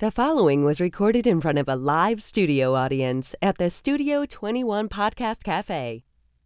The 0.00 0.10
following 0.10 0.64
was 0.64 0.80
recorded 0.80 1.26
in 1.26 1.42
front 1.42 1.58
of 1.58 1.68
a 1.68 1.76
live 1.76 2.22
studio 2.22 2.74
audience 2.74 3.34
at 3.42 3.58
the 3.58 3.68
Studio 3.68 4.24
21 4.24 4.88
Podcast 4.88 5.42
Cafe. 5.44 6.04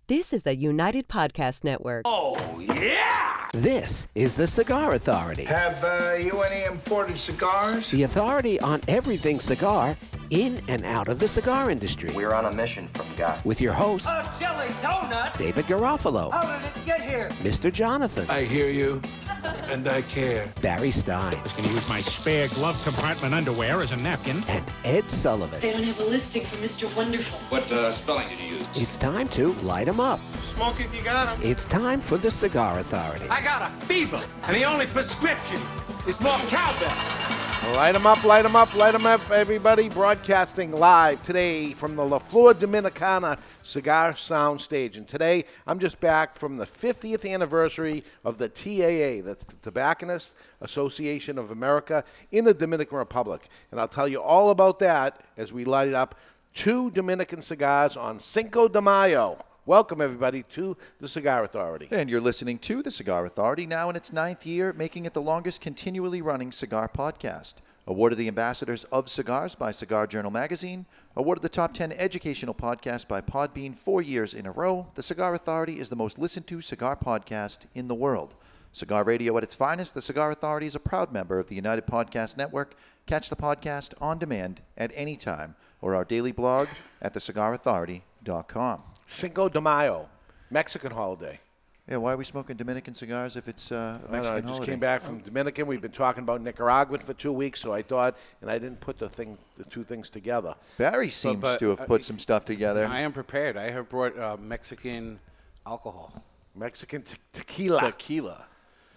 This 0.08 0.32
is 0.32 0.42
the 0.42 0.56
United 0.56 1.06
Podcast 1.06 1.62
Network. 1.62 2.02
Oh, 2.04 2.58
yeah! 2.58 3.46
This 3.54 4.08
is 4.16 4.34
the 4.34 4.48
Cigar 4.48 4.94
Authority, 4.94 5.44
Have 5.44 5.84
uh, 5.84 6.14
you 6.14 6.42
any 6.42 6.64
imported 6.64 7.16
cigars? 7.16 7.92
the 7.92 8.02
authority 8.02 8.58
on 8.58 8.80
everything 8.88 9.38
cigar 9.38 9.96
in 10.30 10.60
and 10.66 10.84
out 10.84 11.06
of 11.06 11.20
the 11.20 11.28
cigar 11.28 11.70
industry. 11.70 12.10
We're 12.12 12.34
on 12.34 12.46
a 12.46 12.52
mission 12.52 12.88
from 12.94 13.06
God. 13.16 13.42
With 13.44 13.60
your 13.60 13.72
host, 13.72 14.06
A 14.06 14.28
jelly 14.40 14.66
donut? 14.82 15.38
David 15.38 15.66
Garofalo, 15.66 16.32
How 16.32 16.58
did 16.58 16.66
it 16.76 16.84
get 16.84 17.00
here? 17.00 17.28
Mr. 17.44 17.72
Jonathan, 17.72 18.26
I 18.28 18.42
hear 18.42 18.68
you, 18.68 19.00
and 19.44 19.86
I 19.88 20.02
care. 20.02 20.48
Barry 20.60 20.90
Stein, 20.90 21.34
I 21.34 21.48
can 21.48 21.64
use 21.66 21.88
my 21.88 22.00
spare 22.00 22.48
glove 22.48 22.80
compartment 22.84 23.34
underwear 23.34 23.82
as 23.82 23.92
a 23.92 23.96
napkin. 23.96 24.42
and 24.48 24.64
Ed 24.84 25.10
Sullivan. 25.10 25.60
They 25.60 25.72
don't 25.72 25.82
have 25.84 26.00
a 26.00 26.04
listing 26.04 26.44
for 26.46 26.56
Mr. 26.56 26.94
Wonderful. 26.96 27.38
What 27.48 27.70
uh, 27.70 27.90
spelling 27.92 28.28
did 28.28 28.38
you 28.40 28.56
use? 28.56 28.66
It's 28.74 28.96
time 28.96 29.28
to 29.28 29.52
light 29.62 29.88
'em 29.88 30.00
up. 30.00 30.20
Smoke 30.40 30.80
if 30.80 30.94
you 30.96 31.02
got 31.02 31.28
'em. 31.28 31.40
It's 31.42 31.64
time 31.64 32.00
for 32.00 32.16
the 32.18 32.30
Cigar 32.30 32.78
Authority. 32.78 33.28
I 33.28 33.42
got 33.42 33.62
a 33.70 33.86
fever, 33.86 34.22
and 34.44 34.56
the 34.56 34.64
only 34.64 34.86
prescription 34.86 35.60
is 36.06 36.20
more 36.20 36.38
cowbell. 36.48 37.33
Light 37.72 37.96
'em 37.96 38.06
up, 38.06 38.22
light 38.24 38.42
them 38.42 38.54
up, 38.54 38.74
light 38.76 38.92
them 38.92 39.06
up, 39.06 39.30
everybody. 39.30 39.88
Broadcasting 39.88 40.70
live 40.70 41.22
today 41.22 41.72
from 41.72 41.96
the 41.96 42.04
La 42.04 42.18
Flor 42.18 42.52
Dominicana 42.54 43.38
Cigar 43.62 44.14
Sound 44.14 44.60
Stage. 44.60 44.96
And 44.96 45.08
today, 45.08 45.44
I'm 45.66 45.78
just 45.78 45.98
back 45.98 46.36
from 46.36 46.56
the 46.56 46.66
50th 46.66 47.24
anniversary 47.24 48.04
of 48.24 48.38
the 48.38 48.48
TAA, 48.48 49.22
that's 49.22 49.44
the 49.44 49.56
Tobacconist 49.56 50.34
Association 50.60 51.38
of 51.38 51.50
America 51.50 52.04
in 52.30 52.44
the 52.44 52.54
Dominican 52.54 52.98
Republic. 52.98 53.48
And 53.70 53.80
I'll 53.80 53.88
tell 53.88 54.08
you 54.08 54.20
all 54.22 54.50
about 54.50 54.78
that 54.78 55.20
as 55.36 55.52
we 55.52 55.64
light 55.64 55.92
up 55.92 56.14
two 56.52 56.90
Dominican 56.90 57.42
cigars 57.42 57.96
on 57.96 58.20
Cinco 58.20 58.68
de 58.68 58.80
Mayo. 58.80 59.44
Welcome, 59.66 60.02
everybody, 60.02 60.42
to 60.50 60.76
the 61.00 61.08
Cigar 61.08 61.42
Authority. 61.42 61.88
And 61.90 62.10
you're 62.10 62.20
listening 62.20 62.58
to 62.58 62.82
The 62.82 62.90
Cigar 62.90 63.24
Authority, 63.24 63.64
now 63.64 63.88
in 63.88 63.96
its 63.96 64.12
ninth 64.12 64.44
year, 64.44 64.74
making 64.74 65.06
it 65.06 65.14
the 65.14 65.22
longest 65.22 65.62
continually 65.62 66.20
running 66.20 66.52
cigar 66.52 66.86
podcast. 66.86 67.54
Awarded 67.86 68.18
the 68.18 68.28
Ambassadors 68.28 68.84
of 68.84 69.08
Cigars 69.08 69.54
by 69.54 69.72
Cigar 69.72 70.06
Journal 70.06 70.30
Magazine. 70.30 70.84
Awarded 71.16 71.40
the 71.40 71.48
top 71.48 71.72
10 71.72 71.92
educational 71.92 72.52
podcast 72.52 73.08
by 73.08 73.22
Podbean 73.22 73.74
four 73.74 74.02
years 74.02 74.34
in 74.34 74.44
a 74.44 74.50
row. 74.52 74.88
The 74.96 75.02
Cigar 75.02 75.32
Authority 75.32 75.80
is 75.80 75.88
the 75.88 75.96
most 75.96 76.18
listened 76.18 76.46
to 76.48 76.60
cigar 76.60 76.94
podcast 76.94 77.60
in 77.74 77.88
the 77.88 77.94
world. 77.94 78.34
Cigar 78.70 79.02
radio 79.02 79.34
at 79.38 79.44
its 79.44 79.54
finest, 79.54 79.94
The 79.94 80.02
Cigar 80.02 80.30
Authority 80.30 80.66
is 80.66 80.74
a 80.74 80.80
proud 80.80 81.10
member 81.10 81.38
of 81.38 81.48
the 81.48 81.56
United 81.56 81.86
Podcast 81.86 82.36
Network. 82.36 82.74
Catch 83.06 83.30
the 83.30 83.36
podcast 83.36 83.94
on 83.98 84.18
demand 84.18 84.60
at 84.76 84.92
any 84.94 85.16
time 85.16 85.54
or 85.80 85.94
our 85.94 86.04
daily 86.04 86.32
blog 86.32 86.68
at 87.00 87.14
thecigarauthority.com. 87.14 88.82
Cinco 89.06 89.48
de 89.48 89.60
Mayo, 89.60 90.08
Mexican 90.50 90.92
holiday. 90.92 91.40
Yeah, 91.88 91.98
why 91.98 92.14
are 92.14 92.16
we 92.16 92.24
smoking 92.24 92.56
Dominican 92.56 92.94
cigars 92.94 93.36
if 93.36 93.46
it's 93.46 93.70
uh, 93.70 93.74
a 93.74 93.78
I 93.78 93.92
don't 93.92 94.02
know, 94.02 94.10
Mexican 94.10 94.36
I 94.36 94.40
just 94.40 94.52
holiday? 94.54 94.72
came 94.72 94.80
back 94.80 95.00
from 95.02 95.18
Dominican. 95.18 95.66
We've 95.66 95.82
been 95.82 95.92
talking 95.92 96.22
about 96.22 96.40
Nicaraguan 96.40 97.00
for 97.00 97.12
two 97.12 97.32
weeks, 97.32 97.60
so 97.60 97.74
I 97.74 97.82
thought, 97.82 98.16
and 98.40 98.50
I 98.50 98.58
didn't 98.58 98.80
put 98.80 98.98
the 98.98 99.10
thing, 99.10 99.36
the 99.58 99.64
two 99.64 99.84
things 99.84 100.08
together. 100.08 100.54
Barry 100.78 101.10
seems 101.10 101.42
but, 101.42 101.58
to 101.58 101.68
have 101.68 101.82
uh, 101.82 101.86
put 101.86 102.02
some 102.02 102.18
stuff 102.18 102.46
together. 102.46 102.86
I 102.86 103.00
am 103.00 103.12
prepared. 103.12 103.58
I 103.58 103.70
have 103.70 103.90
brought 103.90 104.18
uh, 104.18 104.38
Mexican 104.38 105.20
alcohol. 105.66 106.24
Mexican 106.54 107.02
te- 107.02 107.18
tequila. 107.34 107.80
Tequila. 107.80 108.46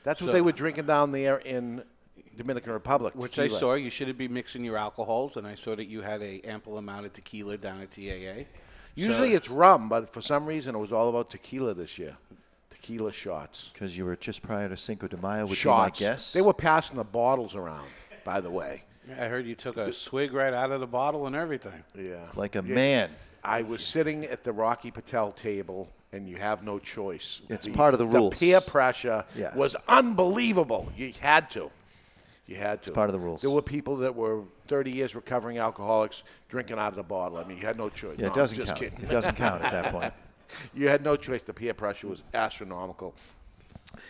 That's 0.03 0.21
what 0.21 0.31
they 0.31 0.41
were 0.41 0.53
drinking 0.53 0.85
down 0.85 1.11
there 1.11 1.39
in 1.39 1.83
Dominican 2.37 2.71
Republic. 2.71 3.13
Which 3.15 3.37
I 3.37 3.49
saw. 3.49 3.73
You 3.73 3.89
shouldn't 3.89 4.17
be 4.17 4.29
mixing 4.29 4.63
your 4.63 4.77
alcohols, 4.77 5.35
and 5.35 5.45
I 5.45 5.55
saw 5.55 5.75
that 5.75 5.87
you 5.87 6.01
had 6.01 6.21
a 6.21 6.39
ample 6.41 6.77
amount 6.77 7.05
of 7.05 7.11
tequila 7.11 7.57
down 7.57 7.81
at 7.81 7.91
TAA. 7.91 8.45
Usually 8.97 9.29
So- 9.29 9.35
it's 9.37 9.49
rum, 9.49 9.89
but 9.89 10.09
for 10.11 10.21
some 10.21 10.45
reason 10.45 10.75
it 10.75 10.79
was 10.79 10.91
all 10.91 11.07
about 11.07 11.29
tequila 11.29 11.73
this 11.73 11.97
year. 11.99 12.17
Tequila 12.71 13.11
shots. 13.13 13.69
Because 13.73 13.97
you 13.97 14.05
were 14.05 14.15
just 14.15 14.41
prior 14.41 14.67
to 14.69 14.75
Cinco 14.77 15.07
de 15.07 15.17
Mayo, 15.17 15.45
would 15.45 15.57
shots. 15.57 15.99
be 15.99 16.05
my 16.05 16.11
guess. 16.11 16.33
They 16.33 16.41
were 16.41 16.53
passing 16.53 16.97
the 16.97 17.03
bottles 17.03 17.55
around, 17.55 17.87
by 18.23 18.41
the 18.41 18.49
way. 18.49 18.83
I 19.09 19.25
heard 19.27 19.45
you 19.45 19.55
took 19.55 19.77
a 19.77 19.93
swig 19.93 20.33
right 20.33 20.53
out 20.53 20.71
of 20.71 20.79
the 20.81 20.87
bottle 20.87 21.27
and 21.27 21.35
everything. 21.35 21.83
Yeah. 21.95 22.25
like 22.35 22.55
a 22.55 22.63
Yeah. 22.65 22.75
man. 22.75 23.09
I 23.43 23.61
was 23.61 23.83
sitting 23.85 24.25
at 24.25 24.43
the 24.43 24.51
Rocky 24.51 24.91
Patel 24.91 25.31
table, 25.31 25.89
and 26.11 26.27
you 26.27 26.35
have 26.37 26.63
no 26.63 26.79
choice. 26.79 27.41
It's 27.49 27.67
part 27.67 27.93
of 27.93 27.99
the 27.99 28.07
rules. 28.07 28.33
The 28.33 28.47
peer 28.47 28.61
pressure 28.61 29.23
Yeah. 29.35 29.55
was 29.55 29.75
unbelievable. 29.87 30.91
You 30.97 31.13
had 31.21 31.49
to. 31.51 31.69
You 32.47 32.55
had 32.55 32.81
to. 32.83 32.89
It's 32.89 32.95
part 32.95 33.09
of 33.09 33.13
the 33.13 33.19
rules. 33.19 33.41
There 33.41 33.51
were 33.51 33.61
people 33.61 33.97
that 33.97 34.15
were 34.15 34.43
30 34.67 34.91
years 34.91 35.15
recovering 35.15 35.57
alcoholics 35.57 36.23
drinking 36.49 36.77
out 36.79 36.89
of 36.89 36.95
the 36.95 37.03
bottle. 37.03 37.37
I 37.37 37.43
mean, 37.43 37.57
you 37.57 37.65
had 37.65 37.77
no 37.77 37.89
choice. 37.89 38.17
Yeah, 38.17 38.27
No, 38.27 38.31
it 38.33 38.35
doesn't 38.35 38.65
count. 38.65 38.79
Kidding. 38.79 38.99
It 39.01 39.09
doesn't 39.09 39.35
count 39.35 39.63
at 39.63 39.71
that 39.71 39.91
point. 39.93 40.13
you 40.73 40.87
had 40.87 41.03
no 41.03 41.15
choice. 41.15 41.41
The 41.45 41.53
peer 41.53 41.73
pressure 41.73 42.07
was 42.07 42.23
astronomical. 42.33 43.15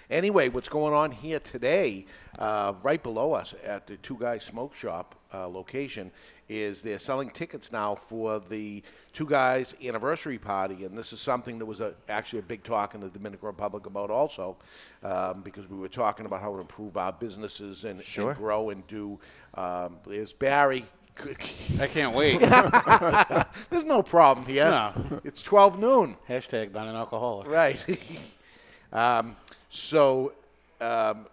Anyway, 0.10 0.50
what's 0.50 0.70
going 0.70 0.94
on 0.94 1.12
here 1.12 1.40
today, 1.40 2.06
uh, 2.40 2.74
right 2.82 3.02
below 3.02 3.34
us 3.34 3.54
at 3.64 3.86
the 3.88 3.96
Two 3.98 4.18
Guys 4.20 4.44
Smoke 4.44 4.74
Shop 4.76 5.16
uh, 5.34 5.48
location, 5.48 6.12
is 6.50 6.82
they're 6.82 7.00
selling 7.00 7.30
tickets 7.30 7.72
now 7.72 7.96
for 7.96 8.40
the 8.40 8.82
Two 9.14 9.26
Guys 9.26 9.74
anniversary 9.84 10.38
party, 10.38 10.86
and 10.86 10.98
this 10.98 11.12
is 11.12 11.20
something 11.20 11.58
that 11.60 11.66
was 11.66 11.82
a, 11.82 11.94
actually 12.08 12.40
a 12.40 12.44
big 12.44 12.64
talk 12.64 12.94
in 12.96 13.02
the 13.02 13.10
Dominican 13.10 13.48
Republic 13.48 13.86
about 13.86 14.10
also, 14.12 14.56
um, 15.04 15.42
because 15.42 15.70
we 15.70 15.78
were 15.78 15.88
talking 15.88 16.26
about 16.26 16.42
how 16.42 16.54
to 16.54 16.60
improve 16.62 16.96
our 16.98 17.12
businesses 17.12 17.84
and, 17.84 18.02
Sure. 18.02 18.30
and 18.30 18.38
grow 18.40 18.70
and 18.70 18.86
do. 18.88 19.20
Um, 19.56 19.98
there's 20.06 20.34
Barry. 20.34 20.86
I 21.80 21.88
can't 21.88 22.16
wait. 22.16 22.40
There's 23.72 23.84
no 23.86 24.04
problem 24.04 24.46
here. 24.46 24.70
No. 24.70 25.20
It's 25.24 25.42
12 25.42 25.80
noon. 25.80 26.16
Hashtag 26.30 26.74
not 26.74 26.86
an 26.86 26.96
alcoholic. 26.96 27.48
Right. 27.48 27.84
um, 28.94 29.36
so, 29.72 30.34
um, 30.80 31.26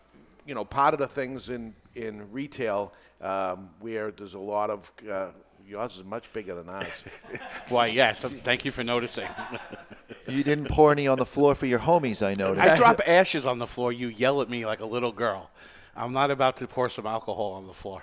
you 0.47 0.55
know, 0.55 0.65
part 0.65 0.95
of 0.95 1.01
the 1.01 1.07
things 1.07 1.51
in, 1.51 1.75
in 1.95 2.33
retail 2.33 2.95
um, 3.21 3.71
where 3.81 4.11
there's 4.11 4.35
a 4.35 4.39
lot 4.39 4.71
of, 4.71 4.91
uh, 5.11 5.29
yours 5.67 5.97
is 5.97 6.05
much 6.05 6.33
bigger 6.33 6.55
than 6.55 6.69
ours. 6.69 7.05
Why, 7.69 7.87
yes. 7.87 8.23
Thank 8.23 8.65
you 8.65 8.71
for 8.71 8.85
noticing. 8.85 9.29
You 10.27 10.43
didn't 10.43 10.69
pour 10.69 10.91
any 10.91 11.07
on 11.07 11.19
the 11.19 11.27
floor 11.27 11.55
for 11.55 11.67
your 11.67 11.81
homies, 11.81 12.25
I 12.25 12.33
noticed. 12.33 12.67
I 12.67 12.77
drop 12.77 13.01
ashes 13.07 13.45
on 13.45 13.59
the 13.59 13.67
floor. 13.67 13.93
You 13.93 14.09
yell 14.09 14.41
at 14.41 14.49
me 14.49 14.65
like 14.65 14.81
a 14.81 14.87
little 14.87 15.13
girl. 15.13 15.51
I'm 15.95 16.13
not 16.13 16.31
about 16.31 16.57
to 16.59 16.67
pour 16.67 16.89
some 16.89 17.07
alcohol 17.07 17.53
on 17.53 17.67
the 17.67 17.75
floor. 17.75 18.03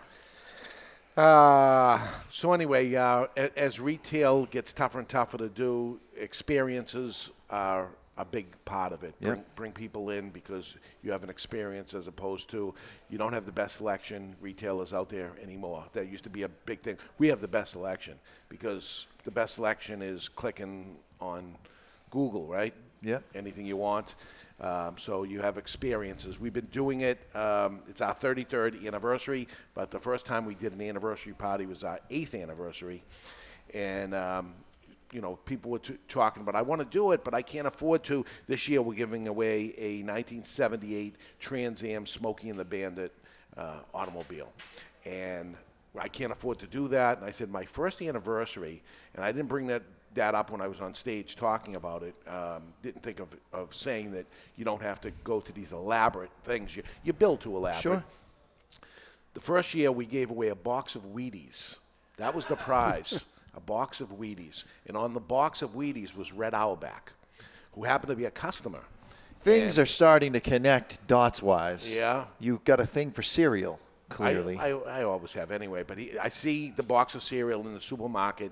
Uh, 1.18 2.00
so 2.32 2.54
anyway, 2.54 2.94
uh, 2.94 3.26
as 3.36 3.80
retail 3.80 4.46
gets 4.46 4.72
tougher 4.72 5.00
and 5.00 5.10
tougher 5.10 5.38
to 5.38 5.50
do, 5.50 6.00
experiences 6.16 7.32
are 7.50 7.90
a 8.22 8.26
big 8.26 8.46
part 8.66 8.94
of 8.94 9.04
it. 9.04 9.16
Yep. 9.20 9.30
Bring, 9.30 9.44
bring 9.56 9.72
people 9.72 10.12
in 10.12 10.30
because 10.30 10.76
you 11.04 11.12
have 11.12 11.24
an 11.24 11.30
experience 11.30 11.94
as 11.94 12.08
opposed 12.08 12.50
to 12.52 12.74
you 13.10 13.18
don't 13.18 13.34
have 13.34 13.46
the 13.46 13.52
best 13.52 13.78
selection 13.78 14.36
retailers 14.40 14.94
out 14.94 15.10
there 15.10 15.32
anymore. 15.42 15.84
That 15.94 16.08
used 16.08 16.24
to 16.26 16.30
be 16.30 16.44
a 16.44 16.50
big 16.50 16.82
thing. 16.82 16.98
We 17.18 17.28
have 17.28 17.42
the 17.42 17.48
best 17.48 17.72
selection 17.72 18.20
because 18.48 19.08
the 19.24 19.32
best 19.32 19.56
selection 19.56 20.02
is 20.02 20.30
clicking 20.30 20.98
on 21.20 21.56
Google, 22.12 22.46
right? 22.46 22.74
Yep. 23.02 23.24
Anything 23.34 23.66
you 23.66 23.78
want. 23.78 24.16
Um, 24.60 24.96
so 25.00 25.24
you 25.24 25.42
have 25.42 25.58
experiences. 25.58 26.40
We've 26.40 26.54
been 26.54 26.68
doing 26.68 27.02
it. 27.02 27.18
Um, 27.36 27.80
it's 27.88 28.02
our 28.02 28.14
33rd 28.14 28.86
anniversary, 28.86 29.48
but 29.74 29.90
the 29.90 30.00
first 30.00 30.28
time 30.28 30.46
we 30.46 30.54
did 30.54 30.74
an 30.74 30.82
anniversary 30.82 31.34
party 31.34 31.66
was 31.66 31.84
our 31.84 32.00
eighth 32.12 32.36
anniversary, 32.36 33.02
and 33.74 34.14
um, 34.14 34.54
you 35.12 35.22
know 35.22 35.38
people 35.46 35.72
were 35.72 35.80
t- 35.80 35.98
talking 36.08 36.42
about 36.42 36.56
I 36.56 36.62
want 36.62 36.82
to 36.82 36.86
do 36.86 37.12
it, 37.12 37.24
but 37.24 37.34
I 37.34 37.42
can't 37.42 37.68
afford 37.68 38.04
to. 38.06 38.26
This 38.48 38.68
year 38.68 38.82
we're 38.82 38.96
giving 38.96 39.28
away 39.28 39.74
a 39.78 40.04
1978 40.04 41.16
Trans 41.40 41.84
Am 41.84 42.06
Smokey 42.06 42.50
and 42.50 42.60
the 42.60 42.66
Bandit 42.66 43.14
uh, 43.58 43.80
automobile, 43.94 44.52
and 45.06 45.56
I 46.00 46.08
can't 46.08 46.32
afford 46.32 46.60
to 46.60 46.68
do 46.68 46.88
that. 46.90 47.18
And 47.18 47.26
I 47.26 47.32
said 47.32 47.50
my 47.50 47.66
first 47.66 48.02
anniversary, 48.02 48.82
and 49.16 49.24
I 49.24 49.32
didn't 49.32 49.50
bring 49.50 49.68
that 49.68 49.84
that 50.14 50.36
up 50.36 50.52
when 50.52 50.62
I 50.62 50.68
was 50.68 50.82
on 50.82 50.94
stage 50.94 51.36
talking 51.36 51.76
about 51.76 52.04
it. 52.04 52.16
Um, 52.28 52.64
didn't 52.82 53.04
think 53.04 53.20
of, 53.20 53.30
of 53.54 53.76
saying 53.76 54.12
that 54.12 54.26
you 54.58 54.66
don't 54.66 54.82
have 54.82 55.00
to 55.02 55.12
go 55.24 55.40
to 55.40 55.52
these 55.54 55.72
elaborate 55.72 56.32
things. 56.44 56.76
You, 56.76 56.84
you 57.04 57.14
build 57.14 57.42
to 57.42 57.56
elaborate. 57.56 57.82
Sure. 57.82 58.04
The 59.34 59.40
first 59.40 59.74
year 59.74 59.92
we 59.92 60.06
gave 60.06 60.30
away 60.30 60.50
a 60.50 60.56
box 60.56 60.96
of 60.96 61.04
Wheaties. 61.14 61.78
That 62.18 62.36
was 62.36 62.46
the 62.46 62.56
prize, 62.56 63.24
a 63.56 63.60
box 63.60 64.02
of 64.02 64.10
Wheaties. 64.18 64.64
And 64.88 64.96
on 64.96 65.14
the 65.14 65.20
box 65.20 65.62
of 65.62 65.72
Wheaties 65.72 66.16
was 66.16 66.32
Red 66.32 66.54
Auerbach, 66.54 67.14
who 67.74 67.84
happened 67.84 68.10
to 68.10 68.16
be 68.16 68.26
a 68.26 68.32
customer. 68.32 68.82
Things 69.38 69.78
And- 69.78 69.84
are 69.84 69.88
starting 69.88 70.34
to 70.34 70.40
connect 70.40 71.06
dots 71.08 71.42
wise. 71.42 71.94
Yeah. 71.94 72.26
You've 72.40 72.64
got 72.64 72.80
a 72.80 72.86
thing 72.86 73.12
for 73.12 73.22
cereal, 73.22 73.80
clearly. 74.10 74.58
I, 74.58 74.70
I, 74.70 75.04
always 75.04 75.34
have 75.34 75.52
anyway, 75.52 75.84
but 75.84 75.98
he, 75.98 76.18
I 76.18 76.30
see 76.30 76.72
the 76.72 76.84
box 76.84 77.16
of 77.16 77.24
cereal 77.24 77.66
in 77.68 77.74
the 77.74 77.80
supermarket 77.80 78.52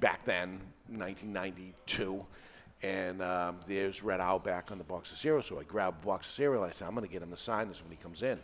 back 0.00 0.24
then, 0.24 0.60
1992, 0.88 2.24
and 2.82 3.22
um, 3.22 3.60
there's 3.66 4.02
Red 4.02 4.20
Auerbach 4.20 4.70
on 4.70 4.78
the 4.78 4.84
box 4.84 5.12
of 5.12 5.18
cereal. 5.18 5.42
So 5.42 5.60
I 5.60 5.64
grab 5.64 5.94
a 6.02 6.06
box 6.06 6.28
of 6.28 6.34
cereal. 6.34 6.64
I 6.64 6.70
say, 6.72 6.86
I'm 6.86 6.94
going 6.94 7.06
to 7.06 7.12
get 7.12 7.22
him 7.22 7.30
to 7.30 7.36
sign 7.36 7.68
this 7.68 7.82
when 7.82 7.90
he 7.90 7.96
comes 7.96 8.22
in. 8.22 8.38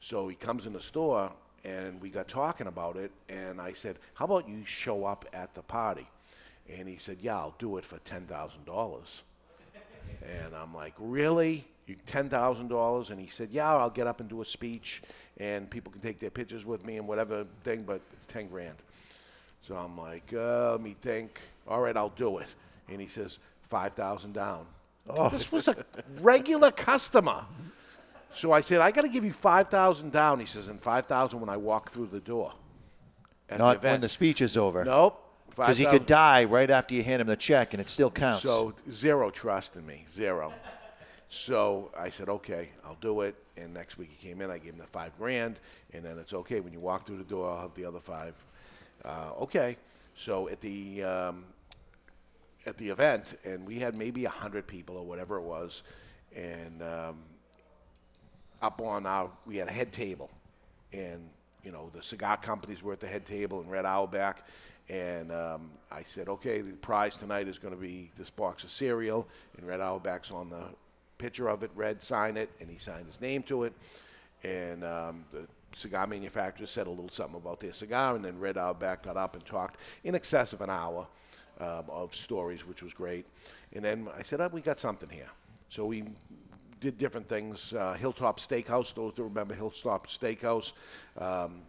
So 0.00 0.28
he 0.28 0.36
comes 0.36 0.66
in 0.66 0.72
the 0.72 0.80
store, 0.80 1.32
and 1.64 2.00
we 2.00 2.10
got 2.10 2.28
talking 2.28 2.66
about 2.66 2.96
it, 2.96 3.10
and 3.28 3.60
I 3.60 3.72
said, 3.72 3.98
"How 4.14 4.24
about 4.24 4.48
you 4.48 4.64
show 4.64 5.04
up 5.04 5.24
at 5.32 5.54
the 5.54 5.62
party?" 5.62 6.06
And 6.68 6.88
he 6.88 6.96
said, 6.96 7.18
"Yeah, 7.20 7.36
I'll 7.36 7.54
do 7.58 7.76
it 7.78 7.84
for 7.84 7.98
ten 7.98 8.26
thousand 8.26 8.64
dollars." 8.64 9.22
And 10.22 10.54
I'm 10.54 10.74
like, 10.74 10.94
"Really? 10.98 11.64
You 11.86 11.96
ten 12.06 12.28
thousand 12.28 12.68
dollars?" 12.68 13.10
And 13.10 13.20
he 13.20 13.28
said, 13.28 13.50
"Yeah, 13.50 13.74
I'll 13.74 13.90
get 13.90 14.06
up 14.06 14.20
and 14.20 14.28
do 14.28 14.40
a 14.40 14.44
speech, 14.44 15.02
and 15.38 15.70
people 15.70 15.92
can 15.92 16.00
take 16.00 16.18
their 16.18 16.30
pictures 16.30 16.64
with 16.64 16.84
me 16.84 16.96
and 16.96 17.06
whatever 17.06 17.46
thing, 17.64 17.82
but 17.82 18.00
it's 18.12 18.26
ten 18.26 18.48
grand." 18.48 18.76
So 19.62 19.76
I'm 19.76 19.98
like, 19.98 20.32
uh, 20.32 20.72
"Let 20.72 20.80
me 20.80 20.94
think. 21.00 21.40
All 21.66 21.80
right, 21.80 21.96
I'll 21.96 22.10
do 22.10 22.38
it." 22.38 22.48
And 22.88 23.00
he 23.00 23.06
says, 23.06 23.38
5000 23.68 24.32
down." 24.32 24.66
Oh. 25.10 25.28
This 25.28 25.50
was 25.50 25.68
a 25.68 25.76
regular 26.20 26.70
customer. 26.70 27.44
So 28.34 28.52
I 28.52 28.60
said, 28.60 28.80
"I 28.80 28.90
got 28.90 29.02
to 29.02 29.08
give 29.08 29.24
you 29.24 29.32
five 29.32 29.68
thousand 29.68 30.12
down." 30.12 30.40
He 30.40 30.46
says, 30.46 30.68
"And 30.68 30.80
five 30.80 31.06
thousand 31.06 31.40
when 31.40 31.48
I 31.48 31.56
walk 31.56 31.90
through 31.90 32.06
the 32.06 32.20
door." 32.20 32.52
At 33.48 33.58
Not 33.58 33.76
event. 33.76 33.92
when 33.94 34.00
the 34.02 34.08
speech 34.08 34.40
is 34.42 34.56
over. 34.56 34.84
Nope. 34.84 35.24
Because 35.48 35.78
he 35.78 35.84
5,000. 35.84 35.98
could 35.98 36.06
die 36.06 36.44
right 36.44 36.70
after 36.70 36.94
you 36.94 37.02
hand 37.02 37.20
him 37.22 37.26
the 37.26 37.34
check, 37.36 37.72
and 37.72 37.80
it 37.80 37.88
still 37.88 38.10
counts. 38.10 38.42
So 38.42 38.74
zero 38.90 39.30
trust 39.30 39.76
in 39.76 39.86
me, 39.86 40.04
zero. 40.12 40.52
So 41.30 41.90
I 41.98 42.10
said, 42.10 42.28
okay, 42.28 42.70
I'll 42.84 42.96
do 43.00 43.22
it. 43.22 43.34
And 43.56 43.74
next 43.74 43.98
week 43.98 44.10
he 44.16 44.28
came 44.28 44.40
in, 44.40 44.50
I 44.50 44.58
gave 44.58 44.72
him 44.74 44.78
the 44.78 44.86
five 44.86 45.16
grand, 45.18 45.58
and 45.92 46.04
then 46.04 46.18
it's 46.18 46.32
okay. 46.32 46.60
When 46.60 46.72
you 46.72 46.78
walk 46.78 47.06
through 47.06 47.16
the 47.16 47.24
door, 47.24 47.50
I'll 47.50 47.62
have 47.62 47.74
the 47.74 47.84
other 47.86 47.98
five. 47.98 48.34
Uh, 49.04 49.32
okay. 49.40 49.76
So 50.14 50.48
at 50.48 50.60
the 50.60 51.02
um, 51.02 51.44
at 52.66 52.76
the 52.76 52.90
event, 52.90 53.36
and 53.44 53.66
we 53.66 53.78
had 53.78 53.96
maybe 53.96 54.26
a 54.26 54.30
hundred 54.30 54.66
people 54.66 54.96
or 54.96 55.04
whatever 55.06 55.36
it 55.38 55.42
was, 55.42 55.82
and 56.36 56.82
um, 56.82 57.18
up 58.60 58.80
on 58.80 59.06
our 59.06 59.30
we 59.46 59.56
had 59.56 59.68
a 59.68 59.72
head 59.72 59.92
table, 59.92 60.30
and 60.92 61.28
you 61.62 61.72
know 61.72 61.90
the 61.94 62.02
cigar 62.02 62.36
companies 62.36 62.82
were 62.82 62.92
at 62.92 63.00
the 63.00 63.06
head 63.06 63.26
table 63.26 63.60
and 63.60 63.70
Red 63.70 63.84
Auerbach, 63.84 64.44
and 64.88 65.30
um, 65.32 65.70
I 65.90 66.02
said, 66.02 66.28
okay, 66.28 66.60
the 66.60 66.72
prize 66.72 67.16
tonight 67.16 67.48
is 67.48 67.58
going 67.58 67.74
to 67.74 67.80
be 67.80 68.10
this 68.16 68.30
box 68.30 68.64
of 68.64 68.70
cereal, 68.70 69.26
and 69.56 69.66
Red 69.66 69.80
Auerbach's 69.80 70.30
on 70.30 70.50
the 70.50 70.64
picture 71.18 71.48
of 71.48 71.62
it. 71.62 71.70
Red 71.74 72.02
signed 72.02 72.38
it, 72.38 72.50
and 72.60 72.70
he 72.70 72.78
signed 72.78 73.06
his 73.06 73.20
name 73.20 73.42
to 73.44 73.64
it, 73.64 73.72
and 74.42 74.84
um, 74.84 75.24
the 75.32 75.46
cigar 75.74 76.06
manufacturer 76.06 76.66
said 76.66 76.86
a 76.86 76.90
little 76.90 77.08
something 77.08 77.36
about 77.36 77.60
their 77.60 77.72
cigar, 77.72 78.16
and 78.16 78.24
then 78.24 78.38
Red 78.38 78.56
Auerbach 78.56 79.02
got 79.02 79.16
up 79.16 79.34
and 79.34 79.44
talked 79.44 79.80
in 80.04 80.14
excess 80.14 80.52
of 80.52 80.62
an 80.62 80.70
hour 80.70 81.06
um, 81.60 81.84
of 81.90 82.14
stories, 82.14 82.66
which 82.66 82.82
was 82.82 82.94
great. 82.94 83.26
And 83.72 83.84
then 83.84 84.08
I 84.16 84.22
said, 84.22 84.40
oh, 84.40 84.48
we 84.48 84.60
got 84.60 84.78
something 84.78 85.08
here. 85.08 85.30
So 85.68 85.86
we 85.86 86.04
did 86.80 86.98
different 86.98 87.28
things. 87.28 87.72
Uh, 87.72 87.94
Hilltop 87.94 88.40
Steakhouse, 88.40 88.94
those 88.94 89.14
that 89.14 89.22
remember 89.22 89.54
Hilltop 89.54 90.06
Steakhouse. 90.06 90.72
Um, 91.16 91.62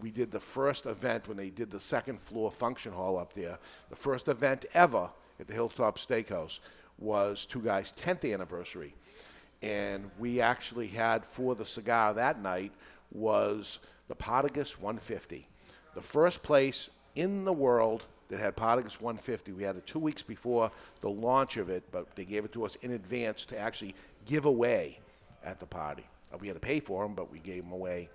we 0.00 0.10
did 0.10 0.30
the 0.30 0.40
first 0.40 0.86
event 0.86 1.26
when 1.26 1.36
they 1.36 1.50
did 1.50 1.70
the 1.70 1.80
second 1.80 2.20
floor 2.20 2.50
function 2.50 2.92
hall 2.92 3.18
up 3.18 3.32
there. 3.32 3.58
The 3.90 3.96
first 3.96 4.28
event 4.28 4.64
ever 4.74 5.10
at 5.40 5.46
the 5.46 5.54
Hilltop 5.54 5.98
Steakhouse 5.98 6.60
was 6.98 7.46
Two 7.46 7.60
Guys' 7.60 7.92
10th 7.92 8.32
anniversary. 8.32 8.94
And 9.60 10.10
we 10.18 10.40
actually 10.40 10.86
had 10.86 11.24
for 11.24 11.54
the 11.54 11.66
cigar 11.66 12.14
that 12.14 12.40
night 12.40 12.72
was 13.10 13.80
the 14.06 14.14
Partagas 14.14 14.78
150. 14.78 15.48
The 15.94 16.02
first 16.02 16.42
place 16.42 16.90
in 17.16 17.44
the 17.44 17.52
world 17.52 18.04
that 18.28 18.38
had 18.38 18.56
Partagas 18.56 19.00
150. 19.00 19.52
We 19.52 19.62
had 19.62 19.76
it 19.76 19.86
two 19.86 19.98
weeks 19.98 20.22
before 20.22 20.70
the 21.00 21.08
launch 21.08 21.56
of 21.56 21.70
it, 21.70 21.82
but 21.90 22.14
they 22.14 22.24
gave 22.24 22.44
it 22.44 22.52
to 22.52 22.64
us 22.64 22.76
in 22.76 22.92
advance 22.92 23.46
to 23.46 23.58
actually 23.58 23.94
give 24.28 24.44
away 24.44 25.00
at 25.44 25.58
the 25.58 25.66
party. 25.66 26.04
Uh, 26.32 26.38
We 26.40 26.46
had 26.46 26.54
to 26.54 26.60
pay 26.60 26.78
for 26.78 27.02
them, 27.02 27.14
but 27.14 27.32
we 27.32 27.40
gave 27.40 27.64
them 27.64 27.72
away 27.72 28.08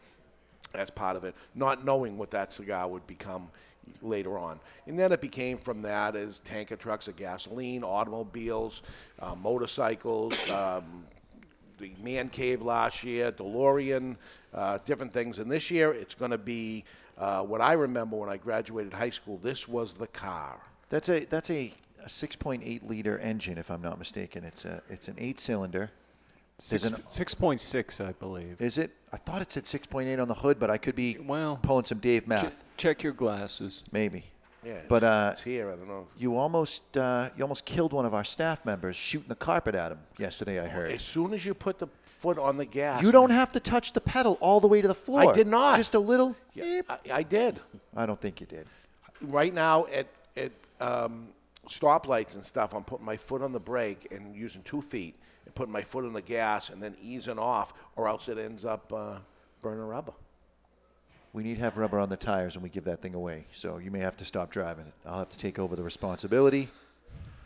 as 0.73 0.89
part 0.89 1.17
of 1.17 1.23
it, 1.25 1.35
not 1.53 1.83
knowing 1.83 2.17
what 2.17 2.31
that 2.31 2.53
cigar 2.53 2.87
would 2.87 3.05
become 3.05 3.49
later 4.01 4.37
on. 4.37 4.59
And 4.87 4.97
then 4.97 5.11
it 5.11 5.19
became 5.21 5.57
from 5.57 5.81
that 5.81 6.15
as 6.15 6.39
tanker 6.39 6.75
trucks 6.77 7.07
of 7.07 7.15
gasoline, 7.15 7.83
automobiles, 7.83 8.81
uh, 9.19 9.35
motorcycles, 9.35 10.33
um, 10.49 11.05
the 11.79 11.91
man 12.01 12.29
cave 12.29 12.61
last 12.61 13.03
year, 13.03 13.31
DeLorean, 13.31 14.15
uh, 14.53 14.77
different 14.85 15.11
things. 15.11 15.39
And 15.39 15.51
this 15.51 15.69
year 15.69 15.93
it's 15.93 16.15
going 16.15 16.31
to 16.31 16.37
be 16.37 16.85
uh, 17.17 17.43
what 17.43 17.61
I 17.61 17.73
remember 17.73 18.15
when 18.15 18.29
I 18.29 18.37
graduated 18.37 18.93
high 18.93 19.09
school. 19.09 19.37
This 19.43 19.67
was 19.67 19.93
the 19.95 20.07
car. 20.07 20.59
That's 20.89 21.09
a 21.09 21.25
that's 21.25 21.49
a, 21.49 21.73
a 22.03 22.07
6.8 22.07 22.87
liter 22.87 23.17
engine, 23.19 23.57
if 23.57 23.69
I'm 23.69 23.81
not 23.81 23.99
mistaken. 23.99 24.43
It's 24.43 24.65
a 24.65 24.81
it's 24.89 25.07
an 25.07 25.15
eight 25.17 25.39
cylinder. 25.39 25.91
There's 26.69 26.83
Six, 26.83 26.97
an- 26.97 27.03
6.6, 27.57 28.01
I 28.07 28.11
believe. 28.13 28.61
is 28.61 28.77
it? 28.77 28.91
I 29.11 29.17
thought 29.17 29.41
it 29.41 29.51
said 29.51 29.65
6.8 29.65 30.19
on 30.21 30.27
the 30.27 30.33
hood, 30.33 30.59
but 30.59 30.69
I 30.69 30.77
could 30.77 30.95
be 30.95 31.17
Well, 31.17 31.59
pulling 31.61 31.85
some 31.85 31.99
Dave 31.99 32.23
Che- 32.23 32.27
math. 32.29 32.63
check 32.77 33.03
your 33.03 33.13
glasses. 33.13 33.83
Maybe. 33.91 34.25
Yeah, 34.65 34.79
But 34.87 35.03
it's, 35.03 35.03
uh, 35.03 35.29
it's 35.33 35.41
here. 35.43 35.69
I 35.69 35.75
don't 35.75 35.89
know. 35.89 36.07
you 36.17 36.37
almost 36.37 36.95
uh, 36.95 37.29
you 37.35 37.43
almost 37.43 37.65
killed 37.65 37.91
one 37.91 38.05
of 38.05 38.13
our 38.13 38.23
staff 38.23 38.63
members 38.63 38.95
shooting 38.95 39.27
the 39.27 39.35
carpet 39.35 39.75
at 39.75 39.91
him 39.91 39.99
yesterday. 40.17 40.57
I 40.61 40.67
heard. 40.67 40.91
As 40.93 41.03
soon 41.03 41.33
as 41.33 41.45
you 41.45 41.53
put 41.53 41.79
the 41.79 41.87
foot 42.05 42.37
on 42.39 42.55
the 42.55 42.63
gas, 42.63 43.03
You 43.03 43.11
don't 43.11 43.31
have 43.31 43.51
to 43.51 43.59
touch 43.59 43.91
the 43.91 43.99
pedal 43.99 44.37
all 44.39 44.61
the 44.61 44.69
way 44.69 44.81
to 44.81 44.87
the 44.87 44.93
floor. 44.95 45.31
I 45.31 45.33
did 45.33 45.47
not. 45.47 45.75
Just 45.75 45.95
a 45.95 45.99
little. 45.99 46.33
Yeah, 46.53 46.81
I, 46.87 46.97
I 47.11 47.23
did. 47.23 47.59
I 47.93 48.05
don't 48.05 48.21
think 48.21 48.39
you 48.39 48.47
did. 48.47 48.65
Right 49.21 49.53
now 49.53 49.85
at 49.87 50.07
at 50.37 50.53
um, 50.79 51.27
stoplights 51.67 52.35
and 52.35 52.43
stuff, 52.43 52.73
I'm 52.73 52.83
putting 52.83 53.05
my 53.05 53.17
foot 53.17 53.41
on 53.41 53.51
the 53.51 53.59
brake 53.59 54.07
and 54.11 54.35
using 54.35 54.61
two 54.63 54.81
feet 54.81 55.15
and 55.45 55.53
putting 55.55 55.71
my 55.71 55.81
foot 55.81 56.05
on 56.05 56.13
the 56.13 56.21
gas 56.21 56.69
and 56.69 56.81
then 56.81 56.95
easing 57.01 57.39
off, 57.39 57.73
or 57.95 58.07
else 58.07 58.29
it 58.29 58.37
ends 58.37 58.65
up 58.65 58.91
uh, 58.93 59.17
burning 59.61 59.85
rubber. 59.85 60.13
We 61.33 61.43
need 61.43 61.55
to 61.55 61.61
have 61.61 61.77
rubber 61.77 61.99
on 61.99 62.09
the 62.09 62.17
tires 62.17 62.55
when 62.55 62.63
we 62.63 62.69
give 62.69 62.83
that 62.83 63.01
thing 63.01 63.15
away. 63.15 63.47
So 63.51 63.79
you 63.79 63.89
may 63.89 63.99
have 63.99 64.15
to 64.17 64.25
stop 64.25 64.51
driving 64.51 64.85
it. 64.85 64.93
I'll 65.05 65.19
have 65.19 65.29
to 65.29 65.37
take 65.37 65.57
over 65.57 65.75
the 65.75 65.83
responsibility. 65.83 66.69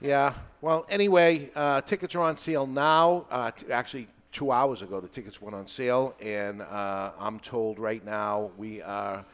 Yeah. 0.02 0.34
Well, 0.62 0.86
anyway, 0.90 1.50
uh, 1.56 1.82
tickets 1.82 2.14
are 2.14 2.22
on 2.22 2.38
sale 2.38 2.68
now. 2.68 3.26
Uh, 3.32 3.52
t- 3.52 3.72
actually, 3.72 4.08
two 4.32 4.52
hours 4.52 4.82
ago, 4.82 5.00
the 5.00 5.08
tickets 5.08 5.42
went 5.42 5.56
on 5.56 5.68
sale, 5.68 6.16
and 6.22 6.62
uh, 6.62 7.12
I'm 7.18 7.40
told 7.40 7.80
right 7.80 8.04
now 8.06 8.52
we 8.58 8.82
are 8.82 9.26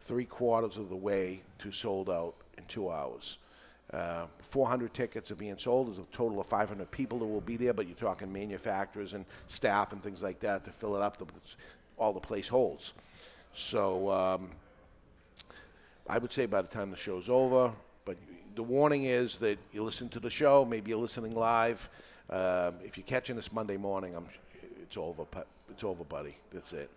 three 0.00 0.24
quarters 0.24 0.78
of 0.78 0.88
the 0.88 0.96
way 0.96 1.42
to 1.58 1.70
sold 1.70 2.10
out 2.10 2.34
in 2.58 2.64
two 2.64 2.90
hours. 2.90 3.38
Uh, 3.92 4.26
400 4.40 4.94
tickets 4.94 5.30
are 5.30 5.34
being 5.34 5.58
sold. 5.58 5.88
There's 5.88 5.98
a 5.98 6.02
total 6.12 6.40
of 6.40 6.46
500 6.46 6.90
people 6.90 7.18
that 7.18 7.26
will 7.26 7.40
be 7.42 7.56
there, 7.56 7.74
but 7.74 7.86
you're 7.86 7.96
talking 7.96 8.32
manufacturers 8.32 9.12
and 9.12 9.24
staff 9.46 9.92
and 9.92 10.02
things 10.02 10.22
like 10.22 10.40
that 10.40 10.64
to 10.64 10.70
fill 10.70 10.96
it 10.96 11.02
up. 11.02 11.18
The, 11.18 11.26
all 11.98 12.12
the 12.12 12.20
place 12.20 12.48
holds. 12.48 12.94
So 13.52 14.10
um, 14.10 14.50
I 16.08 16.18
would 16.18 16.32
say 16.32 16.46
by 16.46 16.62
the 16.62 16.68
time 16.68 16.90
the 16.90 16.96
show's 16.96 17.28
over, 17.28 17.70
but 18.04 18.16
the 18.54 18.62
warning 18.62 19.04
is 19.04 19.36
that 19.38 19.58
you 19.72 19.82
listen 19.82 20.08
to 20.10 20.20
the 20.20 20.30
show, 20.30 20.64
maybe 20.64 20.90
you're 20.90 20.98
listening 20.98 21.34
live. 21.34 21.88
Um, 22.30 22.76
if 22.82 22.96
you're 22.96 23.04
catching 23.06 23.36
this 23.36 23.52
Monday 23.52 23.76
morning, 23.76 24.14
I'm, 24.16 24.26
it's 24.82 24.96
over. 24.96 25.24
It's 25.70 25.84
over, 25.84 26.04
buddy. 26.04 26.36
That's 26.50 26.72
it. 26.72 26.90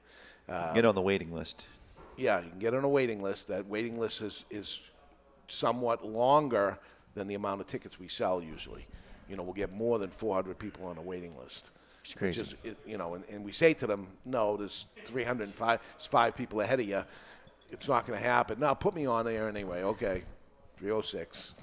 Uh, 0.47 0.73
Get 0.73 0.85
on 0.85 0.95
the 0.95 1.01
waiting 1.01 1.33
list. 1.33 1.67
yeah, 2.15 2.41
you 2.41 2.49
can 2.49 2.59
get 2.59 2.73
on 2.73 2.83
a 2.85 2.89
waiting 2.89 3.21
list. 3.21 3.49
That 3.49 3.67
waiting 3.67 3.99
list 3.99 4.21
is, 4.21 4.45
is 4.49 4.81
somewhat 5.47 6.05
longer 6.05 6.77
than 7.13 7.27
the 7.27 7.35
amount 7.35 7.61
of 7.61 7.67
tickets 7.67 7.99
we 7.99 8.07
sell 8.07 8.41
usually. 8.41 8.85
You 9.29 9.35
know, 9.37 9.43
we'll 9.43 9.53
get 9.53 9.73
more 9.73 9.97
than 9.99 10.09
400 10.09 10.57
people 10.59 10.87
on 10.87 10.97
a 10.97 11.01
waiting 11.01 11.35
list. 11.37 11.71
It's 12.03 12.13
crazy. 12.13 12.41
Which 12.41 12.49
is, 12.49 12.55
it- 12.63 12.77
you 12.85 12.97
know, 12.97 13.15
and, 13.15 13.23
and 13.29 13.43
we 13.43 13.51
say 13.51 13.73
to 13.75 13.87
them, 13.87 14.07
no, 14.25 14.57
there's 14.57 14.85
305, 15.05 15.81
it's 15.95 16.07
five 16.07 16.35
people 16.35 16.61
ahead 16.61 16.79
of 16.79 16.87
you. 16.87 17.03
It's 17.71 17.87
not 17.87 18.05
going 18.05 18.19
to 18.19 18.25
happen. 18.25 18.59
Now, 18.59 18.75
put 18.75 18.93
me 18.93 19.07
on 19.07 19.25
there 19.25 19.49
anyway. 19.49 19.81
Okay, 19.81 20.21
306. 20.77 21.53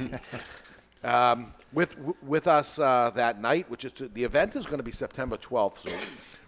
um, 1.04 1.52
with 1.72 1.96
with 2.22 2.46
us 2.46 2.78
uh, 2.78 3.10
that 3.16 3.40
night, 3.40 3.68
which 3.68 3.84
is 3.84 3.92
to, 3.92 4.08
the 4.08 4.22
event 4.22 4.54
is 4.54 4.66
going 4.66 4.78
to 4.78 4.84
be 4.84 4.92
September 4.92 5.36
12th. 5.36 5.88
So 5.88 5.96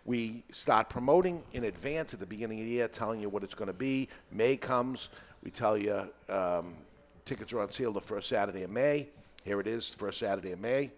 we 0.05 0.45
start 0.53 0.89
promoting 0.89 1.43
in 1.53 1.65
advance 1.65 2.15
at 2.15 2.21
the 2.21 2.27
beginning 2.27 2.61
of 2.61 2.67
the 2.67 2.71
year, 2.71 2.89
telling 2.89 3.21
you 3.21 3.29
what 3.29 3.43
it's 3.43 3.55
going 3.55 3.67
to 3.69 3.73
be. 3.73 4.09
May 4.31 4.57
comes, 4.57 5.09
we 5.45 5.51
tell 5.51 5.77
you 5.77 6.09
um, 6.29 6.75
tickets 7.25 7.53
are 7.53 7.61
on 7.61 7.71
sale 7.71 7.93
the 7.93 8.01
first 8.01 8.29
Saturday 8.29 8.63
of 8.63 8.71
May. 8.71 9.09
Here 9.45 9.61
it 9.61 9.67
is, 9.67 9.89
first 9.89 10.19
Saturday 10.19 10.53
of 10.53 10.61
May. 10.61 10.91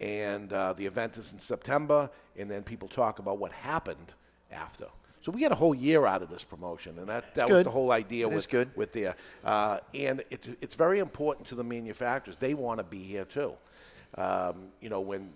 And 0.00 0.52
uh, 0.52 0.72
the 0.72 0.84
event 0.84 1.16
is 1.16 1.32
in 1.32 1.38
September, 1.38 2.10
and 2.36 2.50
then 2.50 2.64
people 2.64 2.88
talk 2.88 3.20
about 3.20 3.38
what 3.38 3.52
happened 3.52 4.12
after. 4.50 4.86
So 5.20 5.30
we 5.30 5.38
get 5.38 5.52
a 5.52 5.54
whole 5.54 5.74
year 5.74 6.04
out 6.04 6.22
of 6.22 6.30
this 6.30 6.42
promotion, 6.42 6.98
and 6.98 7.08
that, 7.08 7.36
that 7.36 7.48
was 7.48 7.62
the 7.62 7.70
whole 7.70 7.92
idea 7.92 8.26
It 8.26 8.34
with, 8.34 8.48
good. 8.48 8.70
with 8.74 8.92
there. 8.92 9.14
Uh, 9.44 9.78
and 9.94 10.24
it's, 10.30 10.48
it's 10.60 10.74
very 10.74 10.98
important 10.98 11.46
to 11.48 11.54
the 11.54 11.62
manufacturers. 11.62 12.36
They 12.36 12.54
want 12.54 12.78
to 12.78 12.84
be 12.84 12.98
here 12.98 13.24
too. 13.24 13.52
Um, 14.16 14.64
you 14.80 14.88
know, 14.88 15.00
when, 15.00 15.30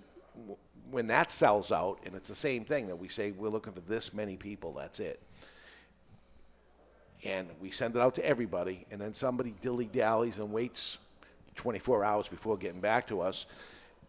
when 0.90 1.07
that 1.07 1.31
sells 1.31 1.71
out, 1.71 2.00
and 2.05 2.16
it's 2.16 2.28
the 2.28 2.35
same 2.35 2.64
thing 2.64 2.88
that 2.88 2.97
we 2.97 3.07
say 3.07 3.31
we're 3.31 3.49
looking 3.49 3.73
for 3.73 3.81
this 3.81 4.12
many 4.12 4.37
people, 4.37 4.73
that's 4.73 4.99
it. 4.99 5.23
And 7.26 7.49
we 7.61 7.73
send 7.73 7.97
it 7.97 8.00
out 8.00 8.14
to 8.14 8.25
everybody, 8.25 8.87
and 8.92 9.00
then 9.00 9.12
somebody 9.12 9.52
dilly 9.61 9.87
dallies 9.87 10.38
and 10.38 10.52
waits 10.52 10.99
24 11.56 12.04
hours 12.04 12.28
before 12.28 12.56
getting 12.56 12.80
back 12.80 13.09
to 13.09 13.21
us. 13.21 13.47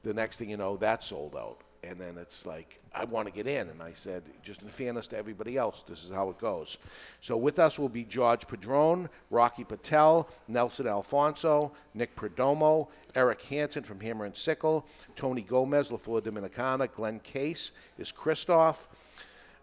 The 0.03 0.13
next 0.13 0.37
thing 0.37 0.51
you 0.51 0.57
know, 0.57 0.77
that's 0.77 1.07
sold 1.07 1.35
out. 1.35 1.61
And 1.83 1.99
then 1.99 2.17
it's 2.17 2.45
like, 2.45 2.79
I 2.93 3.05
want 3.05 3.27
to 3.27 3.33
get 3.33 3.47
in. 3.47 3.69
And 3.69 3.81
I 3.81 3.93
said, 3.93 4.21
just 4.43 4.61
in 4.61 4.69
fairness 4.69 5.07
to 5.09 5.17
everybody 5.17 5.57
else, 5.57 5.81
this 5.81 6.03
is 6.03 6.11
how 6.11 6.29
it 6.29 6.37
goes. 6.37 6.77
So 7.21 7.37
with 7.37 7.57
us 7.57 7.79
will 7.79 7.89
be 7.89 8.03
George 8.03 8.47
Padron, 8.47 9.09
Rocky 9.31 9.63
Patel, 9.63 10.29
Nelson 10.47 10.85
Alfonso, 10.85 11.71
Nick 11.95 12.15
Perdomo, 12.15 12.87
Eric 13.15 13.41
Hansen 13.45 13.83
from 13.83 13.99
Hammer 13.99 14.25
and 14.25 14.35
Sickle, 14.35 14.85
Tony 15.15 15.41
Gomez, 15.41 15.91
La 15.91 15.97
Flor 15.97 16.21
Dominicana, 16.21 16.87
Glenn 16.93 17.19
Case 17.21 17.71
is 17.97 18.11
Kristoff, 18.11 18.85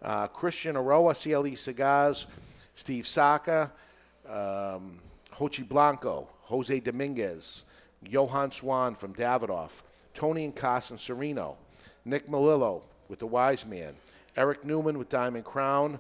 uh, 0.03 0.27
Christian 0.29 0.75
Eiroa, 0.75 1.15
CLE 1.15 1.57
Cigars, 1.57 2.27
Steve 2.75 3.07
Saka, 3.07 3.73
um, 4.29 4.99
Jochy 5.33 5.67
Blanco, 5.67 6.29
Jose 6.43 6.81
Dominguez, 6.81 7.65
Johan 8.03 8.51
Swan 8.51 8.95
from 8.95 9.15
Davidoff, 9.15 9.83
Tony 10.13 10.45
and 10.45 10.55
Carson 10.55 10.99
Sereno, 10.99 11.57
Nick 12.05 12.29
Melillo 12.29 12.83
with 13.09 13.19
the 13.19 13.27
Wise 13.27 13.65
Man, 13.67 13.95
Eric 14.37 14.65
Newman 14.65 14.99
with 14.99 15.09
Diamond 15.09 15.45
Crown, 15.45 15.99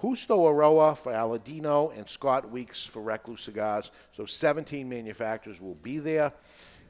Justo 0.00 0.36
Eiroa 0.38 0.96
for 0.96 1.12
Aladino, 1.12 1.96
and 1.96 2.08
Scott 2.08 2.50
Weeks 2.50 2.84
for 2.84 3.00
Recluse 3.00 3.40
Cigars. 3.42 3.90
So 4.12 4.26
17 4.26 4.88
manufacturers 4.88 5.60
will 5.60 5.76
be 5.82 5.98
there. 5.98 6.32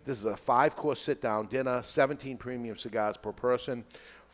This 0.05 0.19
is 0.19 0.25
a 0.25 0.37
five 0.37 0.77
course 0.77 1.01
sit 1.01 1.21
down 1.21 1.47
dinner, 1.47 1.83
17 1.83 2.37
premium 2.37 2.77
cigars 2.77 3.17
per 3.17 3.33
person. 3.33 3.85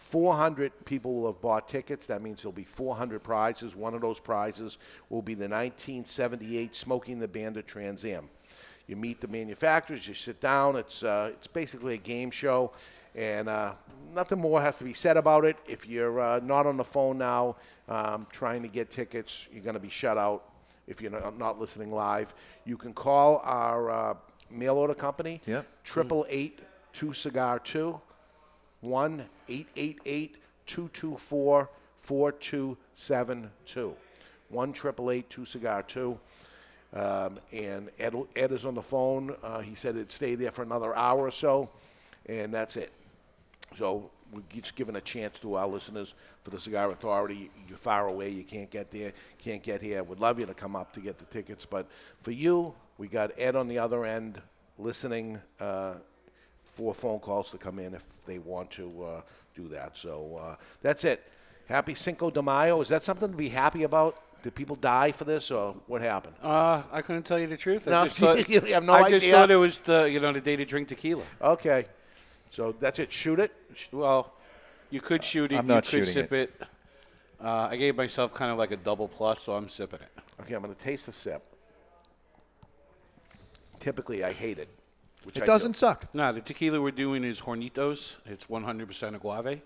400 0.03 0.85
people 0.85 1.15
will 1.15 1.33
have 1.33 1.41
bought 1.41 1.69
tickets. 1.69 2.07
That 2.07 2.23
means 2.23 2.43
there'll 2.43 2.53
be 2.53 2.65
400 2.65 3.23
prizes. 3.23 3.77
One 3.77 3.95
of 3.95 4.01
those 4.01 4.19
prizes 4.19 4.77
will 5.09 5.23
be 5.23 5.35
the 5.35 5.45
1978 5.49 6.75
Smokey 6.75 7.13
and 7.13 7.23
the 7.23 7.29
Bandit 7.29 7.69
Trans 7.69 8.05
Am. 8.05 8.29
You 8.89 8.97
meet 8.97 9.21
the 9.21 9.29
manufacturers, 9.29 10.07
you 10.09 10.15
sit 10.15 10.41
down. 10.41 10.75
It's, 10.75 11.05
uh, 11.05 11.31
it's 11.35 11.47
basically 11.47 11.95
a 11.95 11.99
game 11.99 12.33
show, 12.33 12.73
and 13.15 13.49
uh, 13.49 13.75
nothing 14.13 14.39
more 14.41 14.61
has 14.61 14.77
to 14.79 14.85
be 14.85 14.93
said 14.93 15.17
about 15.17 15.45
it. 15.45 15.57
If 15.69 15.87
you're 15.87 16.21
uh, 16.21 16.41
not 16.41 16.67
on 16.67 16.77
the 16.77 16.85
phone 16.85 17.17
now 17.17 17.55
um, 17.89 18.27
trying 18.33 18.63
to 18.63 18.69
get 18.69 18.91
tickets, 18.91 19.49
you're 19.53 19.63
going 19.63 19.75
to 19.75 19.81
be 19.81 19.89
shut 19.89 20.19
out 20.19 20.43
if 20.89 21.01
you're 21.01 21.13
not, 21.13 21.39
not 21.39 21.61
listening 21.61 21.93
live. 21.93 22.35
You 22.65 22.77
can 22.77 22.93
call 22.93 23.41
our 23.45 23.89
uh, 23.91 24.15
mail 24.51 24.75
order 24.75 24.95
company, 24.95 25.41
Yep. 25.47 25.65
triple 25.85 26.27
eight 26.29 26.59
two 26.93 27.13
cigar 27.13 27.61
two, 27.61 28.01
one 28.83 29.25
eight 29.49 29.69
eight 29.77 29.99
eight 30.05 30.37
two 30.67 30.91
two 30.93 31.17
four 31.17 31.71
four 31.97 32.33
two 32.33 32.77
seven 32.93 33.51
two, 33.65 33.95
one 34.51 34.73
triple 34.75 35.11
eight 35.11 35.31
two 35.31 35.47
cigar 35.47 35.83
two. 35.83 36.19
Um, 36.93 37.39
and 37.53 37.89
Ed, 37.99 38.15
Ed 38.37 38.53
is 38.53 38.67
on 38.67 38.75
the 38.75 38.83
phone. 38.83 39.35
Uh, 39.43 39.61
he 39.61 39.75
said 39.75 39.97
it'd 39.97 40.11
stay 40.11 40.35
there 40.35 40.51
for 40.51 40.63
another 40.63 40.95
hour 40.95 41.21
or 41.21 41.31
so, 41.31 41.71
and 42.27 42.53
that's 42.53 42.77
it. 42.77 42.93
So 43.75 44.11
we're 44.31 44.43
just 44.53 44.77
giving 44.77 44.97
a 44.97 45.01
chance 45.01 45.39
to 45.39 45.55
our 45.55 45.67
listeners 45.67 46.15
for 46.43 46.51
the 46.51 46.61
Cigar 46.61 46.91
Authority. 46.91 47.51
You're 47.67 47.79
far 47.79 48.09
away, 48.09 48.29
you 48.29 48.45
can't 48.45 48.71
get 48.71 48.91
there, 48.91 49.13
can't 49.39 49.63
get 49.63 49.81
here. 49.81 50.03
Would 50.03 50.21
love 50.21 50.39
you 50.39 50.45
to 50.45 50.55
come 50.55 50.77
up 50.77 50.93
to 50.93 51.01
get 51.01 51.19
the 51.19 51.25
tickets, 51.27 51.65
but 51.65 51.87
for 52.21 52.33
you, 52.33 52.75
we 52.99 53.09
got 53.09 53.31
Ed 53.39 53.57
on 53.57 53.69
the 53.69 53.79
other 53.79 54.05
end 54.05 54.43
listening 54.79 55.41
uh, 55.61 55.95
for 56.73 56.95
phone 56.95 57.21
calls 57.21 57.51
to 57.51 57.59
come 57.59 57.79
in 57.79 57.95
if 57.95 58.05
they 58.27 58.39
want 58.39 58.71
to 58.73 59.05
uh, 59.05 59.21
do 59.55 59.69
that. 59.69 59.97
So 59.97 60.41
uh, 60.41 60.57
that's 60.81 61.05
it. 61.05 61.23
Happy 61.69 61.95
Cinco 61.95 62.31
de 62.31 62.43
Mayo. 62.43 62.81
Is 62.81 62.89
that 62.89 63.05
something 63.05 63.31
to 63.31 63.37
be 63.37 63.49
happy 63.49 63.83
about? 63.85 64.19
Did 64.43 64.57
people 64.57 64.75
die 64.75 65.13
for 65.13 65.25
this, 65.25 65.53
or 65.53 65.77
what 65.87 66.03
happened? 66.03 66.35
Uh, 66.43 66.83
I 66.91 67.01
couldn't 67.03 67.23
tell 67.23 67.39
you 67.39 67.47
the 67.47 67.57
truth. 67.57 67.87
No, 67.87 68.01
I 68.01 68.05
just 68.05 68.19
thought, 68.19 68.49
you 68.49 68.61
have 68.61 68.83
no 68.83 68.95
I 68.95 69.09
just 69.09 69.29
thought 69.29 69.51
it 69.51 69.57
was 69.57 69.79
the 69.81 70.11
you 70.11 70.19
know 70.19 70.33
the 70.33 70.41
day 70.41 70.57
to 70.57 70.65
drink 70.65 70.89
tequila. 70.89 71.23
Okay, 71.41 71.85
so 72.51 72.75
that's 72.81 72.99
it. 72.99 73.13
Shoot 73.13 73.39
it. 73.39 73.53
Well, 73.93 74.33
you 74.91 75.01
could 75.01 75.23
shoot 75.23 75.53
it. 75.53 75.59
I'm 75.59 75.67
not 75.69 75.93
you 75.93 76.01
could 76.01 76.09
shooting 76.09 76.23
sip 76.25 76.33
it. 76.33 76.63
Uh, 77.41 77.69
I 77.71 77.77
gave 77.77 77.97
myself 77.97 78.35
kind 78.35 78.51
of 78.51 78.59
like 78.59 78.71
a 78.71 78.77
double 78.77 79.09
plus, 79.09 79.43
so 79.43 79.55
I'm 79.55 79.69
sipping 79.69 80.01
it. 80.01 80.11
Okay, 80.41 80.55
I'm 80.55 80.63
going 80.63 80.75
to 80.75 80.81
taste 80.81 81.07
the 81.07 81.13
sip. 81.13 81.43
Typically, 83.79 84.23
I 84.23 84.33
hate 84.33 84.59
it. 84.59 84.69
Which 85.25 85.37
It 85.37 85.43
I 85.45 85.47
doesn't 85.47 85.73
do. 85.73 85.79
suck. 85.79 86.07
No, 86.15 86.33
the 86.33 86.41
tequila 86.41 86.81
we're 86.81 86.91
doing 86.91 87.25
is 87.25 87.41
Hornitos. 87.41 88.15
It's 88.27 88.47
100% 88.47 89.15
agave. 89.15 89.61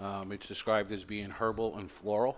Um, 0.00 0.32
it's 0.32 0.46
described 0.48 0.92
as 0.92 1.04
being 1.04 1.30
herbal 1.30 1.76
and 1.76 1.90
floral. 1.90 2.36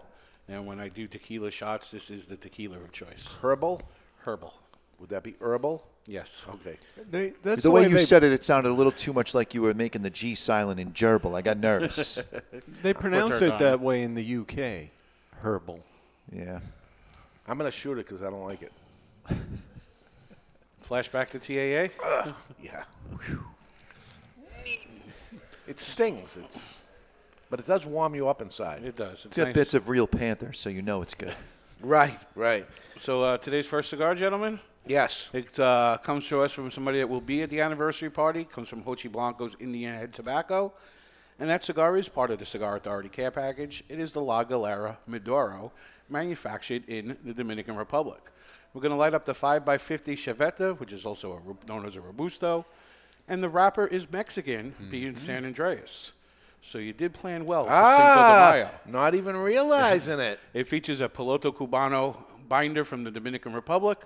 And 0.48 0.66
when 0.66 0.78
I 0.78 0.88
do 0.88 1.06
tequila 1.06 1.50
shots, 1.50 1.90
this 1.90 2.10
is 2.10 2.26
the 2.26 2.36
tequila 2.36 2.76
of 2.76 2.92
choice. 2.92 3.34
Herbal? 3.42 3.82
Herbal. 4.24 4.54
Would 5.00 5.10
that 5.10 5.22
be 5.22 5.34
herbal? 5.40 5.84
Yes. 6.06 6.42
Okay. 6.48 6.76
They, 7.10 7.32
that's 7.42 7.64
the, 7.64 7.70
way, 7.70 7.82
you 7.88 7.96
they, 7.96 8.04
said 8.04 8.22
it, 8.22 8.32
it 8.32 8.44
sounded 8.44 8.70
a 8.70 8.72
little 8.72 8.92
too 8.92 9.12
much 9.12 9.34
like 9.34 9.54
you 9.54 9.62
were 9.62 9.74
making 9.74 10.02
the 10.02 10.10
G 10.10 10.34
silent 10.36 10.78
in 10.78 10.92
gerbil. 10.92 11.36
I 11.36 11.42
got 11.42 11.58
nervous. 11.58 12.18
They 12.82 12.94
pronounce 12.94 13.42
it 13.42 13.52
on. 13.52 13.58
that 13.58 13.80
way 13.80 14.02
in 14.02 14.14
the 14.14 14.36
UK. 14.38 14.90
Herbal. 15.42 15.80
yeah. 16.32 16.60
I'm 17.48 17.58
going 17.58 17.70
to 17.70 17.76
shoot 17.76 17.98
it 17.98 18.06
because 18.06 18.22
I 18.22 18.30
don't 18.30 18.44
like 18.44 18.62
it. 18.62 18.72
Flashback 20.88 21.28
to 21.30 21.38
TAA. 21.38 21.92
Yeah. 22.62 22.84
It 25.66 25.78
stings. 25.80 26.36
It's, 26.36 26.76
but 27.50 27.58
it 27.60 27.66
does 27.66 27.84
warm 27.86 28.14
you 28.14 28.28
up 28.28 28.40
inside. 28.40 28.84
It 28.84 28.96
does. 28.96 29.14
It's 29.14 29.24
It's 29.26 29.36
got 29.36 29.44
nice. 29.46 29.54
bits 29.54 29.74
of 29.74 29.88
real 29.88 30.06
panther, 30.06 30.52
so 30.52 30.68
you 30.70 30.82
know 30.82 31.02
it's 31.02 31.14
good. 31.14 31.34
Right. 31.80 32.18
Right. 32.34 32.66
So 32.96 33.22
uh, 33.22 33.38
today's 33.38 33.66
first 33.66 33.90
cigar, 33.90 34.14
gentlemen. 34.14 34.60
Yes. 34.86 35.30
It 35.34 35.58
uh, 35.58 35.98
comes 36.02 36.28
to 36.28 36.40
us 36.42 36.52
from 36.52 36.70
somebody 36.70 36.98
that 36.98 37.08
will 37.08 37.20
be 37.20 37.42
at 37.42 37.50
the 37.50 37.60
anniversary 37.60 38.10
party. 38.10 38.44
Comes 38.44 38.68
from 38.68 38.82
Jochy 38.84 39.10
Blanco's 39.10 39.56
Indian 39.58 39.94
Head 39.94 40.12
Tobacco. 40.12 40.72
And 41.38 41.50
that 41.50 41.64
cigar 41.64 41.96
is 41.98 42.08
part 42.08 42.30
of 42.30 42.38
the 42.38 42.46
Cigar 42.46 42.76
Authority 42.76 43.08
care 43.08 43.30
package. 43.30 43.84
It 43.88 43.98
is 43.98 44.12
the 44.12 44.20
La 44.22 44.44
Galera 44.44 44.96
Maduro, 45.06 45.72
manufactured 46.08 46.88
in 46.88 47.16
the 47.24 47.34
Dominican 47.34 47.76
Republic. 47.76 48.20
We're 48.76 48.82
going 48.82 48.92
to 48.92 48.96
light 48.98 49.14
up 49.14 49.24
the 49.24 49.32
5x50 49.32 50.12
Chaveta, 50.18 50.78
which 50.78 50.92
is 50.92 51.06
also 51.06 51.40
a, 51.40 51.66
known 51.66 51.86
as 51.86 51.96
a 51.96 52.02
Robusto. 52.02 52.66
And 53.26 53.42
the 53.42 53.48
wrapper 53.48 53.86
is 53.86 54.06
Mexican, 54.12 54.74
being 54.90 55.14
San 55.14 55.50
Andrés. 55.50 56.10
So 56.60 56.76
you 56.76 56.92
did 56.92 57.14
plan 57.14 57.46
well 57.46 57.64
for 57.64 57.70
Cinco 57.70 57.78
de 57.80 57.80
Ah, 57.80 58.50
Mayo. 58.52 58.70
not 58.84 59.14
even 59.14 59.34
realizing 59.34 60.20
it. 60.20 60.38
It 60.52 60.68
features 60.68 61.00
a 61.00 61.08
Piloto 61.08 61.54
Cubano 61.54 62.18
binder 62.50 62.84
from 62.84 63.02
the 63.02 63.10
Dominican 63.10 63.54
Republic 63.54 63.98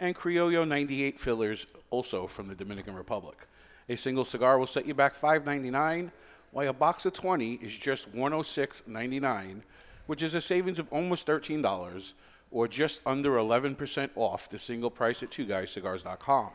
and 0.00 0.12
Criollo 0.16 0.66
98 0.66 1.20
fillers 1.20 1.68
also 1.90 2.26
from 2.26 2.48
the 2.48 2.56
Dominican 2.56 2.96
Republic. 2.96 3.46
A 3.88 3.94
single 3.94 4.24
cigar 4.24 4.58
will 4.58 4.66
set 4.66 4.86
you 4.86 4.94
back 4.94 5.14
$5.99, 5.16 6.10
while 6.50 6.68
a 6.68 6.72
box 6.72 7.06
of 7.06 7.12
20 7.12 7.60
is 7.62 7.72
just 7.72 8.12
$106.99, 8.12 9.60
which 10.08 10.20
is 10.20 10.34
a 10.34 10.40
savings 10.40 10.80
of 10.80 10.88
almost 10.92 11.28
$13 11.28 12.12
or 12.56 12.66
just 12.66 13.02
under 13.04 13.32
11% 13.32 14.08
off 14.16 14.48
the 14.48 14.58
single 14.58 14.88
price 14.90 15.22
at 15.22 15.28
twoguyscigars.com. 15.30 16.48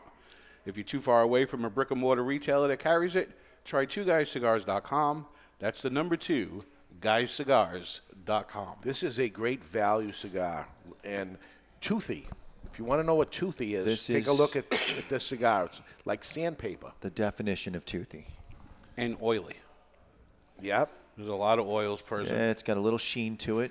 If 0.66 0.76
you're 0.76 0.82
too 0.82 1.00
far 1.00 1.22
away 1.22 1.44
from 1.44 1.64
a 1.64 1.70
brick 1.70 1.92
and 1.92 2.00
mortar 2.00 2.24
retailer 2.24 2.66
that 2.66 2.80
carries 2.80 3.14
it, 3.14 3.30
try 3.64 3.86
twoguyscigars.com. 3.86 5.26
That's 5.60 5.80
the 5.80 5.90
number 5.90 6.16
two, 6.16 6.64
guyscigars.com. 7.00 8.74
This 8.82 9.04
is 9.04 9.20
a 9.20 9.28
great 9.28 9.62
value 9.64 10.10
cigar 10.10 10.66
and 11.04 11.38
toothy. 11.80 12.26
If 12.72 12.80
you 12.80 12.84
want 12.84 13.00
to 13.00 13.06
know 13.06 13.14
what 13.14 13.30
toothy 13.30 13.76
is, 13.76 13.84
This 13.84 14.04
take 14.08 14.26
a 14.26 14.32
is- 14.32 14.38
look 14.40 14.56
at, 14.56 14.64
at 14.72 15.08
this 15.08 15.24
cigar. 15.24 15.66
It's 15.66 15.80
like 16.04 16.24
sandpaper. 16.24 16.90
The 17.00 17.10
definition 17.10 17.76
of 17.76 17.84
toothy. 17.84 18.26
And 18.96 19.16
oily. 19.22 19.54
Yep. 20.62 20.90
There's 21.16 21.28
a 21.28 21.34
lot 21.36 21.60
of 21.60 21.68
oils 21.68 22.02
present. 22.02 22.36
Yeah, 22.36 22.50
it's 22.50 22.64
got 22.64 22.76
a 22.76 22.80
little 22.80 22.98
sheen 22.98 23.36
to 23.36 23.60
it. 23.60 23.70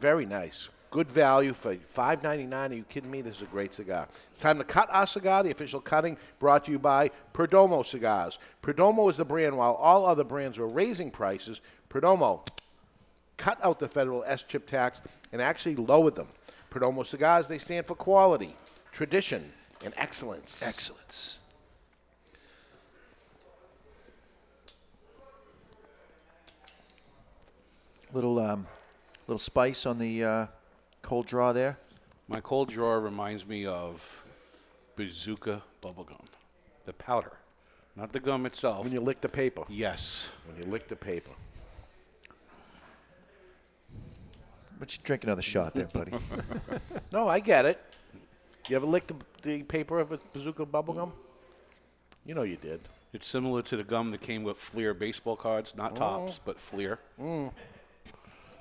Very 0.00 0.24
nice. 0.26 0.68
Good 0.94 1.10
value 1.10 1.54
for 1.54 1.74
five 1.74 2.22
ninety 2.22 2.46
nine. 2.46 2.70
Are 2.70 2.76
you 2.76 2.84
kidding 2.84 3.10
me? 3.10 3.20
This 3.20 3.38
is 3.38 3.42
a 3.42 3.46
great 3.46 3.74
cigar. 3.74 4.06
It's 4.30 4.38
time 4.38 4.58
to 4.58 4.64
cut 4.64 4.88
our 4.92 5.08
cigar. 5.08 5.42
The 5.42 5.50
official 5.50 5.80
cutting 5.80 6.16
brought 6.38 6.62
to 6.66 6.70
you 6.70 6.78
by 6.78 7.10
Perdomo 7.32 7.84
Cigars. 7.84 8.38
Perdomo 8.62 9.10
is 9.10 9.16
the 9.16 9.24
brand. 9.24 9.58
While 9.58 9.74
all 9.74 10.06
other 10.06 10.22
brands 10.22 10.56
are 10.56 10.68
raising 10.68 11.10
prices, 11.10 11.60
Perdomo 11.90 12.46
cut 13.36 13.58
out 13.60 13.80
the 13.80 13.88
federal 13.88 14.22
SCHIP 14.22 14.68
tax 14.68 15.00
and 15.32 15.42
actually 15.42 15.74
lowered 15.74 16.14
them. 16.14 16.28
Perdomo 16.70 17.04
Cigars. 17.04 17.48
They 17.48 17.58
stand 17.58 17.86
for 17.86 17.96
quality, 17.96 18.54
tradition, 18.92 19.50
and 19.84 19.92
excellence. 19.96 20.64
Excellence. 20.64 21.40
Little 28.12 28.38
um, 28.38 28.68
little 29.26 29.40
spice 29.40 29.86
on 29.86 29.98
the 29.98 30.22
uh, 30.22 30.46
cold 31.04 31.26
draw 31.26 31.52
there. 31.52 31.78
My 32.26 32.40
cold 32.40 32.70
draw 32.70 32.94
reminds 32.94 33.46
me 33.46 33.66
of 33.66 34.24
bazooka 34.96 35.62
bubblegum, 35.82 36.24
the 36.86 36.94
powder, 36.94 37.32
not 37.94 38.12
the 38.12 38.20
gum 38.20 38.46
itself. 38.46 38.82
When 38.82 38.92
you 38.92 39.00
lick 39.00 39.20
the 39.20 39.28
paper. 39.28 39.64
Yes. 39.68 40.28
When 40.46 40.56
you 40.56 40.70
lick 40.70 40.88
the 40.88 40.96
paper. 40.96 41.30
But 44.80 44.96
you 44.96 45.02
drink 45.04 45.24
another 45.24 45.42
shot 45.42 45.74
there, 45.74 45.86
buddy. 45.86 46.12
No, 47.12 47.28
I 47.28 47.38
get 47.38 47.64
it. 47.64 47.80
You 48.68 48.76
ever 48.76 48.86
licked 48.86 49.08
the, 49.08 49.16
the 49.42 49.62
paper 49.62 50.00
of 50.00 50.10
a 50.10 50.18
bazooka 50.32 50.66
bubblegum? 50.66 51.12
You 52.24 52.34
know 52.34 52.42
you 52.42 52.56
did. 52.56 52.80
It's 53.12 53.26
similar 53.26 53.62
to 53.62 53.76
the 53.76 53.84
gum 53.84 54.10
that 54.10 54.22
came 54.22 54.42
with 54.42 54.56
Fleer 54.56 54.94
baseball 54.94 55.36
cards, 55.36 55.76
not 55.76 55.92
oh. 55.92 55.96
Topps, 55.96 56.40
but 56.44 56.58
Fleer. 56.58 56.98
Mm. 57.20 57.52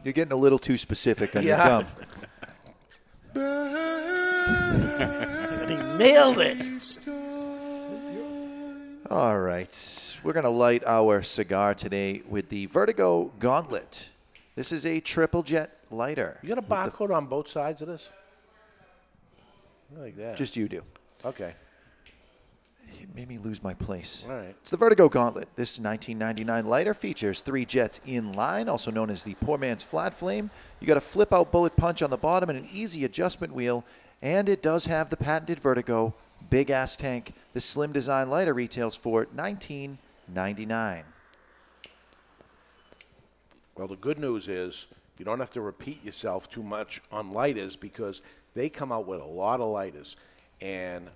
You're 0.03 0.13
getting 0.13 0.33
a 0.33 0.37
little 0.37 0.59
too 0.59 0.77
specific 0.77 1.35
on 1.35 1.43
Yeah. 1.43 1.57
your 1.57 1.83
gum. 1.83 1.87
he 5.67 5.75
nailed 5.97 6.39
it. 6.39 6.67
All 9.09 9.39
right. 9.39 10.15
We're 10.23 10.33
going 10.33 10.43
to 10.45 10.49
light 10.49 10.83
our 10.85 11.21
cigar 11.21 11.73
today 11.73 12.21
with 12.27 12.49
the 12.49 12.65
Vertigo 12.67 13.31
Gauntlet. 13.39 14.09
This 14.55 14.71
is 14.71 14.85
a 14.85 14.99
triple 14.99 15.43
jet 15.43 15.77
lighter. 15.89 16.39
You 16.43 16.49
got 16.49 16.57
a 16.57 16.61
barcode 16.61 17.15
on 17.15 17.25
both 17.27 17.47
sides 17.47 17.81
of 17.81 17.87
this? 17.87 18.09
I 19.95 19.99
like 20.01 20.17
that. 20.17 20.35
Just 20.37 20.55
you 20.57 20.67
do. 20.67 20.81
okay. 21.23 21.53
It 23.03 23.13
made 23.13 23.27
me 23.27 23.37
lose 23.37 23.61
my 23.61 23.73
place. 23.73 24.23
All 24.25 24.33
right. 24.33 24.55
It's 24.61 24.71
the 24.71 24.77
Vertigo 24.77 25.09
Gauntlet. 25.09 25.49
This 25.57 25.77
1999 25.77 26.65
lighter 26.65 26.93
features 26.93 27.41
three 27.41 27.65
jets 27.65 27.99
in 28.05 28.31
line, 28.31 28.69
also 28.69 28.91
known 28.91 29.09
as 29.09 29.25
the 29.25 29.33
poor 29.35 29.57
man's 29.57 29.83
flat 29.83 30.13
flame. 30.13 30.49
You 30.79 30.87
got 30.87 30.95
a 30.95 31.01
flip 31.01 31.33
out 31.33 31.51
bullet 31.51 31.75
punch 31.75 32.01
on 32.01 32.11
the 32.11 32.17
bottom 32.17 32.49
and 32.49 32.57
an 32.57 32.69
easy 32.71 33.03
adjustment 33.03 33.53
wheel, 33.53 33.83
and 34.21 34.47
it 34.47 34.61
does 34.61 34.85
have 34.85 35.09
the 35.09 35.17
patented 35.17 35.59
Vertigo 35.59 36.13
big 36.49 36.69
ass 36.71 36.95
tank. 36.95 37.33
The 37.51 37.59
slim 37.59 37.91
design 37.91 38.29
lighter 38.29 38.53
retails 38.53 38.95
for 38.95 39.25
19.99. 39.25 41.03
Well, 43.75 43.87
the 43.89 43.97
good 43.97 44.17
news 44.17 44.47
is 44.47 44.87
you 45.17 45.25
don't 45.25 45.41
have 45.41 45.51
to 45.51 45.61
repeat 45.61 46.05
yourself 46.05 46.49
too 46.49 46.63
much 46.63 47.01
on 47.11 47.33
lighters 47.33 47.75
because 47.75 48.21
they 48.53 48.69
come 48.69 48.93
out 48.93 49.05
with 49.05 49.19
a 49.19 49.25
lot 49.25 49.59
of 49.59 49.67
lighters, 49.67 50.15
and 50.61 51.09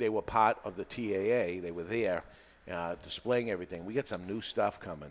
they 0.00 0.08
were 0.08 0.22
part 0.22 0.58
of 0.64 0.74
the 0.76 0.84
TAA. 0.84 1.60
They 1.62 1.70
were 1.70 1.84
there 1.84 2.24
uh, 2.68 2.96
displaying 3.04 3.50
everything. 3.50 3.84
We 3.84 3.94
got 3.94 4.08
some 4.08 4.26
new 4.26 4.40
stuff 4.40 4.80
coming. 4.80 5.10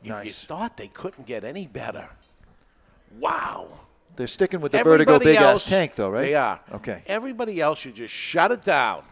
If 0.00 0.06
you 0.06 0.12
Nice. 0.12 0.44
thought 0.46 0.78
they 0.78 0.88
couldn't 0.88 1.26
get 1.26 1.44
any 1.44 1.66
better, 1.66 2.08
wow. 3.20 3.68
They're 4.16 4.26
sticking 4.26 4.60
with 4.60 4.72
the 4.72 4.82
Vertigo 4.82 5.18
big 5.18 5.36
else- 5.36 5.64
ass 5.66 5.70
tank, 5.70 5.94
though, 5.94 6.10
right? 6.10 6.22
They 6.22 6.34
are. 6.34 6.60
Okay. 6.72 7.02
Everybody 7.06 7.60
else 7.60 7.78
should 7.80 7.94
just 7.94 8.12
shut 8.14 8.52
it 8.52 8.62
down 8.64 9.04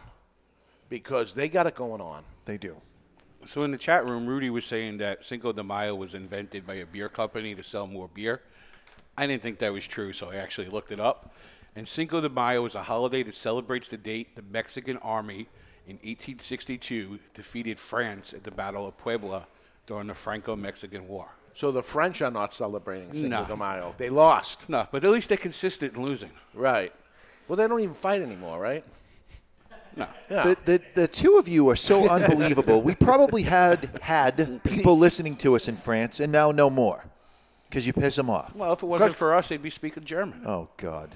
because 0.89 1.33
they 1.33 1.49
got 1.49 1.67
it 1.67 1.75
going 1.75 2.01
on. 2.01 2.23
They 2.45 2.57
do. 2.57 2.77
So 3.45 3.63
in 3.63 3.71
the 3.71 3.77
chat 3.77 4.07
room, 4.09 4.27
Rudy 4.27 4.49
was 4.51 4.65
saying 4.65 4.97
that 4.97 5.23
Cinco 5.23 5.51
de 5.51 5.63
Mayo 5.63 5.95
was 5.95 6.13
invented 6.13 6.67
by 6.67 6.75
a 6.75 6.85
beer 6.85 7.09
company 7.09 7.55
to 7.55 7.63
sell 7.63 7.87
more 7.87 8.07
beer. 8.13 8.41
I 9.17 9.25
didn't 9.27 9.41
think 9.41 9.57
that 9.59 9.73
was 9.73 9.85
true, 9.87 10.13
so 10.13 10.29
I 10.29 10.35
actually 10.35 10.67
looked 10.69 10.91
it 10.91 10.99
up. 10.99 11.33
And 11.75 11.87
Cinco 11.87 12.19
de 12.21 12.29
Mayo 12.29 12.65
is 12.65 12.75
a 12.75 12.83
holiday 12.83 13.23
that 13.23 13.33
celebrates 13.33 13.89
the 13.89 13.97
date 13.97 14.35
the 14.35 14.41
Mexican 14.41 14.97
army 14.97 15.47
in 15.87 15.95
1862 15.97 17.19
defeated 17.33 17.79
France 17.79 18.33
at 18.33 18.43
the 18.43 18.51
Battle 18.51 18.85
of 18.85 18.97
Puebla 18.97 19.47
during 19.87 20.07
the 20.07 20.15
Franco-Mexican 20.15 21.07
War. 21.07 21.29
So 21.53 21.71
the 21.71 21.83
French 21.83 22.21
are 22.21 22.31
not 22.31 22.53
celebrating 22.53 23.13
Cinco 23.13 23.41
No. 23.41 23.45
de 23.45 23.57
Mayo. 23.57 23.95
They 23.97 24.09
lost. 24.09 24.69
No, 24.69 24.87
but 24.91 25.03
at 25.03 25.11
least 25.11 25.29
they're 25.29 25.37
consistent 25.37 25.95
in 25.95 26.03
losing. 26.03 26.31
Right. 26.53 26.93
Well, 27.47 27.57
they 27.57 27.67
don't 27.67 27.81
even 27.81 27.95
fight 27.95 28.21
anymore, 28.21 28.59
right? 28.59 28.85
No. 29.95 30.07
Yeah. 30.29 30.43
The, 30.43 30.57
the, 30.65 30.81
the 30.93 31.07
two 31.07 31.37
of 31.37 31.49
you 31.49 31.69
are 31.69 31.75
so 31.75 32.07
unbelievable. 32.09 32.81
We 32.81 32.95
probably 32.95 33.43
had 33.43 33.89
had 34.01 34.61
people 34.63 34.97
listening 34.97 35.35
to 35.37 35.55
us 35.55 35.67
in 35.67 35.75
France, 35.75 36.19
and 36.21 36.31
now 36.31 36.51
no 36.51 36.69
more 36.69 37.03
because 37.69 37.85
you 37.85 37.91
piss 37.93 38.15
them 38.15 38.29
off. 38.29 38.55
Well, 38.55 38.71
if 38.73 38.83
it 38.83 38.85
wasn't 38.85 39.15
for 39.15 39.33
us, 39.33 39.49
they'd 39.49 39.61
be 39.61 39.69
speaking 39.69 40.05
German. 40.05 40.43
Oh 40.45 40.69
God. 40.77 41.09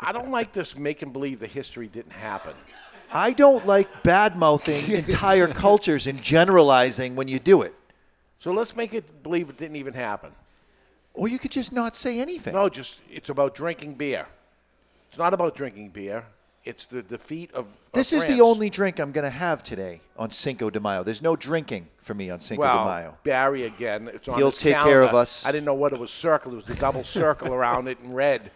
I 0.00 0.12
don't 0.12 0.30
like 0.30 0.52
this 0.52 0.76
making 0.76 1.12
believe 1.12 1.40
the 1.40 1.46
history 1.46 1.88
didn't 1.88 2.12
happen. 2.12 2.54
I 3.12 3.32
don't 3.32 3.66
like 3.66 4.02
bad 4.02 4.36
mouthing 4.36 4.90
entire 4.92 5.48
cultures 5.48 6.06
and 6.06 6.22
generalizing 6.22 7.16
when 7.16 7.28
you 7.28 7.38
do 7.38 7.62
it. 7.62 7.74
So 8.38 8.52
let's 8.52 8.76
make 8.76 8.94
it 8.94 9.22
believe 9.22 9.48
it 9.48 9.58
didn't 9.58 9.76
even 9.76 9.94
happen. 9.94 10.32
Or 11.14 11.28
you 11.28 11.38
could 11.38 11.50
just 11.50 11.72
not 11.72 11.96
say 11.96 12.20
anything. 12.20 12.54
No, 12.54 12.68
just 12.68 13.00
it's 13.10 13.28
about 13.28 13.54
drinking 13.54 13.94
beer. 13.94 14.26
It's 15.08 15.18
not 15.18 15.34
about 15.34 15.56
drinking 15.56 15.90
beer. 15.90 16.24
It's 16.64 16.84
the 16.84 17.02
defeat 17.02 17.50
of. 17.52 17.66
of 17.66 17.76
This 17.92 18.12
is 18.12 18.24
France. 18.24 18.36
the 18.36 18.44
only 18.44 18.68
drink 18.68 19.00
I'm 19.00 19.10
going 19.10 19.24
to 19.24 19.30
have 19.30 19.62
today 19.62 20.00
on 20.16 20.30
Cinco 20.30 20.70
de 20.70 20.78
Mayo. 20.78 21.02
There's 21.02 21.22
no 21.22 21.34
drinking 21.34 21.88
for 22.02 22.14
me 22.14 22.30
on 22.30 22.40
Cinco 22.40 22.60
well, 22.60 22.84
de 22.84 22.90
Mayo. 22.90 23.18
Barry 23.24 23.64
again. 23.64 24.10
It's 24.12 24.28
on 24.28 24.36
He'll 24.38 24.52
take 24.52 24.76
care 24.76 25.02
of 25.02 25.14
us. 25.14 25.46
I 25.46 25.50
didn't 25.50 25.64
know 25.64 25.74
what 25.74 25.92
it 25.92 25.98
was. 25.98 26.10
Circle. 26.10 26.52
It 26.52 26.56
was 26.56 26.66
the 26.66 26.74
double 26.74 27.04
circle 27.22 27.54
around 27.54 27.88
it 27.88 27.98
in 28.04 28.12
red. 28.12 28.50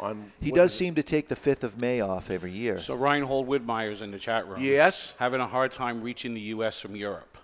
On 0.00 0.32
He 0.40 0.50
does 0.50 0.74
seem 0.74 0.94
to 0.94 1.02
take 1.02 1.28
the 1.28 1.36
5th 1.36 1.62
of 1.62 1.78
May 1.78 2.00
off 2.00 2.30
every 2.30 2.52
year. 2.52 2.78
So 2.80 2.94
Reinhold 2.94 3.46
Widmeyer's 3.46 4.00
in 4.00 4.10
the 4.10 4.18
chat 4.18 4.48
room. 4.48 4.60
Yes. 4.60 5.14
Having 5.18 5.42
a 5.42 5.46
hard 5.46 5.72
time 5.72 6.02
reaching 6.02 6.32
the 6.32 6.40
U.S. 6.40 6.80
from 6.80 6.96
Europe. 6.96 7.36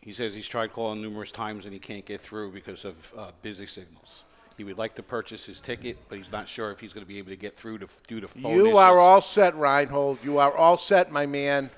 He 0.00 0.12
says 0.12 0.34
he's 0.34 0.48
tried 0.48 0.72
calling 0.72 1.00
numerous 1.00 1.30
times 1.30 1.64
and 1.64 1.72
he 1.72 1.78
can't 1.78 2.04
get 2.04 2.20
through 2.20 2.50
because 2.50 2.84
of 2.84 3.12
uh, 3.16 3.30
busy 3.40 3.66
signals. 3.66 4.24
He 4.56 4.64
would 4.64 4.76
like 4.78 4.96
to 4.96 5.02
purchase 5.02 5.46
his 5.46 5.60
ticket, 5.60 5.96
but 6.08 6.18
he's 6.18 6.32
not 6.32 6.48
sure 6.48 6.72
if 6.72 6.80
he's 6.80 6.92
going 6.92 7.04
to 7.06 7.08
be 7.08 7.18
able 7.18 7.30
to 7.30 7.36
get 7.36 7.56
through 7.56 7.78
to 7.78 7.88
due 8.08 8.20
to 8.20 8.26
phone 8.26 8.52
You 8.52 8.66
issues. 8.66 8.78
are 8.78 8.98
all 8.98 9.20
set, 9.20 9.56
Reinhold. 9.56 10.18
You 10.24 10.38
are 10.38 10.54
all 10.54 10.76
set, 10.76 11.12
my 11.12 11.24
man. 11.24 11.70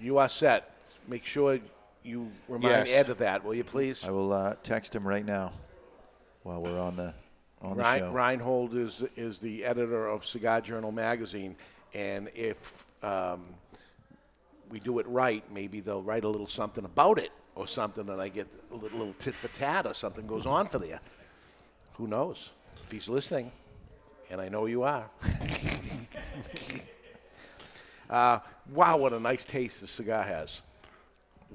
You 0.00 0.18
are 0.18 0.28
set. 0.28 0.70
Make 1.08 1.26
sure 1.26 1.58
you 2.04 2.30
remind 2.48 2.86
Yes. 2.86 2.96
Ed 2.96 3.10
of 3.10 3.18
that, 3.18 3.44
will 3.44 3.54
you 3.54 3.64
please? 3.64 4.04
I 4.04 4.10
will 4.12 4.32
uh, 4.32 4.54
text 4.62 4.94
him 4.94 5.06
right 5.06 5.24
now 5.24 5.52
while 6.42 6.62
we're 6.62 6.78
on 6.78 6.96
the 6.96 7.14
on 7.60 7.76
the 7.76 7.82
Rein, 7.82 7.98
show. 7.98 8.10
Reinhold 8.10 8.74
is 8.74 9.02
is 9.16 9.38
the 9.38 9.64
editor 9.64 10.06
of 10.06 10.26
Cigar 10.26 10.60
Journal 10.60 10.92
magazine, 10.92 11.56
and 11.94 12.28
if 12.34 12.84
um, 13.02 13.44
we 14.70 14.80
do 14.80 14.98
it 14.98 15.06
right, 15.06 15.44
maybe 15.52 15.80
they'll 15.80 16.02
write 16.02 16.24
a 16.24 16.28
little 16.28 16.46
something 16.46 16.84
about 16.84 17.18
it 17.18 17.32
or 17.54 17.68
something, 17.68 18.08
and 18.08 18.20
I 18.20 18.28
get 18.28 18.48
a 18.70 18.74
little, 18.74 18.98
little 18.98 19.14
tit 19.14 19.34
for 19.34 19.48
tat 19.48 19.86
or 19.86 19.94
something 19.94 20.26
goes 20.26 20.46
on 20.46 20.68
for 20.68 20.78
there. 20.78 21.00
Who 21.94 22.06
knows? 22.06 22.50
If 22.84 22.90
he's 22.90 23.08
listening, 23.08 23.52
and 24.30 24.40
I 24.40 24.48
know 24.48 24.66
you 24.66 24.82
are. 24.82 25.08
uh, 28.10 28.38
wow, 28.72 28.96
what 28.96 29.12
a 29.12 29.20
nice 29.20 29.44
taste 29.44 29.82
the 29.82 29.86
cigar 29.86 30.22
has. 30.22 30.62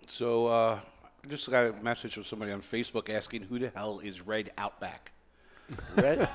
So 0.08 0.47
uh, 0.47 0.73
I 0.73 0.80
just 1.28 1.50
got 1.50 1.66
a 1.68 1.74
message 1.84 2.13
from 2.13 2.24
somebody 2.24 2.52
on 2.52 2.62
Facebook 2.62 3.10
asking 3.10 3.44
who 3.44 3.60
the 3.60 3.72
hell 3.76 4.00
is 4.00 4.22
Red 4.22 4.52
Outback. 4.58 5.12
Red, 5.96 6.30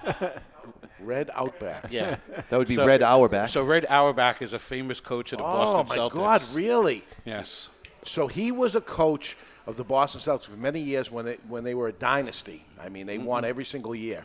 Red 1.01 1.31
Outback. 1.35 1.87
Yeah, 1.91 2.17
That 2.51 2.59
would 2.59 2.69
be 2.69 2.77
Red 2.77 3.03
Auerbach. 3.03 3.49
So 3.49 3.65
Red 3.65 3.87
Auerbach 3.89 4.43
is 4.43 4.53
a 4.53 4.59
famous 4.59 5.01
coach 5.01 5.33
of 5.33 5.39
the 5.39 5.45
Boston 5.45 5.87
Celtics. 5.87 5.99
Oh 5.99 6.09
Boston 6.11 6.21
my 6.21 6.27
Celtics. 6.39 6.53
God, 6.53 6.57
really? 6.57 7.05
Yes. 7.25 7.69
So 8.05 8.27
he 8.27 8.53
was 8.53 8.75
a 8.75 8.81
coach 8.81 9.37
of 9.67 9.77
the 9.77 9.85
Boston 9.85 10.21
Celtics 10.21 10.45
for 10.47 10.57
many 10.57 10.81
years 10.81 11.11
when 11.11 11.25
they, 11.25 11.39
when 11.49 11.65
they 11.65 11.75
were 11.75 11.89
a 11.89 11.93
dynasty. 11.93 12.65
I 12.81 12.89
mean, 12.89 13.07
they 13.07 13.19
won 13.19 13.45
every 13.45 13.65
single 13.65 13.95
year. 13.95 14.25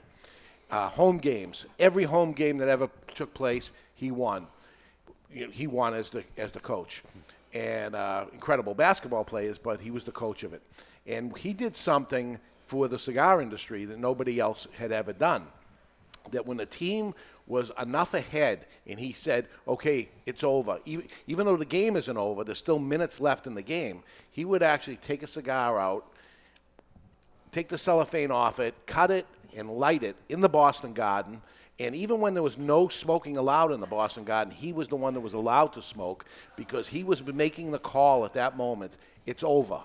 Uh, 0.69 0.89
home 0.89 1.17
games, 1.19 1.65
every 1.79 2.03
home 2.03 2.33
game 2.33 2.57
that 2.57 2.67
ever 2.67 2.89
took 3.15 3.33
place, 3.33 3.71
he 3.95 4.11
won. 4.11 4.47
You 5.31 5.45
know, 5.45 5.51
he 5.51 5.67
won 5.67 5.93
as 5.93 6.09
the 6.09 6.23
as 6.37 6.51
the 6.51 6.59
coach, 6.59 7.03
and 7.57 7.95
uh, 7.95 8.25
incredible 8.33 8.73
basketball 8.73 9.23
players. 9.23 9.57
But 9.57 9.81
he 9.81 9.91
was 9.91 10.03
the 10.03 10.11
coach 10.11 10.43
of 10.43 10.53
it, 10.53 10.61
and 11.05 11.35
he 11.37 11.53
did 11.53 11.75
something 11.75 12.39
for 12.65 12.87
the 12.87 12.99
cigar 12.99 13.41
industry 13.41 13.85
that 13.85 13.97
nobody 13.97 14.39
else 14.39 14.67
had 14.77 14.91
ever 14.91 15.13
done 15.13 15.47
that 16.31 16.45
when 16.45 16.57
the 16.57 16.65
team 16.65 17.13
was 17.45 17.71
enough 17.81 18.13
ahead 18.13 18.65
and 18.85 18.99
he 18.99 19.13
said, 19.13 19.47
okay, 19.67 20.09
it's 20.25 20.43
over, 20.43 20.79
even, 20.85 21.07
even 21.27 21.45
though 21.45 21.55
the 21.55 21.65
game 21.65 21.95
isn't 21.95 22.17
over, 22.17 22.43
there's 22.43 22.57
still 22.57 22.79
minutes 22.79 23.19
left 23.19 23.47
in 23.47 23.55
the 23.55 23.61
game, 23.61 24.03
he 24.31 24.43
would 24.43 24.61
actually 24.61 24.97
take 24.97 25.23
a 25.23 25.27
cigar 25.27 25.79
out, 25.79 26.05
take 27.51 27.69
the 27.69 27.77
cellophane 27.77 28.31
off 28.31 28.59
it, 28.59 28.75
cut 28.85 29.11
it, 29.11 29.25
and 29.55 29.69
light 29.69 30.03
it 30.03 30.15
in 30.29 30.41
the 30.41 30.49
Boston 30.49 30.93
Garden. 30.93 31.41
And 31.79 31.93
even 31.95 32.19
when 32.19 32.33
there 32.33 32.43
was 32.43 32.57
no 32.57 32.87
smoking 32.87 33.37
allowed 33.37 33.71
in 33.71 33.79
the 33.79 33.85
Boston 33.87 34.23
Garden, 34.23 34.51
he 34.51 34.73
was 34.73 34.87
the 34.87 34.95
one 34.95 35.13
that 35.13 35.19
was 35.19 35.33
allowed 35.33 35.73
to 35.73 35.81
smoke 35.81 36.25
because 36.55 36.87
he 36.87 37.03
was 37.03 37.23
making 37.23 37.71
the 37.71 37.79
call 37.79 38.25
at 38.25 38.33
that 38.33 38.57
moment 38.57 38.97
it's 39.27 39.43
over. 39.43 39.81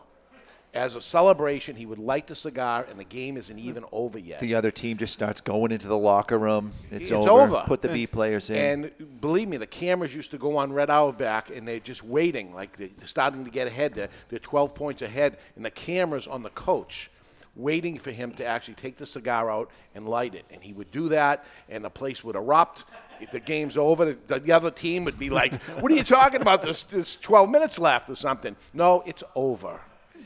As 0.74 0.96
a 0.96 1.02
celebration, 1.02 1.76
he 1.76 1.84
would 1.84 1.98
light 1.98 2.26
the 2.26 2.34
cigar, 2.34 2.86
and 2.88 2.98
the 2.98 3.04
game 3.04 3.36
isn't 3.36 3.58
even 3.58 3.84
over 3.92 4.18
yet. 4.18 4.40
the 4.40 4.54
other 4.54 4.70
team 4.70 4.96
just 4.96 5.12
starts 5.12 5.42
going 5.42 5.70
into 5.70 5.86
the 5.86 5.98
locker 5.98 6.38
room. 6.38 6.72
It's, 6.90 7.10
It's 7.10 7.26
over. 7.26 7.62
Put 7.66 7.82
the 7.82 7.88
B 7.88 8.06
players 8.06 8.48
in. 8.48 8.56
And 8.56 9.20
believe 9.20 9.48
me, 9.48 9.58
the 9.58 9.66
cameras 9.66 10.14
used 10.14 10.30
to 10.30 10.38
go 10.38 10.56
on 10.56 10.72
Red 10.72 10.88
Auerbach, 10.88 11.50
and 11.54 11.68
they're 11.68 11.78
just 11.78 12.02
waiting, 12.02 12.54
like 12.54 12.78
they're 12.78 12.88
starting 13.04 13.44
to 13.44 13.50
get 13.50 13.66
ahead. 13.66 13.92
They're, 13.92 14.08
they're 14.30 14.38
12 14.38 14.74
points 14.74 15.02
ahead, 15.02 15.36
and 15.56 15.64
the 15.64 15.70
cameras 15.70 16.26
on 16.26 16.42
the 16.42 16.50
coach, 16.50 17.10
waiting 17.54 17.98
for 17.98 18.10
him 18.10 18.32
to 18.32 18.46
actually 18.46 18.74
take 18.74 18.96
the 18.96 19.06
cigar 19.06 19.50
out 19.50 19.70
and 19.94 20.08
light 20.08 20.34
it. 20.34 20.44
And 20.50 20.62
he 20.62 20.72
would 20.72 20.90
do 20.90 21.08
that, 21.10 21.44
and 21.68 21.84
the 21.84 21.90
place 21.90 22.24
would 22.24 22.36
erupt. 22.36 22.84
If 23.20 23.30
the 23.30 23.40
game's 23.40 23.76
over, 23.76 24.14
the, 24.14 24.38
the 24.40 24.52
other 24.52 24.70
team 24.70 25.04
would 25.04 25.18
be 25.18 25.30
like, 25.30 25.54
"What 25.80 25.92
are 25.92 25.94
you 25.94 26.02
talking 26.04 26.40
about? 26.40 26.62
There's, 26.62 26.82
there's 26.84 27.14
12 27.16 27.48
minutes 27.50 27.78
left 27.78 28.08
or 28.10 28.16
something." 28.16 28.56
No, 28.72 29.02
it's 29.06 29.22
over. 29.34 29.80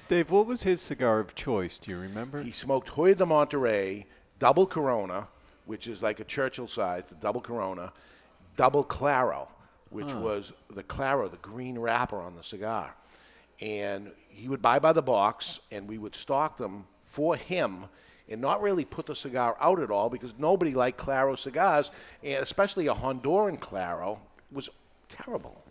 Dave, 0.08 0.30
what 0.30 0.46
was 0.46 0.62
his 0.62 0.80
cigar 0.80 1.18
of 1.18 1.34
choice? 1.34 1.78
Do 1.78 1.90
you 1.90 1.98
remember? 1.98 2.42
He 2.42 2.52
smoked 2.52 2.90
Hoyo 2.90 3.16
de 3.16 3.24
Monterrey, 3.26 4.04
double 4.38 4.66
Corona, 4.66 5.26
which 5.64 5.88
is 5.88 6.02
like 6.02 6.20
a 6.20 6.24
Churchill 6.24 6.68
size, 6.68 7.08
the 7.08 7.16
double 7.16 7.40
Corona, 7.40 7.92
double 8.56 8.84
Claro, 8.84 9.48
which 9.90 10.12
Huh. 10.12 10.20
was 10.20 10.52
the 10.70 10.84
Claro, 10.84 11.28
the 11.28 11.38
green 11.38 11.76
wrapper 11.78 12.20
on 12.20 12.36
the 12.36 12.44
cigar. 12.44 12.94
And 13.60 14.12
he 14.28 14.48
would 14.48 14.62
buy 14.62 14.78
by 14.78 14.92
the 14.92 15.02
box, 15.02 15.60
and 15.72 15.88
we 15.88 15.98
would 15.98 16.14
stock 16.14 16.56
them 16.56 16.86
for 17.16 17.34
him 17.34 17.86
and 18.28 18.42
not 18.42 18.60
really 18.60 18.84
put 18.84 19.06
the 19.06 19.14
cigar 19.14 19.56
out 19.58 19.80
at 19.80 19.90
all 19.90 20.10
because 20.10 20.34
nobody 20.38 20.74
liked 20.74 20.98
Claro 20.98 21.34
cigars, 21.34 21.90
and 22.22 22.42
especially 22.42 22.88
a 22.88 22.94
Honduran 22.94 23.58
Claro 23.58 24.20
was 24.52 24.68
terrible. 25.08 25.64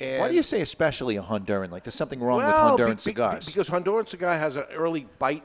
And 0.00 0.20
Why 0.20 0.28
do 0.28 0.34
you 0.34 0.42
say 0.42 0.60
especially 0.62 1.16
a 1.16 1.22
Honduran? 1.22 1.70
Like 1.70 1.84
there's 1.84 1.94
something 1.94 2.18
wrong 2.18 2.38
well, 2.38 2.72
with 2.72 2.80
Honduran 2.80 2.96
be- 2.96 3.00
cigars. 3.00 3.46
because 3.46 3.70
Honduran 3.70 4.08
cigar 4.08 4.36
has 4.36 4.56
an 4.56 4.64
early 4.74 5.06
bite 5.20 5.44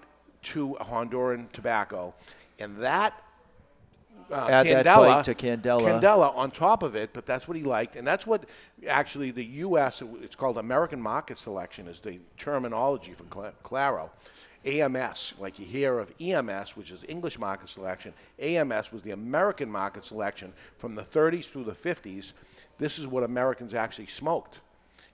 to 0.53 0.73
a 0.79 0.85
Honduran 0.85 1.51
tobacco, 1.51 2.15
and 2.57 2.77
that 2.77 3.13
uh, 4.31 4.47
Add 4.49 4.65
that 4.65 4.85
bite 4.85 5.23
to 5.25 5.35
Candela. 5.35 6.01
Candela 6.01 6.35
on 6.35 6.49
top 6.49 6.81
of 6.81 6.95
it, 6.95 7.11
but 7.13 7.27
that's 7.27 7.47
what 7.47 7.55
he 7.57 7.63
liked, 7.63 7.95
and 7.95 8.07
that's 8.07 8.25
what 8.25 8.45
actually 8.87 9.29
the 9.29 9.45
U.S. 9.45 10.01
It's 10.23 10.35
called 10.35 10.57
American 10.57 10.99
Market 10.99 11.37
Selection 11.37 11.87
is 11.87 11.99
the 11.99 12.19
terminology 12.37 13.13
for 13.13 13.51
Claro. 13.61 14.09
AMS, 14.65 15.33
like 15.39 15.57
you 15.59 15.65
hear 15.65 15.99
of 15.99 16.13
EMS, 16.19 16.77
which 16.77 16.91
is 16.91 17.03
English 17.07 17.39
market 17.39 17.69
selection. 17.69 18.13
AMS 18.39 18.91
was 18.91 19.01
the 19.01 19.11
American 19.11 19.69
market 19.69 20.05
selection 20.05 20.53
from 20.77 20.95
the 20.95 21.01
30s 21.01 21.45
through 21.49 21.63
the 21.63 21.71
50s. 21.71 22.33
This 22.77 22.99
is 22.99 23.07
what 23.07 23.23
Americans 23.23 23.73
actually 23.73 24.07
smoked. 24.07 24.59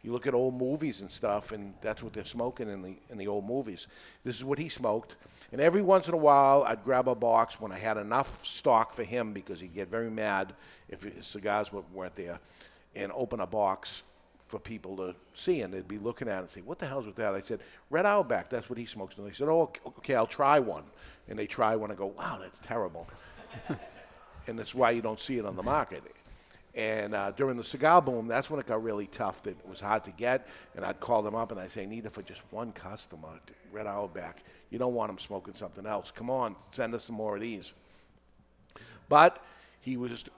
You 0.03 0.11
look 0.11 0.27
at 0.27 0.33
old 0.33 0.55
movies 0.55 1.01
and 1.01 1.09
stuff, 1.09 1.51
and 1.51 1.73
that's 1.81 2.03
what 2.03 2.13
they're 2.13 2.25
smoking 2.25 2.69
in 2.69 2.81
the 2.81 2.95
in 3.09 3.17
the 3.17 3.27
old 3.27 3.45
movies. 3.45 3.87
This 4.23 4.35
is 4.35 4.43
what 4.43 4.59
he 4.59 4.69
smoked. 4.69 5.15
And 5.51 5.61
every 5.61 5.81
once 5.81 6.07
in 6.07 6.13
a 6.13 6.17
while, 6.17 6.63
I'd 6.63 6.83
grab 6.83 7.07
a 7.07 7.15
box 7.15 7.59
when 7.59 7.71
I 7.71 7.77
had 7.77 7.97
enough 7.97 8.45
stock 8.45 8.93
for 8.93 9.03
him 9.03 9.33
because 9.33 9.59
he'd 9.59 9.73
get 9.73 9.87
very 9.89 10.09
mad 10.09 10.53
if 10.89 11.03
his 11.03 11.25
cigars 11.25 11.71
weren't 11.73 12.15
there, 12.15 12.39
and 12.95 13.11
open 13.13 13.39
a 13.39 13.47
box 13.47 14.03
for 14.47 14.59
people 14.59 14.95
to 14.97 15.15
see, 15.33 15.61
and 15.61 15.73
they'd 15.73 15.87
be 15.87 15.97
looking 15.97 16.27
at 16.27 16.37
it 16.37 16.41
and 16.41 16.49
say, 16.49 16.61
"What 16.61 16.79
the 16.79 16.87
hell's 16.87 17.05
with 17.05 17.15
that?" 17.17 17.35
I 17.35 17.41
said, 17.41 17.59
"Red 17.89 18.05
Outback. 18.05 18.49
That's 18.49 18.69
what 18.69 18.79
he 18.79 18.85
smokes." 18.85 19.17
And 19.17 19.27
they 19.27 19.33
said, 19.33 19.49
"Oh, 19.49 19.61
ok- 19.61 19.81
okay, 19.99 20.15
I'll 20.15 20.27
try 20.27 20.59
one." 20.59 20.83
And 21.27 21.37
they 21.37 21.47
try 21.47 21.75
one 21.75 21.89
and 21.89 21.97
go, 21.97 22.07
"Wow, 22.07 22.39
that's 22.41 22.59
terrible." 22.59 23.07
and 24.47 24.57
that's 24.57 24.73
why 24.73 24.91
you 24.91 25.01
don't 25.01 25.19
see 25.19 25.37
it 25.37 25.45
on 25.45 25.55
the 25.55 25.63
market. 25.63 26.03
And 26.73 27.15
uh, 27.15 27.31
during 27.31 27.57
the 27.57 27.63
cigar 27.63 28.01
boom, 28.01 28.27
that's 28.27 28.49
when 28.49 28.59
it 28.59 28.67
got 28.67 28.83
really 28.83 29.07
tough. 29.07 29.43
That 29.43 29.51
it 29.51 29.67
was 29.67 29.81
hard 29.81 30.03
to 30.05 30.11
get, 30.11 30.47
and 30.75 30.85
I'd 30.85 30.99
call 30.99 31.21
them 31.21 31.35
up 31.35 31.51
and 31.51 31.59
I'd 31.59 31.71
say, 31.71 31.83
"I 31.83 31.85
need 31.85 32.05
it 32.05 32.13
for 32.13 32.21
just 32.21 32.41
one 32.51 32.71
customer, 32.71 33.39
Red 33.71 33.87
Outback. 33.87 34.43
You 34.69 34.79
don't 34.79 34.93
want 34.93 35.09
them 35.09 35.19
smoking 35.19 35.55
something 35.55 35.85
else. 35.85 36.11
Come 36.11 36.29
on, 36.29 36.55
send 36.71 36.93
us 36.93 37.03
some 37.05 37.15
more 37.15 37.35
of 37.35 37.41
these." 37.41 37.73
But 39.09 39.43
he 39.81 39.97
was 39.97 40.29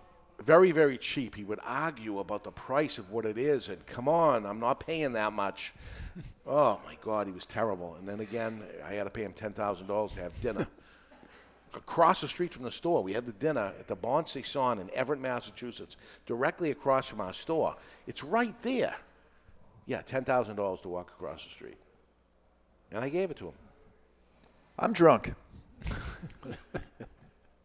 very, 0.43 0.71
very 0.71 0.97
cheap. 0.97 1.35
He 1.35 1.43
would 1.43 1.59
argue 1.63 2.19
about 2.19 2.43
the 2.43 2.51
price 2.51 2.97
of 2.97 3.11
what 3.11 3.25
it 3.25 3.37
is, 3.37 3.67
and 3.69 3.85
come 3.85 4.07
on, 4.07 4.45
I'm 4.45 4.59
not 4.59 4.79
paying 4.79 5.13
that 5.13 5.33
much. 5.33 5.73
oh 6.47 6.79
my 6.85 6.97
God, 7.01 7.27
he 7.27 7.33
was 7.33 7.45
terrible. 7.45 7.95
And 7.99 8.07
then 8.07 8.19
again, 8.19 8.61
I 8.87 8.93
had 8.93 9.03
to 9.03 9.09
pay 9.09 9.23
him 9.23 9.33
ten 9.33 9.51
thousand 9.51 9.87
dollars 9.87 10.13
to 10.13 10.21
have 10.21 10.39
dinner 10.41 10.67
across 11.73 12.21
the 12.21 12.27
street 12.27 12.53
from 12.53 12.63
the 12.63 12.71
store. 12.71 13.03
We 13.03 13.13
had 13.13 13.25
the 13.25 13.33
dinner 13.33 13.73
at 13.79 13.87
the 13.87 13.95
Bon 13.95 14.25
Saison 14.25 14.79
in 14.79 14.89
Everett, 14.93 15.19
Massachusetts, 15.19 15.97
directly 16.25 16.71
across 16.71 17.07
from 17.07 17.21
our 17.21 17.33
store. 17.33 17.75
It's 18.07 18.23
right 18.23 18.59
there. 18.61 18.95
Yeah, 19.85 20.01
ten 20.01 20.23
thousand 20.23 20.55
dollars 20.55 20.81
to 20.81 20.89
walk 20.89 21.11
across 21.17 21.43
the 21.43 21.49
street, 21.49 21.77
and 22.91 23.03
I 23.03 23.09
gave 23.09 23.31
it 23.31 23.37
to 23.37 23.47
him. 23.47 23.53
I'm 24.77 24.93
drunk. 24.93 25.33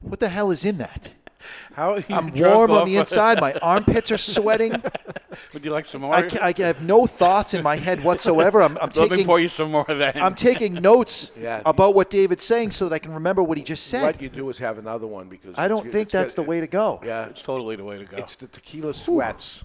what 0.01 0.21
the 0.21 0.29
hell 0.29 0.51
is 0.51 0.65
in 0.65 0.79
that? 0.79 1.13
How 1.75 1.97
I'm 2.09 2.33
warm 2.35 2.71
on 2.71 2.87
the 2.87 2.97
inside. 2.97 3.41
My 3.41 3.53
armpits 3.55 4.11
are 4.13 4.19
sweating. 4.35 4.81
Would 5.53 5.65
you 5.65 5.73
like 5.73 5.85
some 5.85 6.03
more? 6.03 6.15
I, 6.15 6.23
ca- 6.29 6.39
I 6.41 6.53
have 6.67 6.83
no 6.83 7.07
thoughts 7.07 7.53
in 7.55 7.63
my 7.63 7.77
head 7.77 8.03
whatsoever. 8.05 8.63
I'm, 8.63 8.79
I'm 8.79 8.91
Let 8.95 8.97
me 8.97 9.09
taking 9.09 9.27
pour 9.27 9.41
you 9.41 9.49
some 9.49 9.73
more 9.73 9.85
of 9.91 9.99
that. 9.99 10.17
I'm 10.17 10.35
taking 10.37 10.75
notes 10.75 11.33
Yeah. 11.41 11.63
about 11.67 11.95
what 11.95 12.11
David's 12.11 12.45
saying 12.45 12.71
so 12.71 12.89
that 12.89 12.95
I 12.95 12.99
can 13.01 13.13
remember 13.13 13.43
what 13.43 13.59
he 13.59 13.65
just 13.65 13.89
said. 13.89 14.05
What 14.05 14.23
you 14.23 14.29
do 14.29 14.49
is 14.51 14.59
have 14.59 14.79
another 14.79 15.07
one 15.09 15.29
because 15.29 15.55
I 15.59 15.67
don't 15.69 15.79
it's- 15.81 15.93
think 15.93 16.07
it's 16.07 16.13
that's 16.13 16.35
got- 16.35 16.45
the 16.45 16.49
way 16.49 16.61
to 16.61 16.67
go. 16.69 17.01
Yeah, 17.05 17.27
It's 17.27 17.43
totally 17.43 17.75
the 17.77 17.85
way 17.85 17.99
to 17.99 18.05
go. 18.05 18.17
it's 18.19 18.37
the 18.37 18.47
tequila 18.47 18.95
sweats. 18.95 19.65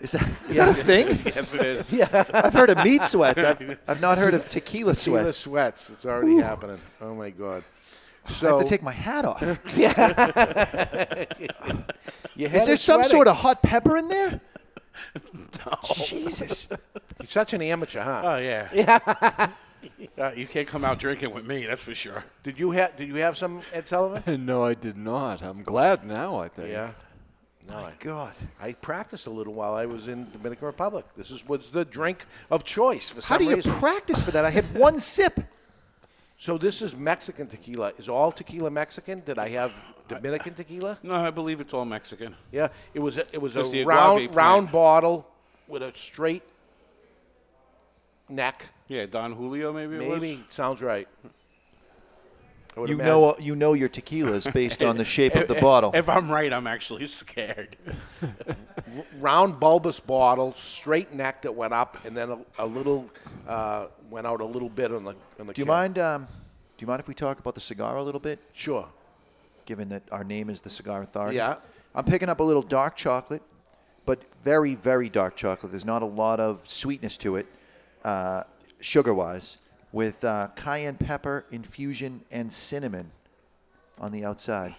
Is 0.00 0.12
that, 0.12 0.28
is 0.48 0.56
that 0.56 0.68
a 0.68 0.74
thing? 0.74 1.08
yes, 1.26 1.54
it 1.54 1.60
is. 1.62 1.92
Yeah, 1.92 2.24
I've 2.32 2.52
heard 2.52 2.70
of 2.70 2.78
meat 2.84 3.04
sweats. 3.04 3.42
I've, 3.42 3.78
I've 3.88 4.00
not 4.00 4.16
heard 4.16 4.32
of 4.32 4.48
tequila 4.48 4.94
sweats. 4.94 5.04
tequila 5.04 5.32
sweats. 5.32 5.86
sweats. 5.86 5.90
It's 5.90 6.06
already 6.06 6.36
happening. 6.36 6.78
Oh 7.00 7.14
my 7.16 7.30
god. 7.30 7.64
I 8.28 8.46
have 8.46 8.60
to 8.60 8.68
take 8.68 8.82
my 8.82 8.92
hat 8.92 9.24
off. 9.24 9.40
your 12.36 12.50
Is 12.50 12.66
there 12.66 12.76
some 12.76 13.04
sort 13.04 13.28
of 13.28 13.36
hot 13.36 13.62
pepper 13.62 13.96
in 13.96 14.08
there? 14.08 14.40
Jesus. 15.84 16.68
You're 17.18 17.26
such 17.26 17.52
an 17.54 17.62
amateur, 17.62 18.00
huh? 18.00 18.22
Oh 18.24 18.36
yeah. 18.36 18.68
Yeah. 19.98 20.18
Uh, 20.18 20.32
you 20.34 20.46
can't 20.46 20.66
come 20.66 20.84
out 20.84 20.98
drinking 20.98 21.32
with 21.32 21.46
me. 21.46 21.64
That's 21.64 21.80
for 21.80 21.94
sure. 21.94 22.24
Did 22.42 22.58
you 22.58 22.72
have 22.72 22.96
Did 22.96 23.08
you 23.08 23.14
have 23.16 23.38
some 23.38 23.60
Ed 23.72 23.86
Sullivan? 23.86 24.44
no, 24.46 24.64
I 24.64 24.74
did 24.74 24.96
not. 24.96 25.40
I'm 25.40 25.62
glad 25.62 26.04
now, 26.04 26.36
I 26.40 26.48
think. 26.48 26.70
Yeah. 26.70 26.90
No, 27.68 27.76
I, 27.76 27.92
God. 28.00 28.32
I 28.60 28.72
practiced 28.72 29.26
a 29.26 29.30
little 29.30 29.52
while 29.52 29.74
I 29.74 29.86
was 29.86 30.08
in 30.08 30.30
Dominican 30.32 30.66
Republic. 30.66 31.04
This 31.16 31.30
is 31.30 31.46
was 31.46 31.70
the 31.70 31.84
drink 31.84 32.26
of 32.50 32.64
choice 32.64 33.10
for 33.10 33.20
some 33.20 33.28
How 33.28 33.38
do 33.38 33.44
you 33.44 33.56
reason. 33.56 33.72
practice 33.72 34.20
for 34.20 34.32
that? 34.32 34.44
I 34.44 34.50
had 34.50 34.64
one 34.74 34.98
sip. 34.98 35.38
So 36.38 36.56
this 36.56 36.82
is 36.82 36.94
Mexican 36.96 37.48
tequila. 37.48 37.92
Is 37.98 38.08
all 38.08 38.30
tequila 38.30 38.70
Mexican? 38.70 39.20
Did 39.20 39.38
I 39.38 39.48
have 39.50 39.72
Dominican 40.06 40.54
tequila? 40.54 40.96
No, 41.02 41.14
I 41.14 41.30
believe 41.30 41.60
it's 41.60 41.74
all 41.74 41.84
Mexican. 41.84 42.36
Yeah, 42.52 42.68
it 42.94 43.00
was 43.00 43.18
a, 43.18 43.26
it 43.32 43.42
was 43.42 43.54
Just 43.54 43.72
the 43.72 43.80
a 43.80 43.82
agave 43.82 43.88
round 43.88 44.18
plant. 44.18 44.34
round 44.36 44.70
bottle 44.72 45.28
with 45.66 45.82
a 45.82 45.92
straight 45.96 46.44
neck. 48.28 48.66
Yeah, 48.86 49.06
Don 49.06 49.32
Julio 49.32 49.72
maybe 49.72 49.96
it 49.96 50.08
was. 50.08 50.20
Maybe 50.20 50.44
sounds 50.48 50.80
right. 50.80 51.08
I 52.76 52.80
would 52.80 52.88
You 52.88 52.94
imagine. 52.94 53.12
know, 53.12 53.36
you 53.40 53.56
know 53.56 53.72
your 53.72 53.88
tequilas 53.88 54.50
based 54.52 54.82
on 54.84 54.96
the 54.96 55.04
shape 55.04 55.34
of 55.34 55.48
the 55.48 55.56
bottle. 55.56 55.90
If 55.92 56.08
I'm 56.08 56.30
right, 56.30 56.52
I'm 56.52 56.68
actually 56.68 57.06
scared. 57.06 57.76
round 59.18 59.58
bulbous 59.58 59.98
bottle, 59.98 60.52
straight 60.54 61.12
neck 61.12 61.42
that 61.42 61.54
went 61.54 61.72
up, 61.72 61.98
and 62.04 62.16
then 62.16 62.30
a, 62.30 62.38
a 62.64 62.66
little 62.66 63.10
uh, 63.48 63.86
went 64.10 64.26
out 64.26 64.40
a 64.40 64.44
little 64.44 64.68
bit 64.68 64.92
on 64.92 65.04
the 65.04 65.14
on 65.38 65.46
the. 65.46 65.52
Do 65.52 65.60
you 65.60 65.66
cap. 65.66 65.74
mind? 65.74 65.98
Um, 65.98 66.26
do 66.76 66.84
you 66.84 66.86
mind 66.86 67.00
if 67.00 67.08
we 67.08 67.14
talk 67.14 67.38
about 67.40 67.54
the 67.54 67.60
cigar 67.60 67.96
a 67.96 68.02
little 68.02 68.20
bit? 68.20 68.38
Sure. 68.52 68.88
Given 69.64 69.88
that 69.90 70.02
our 70.12 70.24
name 70.24 70.48
is 70.48 70.60
the 70.60 70.70
Cigar 70.70 71.02
Authority. 71.02 71.36
Yeah. 71.36 71.56
I'm 71.94 72.04
picking 72.04 72.28
up 72.28 72.40
a 72.40 72.42
little 72.42 72.62
dark 72.62 72.96
chocolate, 72.96 73.42
but 74.06 74.22
very, 74.42 74.74
very 74.74 75.08
dark 75.08 75.36
chocolate. 75.36 75.72
There's 75.72 75.84
not 75.84 76.02
a 76.02 76.06
lot 76.06 76.38
of 76.38 76.68
sweetness 76.68 77.18
to 77.18 77.36
it, 77.36 77.46
uh, 78.04 78.44
sugar-wise, 78.80 79.58
with 79.90 80.24
uh, 80.24 80.48
cayenne 80.54 80.96
pepper, 80.96 81.44
infusion, 81.50 82.22
and 82.30 82.52
cinnamon 82.52 83.10
on 83.98 84.12
the 84.12 84.24
outside. 84.24 84.74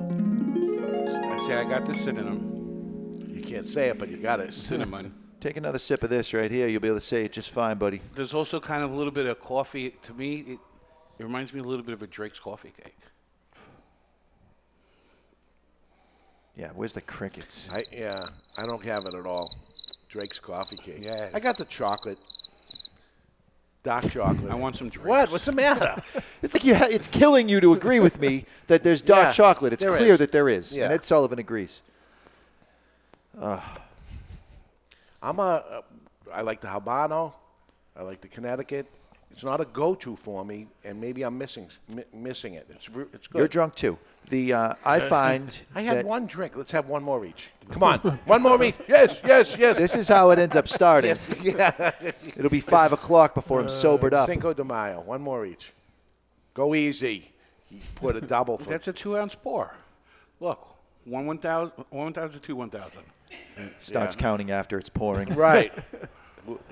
I 0.00 1.44
say 1.46 1.54
I 1.54 1.64
got 1.64 1.86
the 1.86 1.94
cinnamon. 1.94 3.30
You 3.32 3.42
can't 3.42 3.68
say 3.68 3.88
it, 3.88 3.98
but 3.98 4.08
you 4.08 4.16
got 4.16 4.40
it. 4.40 4.52
Cinnamon. 4.52 5.14
Take 5.44 5.58
another 5.58 5.78
sip 5.78 6.02
of 6.02 6.08
this 6.08 6.32
right 6.32 6.50
here. 6.50 6.68
You'll 6.68 6.80
be 6.80 6.88
able 6.88 6.96
to 6.96 7.04
say 7.04 7.26
it 7.26 7.32
just 7.32 7.50
fine, 7.50 7.76
buddy. 7.76 8.00
There's 8.14 8.32
also 8.32 8.58
kind 8.60 8.82
of 8.82 8.90
a 8.92 8.94
little 8.94 9.12
bit 9.12 9.26
of 9.26 9.38
coffee. 9.40 9.90
To 9.90 10.14
me, 10.14 10.36
it, 10.36 10.58
it 11.18 11.22
reminds 11.22 11.52
me 11.52 11.60
a 11.60 11.62
little 11.62 11.84
bit 11.84 11.92
of 11.92 12.00
a 12.02 12.06
Drake's 12.06 12.40
coffee 12.40 12.72
cake. 12.82 12.96
Yeah, 16.56 16.70
where's 16.74 16.94
the 16.94 17.02
crickets? 17.02 17.68
I 17.70 17.84
yeah, 17.92 18.24
I 18.56 18.64
don't 18.64 18.82
have 18.86 19.04
it 19.04 19.12
at 19.12 19.26
all. 19.26 19.54
Drake's 20.08 20.40
coffee 20.40 20.78
cake. 20.78 21.00
Yeah. 21.00 21.28
I 21.34 21.40
got 21.40 21.58
the 21.58 21.66
chocolate. 21.66 22.16
Dark 23.82 24.08
chocolate. 24.10 24.50
I 24.50 24.54
want 24.54 24.76
some 24.76 24.88
Drake's. 24.88 25.06
What? 25.06 25.30
What's 25.30 25.44
the 25.44 25.52
matter? 25.52 26.02
It's 26.42 26.54
like 26.54 26.64
you 26.64 26.74
ha- 26.74 26.88
it's 26.90 27.06
killing 27.06 27.50
you 27.50 27.60
to 27.60 27.74
agree 27.74 28.00
with 28.00 28.18
me 28.18 28.46
that 28.68 28.82
there's 28.82 29.02
dark 29.02 29.26
Yeah, 29.26 29.32
chocolate. 29.32 29.74
It's 29.74 29.84
clear 29.84 30.14
is. 30.14 30.18
that 30.20 30.32
there 30.32 30.48
is, 30.48 30.74
Yeah. 30.74 30.84
and 30.84 30.94
Ed 30.94 31.04
Sullivan 31.04 31.38
agrees. 31.38 31.82
I'm 35.24 35.38
a. 35.38 35.82
Uh, 36.32 36.42
like 36.42 36.60
the 36.60 36.68
Habano. 36.68 37.32
I 37.96 38.02
like 38.02 38.20
the 38.20 38.28
Connecticut. 38.28 38.86
It's 39.30 39.42
not 39.44 39.60
a 39.60 39.64
go-to 39.64 40.14
for 40.16 40.44
me, 40.44 40.68
and 40.84 41.00
maybe 41.00 41.22
I'm 41.22 41.36
missing 41.36 41.68
mi- 41.88 42.04
missing 42.12 42.54
it. 42.54 42.66
It's 42.70 42.88
re- 42.88 43.06
it's 43.12 43.26
good. 43.26 43.38
You're 43.38 43.48
drunk 43.48 43.74
too. 43.74 43.98
The 44.28 44.52
uh, 44.52 44.72
I 44.84 45.00
find 45.16 45.60
I 45.74 45.82
had 45.82 45.98
that 45.98 46.06
one 46.06 46.26
drink. 46.26 46.56
Let's 46.56 46.70
have 46.72 46.88
one 46.88 47.02
more 47.02 47.24
each. 47.24 47.50
Come 47.70 47.82
on, 47.82 47.98
one 48.26 48.42
more 48.42 48.62
each. 48.62 48.76
Yes, 48.88 49.20
yes, 49.24 49.56
yes. 49.58 49.76
this 49.76 49.96
is 49.96 50.06
how 50.08 50.30
it 50.30 50.38
ends 50.38 50.54
up 50.56 50.68
starting. 50.68 51.16
Yes, 51.42 51.42
yeah. 51.42 51.90
It'll 52.36 52.50
be 52.50 52.60
five 52.60 52.92
o'clock 52.92 53.34
before 53.34 53.58
I'm 53.60 53.66
Uh, 53.66 53.70
sobered 53.70 54.14
up. 54.14 54.26
Cinco 54.26 54.52
de 54.54 54.62
Mayo. 54.64 55.00
One 55.00 55.20
more 55.22 55.44
each. 55.46 55.72
Go 56.52 56.74
easy. 56.74 57.32
He 57.68 57.80
put 57.96 58.14
a 58.16 58.20
double 58.20 58.56
for. 58.58 58.70
That's 58.70 58.86
a 58.88 58.92
two 58.92 59.16
ounce 59.18 59.34
pour. 59.34 59.74
Look, 60.38 60.64
one 61.06 61.26
one 61.26 61.38
thousand, 61.38 61.84
one 61.90 62.12
thousand, 62.12 62.40
two 62.40 62.54
one 62.56 62.70
thousand. 62.70 63.02
Starts 63.78 64.16
counting 64.16 64.50
after 64.50 64.78
it's 64.78 64.88
pouring. 64.88 65.28
right. 65.34 65.72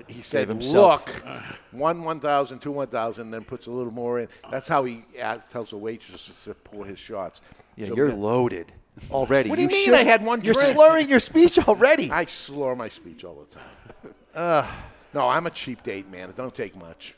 He 0.07 0.21
said, 0.21 0.49
himself- 0.49 1.07
"Look, 1.25 1.33
one 1.71 2.03
one 2.03 2.19
thousand, 2.19 2.59
two 2.59 2.71
one 2.71 2.89
thousand, 2.89 3.31
then 3.31 3.43
puts 3.43 3.65
a 3.65 3.71
little 3.71 3.91
more 3.91 4.19
in." 4.19 4.27
That's 4.51 4.67
how 4.67 4.83
he 4.83 5.03
tells 5.49 5.71
the 5.71 5.77
waitress 5.77 6.43
to 6.43 6.53
pour 6.53 6.85
his 6.85 6.99
shots. 6.99 7.41
Yeah, 7.75 7.87
So 7.87 7.95
you're 7.95 8.11
loaded. 8.13 8.71
already. 9.09 9.49
What 9.49 9.55
do 9.55 9.63
you, 9.63 9.67
mean 9.69 9.85
should- 9.85 9.95
I 9.95 10.03
had 10.03 10.23
one 10.23 10.41
You're 10.43 10.53
drink? 10.53 10.75
slurring 10.75 11.09
your 11.09 11.19
speech 11.19 11.57
already. 11.67 12.11
I 12.11 12.25
slur 12.25 12.75
my 12.75 12.87
speech 12.89 13.23
all 13.23 13.43
the 13.43 13.55
time. 13.55 14.67
no, 15.15 15.27
I'm 15.27 15.47
a 15.47 15.51
cheap 15.51 15.81
date, 15.81 16.07
man. 16.11 16.29
It 16.29 16.35
don't 16.37 16.55
take 16.55 16.75
much. 16.75 17.15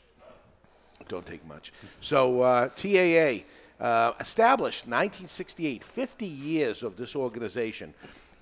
It 0.98 1.08
don't 1.08 1.26
take 1.26 1.46
much. 1.46 1.74
So 2.00 2.40
uh, 2.40 2.68
TAA, 2.74 3.44
uh, 3.84 4.12
established 4.18 4.86
1968, 4.86 5.84
50 5.84 6.26
years 6.26 6.82
of 6.82 6.96
this 6.96 7.14
organization. 7.14 7.92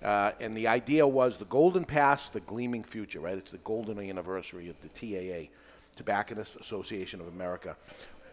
Uh, 0.05 0.33
and 0.39 0.55
the 0.55 0.69
idea 0.69 1.07
was 1.07 1.39
the 1.39 1.47
golden 1.47 1.85
past, 1.85 2.35
the 2.35 2.41
gleaming 2.41 2.85
future, 2.85 3.21
right? 3.21 3.39
It's 3.39 3.51
the 3.51 3.59
golden 3.59 3.99
anniversary 3.99 4.69
of 4.69 4.77
the 4.83 4.89
TAA, 4.89 5.49
Tobacconist 5.97 6.57
Association 6.57 7.21
of 7.23 7.29
America. 7.29 7.75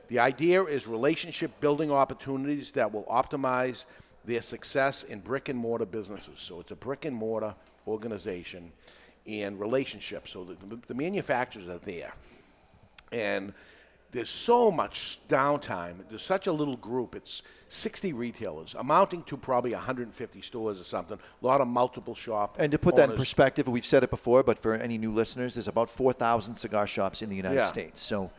The 0.10 0.20
idea 0.20 0.64
is 0.64 0.86
relationship 0.86 1.58
building 1.62 1.90
opportunities 1.90 2.72
that 2.72 2.92
will 2.92 3.06
optimize 3.06 3.86
their 4.26 4.42
success 4.42 5.04
in 5.04 5.22
brick 5.22 5.48
and 5.48 5.58
mortar 5.58 5.86
businesses. 5.86 6.42
So 6.42 6.60
it's 6.60 6.72
a 6.72 6.76
brick 6.76 7.06
and 7.06 7.16
mortar 7.16 7.56
organization 7.88 8.74
and 9.26 9.58
relationships. 9.58 10.32
So 10.32 10.44
the, 10.44 10.76
the, 10.76 10.80
the 10.88 10.94
manufacturers 10.94 11.70
are 11.70 11.78
there. 11.78 12.14
And 13.14 13.54
there's 14.12 14.30
so 14.30 14.71
much 14.71 15.19
downtime. 15.28 15.95
There's 16.10 16.24
such 16.24 16.47
a 16.47 16.52
little 16.52 16.76
group. 16.78 17.15
It's 17.15 17.43
60 17.69 18.13
retailers, 18.13 18.76
amounting 18.78 19.24
to 19.24 19.38
probably 19.38 19.71
150 19.71 20.41
stores 20.41 20.80
or 20.80 20.84
something. 20.84 21.17
A 21.17 21.45
lot 21.45 21.62
of 21.62 21.67
multiple 21.67 22.13
shop. 22.13 22.58
And 22.60 22.71
to 22.71 22.78
put 22.78 22.95
that 22.97 23.06
in 23.06 23.10
owners. 23.12 23.19
perspective, 23.19 23.67
we've 23.67 23.86
said 23.86 24.04
it 24.04 24.10
before, 24.10 24.43
but 24.43 24.60
for 24.60 24.74
any 24.76 24.97
new 24.97 25.13
listeners, 25.13 25.56
there's 25.56 25.69
about 25.69 25.89
4,000 25.89 26.56
cigar 26.56 26.88
shops 26.88 27.21
in 27.21 27.30
the 27.30 27.36
United 27.36 27.56
Yeah. 27.56 27.63
States. 27.63 28.02
So, 28.02 28.32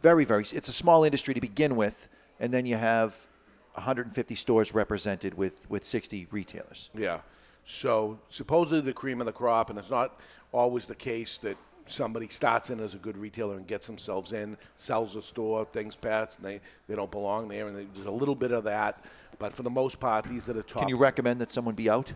very, 0.00 0.24
very, 0.24 0.44
it's 0.44 0.68
a 0.68 0.72
small 0.72 1.04
industry 1.04 1.34
to 1.34 1.40
begin 1.40 1.76
with, 1.76 2.08
and 2.38 2.54
then 2.54 2.64
you 2.64 2.76
have 2.76 3.26
150 3.74 4.34
stores 4.34 4.74
represented 4.74 5.34
with, 5.34 5.68
with 5.70 5.84
60 5.84 6.26
retailers. 6.30 6.88
Yeah. 6.94 7.20
So 7.66 8.18
supposedly 8.30 8.80
the 8.80 8.92
cream 8.92 9.20
of 9.20 9.26
the 9.26 9.32
crop, 9.32 9.70
and 9.70 9.78
it's 9.78 9.90
not 9.90 10.18
always 10.52 10.86
the 10.86 10.94
case 10.94 11.38
that 11.38 11.56
somebody 11.92 12.28
starts 12.28 12.70
in 12.70 12.80
as 12.80 12.94
a 12.94 12.98
good 12.98 13.16
retailer 13.16 13.56
and 13.56 13.66
gets 13.66 13.86
themselves 13.86 14.32
in, 14.32 14.56
sells 14.76 15.16
a 15.16 15.22
store, 15.22 15.64
things 15.64 15.96
pass, 15.96 16.36
and 16.36 16.44
they, 16.44 16.60
they 16.88 16.96
don't 16.96 17.10
belong 17.10 17.48
there, 17.48 17.68
and 17.68 17.76
there's 17.94 18.06
a 18.06 18.10
little 18.10 18.34
bit 18.34 18.52
of 18.52 18.64
that. 18.64 19.04
But 19.38 19.52
for 19.52 19.62
the 19.62 19.70
most 19.70 20.00
part, 20.00 20.26
these 20.26 20.48
are 20.48 20.52
the 20.52 20.62
top. 20.62 20.80
Can 20.80 20.88
you 20.88 20.98
recommend 20.98 21.40
that 21.40 21.50
someone 21.50 21.74
be 21.74 21.88
out? 21.88 22.12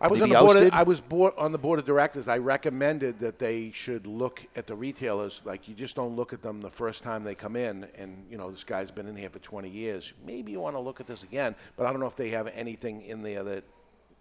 I 0.00 0.06
was 0.06 0.22
on 0.22 0.28
the 0.28 0.38
board. 0.38 0.56
Of. 0.56 0.72
I 0.72 0.82
was 0.84 1.00
board, 1.00 1.34
on 1.36 1.52
the 1.52 1.58
board 1.58 1.78
of 1.78 1.84
directors. 1.84 2.28
I 2.28 2.38
recommended 2.38 3.18
that 3.18 3.38
they 3.38 3.72
should 3.74 4.06
look 4.06 4.44
at 4.54 4.66
the 4.66 4.76
retailers. 4.76 5.42
Like 5.44 5.66
you 5.68 5.74
just 5.74 5.96
don't 5.96 6.14
look 6.14 6.32
at 6.32 6.40
them 6.40 6.60
the 6.60 6.70
first 6.70 7.02
time 7.02 7.24
they 7.24 7.34
come 7.34 7.56
in, 7.56 7.86
and 7.96 8.24
you 8.30 8.38
know 8.38 8.50
this 8.50 8.64
guy's 8.64 8.90
been 8.90 9.08
in 9.08 9.16
here 9.16 9.30
for 9.30 9.40
20 9.40 9.68
years. 9.68 10.12
Maybe 10.24 10.52
you 10.52 10.60
want 10.60 10.76
to 10.76 10.80
look 10.80 11.00
at 11.00 11.06
this 11.06 11.24
again, 11.24 11.54
but 11.76 11.86
I 11.86 11.90
don't 11.90 12.00
know 12.00 12.06
if 12.06 12.16
they 12.16 12.30
have 12.30 12.46
anything 12.48 13.02
in 13.02 13.22
there 13.22 13.42
that, 13.42 13.64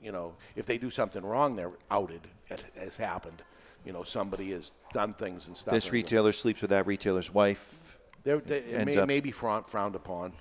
you 0.01 0.11
know, 0.11 0.33
if 0.55 0.65
they 0.65 0.77
do 0.79 0.89
something 0.89 1.23
wrong, 1.23 1.55
they're 1.55 1.71
outed. 1.91 2.21
It 2.49 2.65
has 2.75 2.97
happened. 2.97 3.43
You 3.87 3.93
know, 3.93 4.03
somebody 4.03 4.51
has 4.51 4.73
done 4.91 5.13
things 5.13 5.47
and 5.47 5.55
stuff. 5.55 5.73
This 5.73 5.85
and 5.85 5.93
retailer 5.93 6.33
sleeps 6.33 6.59
with 6.61 6.71
that 6.71 6.85
retailer's 6.85 7.33
wife. 7.33 7.97
they're, 8.23 8.39
they, 8.39 8.57
it 8.57 8.73
ends 8.73 8.95
may, 8.95 9.01
up- 9.01 9.07
may 9.07 9.19
be 9.21 9.31
frown, 9.31 9.63
frowned 9.63 9.95
upon. 9.95 10.33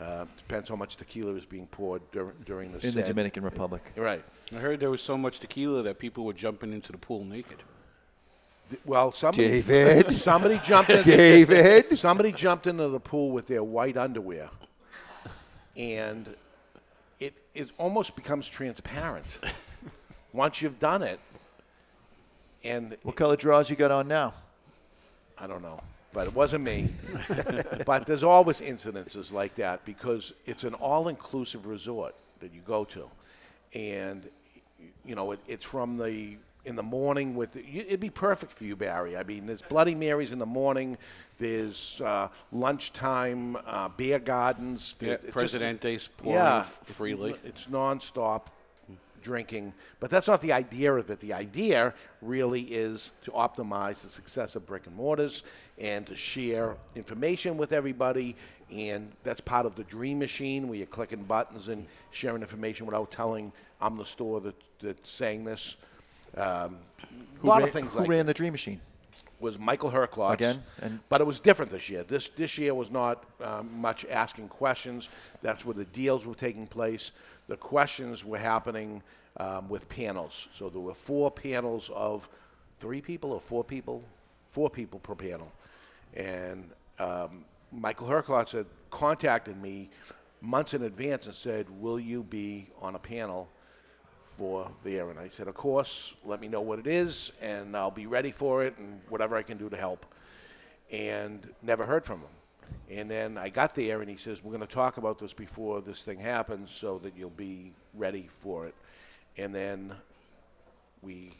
Uh, 0.00 0.26
depends 0.36 0.68
how 0.68 0.76
much 0.76 0.96
tequila 0.96 1.34
is 1.34 1.44
being 1.44 1.66
poured 1.66 2.00
dur- 2.12 2.34
during 2.44 2.70
the 2.70 2.86
In 2.86 2.94
the 2.94 3.02
Dominican 3.02 3.42
Republic. 3.42 3.82
Right. 3.96 4.22
I 4.54 4.58
heard 4.58 4.78
there 4.78 4.90
was 4.90 5.02
so 5.02 5.18
much 5.18 5.40
tequila 5.40 5.82
that 5.82 5.98
people 5.98 6.24
were 6.24 6.32
jumping 6.32 6.72
into 6.72 6.92
the 6.92 6.98
pool 6.98 7.24
naked. 7.24 7.62
Well, 8.84 9.10
somebody, 9.10 9.62
David. 9.62 10.12
somebody 10.16 10.58
jumped 10.58 10.90
in. 10.90 11.02
David. 11.02 11.98
somebody 11.98 12.30
jumped 12.30 12.68
into 12.68 12.88
the 12.88 13.00
pool 13.00 13.32
with 13.32 13.48
their 13.48 13.64
white 13.64 13.96
underwear, 13.96 14.48
and 15.76 16.28
it 17.18 17.34
it 17.54 17.70
almost 17.78 18.14
becomes 18.14 18.48
transparent 18.48 19.38
once 20.32 20.62
you've 20.62 20.78
done 20.78 21.02
it. 21.02 21.18
And 22.66 22.96
What 23.02 23.16
color 23.16 23.36
drawers 23.36 23.70
you 23.70 23.76
got 23.76 23.90
on 23.90 24.08
now? 24.08 24.34
I 25.38 25.46
don't 25.46 25.62
know, 25.62 25.80
but 26.12 26.26
it 26.26 26.34
wasn't 26.34 26.64
me. 26.64 26.88
but 27.86 28.06
there's 28.06 28.24
always 28.24 28.60
incidences 28.60 29.32
like 29.32 29.54
that 29.56 29.84
because 29.84 30.32
it's 30.46 30.64
an 30.64 30.74
all-inclusive 30.74 31.66
resort 31.66 32.14
that 32.40 32.52
you 32.52 32.60
go 32.66 32.84
to, 32.86 33.08
and 33.74 34.28
you 35.04 35.14
know 35.14 35.32
it, 35.32 35.40
it's 35.46 35.64
from 35.64 35.98
the 35.98 36.36
in 36.64 36.74
the 36.74 36.82
morning 36.82 37.36
with 37.36 37.54
you- 37.56 37.82
it'd 37.86 38.00
be 38.00 38.10
perfect 38.10 38.52
for 38.52 38.64
you, 38.64 38.74
Barry. 38.74 39.16
I 39.16 39.22
mean, 39.22 39.46
there's 39.46 39.62
Bloody 39.62 39.94
Marys 39.94 40.32
in 40.32 40.38
the 40.40 40.46
morning. 40.46 40.98
There's 41.38 42.00
uh, 42.00 42.28
lunchtime 42.50 43.56
uh, 43.66 43.88
beer 43.90 44.18
gardens. 44.18 44.96
Yeah, 44.98 45.06
There- 45.08 45.14
it's 45.16 45.24
just- 45.24 45.34
Presidentes 45.34 46.08
pouring 46.16 46.34
yeah, 46.38 46.62
freely. 46.62 47.36
It's 47.44 47.66
nonstop 47.68 48.46
drinking, 49.26 49.72
but 49.98 50.08
that's 50.08 50.28
not 50.28 50.40
the 50.40 50.52
idea 50.52 50.94
of 50.94 51.10
it. 51.10 51.18
The 51.18 51.32
idea 51.32 51.92
really 52.22 52.62
is 52.62 53.10
to 53.24 53.32
optimize 53.32 54.02
the 54.02 54.08
success 54.08 54.54
of 54.54 54.64
brick 54.64 54.86
and 54.86 54.94
mortars 54.94 55.42
and 55.78 56.06
to 56.06 56.14
share 56.14 56.76
information 56.94 57.56
with 57.56 57.72
everybody. 57.72 58.36
And 58.70 59.10
that's 59.24 59.40
part 59.40 59.66
of 59.66 59.74
the 59.74 59.82
dream 59.82 60.20
machine 60.20 60.68
where 60.68 60.78
you're 60.78 60.86
clicking 60.86 61.24
buttons 61.24 61.66
and 61.66 61.86
sharing 62.12 62.40
information 62.40 62.86
without 62.86 63.10
telling 63.10 63.52
I'm 63.80 63.96
the 63.96 64.06
store 64.06 64.40
that, 64.42 64.54
that's 64.80 65.10
saying 65.10 65.44
this. 65.44 65.76
Um, 66.36 66.76
a 67.42 67.46
lot 67.46 67.58
ran, 67.58 67.62
of 67.64 67.70
things 67.70 67.92
who 67.94 68.00
like 68.00 68.08
ran 68.08 68.18
that 68.18 68.26
the 68.26 68.34
Dream 68.34 68.52
Machine? 68.52 68.80
was 69.38 69.58
Michael 69.58 69.90
Herklots. 69.90 70.34
Again? 70.34 70.62
And- 70.82 71.00
but 71.08 71.20
it 71.20 71.24
was 71.24 71.40
different 71.40 71.70
this 71.70 71.90
year. 71.90 72.02
This 72.04 72.28
this 72.30 72.58
year 72.58 72.74
was 72.74 72.90
not 72.90 73.24
um, 73.42 73.68
much 73.80 74.04
asking 74.06 74.48
questions. 74.48 75.08
That's 75.42 75.64
where 75.64 75.74
the 75.74 75.84
deals 75.86 76.24
were 76.26 76.34
taking 76.34 76.66
place. 76.66 77.12
The 77.48 77.56
questions 77.56 78.24
were 78.24 78.38
happening 78.38 79.02
um, 79.38 79.68
with 79.68 79.88
panels. 79.88 80.48
So 80.52 80.68
there 80.68 80.80
were 80.80 80.94
four 80.94 81.30
panels 81.30 81.90
of 81.94 82.28
three 82.78 83.00
people 83.00 83.32
or 83.32 83.40
four 83.40 83.64
people, 83.64 84.02
four 84.50 84.70
people 84.70 84.98
per 85.00 85.14
panel, 85.14 85.52
and 86.14 86.70
um, 86.98 87.44
Michael 87.72 88.08
Herklots 88.08 88.52
had 88.52 88.66
contacted 88.90 89.60
me 89.60 89.90
months 90.40 90.74
in 90.74 90.82
advance 90.82 91.26
and 91.26 91.34
said, 91.34 91.66
"Will 91.80 92.00
you 92.00 92.22
be 92.22 92.68
on 92.80 92.94
a 92.94 92.98
panel?" 92.98 93.48
for 94.36 94.70
there. 94.82 95.10
And 95.10 95.18
I 95.18 95.28
said, 95.28 95.48
Of 95.48 95.54
course, 95.54 96.14
let 96.24 96.40
me 96.40 96.48
know 96.48 96.60
what 96.60 96.78
it 96.78 96.86
is, 96.86 97.32
and 97.40 97.76
I'll 97.76 97.90
be 97.90 98.06
ready 98.06 98.30
for 98.30 98.62
it, 98.62 98.76
and 98.76 99.00
whatever 99.08 99.36
I 99.36 99.42
can 99.42 99.56
do 99.56 99.68
to 99.70 99.76
help. 99.76 100.06
And 100.92 101.48
never 101.62 101.86
heard 101.86 102.04
from 102.04 102.20
him. 102.20 102.28
And 102.90 103.10
then 103.10 103.36
I 103.36 103.48
got 103.48 103.74
there, 103.74 104.00
and 104.00 104.08
he 104.08 104.16
says, 104.16 104.42
We're 104.44 104.52
going 104.52 104.66
to 104.66 104.72
talk 104.74 104.96
about 104.96 105.18
this 105.18 105.32
before 105.32 105.80
this 105.80 106.02
thing 106.02 106.18
happens 106.20 106.70
so 106.70 106.98
that 106.98 107.16
you'll 107.16 107.30
be 107.30 107.72
ready 107.94 108.28
for 108.40 108.66
it. 108.66 108.74
And 109.36 109.54
then 109.54 109.92
we 111.02 111.32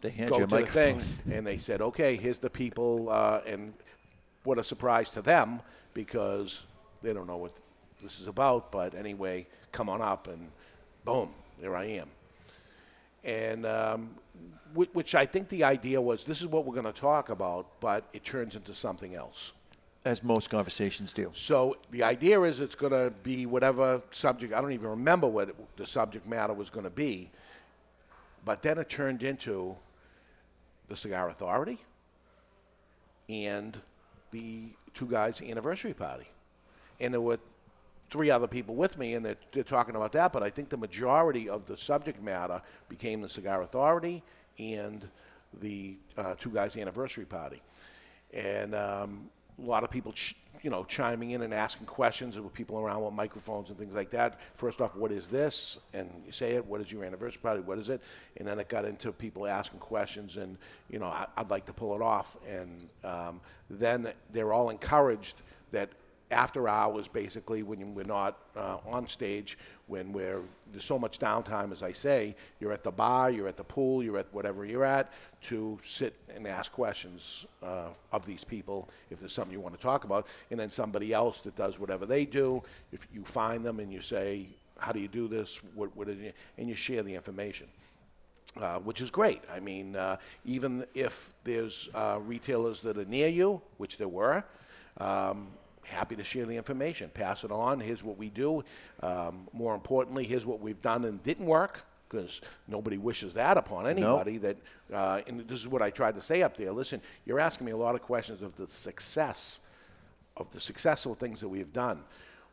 They 0.00 0.10
hand 0.10 0.30
go 0.30 0.38
you 0.38 0.44
a 0.44 0.46
to 0.48 0.50
the 0.56 0.60
microphone. 0.62 1.00
thing, 1.00 1.18
and 1.32 1.46
they 1.46 1.58
said, 1.58 1.80
"Okay, 1.80 2.16
here's 2.16 2.38
the 2.40 2.50
people," 2.50 3.08
uh, 3.10 3.40
and 3.46 3.72
what 4.44 4.58
a 4.58 4.64
surprise 4.64 5.10
to 5.10 5.22
them 5.22 5.60
because 5.94 6.64
they 7.02 7.12
don't 7.12 7.26
know 7.26 7.36
what 7.36 7.52
this 8.02 8.20
is 8.20 8.26
about. 8.26 8.72
But 8.72 8.94
anyway, 8.94 9.46
come 9.72 9.88
on 9.88 10.02
up, 10.02 10.26
and 10.26 10.50
boom, 11.04 11.30
there 11.60 11.76
I 11.76 11.84
am. 11.86 12.08
And 13.22 13.64
um, 13.66 14.14
whi- 14.74 14.88
which 14.92 15.14
I 15.14 15.26
think 15.26 15.48
the 15.50 15.64
idea 15.64 16.00
was, 16.00 16.24
this 16.24 16.40
is 16.40 16.46
what 16.46 16.64
we're 16.64 16.74
going 16.74 16.92
to 16.92 17.00
talk 17.00 17.28
about, 17.28 17.66
but 17.80 18.04
it 18.12 18.24
turns 18.24 18.56
into 18.56 18.72
something 18.74 19.14
else. 19.14 19.52
As 20.02 20.22
most 20.22 20.48
conversations 20.48 21.12
do. 21.12 21.30
So 21.34 21.76
the 21.90 22.02
idea 22.02 22.40
is 22.40 22.60
it's 22.60 22.74
going 22.74 22.92
to 22.92 23.12
be 23.22 23.44
whatever 23.44 24.00
subject. 24.12 24.54
I 24.54 24.60
don't 24.62 24.72
even 24.72 24.88
remember 24.88 25.26
what 25.26 25.50
it, 25.50 25.76
the 25.76 25.86
subject 25.86 26.26
matter 26.26 26.54
was 26.54 26.70
going 26.70 26.84
to 26.84 26.90
be. 26.90 27.30
But 28.42 28.62
then 28.62 28.78
it 28.78 28.88
turned 28.88 29.22
into 29.22 29.76
the 30.88 30.96
Cigar 30.96 31.28
Authority 31.28 31.78
and 33.28 33.78
the 34.30 34.70
two 34.94 35.06
guys' 35.06 35.42
anniversary 35.42 35.92
party. 35.92 36.28
And 36.98 37.12
there 37.12 37.20
were 37.20 37.38
three 38.10 38.30
other 38.30 38.46
people 38.46 38.74
with 38.74 38.98
me, 38.98 39.14
and 39.14 39.24
they're, 39.24 39.36
they're 39.52 39.62
talking 39.62 39.96
about 39.96 40.12
that. 40.12 40.32
But 40.32 40.42
I 40.42 40.50
think 40.50 40.70
the 40.70 40.76
majority 40.76 41.48
of 41.48 41.66
the 41.66 41.76
subject 41.76 42.22
matter 42.22 42.62
became 42.88 43.20
the 43.20 43.28
Cigar 43.28 43.60
Authority 43.62 44.22
and 44.58 45.06
the 45.60 45.96
uh, 46.16 46.34
two 46.38 46.50
guys' 46.50 46.76
anniversary 46.76 47.24
party. 47.24 47.60
And 48.32 48.74
um, 48.74 49.30
a 49.62 49.66
lot 49.66 49.84
of 49.84 49.90
people, 49.90 50.12
ch- 50.12 50.36
you 50.62 50.70
know, 50.70 50.84
chiming 50.84 51.30
in 51.30 51.42
and 51.42 51.54
asking 51.54 51.86
questions. 51.86 52.34
There 52.34 52.42
were 52.42 52.50
people 52.50 52.78
around 52.78 53.02
with 53.02 53.14
microphones 53.14 53.70
and 53.70 53.78
things 53.78 53.94
like 53.94 54.10
that. 54.10 54.40
First 54.54 54.80
off, 54.80 54.94
what 54.94 55.12
is 55.12 55.26
this? 55.26 55.78
And 55.94 56.10
you 56.26 56.32
say 56.32 56.52
it. 56.52 56.66
What 56.66 56.80
is 56.80 56.92
your 56.92 57.04
anniversary 57.04 57.40
party? 57.42 57.60
What 57.60 57.78
is 57.78 57.88
it? 57.88 58.02
And 58.36 58.46
then 58.46 58.58
it 58.58 58.68
got 58.68 58.84
into 58.84 59.12
people 59.12 59.46
asking 59.46 59.80
questions, 59.80 60.36
and 60.36 60.58
you 60.90 60.98
know, 60.98 61.06
I, 61.06 61.26
I'd 61.36 61.50
like 61.50 61.66
to 61.66 61.72
pull 61.72 61.94
it 61.94 62.02
off. 62.02 62.36
And 62.48 62.88
um, 63.04 63.40
then 63.68 64.12
they're 64.32 64.52
all 64.52 64.70
encouraged 64.70 65.42
that 65.72 65.90
after 66.30 66.68
hours, 66.68 67.08
basically, 67.08 67.62
when 67.62 67.94
we're 67.94 68.04
not 68.04 68.38
uh, 68.56 68.78
on 68.86 69.08
stage, 69.08 69.58
when 69.88 70.12
we're 70.12 70.42
there's 70.70 70.84
so 70.84 70.98
much 70.98 71.18
downtime, 71.18 71.72
as 71.72 71.82
I 71.82 71.92
say, 71.92 72.36
you're 72.60 72.72
at 72.72 72.84
the 72.84 72.92
bar, 72.92 73.30
you're 73.30 73.48
at 73.48 73.56
the 73.56 73.64
pool, 73.64 74.02
you're 74.02 74.18
at 74.18 74.32
whatever 74.32 74.64
you're 74.64 74.84
at, 74.84 75.12
to 75.42 75.78
sit 75.82 76.14
and 76.34 76.46
ask 76.46 76.72
questions 76.72 77.46
uh, 77.62 77.88
of 78.12 78.26
these 78.26 78.44
people 78.44 78.88
if 79.10 79.20
there's 79.20 79.32
something 79.32 79.52
you 79.52 79.60
want 79.60 79.74
to 79.74 79.80
talk 79.80 80.04
about, 80.04 80.26
and 80.50 80.60
then 80.60 80.70
somebody 80.70 81.12
else 81.12 81.40
that 81.42 81.56
does 81.56 81.78
whatever 81.78 82.06
they 82.06 82.24
do. 82.24 82.62
If 82.92 83.06
you 83.12 83.24
find 83.24 83.64
them 83.64 83.80
and 83.80 83.92
you 83.92 84.00
say, 84.00 84.48
how 84.78 84.92
do 84.92 85.00
you 85.00 85.08
do 85.08 85.28
this? 85.28 85.60
What, 85.74 85.94
what 85.96 86.08
is 86.08 86.20
it? 86.20 86.34
And 86.58 86.68
you 86.68 86.74
share 86.74 87.02
the 87.02 87.14
information. 87.14 87.68
Uh, 88.60 88.80
which 88.80 89.00
is 89.00 89.12
great. 89.12 89.40
I 89.48 89.60
mean, 89.60 89.94
uh, 89.94 90.16
even 90.44 90.84
if 90.92 91.32
there's 91.44 91.88
uh, 91.94 92.18
retailers 92.20 92.80
that 92.80 92.98
are 92.98 93.04
near 93.04 93.28
you, 93.28 93.62
which 93.76 93.96
there 93.96 94.08
were, 94.08 94.42
um, 94.98 95.46
happy 95.84 96.16
to 96.16 96.24
share 96.24 96.46
the 96.46 96.56
information, 96.56 97.10
pass 97.14 97.44
it 97.44 97.52
on. 97.52 97.78
Here's 97.78 98.02
what 98.02 98.16
we 98.16 98.28
do. 98.28 98.64
Um, 99.04 99.48
more 99.52 99.72
importantly, 99.72 100.24
here's 100.24 100.46
what 100.46 100.60
we've 100.60 100.82
done 100.82 101.04
and 101.04 101.22
didn't 101.22 101.46
work, 101.46 101.84
because 102.10 102.40
nobody 102.66 102.98
wishes 102.98 103.34
that 103.34 103.56
upon 103.56 103.86
anybody. 103.86 104.38
That, 104.38 104.56
uh, 104.92 105.20
and 105.26 105.46
this 105.46 105.60
is 105.60 105.68
what 105.68 105.82
I 105.82 105.90
tried 105.90 106.16
to 106.16 106.20
say 106.20 106.42
up 106.42 106.56
there. 106.56 106.72
Listen, 106.72 107.00
you're 107.24 107.40
asking 107.40 107.66
me 107.66 107.72
a 107.72 107.76
lot 107.76 107.94
of 107.94 108.02
questions 108.02 108.42
of 108.42 108.56
the 108.56 108.68
success 108.68 109.60
of 110.36 110.50
the 110.52 110.60
successful 110.60 111.14
things 111.14 111.40
that 111.40 111.48
we've 111.48 111.72
done. 111.72 112.00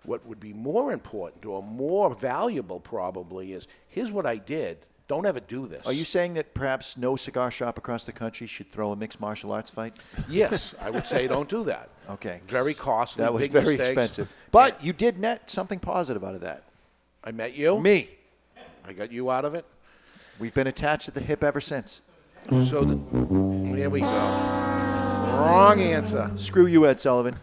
What 0.04 0.26
would 0.26 0.39
be 0.39 0.54
more 0.54 0.91
important 0.91 1.46
or 1.46 1.63
more 1.63 2.13
valuable 2.13 2.80
probably 2.80 3.54
is 3.54 3.67
here's 3.88 4.12
what 4.12 4.26
I 4.26 4.38
did. 4.38 4.78
Don't 5.08 5.26
ever 5.26 5.39
do 5.39 5.67
this. 5.67 5.88
Are 5.88 5.93
you 5.93 6.04
saying 6.04 6.34
that 6.34 6.54
perhaps 6.54 6.98
no 6.98 7.15
cigar 7.15 7.50
shop 7.50 7.78
across 7.78 8.04
the 8.04 8.12
country 8.12 8.46
should 8.46 8.70
throw 8.70 8.91
a 8.91 8.96
mixed 8.96 9.22
martial 9.22 9.54
arts 9.54 9.70
fight? 9.70 9.96
Yes, 10.30 10.76
I 10.82 10.89
would 10.89 11.08
say 11.08 11.28
don't 11.28 11.48
do 11.48 11.63
that. 11.63 11.89
Okay. 12.10 12.41
Very 12.48 12.74
costly. 12.74 13.24
That 13.24 13.34
was 13.34 13.48
very 13.48 13.78
mistakes. 13.78 13.89
expensive. 13.89 14.36
But 14.52 14.84
you 14.84 14.91
did 14.91 15.17
net 15.17 15.50
something 15.50 15.80
positive 15.80 16.26
out 16.26 16.36
of 16.36 16.41
that. 16.41 16.63
I 17.24 17.32
met 17.32 17.56
you. 17.56 17.80
Me. 17.80 18.10
I 18.88 18.93
got 18.93 19.12
you 19.12 19.30
out 19.30 19.43
of 19.43 19.54
it. 19.54 19.65
We've 20.39 20.54
been 20.54 20.67
attached 20.67 21.10
at 21.10 21.13
the 21.13 21.19
hip 21.19 21.43
ever 21.43 21.60
since. 21.60 22.02
So 22.50 22.86
the, 22.86 22.95
there 23.76 23.89
we 23.89 24.00
go. 24.00 24.08
Wrong 24.08 25.82
answer. 25.82 26.32
Screw 26.38 26.67
you, 26.67 26.86
Ed 26.86 27.02
Sullivan. 27.02 27.36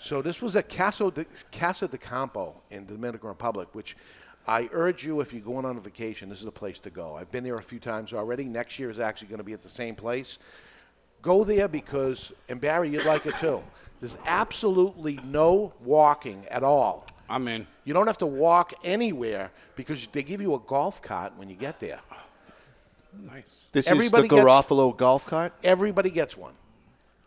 So 0.00 0.20
this 0.20 0.42
was 0.42 0.56
at 0.56 0.68
Casa 0.68 1.12
de, 1.12 1.24
Casa 1.52 1.86
de 1.86 1.96
Campo 1.96 2.56
in 2.70 2.86
the 2.86 2.94
Dominican 2.94 3.28
Republic, 3.28 3.68
which 3.72 3.96
I 4.48 4.68
urge 4.72 5.04
you, 5.04 5.20
if 5.20 5.32
you're 5.32 5.42
going 5.42 5.64
on 5.64 5.76
a 5.76 5.80
vacation, 5.80 6.28
this 6.28 6.38
is 6.38 6.44
the 6.44 6.50
place 6.50 6.80
to 6.80 6.90
go. 6.90 7.14
I've 7.14 7.30
been 7.30 7.44
there 7.44 7.54
a 7.54 7.62
few 7.62 7.78
times 7.78 8.12
already. 8.12 8.44
Next 8.44 8.80
year 8.80 8.90
is 8.90 8.98
actually 8.98 9.28
going 9.28 9.38
to 9.38 9.44
be 9.44 9.52
at 9.52 9.62
the 9.62 9.68
same 9.68 9.94
place. 9.94 10.38
Go 11.20 11.44
there 11.44 11.68
because, 11.68 12.32
and 12.48 12.60
Barry, 12.60 12.90
you'd 12.90 13.04
like 13.04 13.26
it 13.26 13.36
too. 13.36 13.62
There's 14.00 14.18
absolutely 14.26 15.20
no 15.22 15.72
walking 15.84 16.44
at 16.50 16.64
all. 16.64 17.06
I'm 17.28 17.48
in. 17.48 17.66
You 17.84 17.94
don't 17.94 18.06
have 18.06 18.18
to 18.18 18.26
walk 18.26 18.74
anywhere 18.84 19.50
because 19.76 20.06
they 20.08 20.22
give 20.22 20.40
you 20.40 20.54
a 20.54 20.58
golf 20.58 21.00
cart 21.02 21.32
when 21.36 21.48
you 21.48 21.56
get 21.56 21.80
there. 21.80 22.00
Nice. 23.30 23.68
This 23.72 23.88
Everybody 23.88 24.24
is 24.24 24.30
the 24.30 24.36
gets- 24.36 24.46
Garofalo 24.48 24.96
golf 24.96 25.26
cart? 25.26 25.52
Everybody 25.62 26.10
gets 26.10 26.36
one. 26.36 26.54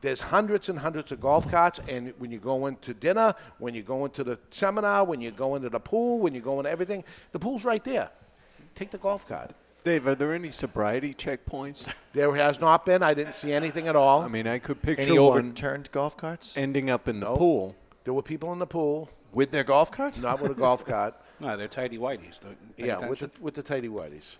There's 0.01 0.21
hundreds 0.21 0.69
and 0.69 0.77
hundreds 0.79 1.11
of 1.11 1.19
golf 1.19 1.49
carts, 1.49 1.79
and 1.87 2.13
when 2.19 2.29
you 2.31 2.37
go 2.37 2.67
into 2.67 2.93
dinner, 2.93 3.33
when 3.57 3.73
you 3.73 3.81
go 3.81 4.05
into 4.05 4.23
the 4.23 4.37
seminar, 4.51 5.03
when 5.03 5.19
you 5.21 5.31
go 5.31 5.55
into 5.55 5.69
the 5.69 5.79
pool, 5.79 6.19
when 6.19 6.35
you 6.35 6.41
go 6.41 6.59
into 6.59 6.69
everything, 6.69 7.03
the 7.31 7.39
pool's 7.39 7.63
right 7.65 7.83
there. 7.83 8.09
Take 8.75 8.91
the 8.91 8.97
golf 8.99 9.27
cart. 9.27 9.51
Dave, 9.83 10.05
are 10.07 10.15
there 10.15 10.33
any 10.33 10.51
sobriety 10.51 11.13
checkpoints? 11.13 11.87
There 12.13 12.35
has 12.35 12.59
not 12.59 12.85
been. 12.85 13.01
I 13.03 13.13
didn't 13.13 13.33
see 13.33 13.53
anything 13.53 13.87
at 13.87 13.95
all. 13.95 14.21
I 14.21 14.27
mean, 14.27 14.47
I 14.47 14.59
could 14.59 14.81
picture 14.81 15.03
Any 15.03 15.17
one 15.19 15.39
overturned 15.39 15.91
golf 15.91 16.17
carts? 16.17 16.55
ending 16.57 16.89
up 16.89 17.07
in 17.07 17.19
the 17.19 17.33
pool. 17.35 17.75
There 18.03 18.13
were 18.13 18.21
people 18.23 18.51
in 18.53 18.59
the 18.59 18.67
pool, 18.67 19.09
With 19.35 19.51
their 19.51 19.65
golf 19.65 19.91
carts? 19.91 20.17
not 20.21 20.41
with 20.41 20.51
a 20.51 20.55
golf 20.55 20.85
cart. 20.85 21.13
No, 21.39 21.57
they're 21.57 21.67
tidy 21.67 21.97
whiteys. 21.97 22.39
Don't 22.39 22.57
yeah, 22.77 23.07
with 23.07 23.19
the, 23.19 23.29
with 23.41 23.53
the 23.53 23.61
tidy 23.61 23.89
whiteys. 23.89 24.37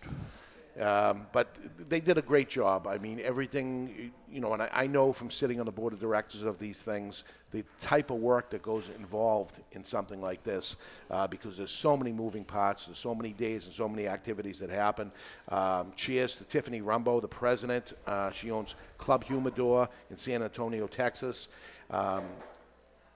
Um, 0.80 1.28
but 1.32 1.56
they 1.88 2.02
did 2.02 2.18
a 2.18 2.22
great 2.22 2.50
job. 2.50 2.86
I 2.88 2.98
mean, 2.98 3.22
everything, 3.22 4.12
you 4.30 4.42
know, 4.42 4.54
and 4.54 4.62
I, 4.62 4.70
I 4.74 4.88
know 4.88 5.14
from 5.14 5.32
sitting 5.32 5.60
on 5.60 5.66
the 5.66 5.72
board 5.72 5.94
of 5.94 6.00
directors 6.00 6.42
of 6.42 6.60
these 6.60 6.82
things, 6.82 7.24
the 7.52 7.64
type 7.80 8.12
of 8.12 8.18
work 8.18 8.50
that 8.50 8.62
goes 8.62 8.90
involved 8.90 9.62
in 9.72 9.86
something 9.86 10.22
like 10.22 10.44
this, 10.44 10.76
uh, 11.10 11.28
because 11.28 11.58
there's 11.58 11.72
so 11.72 11.96
many 11.96 12.12
moving 12.12 12.44
parts, 12.44 12.88
there's 12.88 12.98
so 12.98 13.16
many 13.16 13.32
days 13.32 13.64
and 13.66 13.74
so 13.74 13.88
many 13.88 14.08
activities 14.08 14.60
that 14.60 14.70
happen. 14.70 15.14
Um, 15.48 15.94
cheers 15.96 16.36
to 16.36 16.44
Tiffany 16.44 16.82
Rumbo, 16.82 17.22
the 17.22 17.28
president. 17.28 17.94
Uh, 18.06 18.32
she 18.32 18.52
owns 18.52 18.76
Club 18.98 19.24
Humidor 19.24 19.88
in 20.10 20.18
San 20.18 20.44
Antonio, 20.44 20.88
Texas. 20.88 21.48
Um, 21.90 22.26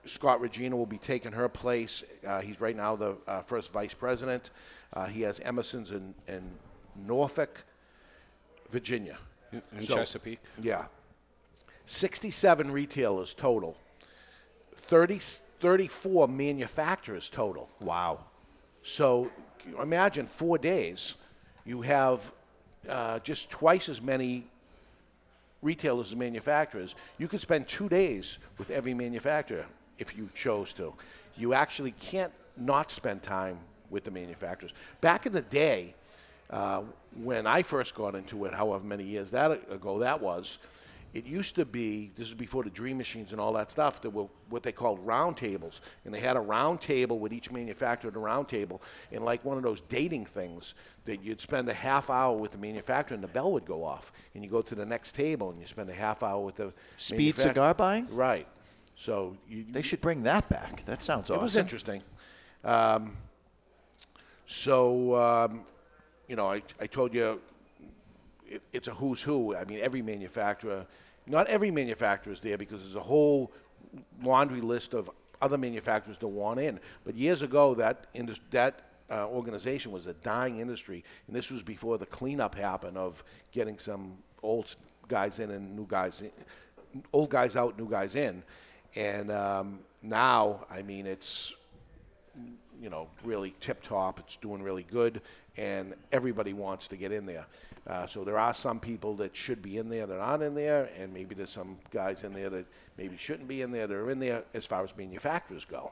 Scott 0.05 0.41
Regina 0.41 0.75
will 0.75 0.85
be 0.85 0.97
taking 0.97 1.31
her 1.31 1.49
place. 1.49 2.03
Uh, 2.25 2.41
he's 2.41 2.61
right 2.61 2.75
now 2.75 2.95
the 2.95 3.15
uh, 3.27 3.41
first 3.41 3.71
vice 3.71 3.93
president. 3.93 4.49
Uh, 4.93 5.05
he 5.05 5.21
has 5.21 5.39
Emerson's 5.41 5.91
in, 5.91 6.13
in 6.27 6.41
Norfolk, 6.95 7.63
Virginia. 8.69 9.17
And 9.51 9.83
So- 9.83 9.95
Chesapeake. 9.95 10.39
Yeah. 10.61 10.85
67 11.85 12.71
retailers 12.71 13.33
total, 13.33 13.75
30, 14.75 15.17
34 15.59 16.27
manufacturers 16.27 17.29
total. 17.29 17.67
Wow. 17.79 18.25
So 18.83 19.31
imagine 19.81 20.27
four 20.27 20.59
days, 20.59 21.15
you 21.65 21.81
have 21.81 22.31
uh, 22.87 23.17
just 23.19 23.49
twice 23.49 23.89
as 23.89 24.01
many 24.01 24.45
retailers 25.63 26.11
as 26.11 26.15
manufacturers. 26.15 26.93
You 27.17 27.27
could 27.27 27.41
spend 27.41 27.67
two 27.67 27.89
days 27.89 28.37
with 28.59 28.69
every 28.69 28.93
manufacturer 28.93 29.65
if 29.99 30.17
you 30.17 30.29
chose 30.33 30.73
to. 30.73 30.93
You 31.37 31.53
actually 31.53 31.91
can't 31.91 32.33
not 32.57 32.91
spend 32.91 33.21
time 33.21 33.59
with 33.89 34.03
the 34.03 34.11
manufacturers. 34.11 34.73
Back 35.01 35.25
in 35.25 35.33
the 35.33 35.41
day, 35.41 35.95
uh, 36.49 36.81
when 37.21 37.45
I 37.45 37.61
first 37.61 37.95
got 37.95 38.15
into 38.15 38.45
it, 38.45 38.53
however 38.53 38.83
many 38.83 39.03
years 39.03 39.31
that 39.31 39.51
ago 39.71 39.99
that 39.99 40.21
was, 40.21 40.57
it 41.13 41.25
used 41.25 41.55
to 41.55 41.65
be 41.65 42.11
this 42.15 42.27
is 42.27 42.33
before 42.33 42.63
the 42.63 42.69
dream 42.69 42.97
machines 42.97 43.31
and 43.31 43.41
all 43.41 43.53
that 43.53 43.71
stuff 43.71 44.01
there 44.01 44.11
were 44.11 44.27
what 44.49 44.63
they 44.63 44.71
called 44.71 44.99
round 45.05 45.37
tables 45.37 45.81
and 46.05 46.13
they 46.13 46.19
had 46.19 46.35
a 46.37 46.39
round 46.39 46.81
table 46.81 47.19
with 47.19 47.33
each 47.33 47.51
manufacturer 47.51 48.11
at 48.11 48.15
a 48.15 48.19
round 48.19 48.47
table 48.47 48.81
and 49.11 49.23
like 49.25 49.43
one 49.43 49.57
of 49.57 49.63
those 49.63 49.81
dating 49.89 50.25
things 50.25 50.75
that 51.05 51.23
you'd 51.23 51.41
spend 51.41 51.67
a 51.67 51.73
half 51.73 52.09
hour 52.09 52.37
with 52.37 52.51
the 52.51 52.57
manufacturer 52.57 53.15
and 53.15 53.23
the 53.23 53.27
bell 53.27 53.51
would 53.51 53.65
go 53.65 53.83
off 53.83 54.11
and 54.35 54.43
you 54.43 54.49
go 54.49 54.61
to 54.61 54.75
the 54.75 54.85
next 54.85 55.13
table 55.13 55.49
and 55.49 55.59
you 55.59 55.65
spend 55.65 55.89
a 55.89 55.93
half 55.93 56.21
hour 56.21 56.43
with 56.43 56.55
the 56.55 56.71
Speed 56.97 57.37
cigar 57.37 57.73
buying? 57.73 58.07
right 58.11 58.47
so 58.99 59.37
you, 59.47 59.65
They 59.69 59.81
should 59.81 60.01
bring 60.01 60.23
that 60.23 60.49
back. 60.49 60.83
That 60.83 61.01
sounds 61.01 61.29
awesome. 61.29 61.39
it 61.39 61.43
was 61.43 61.55
interesting. 61.55 62.03
Um, 62.65 63.15
so, 64.45 65.15
um, 65.15 65.61
you 66.27 66.35
know, 66.35 66.51
I, 66.51 66.61
I 66.81 66.87
told 66.87 67.13
you 67.13 67.39
it, 68.45 68.61
it's 68.73 68.89
a 68.89 68.93
who's 68.93 69.21
who. 69.21 69.55
I 69.55 69.63
mean, 69.63 69.79
every 69.79 70.01
manufacturer, 70.01 70.85
not 71.25 71.47
every 71.47 71.71
manufacturer 71.71 72.33
is 72.33 72.41
there 72.41 72.57
because 72.57 72.81
there's 72.81 72.97
a 72.97 72.99
whole 72.99 73.53
laundry 74.21 74.59
list 74.59 74.93
of 74.93 75.09
other 75.41 75.57
manufacturers 75.57 76.17
that 76.17 76.27
want 76.27 76.59
in. 76.59 76.77
But 77.05 77.15
years 77.15 77.41
ago, 77.41 77.75
that 77.75 78.07
indus- 78.13 78.41
that 78.51 78.81
uh, 79.09 79.27
organization 79.27 79.93
was 79.93 80.07
a 80.07 80.13
dying 80.13 80.59
industry, 80.59 81.05
and 81.27 81.35
this 81.35 81.49
was 81.49 81.63
before 81.63 81.97
the 81.97 82.05
cleanup 82.05 82.53
happened 82.53 82.97
of 82.97 83.23
getting 83.53 83.77
some 83.77 84.17
old 84.43 84.75
guys 85.07 85.39
in 85.39 85.51
and 85.51 85.77
new 85.77 85.87
guys 85.87 86.21
in, 86.21 86.31
old 87.13 87.29
guys 87.29 87.55
out, 87.55 87.79
new 87.79 87.89
guys 87.89 88.17
in. 88.17 88.43
And 88.95 89.31
um, 89.31 89.79
now, 90.01 90.65
I 90.69 90.81
mean, 90.81 91.05
it's 91.05 91.53
you 92.81 92.89
know 92.89 93.07
really 93.23 93.53
tip 93.59 93.81
top. 93.81 94.19
It's 94.19 94.37
doing 94.37 94.63
really 94.63 94.83
good, 94.83 95.21
and 95.57 95.93
everybody 96.11 96.53
wants 96.53 96.87
to 96.89 96.97
get 96.97 97.11
in 97.11 97.25
there. 97.25 97.45
Uh, 97.87 98.05
so 98.05 98.23
there 98.23 98.37
are 98.37 98.53
some 98.53 98.79
people 98.79 99.15
that 99.15 99.35
should 99.35 99.61
be 99.61 99.77
in 99.77 99.89
there 99.89 100.05
that 100.05 100.19
aren't 100.19 100.43
in 100.43 100.53
there, 100.53 100.89
and 100.97 101.13
maybe 101.13 101.33
there's 101.33 101.49
some 101.49 101.77
guys 101.91 102.23
in 102.23 102.33
there 102.33 102.49
that 102.49 102.65
maybe 102.97 103.17
shouldn't 103.17 103.47
be 103.47 103.61
in 103.61 103.71
there 103.71 103.87
that 103.87 103.95
are 103.95 104.11
in 104.11 104.19
there 104.19 104.43
as 104.53 104.65
far 104.65 104.83
as 104.83 104.95
manufacturers 104.95 105.65
go. 105.65 105.91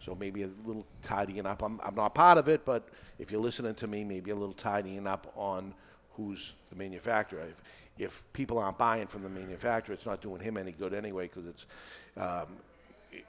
So 0.00 0.16
maybe 0.18 0.42
a 0.42 0.50
little 0.64 0.84
tidying 1.02 1.46
up. 1.46 1.62
I'm, 1.62 1.80
I'm 1.82 1.94
not 1.94 2.14
part 2.14 2.36
of 2.36 2.48
it, 2.48 2.64
but 2.64 2.88
if 3.18 3.30
you're 3.30 3.40
listening 3.40 3.74
to 3.76 3.86
me, 3.86 4.04
maybe 4.04 4.30
a 4.30 4.34
little 4.34 4.54
tidying 4.54 5.06
up 5.06 5.32
on 5.36 5.74
who's 6.16 6.54
the 6.70 6.76
manufacturer. 6.76 7.42
If, 7.42 7.54
if 7.98 8.24
people 8.32 8.58
aren't 8.58 8.78
buying 8.78 9.06
from 9.06 9.22
the 9.22 9.28
manufacturer, 9.28 9.94
it's 9.94 10.06
not 10.06 10.20
doing 10.20 10.40
him 10.40 10.56
any 10.56 10.72
good 10.72 10.94
anyway 10.94 11.28
because 11.28 11.46
it's 11.46 11.66
um, 12.16 12.46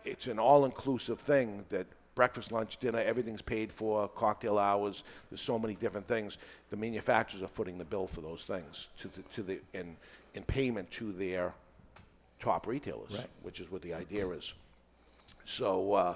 it's 0.06 0.28
an 0.28 0.39
all-inclusive 0.39 1.19
thing 1.19 1.65
that 1.69 1.86
breakfast, 2.15 2.52
lunch, 2.52 2.78
dinner, 2.78 2.99
everything's 2.99 3.41
paid 3.41 3.71
for, 3.71 4.08
cocktail 4.08 4.58
hours. 4.58 5.04
There's 5.30 5.41
so 5.41 5.60
many 5.60 5.76
different 5.76 6.08
things. 6.08 6.38
The 6.69 6.78
manufacturers 6.78 7.43
are 7.43 7.47
footing 7.47 7.78
the 7.78 7.86
bill 7.86 8.08
for 8.08 8.21
those 8.21 8.45
things 8.45 8.88
to 8.99 9.08
the, 9.10 9.21
to 9.34 9.43
the 9.43 9.60
in 9.73 9.95
in 10.36 10.43
payment 10.43 10.89
to 10.91 11.11
their 11.11 11.53
top 12.39 12.66
retailers, 12.68 13.11
which 13.43 13.59
is 13.59 13.72
what 13.72 13.82
the 13.82 13.93
idea 13.93 14.28
is. 14.30 14.53
So 15.45 15.93
uh, 15.93 16.16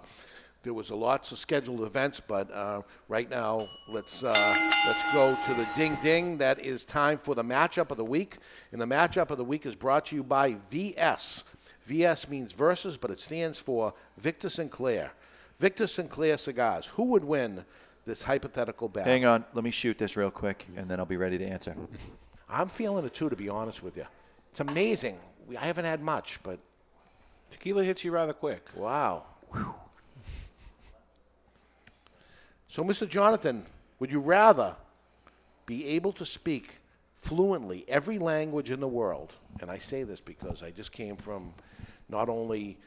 there 0.67 0.73
was 0.73 0.89
a 0.89 0.95
lots 0.97 1.31
of 1.31 1.39
scheduled 1.39 1.81
events, 1.83 2.19
but 2.19 2.51
uh, 2.51 2.81
right 3.07 3.29
now 3.29 3.57
let's 3.89 4.21
uh, 4.21 4.71
let's 4.85 5.01
go 5.13 5.37
to 5.45 5.53
the 5.53 5.65
ding 5.77 5.97
ding. 6.01 6.39
That 6.39 6.59
is 6.59 6.83
time 6.83 7.19
for 7.19 7.35
the 7.35 7.43
matchup 7.43 7.89
of 7.89 7.95
the 7.95 8.03
week, 8.03 8.35
and 8.73 8.81
the 8.81 8.85
matchup 8.85 9.29
of 9.31 9.37
the 9.37 9.45
week 9.45 9.65
is 9.65 9.75
brought 9.75 10.07
to 10.07 10.17
you 10.17 10.23
by 10.23 10.57
VS. 10.69 11.45
VS 11.85 12.27
means 12.27 12.51
versus, 12.51 12.97
but 12.97 13.11
it 13.11 13.21
stands 13.21 13.61
for 13.61 13.93
Victor 14.17 14.49
Sinclair. 14.49 15.13
Victor 15.57 15.87
Sinclair 15.87 16.37
cigars. 16.37 16.87
Who 16.87 17.05
would 17.05 17.23
win 17.23 17.63
this 18.03 18.23
hypothetical 18.23 18.89
battle? 18.89 19.09
Hang 19.09 19.23
on. 19.23 19.45
Let 19.53 19.63
me 19.63 19.71
shoot 19.71 19.97
this 19.97 20.17
real 20.17 20.31
quick, 20.31 20.67
and 20.75 20.91
then 20.91 20.99
I'll 20.99 21.05
be 21.05 21.15
ready 21.15 21.37
to 21.37 21.45
answer. 21.45 21.77
I'm 22.49 22.67
feeling 22.67 23.05
it 23.05 23.13
too, 23.13 23.29
to 23.29 23.37
be 23.37 23.47
honest 23.47 23.81
with 23.81 23.95
you. 23.95 24.05
It's 24.51 24.59
amazing. 24.59 25.17
We, 25.47 25.55
I 25.55 25.63
haven't 25.63 25.85
had 25.85 26.01
much, 26.01 26.43
but 26.43 26.59
Tequila 27.51 27.85
hits 27.85 28.03
you 28.03 28.11
rather 28.11 28.33
quick. 28.33 28.67
wow. 28.75 29.23
So, 32.67 32.83
Mr. 32.83 33.07
Jonathan, 33.07 33.65
would 33.99 34.11
you 34.11 34.19
rather 34.19 34.75
be 35.65 35.85
able 35.87 36.11
to 36.13 36.25
speak 36.25 36.79
fluently 37.15 37.85
every 37.87 38.19
language 38.19 38.71
in 38.71 38.79
the 38.79 38.87
world? 38.87 39.33
And 39.61 39.71
I 39.71 39.77
say 39.77 40.03
this 40.03 40.19
because 40.19 40.63
I 40.63 40.71
just 40.71 40.91
came 40.91 41.15
from 41.15 41.53
not 42.09 42.29
only 42.29 42.77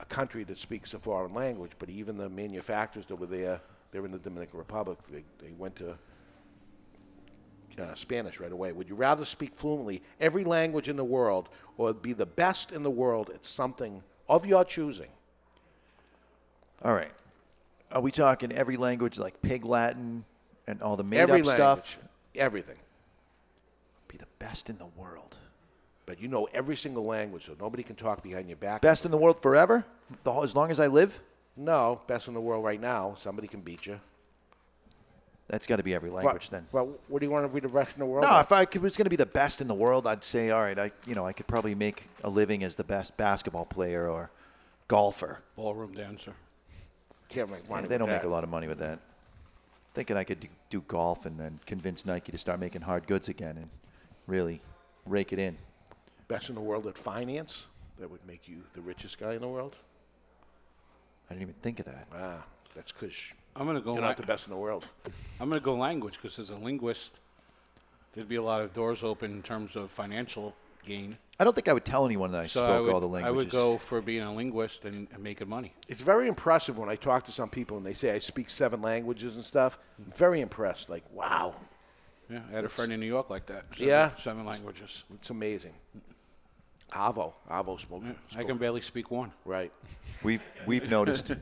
a 0.00 0.04
country 0.04 0.44
that 0.44 0.58
speaks 0.58 0.94
a 0.94 0.98
foreign 0.98 1.34
language, 1.34 1.72
but 1.78 1.88
even 1.88 2.16
the 2.16 2.28
manufacturers 2.28 3.06
that 3.06 3.16
were 3.16 3.26
there, 3.26 3.60
they're 3.92 4.04
in 4.04 4.12
the 4.12 4.18
Dominican 4.18 4.58
Republic. 4.58 4.98
They, 5.10 5.24
they 5.38 5.52
went 5.52 5.76
to 5.76 5.96
uh, 7.80 7.94
Spanish 7.94 8.40
right 8.40 8.52
away. 8.52 8.72
Would 8.72 8.88
you 8.88 8.94
rather 8.94 9.24
speak 9.24 9.54
fluently 9.54 10.02
every 10.20 10.44
language 10.44 10.88
in 10.88 10.96
the 10.96 11.04
world 11.04 11.48
or 11.78 11.92
be 11.92 12.12
the 12.12 12.26
best 12.26 12.72
in 12.72 12.82
the 12.82 12.90
world 12.90 13.30
at 13.30 13.44
something 13.44 14.02
of 14.28 14.46
your 14.46 14.64
choosing? 14.64 15.08
All 16.82 16.94
right. 16.94 17.12
Are 17.92 18.00
we 18.00 18.10
talking 18.10 18.52
every 18.52 18.76
language 18.76 19.18
like 19.18 19.40
Pig 19.42 19.64
Latin 19.64 20.24
and 20.66 20.80
all 20.82 20.96
the 20.96 21.04
made 21.04 21.18
every 21.18 21.40
up 21.40 21.46
language, 21.46 21.56
stuff? 21.56 21.98
everything. 22.34 22.76
Be 24.08 24.16
the 24.16 24.28
best 24.38 24.70
in 24.70 24.78
the 24.78 24.86
world. 24.96 25.36
But 26.06 26.20
you 26.20 26.28
know 26.28 26.48
every 26.52 26.76
single 26.76 27.04
language, 27.04 27.46
so 27.46 27.56
nobody 27.58 27.82
can 27.82 27.96
talk 27.96 28.22
behind 28.22 28.48
your 28.48 28.56
back. 28.56 28.82
Best 28.82 29.04
in 29.04 29.10
the 29.10 29.16
world 29.16 29.40
forever? 29.42 29.84
The 30.22 30.32
as 30.32 30.54
long 30.56 30.70
as 30.70 30.80
I 30.80 30.88
live? 30.88 31.20
No, 31.56 32.00
best 32.06 32.28
in 32.28 32.34
the 32.34 32.40
world 32.40 32.64
right 32.64 32.80
now. 32.80 33.14
Somebody 33.16 33.48
can 33.48 33.60
beat 33.60 33.86
you. 33.86 34.00
That's 35.48 35.66
got 35.66 35.76
to 35.76 35.82
be 35.82 35.94
every 35.94 36.10
language 36.10 36.48
then. 36.48 36.66
Well, 36.70 36.96
what 37.08 37.18
do 37.18 37.26
you 37.26 37.30
want 37.30 37.48
to 37.48 37.52
be 37.52 37.60
the 37.60 37.68
best 37.68 37.96
in 37.96 38.00
the 38.00 38.06
world? 38.06 38.24
No, 38.24 38.36
at? 38.36 38.42
if 38.42 38.52
I 38.52 38.64
could, 38.64 38.82
was 38.82 38.96
going 38.96 39.06
to 39.06 39.10
be 39.10 39.16
the 39.16 39.26
best 39.26 39.60
in 39.60 39.66
the 39.66 39.74
world, 39.74 40.06
I'd 40.06 40.22
say, 40.22 40.50
all 40.50 40.60
right, 40.60 40.78
I 40.78 40.92
you 41.06 41.14
know 41.14 41.26
I 41.26 41.32
could 41.32 41.48
probably 41.48 41.74
make 41.74 42.04
a 42.22 42.30
living 42.30 42.62
as 42.62 42.76
the 42.76 42.84
best 42.84 43.16
basketball 43.16 43.66
player 43.66 44.08
or 44.08 44.30
golfer. 44.86 45.40
Ballroom 45.56 45.92
dancer. 45.92 46.34
Can't 47.30 47.50
make 47.50 47.68
money 47.68 47.82
Yeah, 47.82 47.88
they 47.88 47.98
don't 47.98 48.08
make 48.08 48.22
that. 48.22 48.26
a 48.26 48.30
lot 48.30 48.44
of 48.44 48.50
money 48.50 48.66
with 48.68 48.78
that. 48.80 48.98
Thinking 49.94 50.16
I 50.16 50.24
could 50.24 50.40
do, 50.40 50.48
do 50.68 50.80
golf 50.82 51.26
and 51.26 51.38
then 51.38 51.58
convince 51.66 52.04
Nike 52.06 52.30
to 52.32 52.38
start 52.38 52.60
making 52.60 52.82
hard 52.82 53.06
goods 53.06 53.28
again 53.28 53.56
and 53.56 53.68
really 54.26 54.60
rake 55.06 55.32
it 55.32 55.38
in. 55.38 55.56
Best 56.28 56.48
in 56.48 56.54
the 56.54 56.60
world 56.60 56.86
at 56.86 56.96
finance. 56.98 57.66
That 57.98 58.10
would 58.10 58.24
make 58.26 58.48
you 58.48 58.62
the 58.74 58.80
richest 58.80 59.18
guy 59.18 59.34
in 59.34 59.40
the 59.40 59.48
world. 59.48 59.76
I 61.28 61.34
didn't 61.34 61.42
even 61.42 61.54
think 61.62 61.80
of 61.80 61.86
that. 61.86 62.06
Ah, 62.14 62.42
that's 62.74 62.92
because 62.92 63.32
I'm 63.56 63.66
gonna 63.66 63.80
go. 63.80 63.92
you're 63.94 64.02
la- 64.02 64.08
not 64.08 64.16
the 64.16 64.22
best 64.26 64.46
in 64.46 64.52
the 64.52 64.58
world. 64.58 64.86
I'm 65.40 65.48
going 65.48 65.60
to 65.60 65.64
go 65.64 65.74
language 65.74 66.14
because 66.20 66.38
as 66.38 66.50
a 66.50 66.56
linguist, 66.56 67.18
there'd 68.12 68.28
be 68.28 68.36
a 68.36 68.42
lot 68.42 68.60
of 68.60 68.72
doors 68.72 69.02
open 69.02 69.30
in 69.32 69.42
terms 69.42 69.74
of 69.76 69.90
financial 69.90 70.54
gain. 70.84 71.14
I 71.38 71.44
don't 71.44 71.54
think 71.54 71.68
I 71.68 71.72
would 71.72 71.84
tell 71.84 72.04
anyone 72.04 72.32
that 72.32 72.40
I 72.42 72.46
so 72.46 72.60
spoke 72.60 72.70
I 72.70 72.80
would, 72.80 72.92
all 72.92 73.00
the 73.00 73.08
I 73.08 73.22
languages. 73.22 73.52
would 73.52 73.58
go 73.58 73.78
for 73.78 74.00
being 74.00 74.22
a 74.22 74.34
linguist 74.34 74.84
and, 74.84 75.08
and 75.12 75.22
making 75.22 75.48
money. 75.48 75.72
It's 75.88 76.00
very 76.02 76.28
impressive 76.28 76.76
when 76.78 76.88
I 76.88 76.96
talk 76.96 77.24
to 77.24 77.32
some 77.32 77.48
people 77.48 77.76
and 77.78 77.86
they 77.86 77.94
say 77.94 78.12
I 78.12 78.18
speak 78.18 78.50
seven 78.50 78.82
languages 78.82 79.36
and 79.36 79.44
stuff. 79.44 79.78
I'm 79.98 80.12
very 80.12 80.40
impressed. 80.42 80.90
Like, 80.90 81.04
wow, 81.12 81.54
Yeah, 82.28 82.40
I 82.50 82.56
had 82.56 82.64
a 82.64 82.68
friend 82.68 82.92
in 82.92 83.00
New 83.00 83.06
York 83.06 83.30
like 83.30 83.46
that. 83.46 83.64
Seven, 83.74 83.88
Yeah? 83.88 84.10
seven 84.16 84.44
languages. 84.44 85.04
it's 85.14 85.30
amazing. 85.30 85.72
Avo, 86.92 87.32
Avo 87.50 87.80
spoke. 87.80 88.02
Yeah, 88.04 88.12
I 88.40 88.44
can 88.44 88.58
barely 88.58 88.80
speak 88.80 89.10
one. 89.10 89.32
Right. 89.44 89.72
We've 90.24 90.42
we've 90.66 90.90
noticed. 90.98 91.32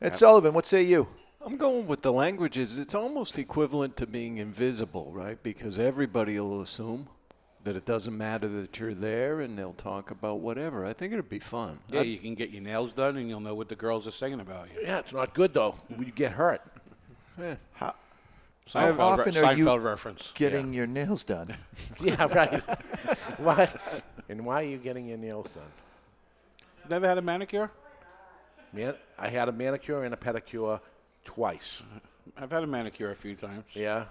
Ed 0.00 0.16
Sullivan, 0.16 0.54
what 0.54 0.66
say 0.66 0.82
you? 0.84 1.08
I'm 1.44 1.56
going 1.56 1.86
with 1.86 2.02
the 2.02 2.12
languages. 2.12 2.78
It's 2.78 2.94
almost 2.94 3.36
equivalent 3.38 3.96
to 3.98 4.06
being 4.06 4.38
invisible, 4.38 5.10
right? 5.12 5.42
Because 5.42 5.78
everybody 5.78 6.38
will 6.38 6.62
assume 6.62 7.08
that 7.64 7.76
it 7.76 7.84
doesn't 7.86 8.16
matter 8.16 8.46
that 8.46 8.78
you're 8.78 8.94
there 8.94 9.40
and 9.40 9.58
they'll 9.58 9.72
talk 9.72 10.10
about 10.10 10.40
whatever. 10.40 10.84
I 10.84 10.92
think 10.92 11.12
it'd 11.14 11.28
be 11.30 11.38
fun. 11.38 11.78
Yeah, 11.90 12.00
I'd- 12.00 12.10
you 12.10 12.18
can 12.18 12.34
get 12.34 12.50
your 12.50 12.62
nails 12.62 12.92
done 12.92 13.16
and 13.16 13.28
you'll 13.28 13.40
know 13.40 13.54
what 13.54 13.68
the 13.68 13.74
girls 13.74 14.06
are 14.06 14.10
saying 14.12 14.38
about 14.40 14.68
you. 14.72 14.82
Yeah, 14.82 14.98
it's 14.98 15.12
not 15.12 15.34
good 15.34 15.54
though. 15.54 15.72
Hmm. 15.72 16.02
You 16.02 16.12
get 16.12 16.32
hurt. 16.32 16.60
yeah. 17.38 17.56
How, 17.72 17.94
Seinfeld, 18.66 18.80
how 18.80 18.92
re- 18.92 18.98
often 18.98 19.36
are 19.44 19.54
you 19.54 19.78
reference. 19.78 20.32
getting 20.34 20.72
your 20.72 20.86
nails 20.86 21.24
done? 21.24 21.54
yeah, 22.00 22.26
right. 22.32 22.60
why? 23.38 23.68
And 24.28 24.44
why 24.46 24.62
are 24.62 24.66
you 24.66 24.78
getting 24.78 25.06
your 25.06 25.18
nails 25.18 25.48
done? 25.50 25.64
Never 26.88 27.08
had 27.08 27.18
a 27.18 27.22
manicure? 27.22 27.70
Man, 28.72 28.94
I 29.18 29.28
had 29.28 29.48
a 29.48 29.52
manicure 29.52 30.04
and 30.04 30.12
a 30.12 30.16
pedicure 30.16 30.80
twice. 31.24 31.82
I've 32.36 32.50
had 32.50 32.62
a 32.62 32.66
manicure 32.66 33.10
a 33.10 33.14
few 33.14 33.34
times. 33.34 33.64
Yeah, 33.74 34.06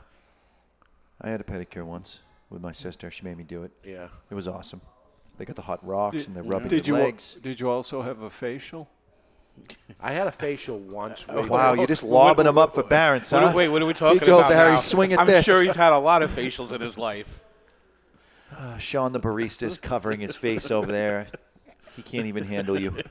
I 1.21 1.29
had 1.29 1.41
a 1.41 1.43
pedicure 1.43 1.83
once 1.83 2.19
with 2.53 2.61
my 2.61 2.71
sister. 2.71 3.11
She 3.11 3.23
made 3.23 3.35
me 3.37 3.43
do 3.43 3.63
it. 3.63 3.71
yeah. 3.83 4.07
It 4.29 4.35
was 4.35 4.47
awesome. 4.47 4.79
They 5.37 5.45
got 5.45 5.55
the 5.55 5.63
hot 5.63 5.85
rocks 5.85 6.27
and 6.27 6.35
they're 6.35 6.43
rubbing 6.43 6.67
Did 6.69 6.87
your 6.87 6.97
you 6.97 7.01
al- 7.01 7.07
legs. 7.09 7.37
did 7.41 7.59
you 7.59 7.69
also 7.69 8.03
have 8.03 8.21
a 8.21 8.29
facial? 8.29 8.87
I 9.99 10.11
had 10.11 10.27
a 10.27 10.31
facial 10.31 10.77
once. 10.79 11.27
way 11.27 11.35
Wow, 11.47 11.71
back. 11.71 11.77
you're 11.77 11.87
just 11.87 12.03
lobbing 12.03 12.45
them 12.45 12.57
up 12.57 12.75
for 12.75 12.83
Barron's, 12.83 13.29
huh? 13.31 13.51
wait, 13.55 13.67
what 13.69 13.81
are 13.81 13.85
we 13.85 13.93
talking 13.93 14.19
you 14.21 14.25
go 14.27 14.39
about 14.39 14.49
there, 14.49 14.67
now? 14.69 14.73
he's 14.73 14.83
swinging 14.83 15.17
I'm 15.17 15.25
this. 15.27 15.43
sure 15.45 15.63
he's 15.63 15.75
had 15.75 15.91
a 15.91 15.97
lot 15.97 16.21
of 16.21 16.29
facials 16.31 16.71
in 16.71 16.81
his 16.81 16.97
life. 16.97 17.39
Uh, 18.55 18.77
Sean 18.77 19.11
the 19.11 19.19
barista 19.19 19.63
is 19.63 19.79
covering 19.79 20.19
his 20.19 20.35
face 20.35 20.69
over 20.69 20.91
there. 20.91 21.27
He 21.95 22.03
can't 22.03 22.27
even 22.27 22.43
handle 22.45 22.79
you. 22.79 22.95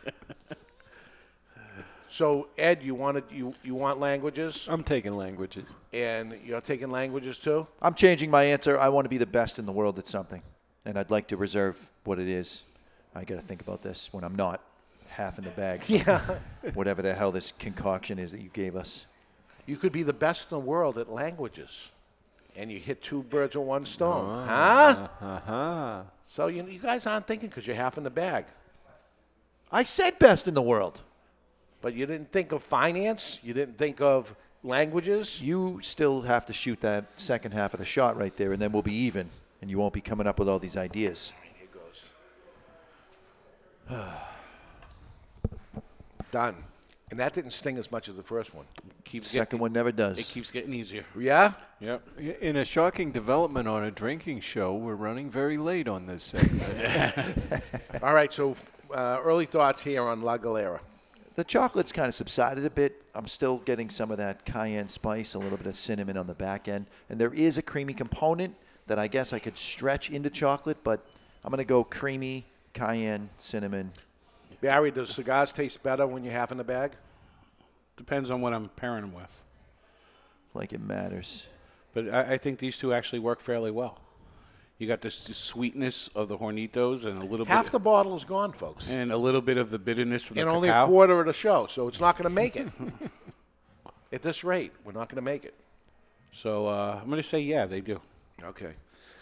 So 2.13 2.49
Ed, 2.59 2.83
you 2.83 2.95
wanted 2.95 3.25
you 3.31 3.55
you 3.65 3.75
want 3.75 3.99
languages, 3.99 4.67
I'm 4.69 4.85
taking 4.85 5.17
languages. 5.17 5.75
and 5.95 6.39
you're 6.45 6.61
taking 6.61 6.91
languages 6.91 7.39
too. 7.39 7.67
I'm 7.81 7.95
changing 7.95 8.31
my 8.31 8.43
answer. 8.43 8.79
I 8.79 8.91
want 8.91 9.07
to 9.07 9.09
be 9.09 9.17
the 9.17 9.25
best 9.25 9.59
in 9.59 9.65
the 9.65 9.73
world 9.73 9.99
at 9.99 10.07
something, 10.07 10.43
and 10.85 10.99
I'd 10.99 11.11
like 11.11 11.29
to 11.29 11.39
reserve 11.39 11.91
what 12.05 12.19
it 12.19 12.29
is. 12.29 12.65
I 13.15 13.25
got 13.25 13.37
to 13.37 13.41
think 13.41 13.63
about 13.63 13.81
this 13.81 14.13
when 14.13 14.25
I'm 14.25 14.37
not 14.37 14.61
half 15.09 15.39
in 15.39 15.45
the 15.45 15.51
bag. 15.53 15.89
Yeah. 15.89 16.21
Whatever 16.75 17.01
the 17.01 17.15
hell 17.15 17.33
this 17.33 17.51
concoction 17.59 18.19
is 18.19 18.33
that 18.33 18.43
you 18.43 18.51
gave 18.53 18.77
us. 18.77 19.07
You 19.65 19.77
could 19.79 19.93
be 19.93 20.03
the 20.03 20.13
best 20.13 20.53
in 20.53 20.59
the 20.59 20.65
world 20.67 20.99
at 20.99 21.11
languages, 21.11 21.93
and 22.55 22.71
you 22.71 22.79
hit 22.79 23.01
two 23.01 23.23
birds 23.23 23.57
with 23.57 23.67
one 23.67 23.87
stone, 23.87 24.47
huh? 24.47 25.09
Uh-huh. 25.19 26.03
So 26.27 26.49
you 26.49 26.63
you 26.67 26.79
guys 26.79 27.07
aren't 27.07 27.27
thinking 27.27 27.49
because 27.49 27.67
you're 27.67 27.77
half 27.77 27.97
in 27.97 28.05
the 28.05 28.11
bag, 28.11 28.45
I 29.71 29.85
said 29.85 30.19
best 30.19 30.47
in 30.47 30.53
the 30.53 30.61
world. 30.61 31.01
But 31.83 31.95
you 31.95 32.07
didn't 32.07 32.33
think 32.33 32.53
of 32.53 32.63
finance. 32.63 33.39
You 33.43 33.53
didn't 33.53 33.77
think 33.77 34.01
of 34.01 34.35
languages. 34.63 35.43
You 35.43 35.81
still 35.83 36.23
have 36.23 36.47
to 36.47 36.53
shoot 36.53 36.81
that 36.81 37.05
second 37.17 37.53
half 37.53 37.75
of 37.75 37.81
the 37.81 37.85
shot 37.85 38.17
right 38.17 38.35
there, 38.37 38.53
and 38.53 38.63
then 38.63 38.73
we'll 38.73 38.83
be 38.83 38.95
even, 38.95 39.29
and 39.61 39.71
you 39.71 39.79
won't 39.79 39.93
be 39.93 40.01
coming 40.01 40.27
up 40.27 40.39
with 40.39 40.49
all 40.49 40.59
these 40.59 40.77
ideas. 40.77 41.33
Here 41.59 41.69
goes. 43.91 43.91
Done. 46.31 46.57
And 47.11 47.21
that 47.21 47.35
didn't 47.35 47.51
sting 47.51 47.77
as 47.77 47.93
much 47.93 48.09
as 48.09 48.15
the 48.15 48.23
first 48.23 48.55
one. 48.55 48.65
Keeps 49.05 49.29
Second 49.29 49.45
getting, 49.45 49.61
one 49.61 49.73
never 49.75 49.93
does. 49.93 50.19
It 50.19 50.33
keeps 50.33 50.51
getting 50.51 50.73
easier. 50.73 51.05
Yeah. 51.19 51.53
Yep. 51.81 52.21
In 52.41 52.57
a 52.57 52.65
shocking 52.65 53.13
development 53.13 53.69
on 53.69 53.85
a 53.85 53.91
drinking 53.91 54.41
show, 54.41 54.75
we're 54.75 54.95
running 54.95 55.29
very 55.29 55.59
late 55.59 55.89
on 55.89 56.07
this 56.07 56.23
segment. 56.23 57.63
All 58.03 58.15
right. 58.15 58.33
So 58.33 58.57
uh, 58.91 59.21
early 59.23 59.45
thoughts 59.45 59.83
here 59.83 60.03
on 60.03 60.23
La 60.23 60.39
Galera. 60.39 60.81
The 61.35 61.45
chocolate's 61.45 61.93
kind 61.93 62.09
of 62.09 62.15
subsided 62.15 62.65
a 62.65 62.71
bit. 62.71 63.03
I'm 63.15 63.27
still 63.27 63.59
getting 63.59 63.89
some 63.89 64.11
of 64.11 64.19
that 64.19 64.45
cayenne 64.45 64.89
spice, 64.89 65.35
a 65.35 65.39
little 65.39 65.57
bit 65.57 65.67
of 65.67 65.77
cinnamon 65.77 66.17
on 66.17 66.27
the 66.27 66.35
back 66.35 66.69
end, 66.69 66.87
and 67.09 67.21
there 67.21 67.33
is 67.33 67.57
a 67.57 67.63
creamy 67.63 67.95
component 67.95 68.55
that 68.87 68.99
I 68.99 69.07
guess 69.07 69.33
I 69.33 69.39
could 69.39 69.57
stretch 69.57 70.11
into 70.11 70.29
chocolate, 70.29 70.79
but 70.85 71.07
I'm 71.45 71.51
going 71.51 71.59
to 71.59 71.65
go 71.65 71.85
creamy, 71.85 72.45
cayenne, 72.75 73.31
cinnamon. 73.37 73.93
Barry, 74.61 74.91
does 74.91 75.11
cigars 75.11 75.53
taste 75.53 75.83
better 75.83 76.07
when 76.07 76.23
you 76.23 76.31
have 76.31 76.41
half 76.41 76.53
in 76.53 76.59
the 76.59 76.65
bag? 76.65 76.93
Depends 77.97 78.31
on 78.31 78.41
what 78.41 78.53
I'm 78.53 78.69
pairing 78.69 79.03
them 79.03 79.15
with. 79.15 79.45
Like 80.55 80.73
it 80.73 80.81
matters. 80.81 81.47
But 81.95 82.11
I, 82.11 82.33
I 82.35 82.39
think 82.39 82.59
these 82.59 82.79
two 82.79 82.93
actually 82.93 83.19
work 83.21 83.41
fairly 83.41 83.71
well. 83.71 83.99
You 84.83 84.89
got 84.89 85.01
this, 85.01 85.23
this 85.23 85.39
sweetness 85.39 86.09
of 86.17 86.27
the 86.27 86.37
Hornitos 86.37 87.05
and 87.05 87.23
a 87.23 87.25
little 87.25 87.47
Half 87.47 87.67
bit 87.67 87.71
the 87.73 87.79
bottle 87.79 88.17
is 88.17 88.25
gone, 88.25 88.51
folks. 88.51 88.91
and 88.91 89.13
a 89.13 89.17
little 89.17 89.41
bit 89.41 89.57
of 89.57 89.71
the 89.71 89.79
bitterness 89.79 90.25
from 90.25 90.35
the 90.35 90.41
and 90.41 90.51
the 90.51 90.55
only 90.55 90.69
cacao. 90.71 90.87
a 90.87 90.89
quarter 90.89 91.21
of 91.21 91.27
the 91.27 91.33
show, 91.33 91.69
so 91.69 91.87
it's 91.87 92.01
not 92.01 92.19
going 92.19 92.29
to 92.29 92.35
make 92.35 92.57
it. 92.57 92.67
At 94.13 94.23
this 94.23 94.43
rate, 94.43 94.73
we're 94.85 94.91
not 94.91 95.09
going 95.09 95.19
to 95.19 95.23
make 95.23 95.45
it. 95.45 95.55
So 96.33 96.67
uh, 96.67 96.99
I'm 97.01 97.09
going 97.09 97.23
to 97.23 97.29
say 97.29 97.39
yeah, 97.39 97.65
they 97.65 97.81
do. 97.81 98.01
Okay. 98.43 98.73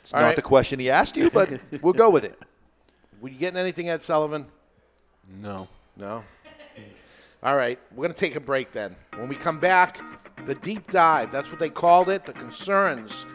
It's 0.01 0.15
All 0.15 0.21
not 0.23 0.29
right. 0.29 0.37
the 0.37 0.41
question 0.41 0.79
he 0.79 0.89
asked 0.89 1.19
you, 1.19 1.31
but 1.31 1.53
we'll 1.83 1.93
go 1.93 2.09
with 2.09 2.25
it. 2.25 2.39
Were 3.21 3.29
you 3.29 3.37
getting 3.37 3.59
anything, 3.61 3.91
Ed 3.91 4.03
Sullivan? 4.03 4.47
no. 5.43 5.69
No. 5.95 6.25
All 7.43 7.55
right, 7.55 7.79
we're 7.95 8.05
going 8.05 8.15
to 8.15 8.19
take 8.19 8.35
a 8.37 8.41
break 8.41 8.73
then. 8.73 8.97
When 9.15 9.29
we 9.29 9.35
come 9.35 9.61
back, 9.61 10.01
the 10.47 10.55
deep 10.55 10.91
dive, 10.91 11.31
that's 11.31 11.51
what 11.51 11.59
they 11.59 11.69
called 11.69 12.09
it, 12.09 12.25
the 12.25 12.33
concerns, 12.33 13.27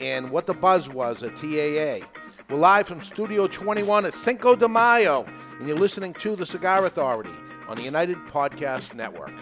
and 0.00 0.30
what 0.30 0.46
the 0.46 0.54
buzz 0.54 0.88
was 0.88 1.22
at 1.22 1.36
TAA. 1.36 2.06
We're 2.50 2.56
live 2.56 2.86
from 2.86 3.02
Studio 3.02 3.46
21 3.46 4.06
at 4.06 4.14
Cinco 4.14 4.54
de 4.54 4.68
Mayo, 4.68 5.24
and 5.58 5.68
you're 5.68 5.76
listening 5.76 6.12
to 6.14 6.36
The 6.36 6.44
Cigar 6.46 6.84
Authority 6.86 7.34
on 7.68 7.76
the 7.76 7.82
United 7.82 8.18
Podcast 8.26 8.94
Network. 8.94 9.32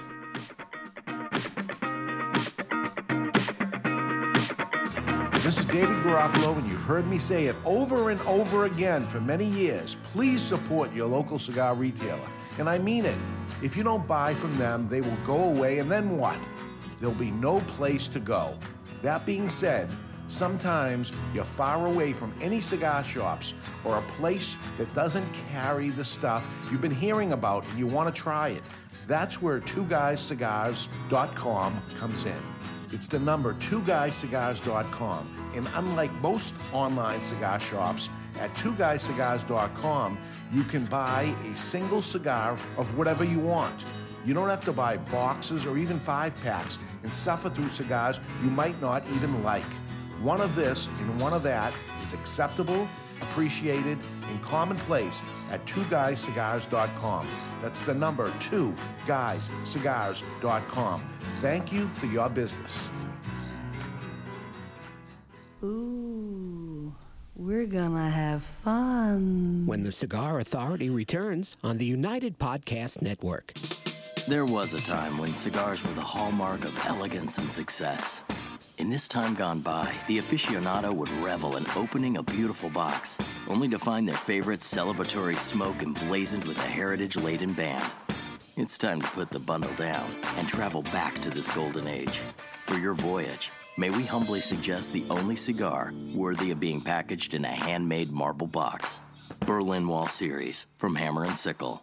This 5.42 5.58
is 5.58 5.64
David 5.66 5.96
Garofalo, 6.04 6.56
and 6.56 6.70
you've 6.70 6.82
heard 6.82 7.06
me 7.08 7.18
say 7.18 7.44
it 7.44 7.56
over 7.64 8.10
and 8.10 8.20
over 8.22 8.64
again 8.66 9.02
for 9.02 9.20
many 9.20 9.46
years. 9.46 9.96
Please 10.12 10.40
support 10.40 10.92
your 10.94 11.06
local 11.06 11.38
cigar 11.38 11.74
retailer. 11.74 12.18
And 12.58 12.68
I 12.68 12.78
mean 12.78 13.04
it. 13.04 13.18
If 13.62 13.76
you 13.76 13.82
don't 13.82 14.06
buy 14.06 14.34
from 14.34 14.52
them, 14.52 14.88
they 14.88 15.00
will 15.00 15.16
go 15.24 15.44
away, 15.44 15.78
and 15.78 15.90
then 15.90 16.16
what? 16.16 16.38
there'll 17.02 17.14
be 17.16 17.32
no 17.32 17.58
place 17.60 18.06
to 18.06 18.20
go. 18.20 18.56
That 19.02 19.26
being 19.26 19.50
said, 19.50 19.90
sometimes 20.32 21.12
you're 21.34 21.44
far 21.44 21.86
away 21.86 22.12
from 22.12 22.32
any 22.40 22.60
cigar 22.60 23.04
shops 23.04 23.54
or 23.84 23.98
a 23.98 24.02
place 24.18 24.56
that 24.78 24.92
doesn't 24.94 25.26
carry 25.50 25.90
the 25.90 26.04
stuff 26.04 26.68
you've 26.70 26.82
been 26.82 26.90
hearing 26.90 27.32
about 27.32 27.68
and 27.68 27.78
you 27.78 27.86
want 27.86 28.14
to 28.14 28.22
try 28.22 28.48
it. 28.48 28.62
That's 29.06 29.42
where 29.42 29.60
twoguyscigars.com 29.60 31.82
comes 31.98 32.24
in. 32.24 32.38
It's 32.92 33.06
the 33.06 33.18
number 33.18 33.52
twoguyscigars.com. 33.54 35.52
And 35.54 35.68
unlike 35.74 36.12
most 36.20 36.54
online 36.72 37.20
cigar 37.20 37.60
shops, 37.60 38.08
at 38.40 38.50
twoguyscigars.com, 38.54 40.18
you 40.52 40.62
can 40.64 40.84
buy 40.86 41.34
a 41.50 41.56
single 41.56 42.02
cigar 42.02 42.52
of 42.52 42.96
whatever 42.96 43.24
you 43.24 43.38
want. 43.38 43.84
You 44.24 44.34
don't 44.34 44.48
have 44.48 44.64
to 44.66 44.72
buy 44.72 44.98
boxes 44.98 45.66
or 45.66 45.76
even 45.78 45.98
five 45.98 46.40
packs 46.42 46.78
and 47.02 47.12
suffer 47.12 47.50
through 47.50 47.70
cigars 47.70 48.20
you 48.42 48.50
might 48.50 48.80
not 48.80 49.02
even 49.14 49.42
like. 49.42 49.64
One 50.22 50.40
of 50.40 50.54
this 50.54 50.86
and 51.00 51.20
one 51.20 51.32
of 51.32 51.42
that 51.42 51.76
is 52.04 52.12
acceptable, 52.12 52.88
appreciated, 53.20 53.98
and 54.28 54.42
commonplace 54.42 55.20
at 55.50 55.60
twoguyscigars.com. 55.66 57.26
That's 57.60 57.80
the 57.80 57.94
number 57.94 58.32
two 58.38 58.72
guyscigars.com. 59.06 61.00
Thank 61.40 61.72
you 61.72 61.88
for 61.88 62.06
your 62.06 62.28
business. 62.28 62.88
Ooh, 65.64 66.94
we're 67.34 67.66
gonna 67.66 68.08
have 68.08 68.44
fun. 68.64 69.66
When 69.66 69.82
the 69.82 69.90
Cigar 69.90 70.38
Authority 70.38 70.88
returns 70.88 71.56
on 71.64 71.78
the 71.78 71.84
United 71.84 72.38
Podcast 72.38 73.02
Network. 73.02 73.54
There 74.28 74.46
was 74.46 74.72
a 74.72 74.80
time 74.80 75.18
when 75.18 75.34
cigars 75.34 75.82
were 75.84 75.94
the 75.94 76.00
hallmark 76.00 76.64
of 76.64 76.86
elegance 76.86 77.38
and 77.38 77.50
success. 77.50 78.22
In 78.78 78.88
this 78.88 79.06
time 79.06 79.34
gone 79.34 79.60
by, 79.60 79.92
the 80.06 80.18
aficionado 80.18 80.94
would 80.94 81.10
revel 81.22 81.56
in 81.56 81.66
opening 81.76 82.16
a 82.16 82.22
beautiful 82.22 82.70
box, 82.70 83.18
only 83.46 83.68
to 83.68 83.78
find 83.78 84.08
their 84.08 84.16
favorite 84.16 84.60
celebratory 84.60 85.36
smoke 85.36 85.82
emblazoned 85.82 86.44
with 86.44 86.56
a 86.56 86.66
heritage 86.66 87.16
laden 87.16 87.52
band. 87.52 87.92
It's 88.56 88.78
time 88.78 89.02
to 89.02 89.08
put 89.08 89.30
the 89.30 89.38
bundle 89.38 89.72
down 89.74 90.10
and 90.36 90.48
travel 90.48 90.82
back 90.84 91.20
to 91.20 91.30
this 91.30 91.54
golden 91.54 91.86
age. 91.86 92.20
For 92.66 92.78
your 92.78 92.94
voyage, 92.94 93.50
may 93.76 93.90
we 93.90 94.04
humbly 94.04 94.40
suggest 94.40 94.92
the 94.92 95.04
only 95.10 95.36
cigar 95.36 95.92
worthy 96.14 96.50
of 96.50 96.58
being 96.58 96.80
packaged 96.80 97.34
in 97.34 97.44
a 97.44 97.48
handmade 97.48 98.10
marble 98.10 98.46
box. 98.46 99.02
Berlin 99.40 99.86
Wall 99.86 100.06
Series 100.06 100.66
from 100.78 100.94
Hammer 100.94 101.24
and 101.24 101.36
Sickle. 101.36 101.82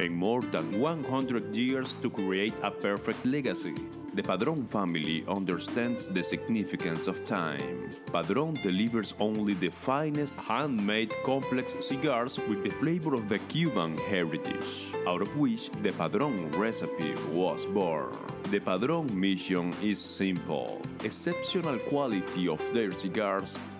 and 0.00 0.14
more 0.14 0.42
than 0.42 0.80
100 0.80 1.54
years 1.54 1.94
to 2.02 2.10
create 2.10 2.54
a 2.62 2.70
perfect 2.70 3.24
legacy, 3.26 3.74
the 4.14 4.22
Padron 4.22 4.64
family 4.64 5.24
understands 5.28 6.08
the 6.08 6.22
significance 6.22 7.06
of 7.06 7.24
time. 7.24 7.90
Padron 8.12 8.54
delivers 8.54 9.14
only 9.20 9.54
the 9.54 9.68
finest 9.68 10.34
handmade 10.36 11.12
complex 11.24 11.74
cigars 11.80 12.38
with 12.48 12.62
the 12.64 12.70
flavor 12.70 13.14
of 13.14 13.28
the 13.28 13.38
Cuban 13.50 13.96
heritage, 13.98 14.92
out 15.06 15.22
of 15.22 15.36
which 15.38 15.70
the 15.82 15.92
Padron 15.92 16.50
recipe 16.52 17.14
was 17.30 17.66
born. 17.66 18.16
The 18.50 18.60
Padron 18.60 19.08
mission 19.18 19.74
is 19.82 19.98
simple 19.98 20.80
exceptional 21.04 21.78
quality 21.78 22.48
of 22.48 22.62
their 22.72 22.92
cigars 22.92 23.58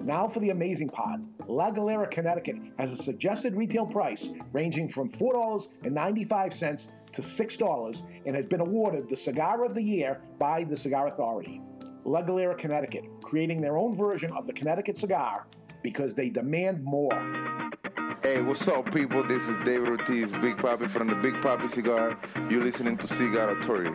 Now 0.00 0.28
for 0.28 0.40
the 0.40 0.50
amazing 0.50 0.88
part. 0.88 1.20
La 1.48 1.70
Galera, 1.70 2.06
Connecticut 2.06 2.56
has 2.78 2.92
a 2.92 2.96
suggested 2.96 3.54
retail 3.56 3.84
price 3.84 4.28
ranging 4.52 4.88
from 4.88 5.10
$4.95 5.10 6.90
to 7.12 7.22
$6 7.22 8.02
and 8.24 8.36
has 8.36 8.46
been 8.46 8.60
awarded 8.60 9.08
the 9.08 9.16
Cigar 9.16 9.64
of 9.64 9.74
the 9.74 9.82
Year 9.82 10.20
by 10.38 10.64
the 10.64 10.76
Cigar 10.76 11.08
Authority. 11.08 11.60
La 12.04 12.22
Galera, 12.22 12.54
Connecticut, 12.54 13.04
creating 13.22 13.60
their 13.60 13.76
own 13.76 13.94
version 13.94 14.32
of 14.32 14.46
the 14.46 14.52
Connecticut 14.52 14.96
cigar 14.96 15.46
because 15.82 16.14
they 16.14 16.28
demand 16.28 16.82
more. 16.82 17.12
Hey, 18.22 18.40
what's 18.40 18.66
up, 18.68 18.92
people? 18.92 19.22
This 19.24 19.48
is 19.48 19.56
David 19.64 19.88
Ortiz, 19.90 20.32
Big 20.32 20.56
Papi 20.56 20.88
from 20.88 21.08
the 21.08 21.14
Big 21.16 21.34
Papi 21.34 21.68
Cigar. 21.68 22.18
You're 22.48 22.64
listening 22.64 22.96
to 22.98 23.06
Cigar 23.06 23.50
Authority. 23.50 23.94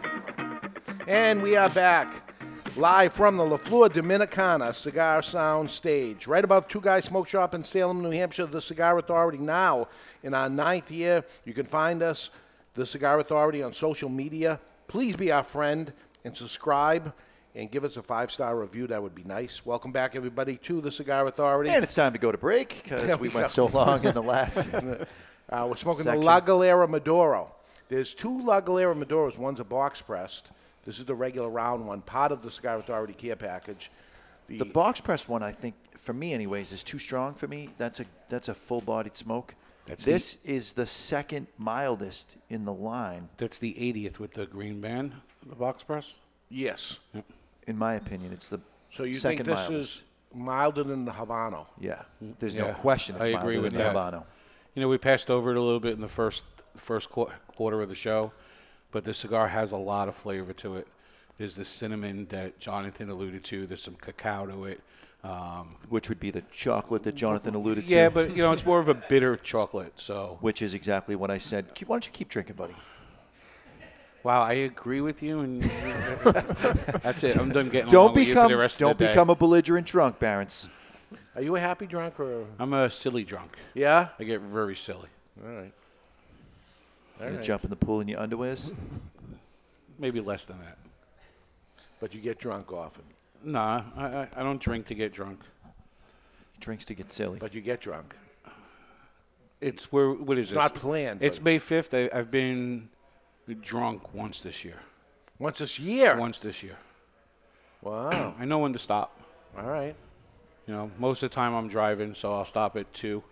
And 1.07 1.41
we 1.41 1.55
are 1.55 1.69
back 1.69 2.32
live 2.75 3.13
from 3.13 3.37
the 3.37 3.45
La 3.45 3.57
Flor 3.57 3.89
Dominicana 3.89 4.73
Cigar 4.73 5.21
Sound 5.21 5.69
Stage, 5.69 6.27
right 6.27 6.43
above 6.43 6.67
Two 6.67 6.81
Guys 6.81 7.05
Smoke 7.05 7.27
Shop 7.27 7.53
in 7.53 7.63
Salem, 7.63 8.01
New 8.01 8.09
Hampshire. 8.11 8.45
The 8.45 8.61
Cigar 8.61 8.97
Authority 8.97 9.37
now 9.37 9.87
in 10.23 10.33
our 10.33 10.49
ninth 10.49 10.89
year. 10.91 11.23
You 11.45 11.53
can 11.53 11.65
find 11.65 12.01
us, 12.01 12.29
the 12.73 12.85
Cigar 12.85 13.19
Authority, 13.19 13.61
on 13.61 13.73
social 13.73 14.09
media. 14.09 14.59
Please 14.87 15.15
be 15.15 15.31
our 15.31 15.43
friend 15.43 15.93
and 16.25 16.35
subscribe 16.35 17.13
and 17.55 17.69
give 17.69 17.83
us 17.83 17.97
a 17.97 18.01
five 18.03 18.31
star 18.31 18.57
review. 18.57 18.87
That 18.87 19.01
would 19.03 19.15
be 19.15 19.23
nice. 19.23 19.65
Welcome 19.65 19.91
back, 19.91 20.15
everybody, 20.15 20.57
to 20.57 20.81
the 20.81 20.91
Cigar 20.91 21.27
Authority. 21.27 21.69
And 21.69 21.83
it's 21.83 21.95
time 21.95 22.13
to 22.13 22.19
go 22.19 22.31
to 22.31 22.37
break 22.37 22.81
because 22.83 23.19
we 23.19 23.29
went 23.29 23.49
so 23.49 23.67
long 23.67 24.03
in 24.03 24.13
the 24.13 24.23
last. 24.23 24.67
Uh, 24.73 25.67
we're 25.69 25.75
smoking 25.75 26.03
section. 26.05 26.21
the 26.21 26.25
La 26.25 26.39
Galera 26.39 26.87
Maduro. 26.87 27.53
There's 27.89 28.13
two 28.15 28.43
La 28.43 28.59
Galera 28.61 28.95
Maduros. 28.95 29.37
One's 29.37 29.59
a 29.59 29.63
box 29.63 30.01
pressed. 30.01 30.49
This 30.85 30.99
is 30.99 31.05
the 31.05 31.15
regular 31.15 31.49
round 31.49 31.87
one, 31.87 32.01
part 32.01 32.31
of 32.31 32.41
the 32.41 32.51
Cigar 32.51 32.77
Authority 32.77 33.13
care 33.13 33.35
package. 33.35 33.89
The 34.49 34.65
box 34.65 34.99
press 34.99 35.27
one, 35.27 35.41
I 35.41 35.51
think, 35.51 35.75
for 35.97 36.13
me, 36.13 36.33
anyways, 36.33 36.73
is 36.73 36.83
too 36.83 36.99
strong 36.99 37.33
for 37.33 37.47
me. 37.47 37.69
That's 37.77 38.01
a 38.01 38.05
that's 38.29 38.49
a 38.49 38.53
full 38.53 38.81
bodied 38.81 39.15
smoke. 39.15 39.55
That's 39.85 40.03
this 40.03 40.37
is 40.43 40.73
the 40.73 40.85
second 40.85 41.47
mildest 41.57 42.37
in 42.49 42.65
the 42.65 42.73
line. 42.73 43.29
That's 43.37 43.57
the 43.59 43.73
80th 43.73 44.19
with 44.19 44.33
the 44.33 44.45
green 44.45 44.79
band, 44.81 45.13
the 45.47 45.55
box 45.55 45.83
press. 45.83 46.19
Yes. 46.49 46.99
In 47.67 47.77
my 47.77 47.93
opinion, 47.95 48.31
it's 48.33 48.49
the 48.49 48.59
So 48.91 49.03
you 49.03 49.13
second 49.13 49.45
think 49.45 49.57
this 49.57 49.69
mildest. 49.69 49.97
is 49.97 50.03
milder 50.33 50.83
than 50.83 51.05
the 51.05 51.11
Habano? 51.11 51.65
Yeah. 51.79 52.03
There's 52.39 52.55
no 52.55 52.67
Yeah, 52.67 52.73
question 52.73 53.15
it's 53.15 53.25
I 53.25 53.31
milder 53.31 53.39
agree 53.41 53.55
than 53.55 53.63
with 53.63 53.73
the 53.73 53.79
that. 53.79 53.95
Habano. 53.95 54.23
You 54.75 54.81
know, 54.81 54.87
we 54.89 54.97
passed 54.97 55.29
over 55.31 55.51
it 55.51 55.57
a 55.57 55.61
little 55.61 55.79
bit 55.79 55.93
in 55.93 56.01
the 56.01 56.07
first 56.07 56.43
first 56.75 57.09
qu- 57.09 57.29
quarter 57.55 57.81
of 57.81 57.89
the 57.89 57.95
show, 57.95 58.31
but 58.93 59.03
the 59.03 59.13
cigar 59.13 59.49
has 59.49 59.71
a 59.73 59.77
lot 59.77 60.07
of 60.07 60.15
flavor 60.15 60.53
to 60.53 60.77
it. 60.77 60.87
There's 61.37 61.55
the 61.55 61.65
cinnamon 61.65 62.27
that 62.27 62.59
Jonathan 62.59 63.09
alluded 63.09 63.43
to. 63.45 63.65
There's 63.65 63.81
some 63.81 63.95
cacao 63.95 64.45
to 64.45 64.65
it. 64.65 64.79
Um, 65.23 65.75
Which 65.89 66.09
would 66.09 66.19
be 66.19 66.31
the 66.31 66.43
chocolate 66.51 67.03
that 67.03 67.15
Jonathan 67.15 67.55
alluded 67.55 67.87
to. 67.87 67.93
yeah, 67.93 68.09
but 68.09 68.35
you 68.35 68.43
know, 68.43 68.51
it's 68.51 68.65
more 68.65 68.79
of 68.79 68.87
a 68.89 68.93
bitter 68.93 69.35
chocolate. 69.37 69.93
So, 69.95 70.37
Which 70.41 70.61
is 70.61 70.73
exactly 70.73 71.15
what 71.15 71.31
I 71.31 71.37
said. 71.39 71.73
Keep, 71.73 71.87
why 71.87 71.95
don't 71.95 72.05
you 72.05 72.11
keep 72.11 72.29
drinking, 72.29 72.55
buddy? 72.55 72.75
wow, 74.21 74.41
I 74.41 74.53
agree 74.53 75.01
with 75.01 75.23
you, 75.23 75.39
and 75.39 75.63
that's 77.01 77.23
it. 77.23 77.37
I'm 77.37 77.51
done 77.51 77.69
getting 77.69 77.89
Don't 77.89 78.03
along 78.03 78.15
with 78.15 78.27
you 78.27 78.33
become 78.33 78.45
for 78.49 78.55
the 78.55 78.57
rest 78.57 78.79
don't 78.79 78.91
of 78.91 78.97
the 78.97 79.05
day. 79.05 79.11
become 79.11 79.29
a 79.29 79.35
belligerent 79.35 79.87
drunk, 79.87 80.19
Barons. 80.19 80.67
Are 81.35 81.41
you 81.41 81.55
a 81.55 81.59
happy 81.59 81.87
drunk 81.87 82.19
or? 82.19 82.45
I'm 82.59 82.73
a 82.73 82.89
silly 82.89 83.23
drunk. 83.23 83.57
Yeah? 83.73 84.09
I 84.19 84.23
get 84.25 84.41
very 84.41 84.75
silly. 84.75 85.09
All 85.43 85.51
right. 85.51 85.73
You 87.23 87.29
All 87.29 87.35
right. 87.35 87.43
jump 87.43 87.63
in 87.63 87.69
the 87.69 87.75
pool 87.77 88.01
in 88.01 88.07
your 88.09 88.19
underwears. 88.19 88.71
Maybe 89.99 90.19
less 90.19 90.45
than 90.45 90.59
that. 90.59 90.77
But 91.99 92.13
you 92.13 92.19
get 92.19 92.37
drunk 92.37 92.71
often. 92.73 93.03
Nah, 93.43 93.83
I, 93.95 94.05
I, 94.05 94.27
I 94.37 94.43
don't 94.43 94.59
drink 94.59 94.87
to 94.87 94.95
get 94.95 95.13
drunk. 95.13 95.39
Drinks 96.59 96.83
to 96.85 96.93
get 96.93 97.11
silly. 97.11 97.39
But 97.39 97.53
you 97.53 97.61
get 97.61 97.79
drunk. 97.79 98.13
It's 99.61 99.91
where 99.91 100.11
what 100.11 100.37
is 100.37 100.43
It's 100.43 100.49
this? 100.51 100.55
not 100.57 100.75
planned, 100.75 101.21
It's 101.23 101.37
but- 101.39 101.45
May 101.45 101.59
fifth. 101.59 101.93
I, 101.93 102.09
I've 102.13 102.29
been 102.29 102.89
drunk 103.61 104.13
once 104.13 104.41
this 104.41 104.65
year. 104.65 104.79
Once 105.39 105.59
this 105.59 105.79
year? 105.79 106.17
Once 106.17 106.39
this 106.39 106.61
year. 106.61 106.77
Wow. 107.81 108.35
I 108.39 108.43
know 108.45 108.59
when 108.59 108.73
to 108.73 108.79
stop. 108.79 109.17
All 109.57 109.65
right. 109.69 109.95
You 110.67 110.73
know, 110.73 110.91
most 110.97 111.23
of 111.23 111.29
the 111.29 111.35
time 111.35 111.53
I'm 111.53 111.67
driving, 111.69 112.13
so 112.13 112.33
I'll 112.33 112.45
stop 112.45 112.75
at 112.75 112.91
two. 112.93 113.23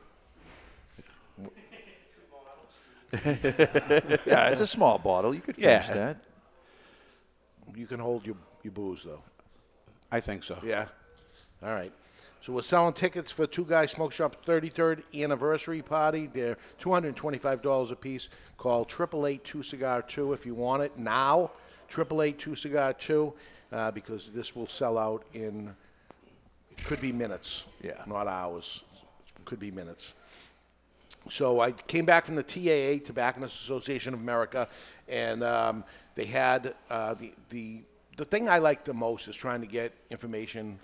yeah, 4.26 4.48
it's 4.50 4.62
a 4.62 4.68
small 4.68 4.98
bottle. 4.98 5.34
You 5.34 5.42
could 5.42 5.56
finish 5.56 5.88
Yeah. 5.90 5.94
that. 5.94 6.18
You 7.76 7.86
can 7.88 8.00
hold 8.00 8.26
your, 8.26 8.36
your 8.64 8.72
booze, 8.74 9.04
though. 9.04 9.22
I 10.12 10.20
think 10.20 10.44
so. 10.44 10.60
Yeah. 10.64 10.86
All 11.64 11.74
right. 11.74 11.92
So 12.42 12.54
we're 12.54 12.62
selling 12.64 12.94
tickets 12.94 13.32
for 13.32 13.46
Two 13.46 13.66
Guys 13.66 13.92
Smoke 13.92 14.12
Shop's 14.12 14.38
33rd 14.48 15.04
anniversary 15.14 15.82
party. 15.82 16.28
They're 16.34 16.58
$225 16.80 17.92
a 17.92 17.96
piece. 17.96 18.30
Call 18.58 18.86
888-2-CIGAR-2 18.86 20.34
if 20.34 20.46
you 20.46 20.56
want 20.56 20.82
it 20.82 20.98
now. 20.98 21.52
888-2-CIGAR-2 21.92 23.34
uh, 23.72 23.92
because 23.92 24.32
this 24.32 24.56
will 24.56 24.68
sell 24.68 24.98
out 24.98 25.24
in, 25.34 25.74
it 26.72 26.84
could 26.84 27.00
be 27.00 27.12
minutes. 27.12 27.66
Yeah. 27.82 28.04
Not 28.08 28.28
hours. 28.28 28.84
Could 29.46 29.60
be 29.60 29.70
minutes. 29.72 30.14
So 31.30 31.60
I 31.62 31.72
came 31.72 32.06
back 32.06 32.26
from 32.26 32.36
the 32.36 32.44
TAA, 32.44 33.04
Tobacconists 33.06 33.62
Association 33.64 34.14
of 34.14 34.20
America, 34.20 34.68
and 35.08 35.44
um, 35.44 35.84
they 36.16 36.26
had 36.26 36.74
uh, 36.90 37.14
the 37.14 37.34
the 37.50 37.82
the 38.18 38.26
thing 38.26 38.50
I 38.50 38.58
like 38.58 38.84
the 38.84 38.94
most 38.94 39.28
is 39.28 39.36
trying 39.36 39.62
to 39.62 39.68
get 39.68 39.94
information 40.10 40.80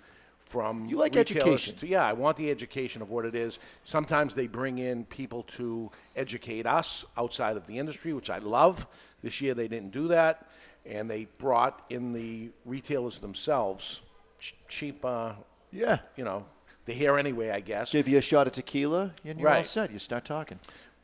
from 0.46 0.86
You 0.86 0.96
like 0.96 1.14
education. 1.16 1.76
to- 1.76 1.86
yeah, 1.86 2.04
I 2.06 2.14
want 2.14 2.36
the 2.38 2.50
education 2.50 3.02
of 3.02 3.10
what 3.10 3.26
it 3.26 3.34
is. 3.34 3.58
Sometimes 3.84 4.34
they 4.34 4.46
bring 4.46 4.78
in 4.78 5.04
people 5.04 5.42
to 5.58 5.90
educate 6.16 6.64
us 6.66 7.04
outside 7.18 7.56
of 7.58 7.66
the 7.66 7.78
industry, 7.78 8.14
which 8.14 8.30
I 8.30 8.38
love. 8.38 8.86
This 9.22 9.40
year 9.42 9.52
they 9.54 9.68
didn't 9.68 9.90
do 9.90 10.08
that, 10.08 10.48
and 10.86 11.10
they 11.10 11.26
brought 11.36 11.84
in 11.90 12.12
the 12.14 12.50
retailers 12.64 13.18
themselves, 13.18 14.00
ch- 14.38 14.54
cheap. 14.68 15.04
Uh, 15.04 15.32
Yeah. 15.70 15.98
you 16.16 16.24
know, 16.24 16.46
they're 16.88 16.96
here 16.96 17.18
anyway, 17.18 17.50
I 17.50 17.60
guess. 17.60 17.92
Give 17.92 18.08
you 18.08 18.16
a 18.16 18.22
shot 18.22 18.46
of 18.46 18.54
tequila, 18.54 19.12
and 19.22 19.38
you're 19.38 19.50
all 19.50 19.62
set. 19.62 19.92
You 19.92 19.98
start 19.98 20.24
talking. 20.24 20.58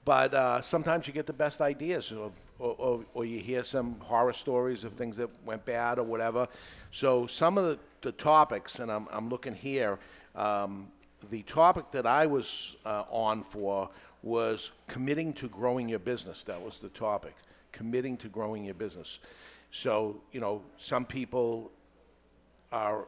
But 0.06 0.32
uh, 0.32 0.62
sometimes 0.62 1.06
you 1.06 1.12
get 1.12 1.26
the 1.26 1.34
best 1.34 1.60
ideas, 1.60 2.10
or, 2.10 2.32
or, 2.58 2.74
or, 2.78 3.04
or 3.12 3.24
you 3.26 3.38
hear 3.38 3.62
some 3.64 4.00
horror 4.00 4.32
stories 4.32 4.84
of 4.84 4.94
things 4.94 5.18
that 5.18 5.28
went 5.44 5.66
bad 5.66 5.98
or 5.98 6.02
whatever. 6.04 6.48
So 6.90 7.26
some 7.26 7.58
of 7.58 7.64
the, 7.64 7.78
the 8.00 8.12
topics, 8.12 8.78
and 8.78 8.90
I'm, 8.90 9.08
I'm 9.10 9.28
looking 9.28 9.54
here, 9.54 9.98
um, 10.34 10.88
the 11.30 11.42
topic 11.42 11.90
that 11.90 12.06
I 12.06 12.24
was 12.24 12.76
uh, 12.86 13.04
on 13.10 13.42
for 13.42 13.90
was 14.22 14.72
committing 14.86 15.34
to 15.34 15.48
growing 15.48 15.86
your 15.86 15.98
business. 15.98 16.44
That 16.44 16.62
was 16.62 16.78
the 16.78 16.88
topic, 16.88 17.34
committing 17.72 18.16
to 18.18 18.28
growing 18.28 18.64
your 18.64 18.74
business. 18.74 19.18
So, 19.70 20.22
you 20.32 20.40
know, 20.40 20.62
some 20.78 21.04
people 21.04 21.70
are 22.72 23.06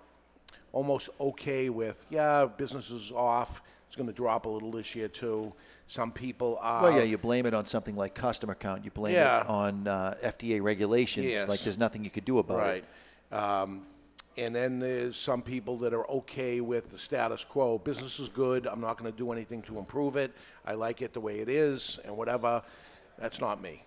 almost 0.76 1.08
okay 1.18 1.70
with, 1.70 2.04
yeah, 2.10 2.44
business 2.44 2.90
is 2.90 3.10
off. 3.10 3.62
It's 3.86 3.96
going 3.96 4.08
to 4.08 4.12
drop 4.12 4.44
a 4.44 4.48
little 4.48 4.70
this 4.70 4.94
year 4.94 5.08
too. 5.08 5.54
Some 5.86 6.12
people 6.12 6.58
are. 6.60 6.82
well, 6.82 6.92
yeah, 6.98 7.04
you 7.04 7.16
blame 7.16 7.46
it 7.46 7.54
on 7.54 7.64
something 7.64 7.96
like 7.96 8.14
customer 8.14 8.54
count. 8.54 8.84
You 8.84 8.90
blame 8.90 9.14
Yeah. 9.14 9.40
it 9.40 9.46
on 9.48 9.88
uh, 9.88 10.16
FDA 10.22 10.60
regulations. 10.60 11.28
Yes. 11.28 11.48
Like 11.48 11.60
there's 11.60 11.78
nothing 11.78 12.04
you 12.04 12.10
could 12.10 12.26
do 12.26 12.38
about 12.40 12.58
right. 12.58 12.84
it. 13.30 13.34
Um, 13.34 13.86
and 14.36 14.54
then 14.54 14.78
there's 14.78 15.16
some 15.16 15.40
people 15.40 15.78
that 15.78 15.94
are 15.94 16.06
okay 16.10 16.60
with 16.60 16.90
the 16.90 16.98
status 16.98 17.42
quo. 17.42 17.78
Business 17.78 18.20
is 18.20 18.28
good. 18.28 18.66
I'm 18.66 18.82
not 18.82 18.98
going 18.98 19.10
to 19.10 19.16
do 19.16 19.32
anything 19.32 19.62
to 19.62 19.78
improve 19.78 20.16
it. 20.16 20.32
I 20.66 20.74
like 20.74 21.00
it 21.00 21.14
the 21.14 21.20
way 21.20 21.38
it 21.38 21.48
is, 21.48 21.98
and 22.04 22.14
whatever. 22.18 22.62
That's 23.18 23.40
not 23.40 23.62
me. 23.62 23.82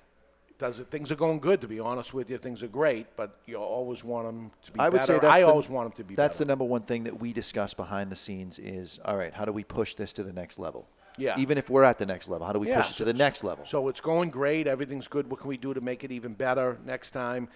Does 0.60 0.80
it? 0.80 0.92
Things 0.92 1.10
are 1.12 1.16
going 1.16 1.40
good. 1.40 1.62
To 1.62 1.68
be 1.68 1.80
honest 1.80 2.14
with 2.14 2.30
you, 2.30 2.38
things 2.38 2.62
are 2.64 2.68
great, 2.68 3.08
but 3.16 3.40
you 3.48 3.56
always 3.56 4.04
want 4.04 4.28
them 4.28 4.52
to 4.64 4.72
be 4.74 4.80
I 4.80 4.90
would 4.90 5.00
better. 5.00 5.14
say 5.14 5.20
that's 5.20 5.26
I 5.26 5.40
the, 5.40 5.48
always 5.48 5.70
want 5.70 5.88
them 5.90 5.98
to 5.98 6.04
be 6.04 6.16
That's 6.16 6.38
better. 6.38 6.46
the 6.46 6.50
number 6.50 6.66
one 6.66 6.82
thing 6.82 7.06
that 7.06 7.18
we 7.20 7.32
discuss 7.34 7.74
behind 7.74 8.12
the 8.12 8.16
scenes 8.18 8.60
is 8.60 9.00
all 9.06 9.16
right. 9.16 9.34
How 9.34 9.46
do 9.46 9.54
we 9.54 9.64
push 9.64 9.96
this 9.96 10.12
to 10.14 10.24
the 10.24 10.34
next 10.34 10.60
level? 10.60 10.86
Yeah. 11.18 11.40
Even 11.40 11.58
if 11.58 11.70
we're 11.70 11.84
at 11.86 11.98
the 11.98 12.06
next 12.06 12.28
level, 12.30 12.46
how 12.46 12.52
do 12.54 12.60
we 12.60 12.68
Yeah, 12.68 12.82
push 12.82 12.92
it 12.92 12.96
to 12.96 13.06
the 13.06 13.14
next 13.14 13.44
level? 13.44 13.66
So 13.66 13.88
it's 13.88 14.02
going 14.02 14.30
great. 14.30 14.68
Everything's 14.68 15.08
good. 15.08 15.30
What 15.32 15.40
can 15.40 15.48
we 15.50 15.58
do 15.58 15.74
to 15.74 15.82
make 15.82 16.04
it 16.04 16.12
even 16.12 16.34
better 16.34 16.78
next 16.86 17.12
time? 17.12 17.48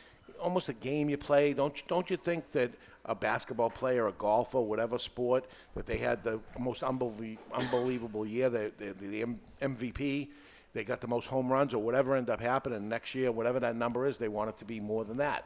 Almost 0.41 0.69
a 0.69 0.73
game 0.73 1.09
you 1.09 1.17
play. 1.17 1.53
Don't 1.53 1.75
you, 1.77 1.83
don't 1.89 2.09
you 2.09 2.15
think 2.17 2.51
that 2.51 2.71
a 3.05 3.15
basketball 3.15 3.69
player, 3.69 4.07
a 4.07 4.13
golfer, 4.13 4.61
whatever 4.61 4.97
sport, 4.97 5.45
that 5.75 5.85
they 5.85 5.97
had 5.97 6.23
the 6.23 6.39
most 6.57 6.83
unbelie- 6.83 7.37
unbelievable 7.53 8.25
year, 8.25 8.49
the, 8.49 8.71
the, 8.77 8.93
the 8.93 9.21
M- 9.21 9.39
MVP, 9.61 10.29
they 10.73 10.83
got 10.83 11.01
the 11.01 11.07
most 11.07 11.27
home 11.27 11.51
runs 11.51 11.73
or 11.73 11.81
whatever 11.81 12.15
ended 12.15 12.31
up 12.31 12.41
happening 12.41 12.89
next 12.89 13.13
year, 13.13 13.31
whatever 13.31 13.59
that 13.59 13.75
number 13.75 14.07
is, 14.07 14.17
they 14.17 14.27
want 14.27 14.49
it 14.49 14.57
to 14.57 14.65
be 14.65 14.79
more 14.79 15.05
than 15.05 15.17
that. 15.17 15.45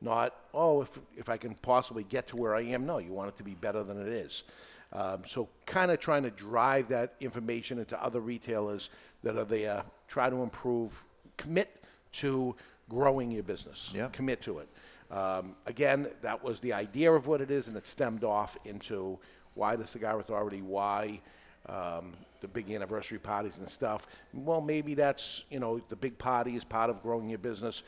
Not, 0.00 0.34
oh, 0.54 0.82
if, 0.82 0.98
if 1.16 1.28
I 1.28 1.36
can 1.36 1.54
possibly 1.54 2.04
get 2.04 2.28
to 2.28 2.36
where 2.36 2.54
I 2.54 2.62
am. 2.62 2.86
No, 2.86 2.98
you 2.98 3.12
want 3.12 3.30
it 3.30 3.36
to 3.38 3.42
be 3.42 3.54
better 3.54 3.82
than 3.82 4.00
it 4.00 4.08
is. 4.08 4.44
Um, 4.92 5.22
so, 5.26 5.48
kind 5.64 5.90
of 5.90 5.98
trying 5.98 6.22
to 6.22 6.30
drive 6.30 6.88
that 6.88 7.14
information 7.20 7.78
into 7.78 8.00
other 8.02 8.20
retailers 8.20 8.90
that 9.24 9.36
are 9.36 9.44
there, 9.44 9.82
try 10.06 10.30
to 10.30 10.42
improve, 10.42 11.02
commit 11.36 11.82
to 12.12 12.54
growing 12.88 13.30
your 13.30 13.42
business. 13.42 13.90
Yeah. 13.92 14.08
Commit 14.12 14.42
to 14.42 14.58
it. 14.58 14.68
Um, 15.10 15.56
again, 15.66 16.08
that 16.22 16.42
was 16.42 16.60
the 16.60 16.72
idea 16.72 17.10
of 17.12 17.26
what 17.26 17.40
it 17.40 17.50
is, 17.50 17.68
and 17.68 17.76
it 17.76 17.86
stemmed 17.86 18.22
off 18.22 18.56
into 18.64 19.18
why 19.54 19.76
the 19.76 19.86
Cigar 19.86 20.20
Authority, 20.20 20.62
why 20.62 21.20
um, 21.68 22.12
the 22.46 22.62
big 22.62 22.70
anniversary 22.70 23.18
parties 23.18 23.58
and 23.58 23.68
stuff. 23.68 24.06
Well, 24.32 24.60
maybe 24.60 24.94
that's, 24.94 25.44
you 25.50 25.58
know, 25.58 25.80
the 25.88 25.96
big 25.96 26.16
party 26.16 26.54
is 26.54 26.64
part 26.64 26.90
of 26.90 27.02
growing 27.02 27.28
your 27.28 27.38
business 27.38 27.82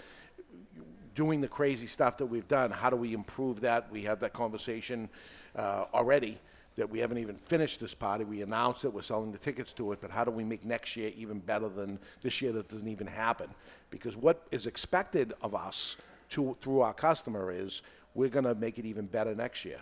doing 1.19 1.41
the 1.41 1.49
crazy 1.49 1.89
stuff 1.89 2.17
that 2.17 2.27
we've 2.27 2.47
done, 2.47 2.71
how 2.71 2.89
do 2.89 2.95
we 2.95 3.13
improve 3.13 3.61
that? 3.61 3.91
We 3.91 4.03
have 4.03 4.21
that 4.21 4.33
conversation 4.33 5.09
uh, 5.57 5.87
already 5.93 6.39
that 6.77 6.89
we 6.89 7.01
haven't 7.01 7.19
even 7.19 7.35
finished 7.35 7.81
this 7.81 7.93
party. 7.93 8.23
We 8.23 8.43
announced 8.43 8.83
that 8.83 8.91
we're 8.91 9.03
selling 9.03 9.33
the 9.33 9.39
tickets 9.39 9.73
to 9.73 9.91
it, 9.91 10.01
but 10.01 10.13
how 10.13 10.25
do 10.25 10.31
we 10.31 10.45
make 10.45 10.65
next 10.65 10.97
year 10.97 11.11
even 11.17 11.41
better 11.41 11.69
than 11.69 11.99
this 12.23 12.41
year 12.41 12.53
that 12.53 12.69
doesn't 12.69 12.87
even 12.87 13.09
happen? 13.09 13.51
Because 13.91 14.17
what 14.17 14.47
is 14.53 14.67
expected 14.67 15.35
of 15.43 15.57
us 15.57 15.97
to, 16.31 16.57
through 16.61 16.83
our 16.83 16.95
customer 16.95 17.51
is 17.51 17.83
we're 18.15 18.29
going 18.29 18.45
to 18.45 18.55
make 18.55 18.79
it 18.79 18.85
even 18.85 19.07
better 19.07 19.35
next 19.35 19.65
year. 19.65 19.81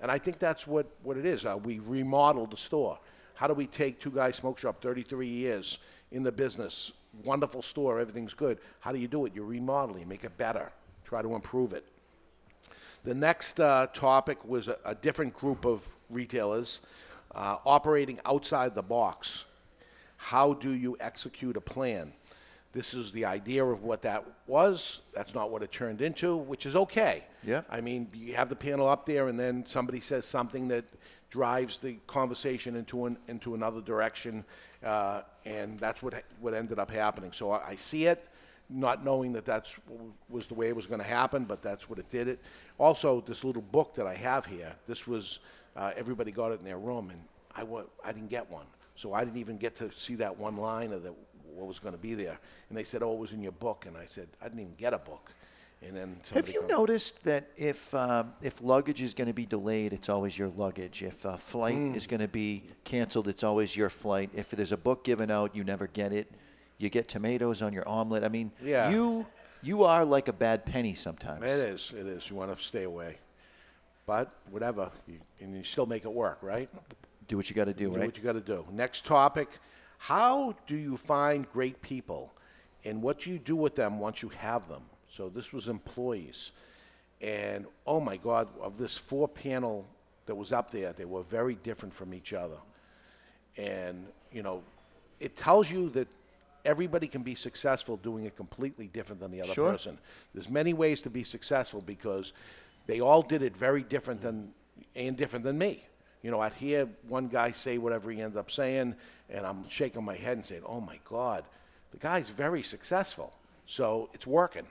And 0.00 0.10
I 0.10 0.18
think 0.18 0.40
that's 0.40 0.66
what, 0.66 0.86
what 1.04 1.16
it 1.16 1.24
is. 1.24 1.46
Uh, 1.46 1.56
we 1.56 1.78
remodeled 1.78 2.50
the 2.50 2.56
store. 2.56 2.98
How 3.38 3.46
do 3.46 3.54
we 3.54 3.68
take 3.68 4.00
Two 4.00 4.10
Guys 4.10 4.34
Smoke 4.34 4.58
Shop, 4.58 4.82
33 4.82 5.28
years 5.28 5.78
in 6.10 6.24
the 6.24 6.32
business, 6.32 6.90
wonderful 7.22 7.62
store, 7.62 8.00
everything's 8.00 8.34
good. 8.34 8.58
How 8.80 8.90
do 8.90 8.98
you 8.98 9.06
do 9.06 9.26
it? 9.26 9.32
You 9.32 9.44
remodel, 9.44 9.96
you 9.96 10.06
make 10.06 10.24
it 10.24 10.36
better, 10.36 10.72
try 11.04 11.22
to 11.22 11.36
improve 11.36 11.72
it. 11.72 11.86
The 13.04 13.14
next 13.14 13.60
uh, 13.60 13.86
topic 13.92 14.44
was 14.44 14.66
a, 14.66 14.76
a 14.84 14.96
different 14.96 15.34
group 15.34 15.64
of 15.64 15.88
retailers 16.10 16.80
uh, 17.32 17.58
operating 17.64 18.18
outside 18.26 18.74
the 18.74 18.82
box. 18.82 19.44
How 20.16 20.54
do 20.54 20.72
you 20.72 20.96
execute 20.98 21.56
a 21.56 21.60
plan? 21.60 22.12
This 22.72 22.92
is 22.92 23.12
the 23.12 23.24
idea 23.24 23.64
of 23.64 23.84
what 23.84 24.02
that 24.02 24.24
was. 24.48 25.00
That's 25.14 25.32
not 25.32 25.50
what 25.50 25.62
it 25.62 25.70
turned 25.70 26.02
into, 26.02 26.36
which 26.36 26.66
is 26.66 26.74
okay. 26.74 27.22
Yeah. 27.44 27.62
I 27.70 27.80
mean, 27.80 28.08
you 28.12 28.34
have 28.34 28.48
the 28.48 28.56
panel 28.56 28.88
up 28.88 29.06
there, 29.06 29.28
and 29.28 29.38
then 29.38 29.64
somebody 29.64 30.00
says 30.00 30.26
something 30.26 30.66
that 30.68 30.84
drives 31.30 31.78
the 31.78 31.96
conversation 32.06 32.76
into 32.76 33.06
an, 33.06 33.18
into 33.28 33.54
another 33.54 33.80
direction, 33.80 34.44
uh, 34.84 35.22
and 35.44 35.78
that's 35.78 36.02
what 36.02 36.22
what 36.40 36.54
ended 36.54 36.78
up 36.78 36.90
happening. 36.90 37.32
So 37.32 37.50
I, 37.50 37.68
I 37.68 37.76
see 37.76 38.06
it, 38.06 38.26
not 38.70 39.04
knowing 39.04 39.32
that 39.34 39.44
that's 39.44 39.76
was 40.28 40.46
the 40.46 40.54
way 40.54 40.68
it 40.68 40.76
was 40.76 40.86
going 40.86 41.00
to 41.00 41.06
happen, 41.06 41.44
but 41.44 41.62
that's 41.62 41.88
what 41.88 41.98
it 41.98 42.08
did. 42.08 42.28
It 42.28 42.40
also 42.78 43.20
this 43.20 43.44
little 43.44 43.62
book 43.62 43.94
that 43.94 44.06
I 44.06 44.14
have 44.14 44.46
here. 44.46 44.72
This 44.86 45.06
was 45.06 45.40
uh, 45.76 45.92
everybody 45.96 46.30
got 46.30 46.52
it 46.52 46.60
in 46.60 46.64
their 46.64 46.78
room, 46.78 47.10
and 47.10 47.20
I 47.54 47.82
I 48.04 48.12
didn't 48.12 48.30
get 48.30 48.50
one, 48.50 48.66
so 48.94 49.12
I 49.12 49.24
didn't 49.24 49.38
even 49.38 49.58
get 49.58 49.76
to 49.76 49.90
see 49.92 50.14
that 50.16 50.38
one 50.38 50.56
line 50.56 50.92
of 50.92 51.02
the, 51.02 51.12
what 51.54 51.66
was 51.66 51.78
going 51.78 51.94
to 51.94 52.00
be 52.00 52.14
there. 52.14 52.38
And 52.68 52.78
they 52.78 52.84
said, 52.84 53.02
"Oh, 53.02 53.12
it 53.12 53.18
was 53.18 53.32
in 53.32 53.42
your 53.42 53.52
book," 53.52 53.84
and 53.86 53.96
I 53.96 54.06
said, 54.06 54.28
"I 54.40 54.44
didn't 54.44 54.60
even 54.60 54.74
get 54.76 54.94
a 54.94 54.98
book." 54.98 55.32
And 55.80 55.96
then 55.96 56.20
Have 56.34 56.48
you 56.48 56.60
comes- 56.60 56.70
noticed 56.72 57.22
that 57.24 57.50
if 57.56 57.94
um, 57.94 58.32
if 58.42 58.60
luggage 58.60 59.00
is 59.00 59.14
going 59.14 59.28
to 59.28 59.32
be 59.34 59.46
delayed, 59.46 59.92
it's 59.92 60.08
always 60.08 60.36
your 60.36 60.48
luggage. 60.48 61.02
If 61.02 61.24
a 61.24 61.38
flight 61.38 61.76
Mm. 61.76 61.94
is 61.96 62.06
going 62.08 62.20
to 62.20 62.28
be 62.28 62.64
canceled, 62.84 63.28
it's 63.28 63.44
always 63.44 63.76
your 63.76 63.88
flight. 63.88 64.30
If 64.34 64.50
there's 64.50 64.72
a 64.72 64.76
book 64.76 65.04
given 65.04 65.30
out, 65.30 65.54
you 65.54 65.62
never 65.62 65.86
get 65.86 66.12
it. 66.12 66.32
You 66.78 66.88
get 66.88 67.06
tomatoes 67.08 67.62
on 67.62 67.72
your 67.72 67.88
omelet. 67.88 68.24
I 68.24 68.28
mean, 68.28 68.50
Yeah. 68.62 68.90
you 68.90 69.26
you 69.62 69.84
are 69.84 70.04
like 70.04 70.26
a 70.28 70.32
bad 70.32 70.64
penny 70.66 70.94
sometimes. 70.94 71.42
It 71.44 71.48
is. 71.50 71.92
It 71.96 72.06
is. 72.06 72.28
You 72.30 72.36
want 72.36 72.56
to 72.56 72.62
stay 72.64 72.82
away, 72.84 73.18
but 74.06 74.32
whatever, 74.50 74.90
you, 75.06 75.18
and 75.40 75.56
you 75.56 75.64
still 75.64 75.86
make 75.86 76.04
it 76.04 76.12
work, 76.12 76.38
right? 76.42 76.68
Do 77.28 77.36
what 77.36 77.48
you 77.50 77.54
got 77.56 77.64
to 77.66 77.72
do, 77.74 77.88
do 77.90 77.96
right? 77.96 78.06
what 78.06 78.16
you 78.16 78.22
got 78.22 78.32
to 78.34 78.40
do. 78.40 78.64
Next 78.72 79.04
topic: 79.04 79.48
How 79.98 80.54
do 80.66 80.76
you 80.76 80.96
find 80.96 81.50
great 81.52 81.82
people, 81.82 82.32
and 82.84 83.00
what 83.02 83.20
do 83.20 83.30
you 83.30 83.38
do 83.38 83.54
with 83.56 83.74
them 83.76 83.98
once 84.00 84.22
you 84.22 84.28
have 84.30 84.68
them? 84.68 84.82
So 85.18 85.28
this 85.28 85.52
was 85.52 85.66
employees, 85.66 86.52
and 87.20 87.66
oh 87.88 87.98
my 87.98 88.16
God, 88.16 88.46
of 88.60 88.78
this 88.78 88.96
four 88.96 89.26
panel 89.26 89.84
that 90.26 90.36
was 90.36 90.52
up 90.52 90.70
there, 90.70 90.92
they 90.92 91.06
were 91.06 91.24
very 91.24 91.56
different 91.56 91.92
from 91.92 92.14
each 92.14 92.32
other, 92.32 92.58
and 93.56 94.06
you 94.30 94.44
know, 94.44 94.62
it 95.18 95.34
tells 95.34 95.68
you 95.72 95.88
that 95.90 96.06
everybody 96.64 97.08
can 97.08 97.24
be 97.24 97.34
successful 97.34 97.96
doing 97.96 98.26
it 98.26 98.36
completely 98.36 98.86
different 98.86 99.20
than 99.20 99.32
the 99.32 99.40
other 99.42 99.52
Sure. 99.54 99.72
person. 99.72 99.98
There's 100.34 100.48
many 100.48 100.72
ways 100.72 101.02
to 101.02 101.10
be 101.10 101.24
successful 101.24 101.80
because 101.80 102.32
they 102.86 103.00
all 103.00 103.22
did 103.22 103.42
it 103.42 103.56
very 103.56 103.82
different 103.82 104.20
than 104.20 104.54
and 104.94 105.16
different 105.16 105.44
than 105.44 105.58
me. 105.58 105.82
You 106.22 106.30
know, 106.30 106.38
I'd 106.38 106.54
hear 106.54 106.88
one 107.08 107.26
guy 107.26 107.50
say 107.50 107.76
whatever 107.76 108.12
he 108.12 108.22
ends 108.22 108.36
up 108.36 108.52
saying, 108.52 108.94
and 109.28 109.44
I'm 109.44 109.68
shaking 109.68 110.04
my 110.04 110.14
head 110.14 110.36
and 110.36 110.46
saying, 110.46 110.62
"Oh 110.64 110.80
my 110.80 111.00
God, 111.04 111.42
the 111.90 111.98
guy's 111.98 112.30
very 112.30 112.62
successful, 112.62 113.36
so 113.66 114.10
it's 114.14 114.24
working. 114.24 114.66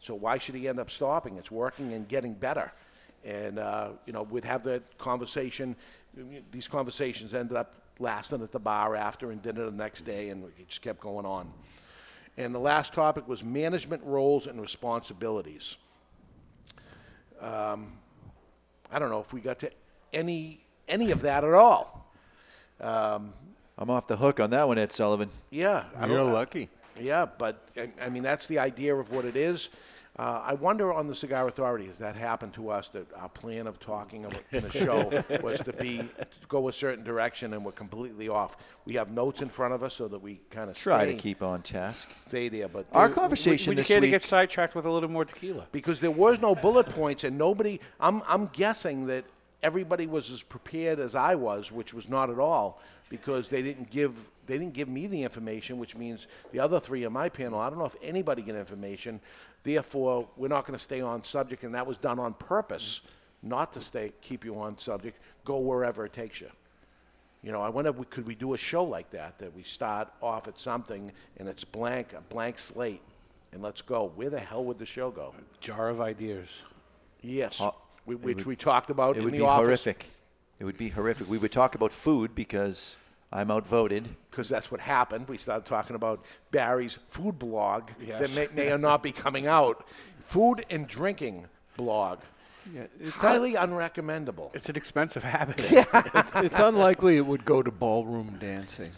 So 0.00 0.14
why 0.14 0.38
should 0.38 0.54
he 0.54 0.68
end 0.68 0.78
up 0.80 0.90
stopping? 0.90 1.36
It's 1.36 1.50
working 1.50 1.92
and 1.92 2.06
getting 2.08 2.34
better." 2.34 2.72
And 3.24 3.58
uh, 3.58 3.90
you 4.06 4.12
know, 4.12 4.22
we'd 4.22 4.44
have 4.44 4.62
that 4.64 4.96
conversation. 4.98 5.74
These 6.52 6.68
conversations 6.68 7.34
ended 7.34 7.56
up 7.56 7.74
lasting 7.98 8.42
at 8.42 8.52
the 8.52 8.58
bar 8.60 8.94
after 8.96 9.30
and 9.32 9.42
dinner 9.42 9.64
the 9.66 9.72
next 9.72 10.02
day, 10.02 10.30
and 10.30 10.44
it 10.44 10.68
just 10.68 10.82
kept 10.82 11.00
going 11.00 11.26
on. 11.26 11.50
And 12.36 12.54
the 12.54 12.60
last 12.60 12.94
topic 12.94 13.26
was 13.26 13.42
management 13.42 14.02
roles 14.04 14.46
and 14.46 14.60
responsibilities. 14.60 15.76
Um, 17.40 17.92
I 18.90 18.98
don't 18.98 19.10
know 19.10 19.20
if 19.20 19.32
we 19.32 19.40
got 19.40 19.58
to 19.60 19.70
any 20.12 20.60
any 20.88 21.10
of 21.10 21.22
that 21.22 21.44
at 21.44 21.54
all. 21.54 22.10
Um, 22.80 23.32
I'm 23.76 23.90
off 23.90 24.06
the 24.06 24.16
hook 24.16 24.40
on 24.40 24.50
that 24.50 24.66
one, 24.66 24.78
Ed 24.78 24.92
Sullivan. 24.92 25.30
yeah, 25.50 25.84
I 25.96 26.06
You're 26.06 26.18
don't- 26.18 26.32
lucky. 26.32 26.68
Yeah, 27.00 27.26
but 27.26 27.68
I, 27.76 27.90
I 28.00 28.08
mean 28.08 28.22
that's 28.22 28.46
the 28.46 28.58
idea 28.58 28.94
of 28.94 29.10
what 29.10 29.24
it 29.24 29.36
is. 29.36 29.68
Uh, 30.18 30.42
I 30.44 30.54
wonder 30.54 30.92
on 30.92 31.06
the 31.06 31.14
Cigar 31.14 31.46
Authority 31.46 31.86
has 31.86 31.98
that 31.98 32.16
happened 32.16 32.52
to 32.54 32.70
us 32.70 32.88
that 32.88 33.06
our 33.14 33.28
plan 33.28 33.68
of 33.68 33.78
talking 33.78 34.24
about 34.24 34.42
in 34.50 34.64
a 34.64 34.70
show 34.70 35.22
was 35.44 35.60
to 35.60 35.72
be 35.72 35.98
to 35.98 36.26
go 36.48 36.66
a 36.68 36.72
certain 36.72 37.04
direction 37.04 37.54
and 37.54 37.64
we're 37.64 37.70
completely 37.70 38.28
off. 38.28 38.56
We 38.84 38.94
have 38.94 39.12
notes 39.12 39.42
in 39.42 39.48
front 39.48 39.74
of 39.74 39.84
us 39.84 39.94
so 39.94 40.08
that 40.08 40.20
we 40.20 40.40
kind 40.50 40.70
of 40.70 40.76
Try 40.76 41.06
to 41.06 41.14
keep 41.14 41.40
on 41.40 41.62
task. 41.62 42.10
stay 42.12 42.48
there. 42.48 42.66
But 42.66 42.86
Our 42.90 43.08
conversation 43.08 43.70
we 43.70 43.76
this 43.76 43.86
can't 43.86 44.00
week. 44.02 44.10
get 44.10 44.22
sidetracked 44.22 44.74
with 44.74 44.86
a 44.86 44.90
little 44.90 45.08
more 45.08 45.24
tequila. 45.24 45.68
because 45.70 46.00
there 46.00 46.10
was 46.10 46.40
no 46.40 46.56
bullet 46.56 46.88
points 46.88 47.22
and 47.22 47.38
nobody 47.38 47.78
I'm 48.00 48.20
I'm 48.26 48.46
guessing 48.48 49.06
that 49.06 49.24
everybody 49.62 50.08
was 50.08 50.32
as 50.32 50.42
prepared 50.42 50.98
as 50.98 51.14
I 51.14 51.36
was, 51.36 51.70
which 51.70 51.94
was 51.94 52.08
not 52.08 52.28
at 52.28 52.40
all 52.40 52.80
because 53.08 53.48
they 53.50 53.62
didn't 53.62 53.88
give 53.90 54.28
they 54.48 54.58
didn't 54.58 54.72
give 54.74 54.88
me 54.88 55.06
the 55.06 55.22
information, 55.22 55.78
which 55.78 55.94
means 55.94 56.26
the 56.50 56.58
other 56.58 56.80
three 56.80 57.04
in 57.04 57.12
my 57.12 57.28
panel, 57.28 57.60
I 57.60 57.68
don't 57.70 57.78
know 57.78 57.84
if 57.84 57.94
anybody 58.02 58.42
get 58.42 58.56
information. 58.56 59.20
Therefore, 59.62 60.26
we're 60.36 60.48
not 60.48 60.64
going 60.66 60.76
to 60.76 60.82
stay 60.82 61.00
on 61.00 61.22
subject 61.22 61.62
and 61.62 61.74
that 61.74 61.86
was 61.86 61.98
done 61.98 62.18
on 62.18 62.32
purpose, 62.34 63.02
not 63.42 63.72
to 63.74 63.80
stay 63.80 64.12
keep 64.22 64.44
you 64.44 64.58
on 64.58 64.78
subject. 64.78 65.20
Go 65.44 65.58
wherever 65.58 66.04
it 66.06 66.12
takes 66.12 66.40
you. 66.40 66.48
You 67.42 67.52
know, 67.52 67.60
I 67.60 67.68
wonder, 67.68 67.90
if 67.90 67.96
we, 67.96 68.04
could 68.06 68.26
we 68.26 68.34
do 68.34 68.54
a 68.54 68.58
show 68.58 68.82
like 68.82 69.10
that, 69.10 69.38
that 69.38 69.54
we 69.54 69.62
start 69.62 70.08
off 70.20 70.48
at 70.48 70.58
something 70.58 71.12
and 71.36 71.48
it's 71.48 71.62
blank, 71.62 72.12
a 72.14 72.20
blank 72.22 72.58
slate, 72.58 73.02
and 73.52 73.62
let's 73.62 73.80
go. 73.82 74.10
Where 74.16 74.28
the 74.30 74.40
hell 74.40 74.64
would 74.64 74.78
the 74.78 74.86
show 74.86 75.10
go? 75.10 75.34
Jar 75.60 75.88
of 75.90 76.00
ideas. 76.00 76.62
Yes, 77.22 77.58
Ho- 77.58 77.74
we, 78.06 78.14
it 78.16 78.22
which 78.22 78.36
would- 78.38 78.46
we 78.46 78.56
talked 78.56 78.90
about 78.90 79.16
It 79.16 79.18
in 79.20 79.24
would 79.26 79.34
the 79.34 79.38
be 79.38 79.44
office. 79.44 79.64
horrific. 79.66 80.06
It 80.58 80.64
would 80.64 80.78
be 80.78 80.88
horrific. 80.88 81.28
We 81.28 81.38
would 81.38 81.52
talk 81.52 81.76
about 81.76 81.92
food 81.92 82.34
because 82.34 82.96
I'm 83.32 83.50
outvoted. 83.52 84.08
Because 84.38 84.48
that's 84.48 84.70
what 84.70 84.80
happened. 84.80 85.28
We 85.28 85.36
started 85.36 85.66
talking 85.66 85.96
about 85.96 86.24
Barry's 86.52 86.96
food 87.08 87.40
blog 87.40 87.90
Yes. 88.00 88.36
that 88.36 88.54
may, 88.54 88.66
may 88.66 88.70
or 88.70 88.78
not 88.78 89.02
be 89.02 89.10
coming 89.10 89.48
out. 89.48 89.84
Food 90.26 90.64
and 90.70 90.86
drinking 90.86 91.46
blog. 91.76 92.20
Yeah, 92.72 92.86
it's 93.00 93.20
Highly 93.20 93.54
unrecommendable. 93.54 94.54
It's 94.54 94.68
an 94.68 94.76
expensive 94.76 95.24
habit. 95.24 95.56
it's, 95.58 96.36
it's 96.36 96.60
unlikely 96.60 97.16
it 97.16 97.26
would 97.26 97.44
go 97.44 97.64
to 97.64 97.72
ballroom 97.72 98.36
dancing. 98.38 98.92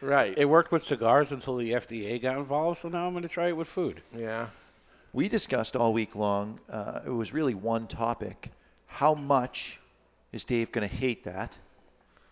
Right. 0.00 0.32
It 0.38 0.46
worked 0.46 0.72
with 0.72 0.82
cigars 0.82 1.32
until 1.32 1.56
the 1.58 1.72
FDA 1.72 2.22
got 2.22 2.38
involved, 2.38 2.78
so 2.78 2.88
now 2.88 3.06
I'm 3.06 3.12
going 3.12 3.24
to 3.24 3.28
try 3.28 3.48
it 3.48 3.56
with 3.58 3.68
food. 3.68 4.00
Yeah. 4.16 4.46
We 5.12 5.28
discussed 5.28 5.76
all 5.76 5.92
week 5.92 6.16
long. 6.16 6.60
Uh, 6.70 7.00
it 7.04 7.10
was 7.10 7.34
really 7.34 7.54
one 7.54 7.88
topic: 7.88 8.52
how 8.86 9.12
much 9.12 9.80
is 10.32 10.46
Dave 10.46 10.72
going 10.72 10.88
to 10.88 10.96
hate 10.96 11.24
that? 11.24 11.58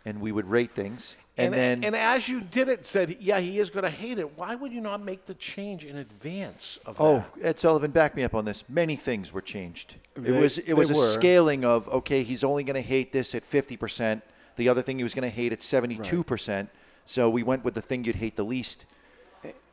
And 0.06 0.22
we 0.22 0.32
would 0.32 0.48
rate 0.48 0.70
things, 0.70 1.16
and, 1.36 1.54
then 1.54 1.84
and 1.84 1.94
as 1.94 2.28
you 2.28 2.40
did 2.40 2.68
it, 2.68 2.86
said, 2.86 3.16
yeah, 3.20 3.40
he 3.40 3.58
is 3.58 3.68
going 3.70 3.84
to 3.84 3.90
hate 3.90 4.18
it. 4.18 4.38
Why 4.38 4.54
would 4.54 4.72
you 4.72 4.80
not 4.80 5.02
make 5.02 5.26
the 5.26 5.34
change 5.34 5.84
in 5.84 5.96
advance 5.96 6.78
of 6.86 6.96
Oh, 6.98 7.24
that? 7.36 7.46
Ed 7.46 7.60
Sullivan, 7.60 7.90
back 7.90 8.16
me 8.16 8.22
up 8.24 8.34
on 8.34 8.44
this. 8.44 8.64
Many 8.68 8.96
things 8.96 9.32
were 9.32 9.42
changed. 9.42 9.96
It 10.16 10.30
was 10.32 10.58
it 10.58 10.72
was 10.72 10.90
a 10.90 10.94
were. 10.94 11.00
scaling 11.00 11.64
of 11.64 11.88
okay, 11.88 12.22
he's 12.22 12.42
only 12.42 12.64
going 12.64 12.82
to 12.82 12.88
hate 12.88 13.12
this 13.12 13.34
at 13.34 13.44
fifty 13.44 13.76
percent. 13.76 14.22
The 14.56 14.68
other 14.68 14.80
thing 14.80 14.96
he 14.96 15.02
was 15.02 15.14
going 15.14 15.28
to 15.28 15.34
hate 15.34 15.52
at 15.52 15.62
seventy 15.62 15.98
two 15.98 16.24
percent. 16.24 16.70
So 17.04 17.28
we 17.28 17.42
went 17.42 17.64
with 17.64 17.74
the 17.74 17.82
thing 17.82 18.04
you'd 18.04 18.16
hate 18.16 18.36
the 18.36 18.44
least. 18.44 18.86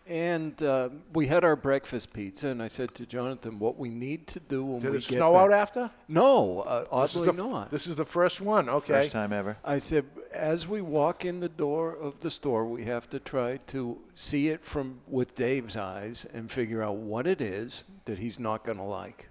And 0.05 0.61
uh, 0.61 0.89
we 1.13 1.27
had 1.27 1.45
our 1.45 1.55
breakfast 1.55 2.11
pizza, 2.11 2.49
and 2.49 2.61
I 2.61 2.67
said 2.67 2.93
to 2.95 3.05
Jonathan, 3.05 3.57
"What 3.57 3.77
we 3.77 3.87
need 3.89 4.27
to 4.27 4.41
do 4.41 4.65
when 4.65 4.81
Did 4.81 4.91
we 4.91 4.97
it 4.97 5.07
get 5.07 5.17
snow 5.17 5.31
back- 5.33 5.41
out 5.43 5.53
after? 5.53 5.91
No, 6.09 6.59
uh, 6.61 7.03
This 7.03 7.11
is 7.15 7.21
oddly 7.21 7.27
the- 7.27 7.33
not. 7.49 7.71
This 7.71 7.87
is 7.87 7.95
the 7.95 8.03
first 8.03 8.41
one. 8.41 8.67
Okay. 8.67 8.93
First 8.95 9.13
time 9.13 9.31
ever. 9.31 9.55
I 9.63 9.77
said, 9.77 10.05
as 10.33 10.67
we 10.67 10.81
walk 10.81 11.23
in 11.23 11.39
the 11.39 11.47
door 11.47 11.95
of 11.95 12.19
the 12.19 12.29
store, 12.31 12.65
we 12.65 12.83
have 12.83 13.09
to 13.11 13.19
try 13.19 13.57
to 13.67 13.97
see 14.13 14.49
it 14.49 14.65
from 14.65 14.99
with 15.07 15.35
Dave's 15.35 15.77
eyes 15.77 16.25
and 16.33 16.51
figure 16.51 16.83
out 16.83 16.97
what 16.97 17.25
it 17.25 17.39
is 17.39 17.85
that 18.03 18.19
he's 18.19 18.37
not 18.37 18.65
going 18.65 18.79
to 18.79 18.83
like. 18.83 19.29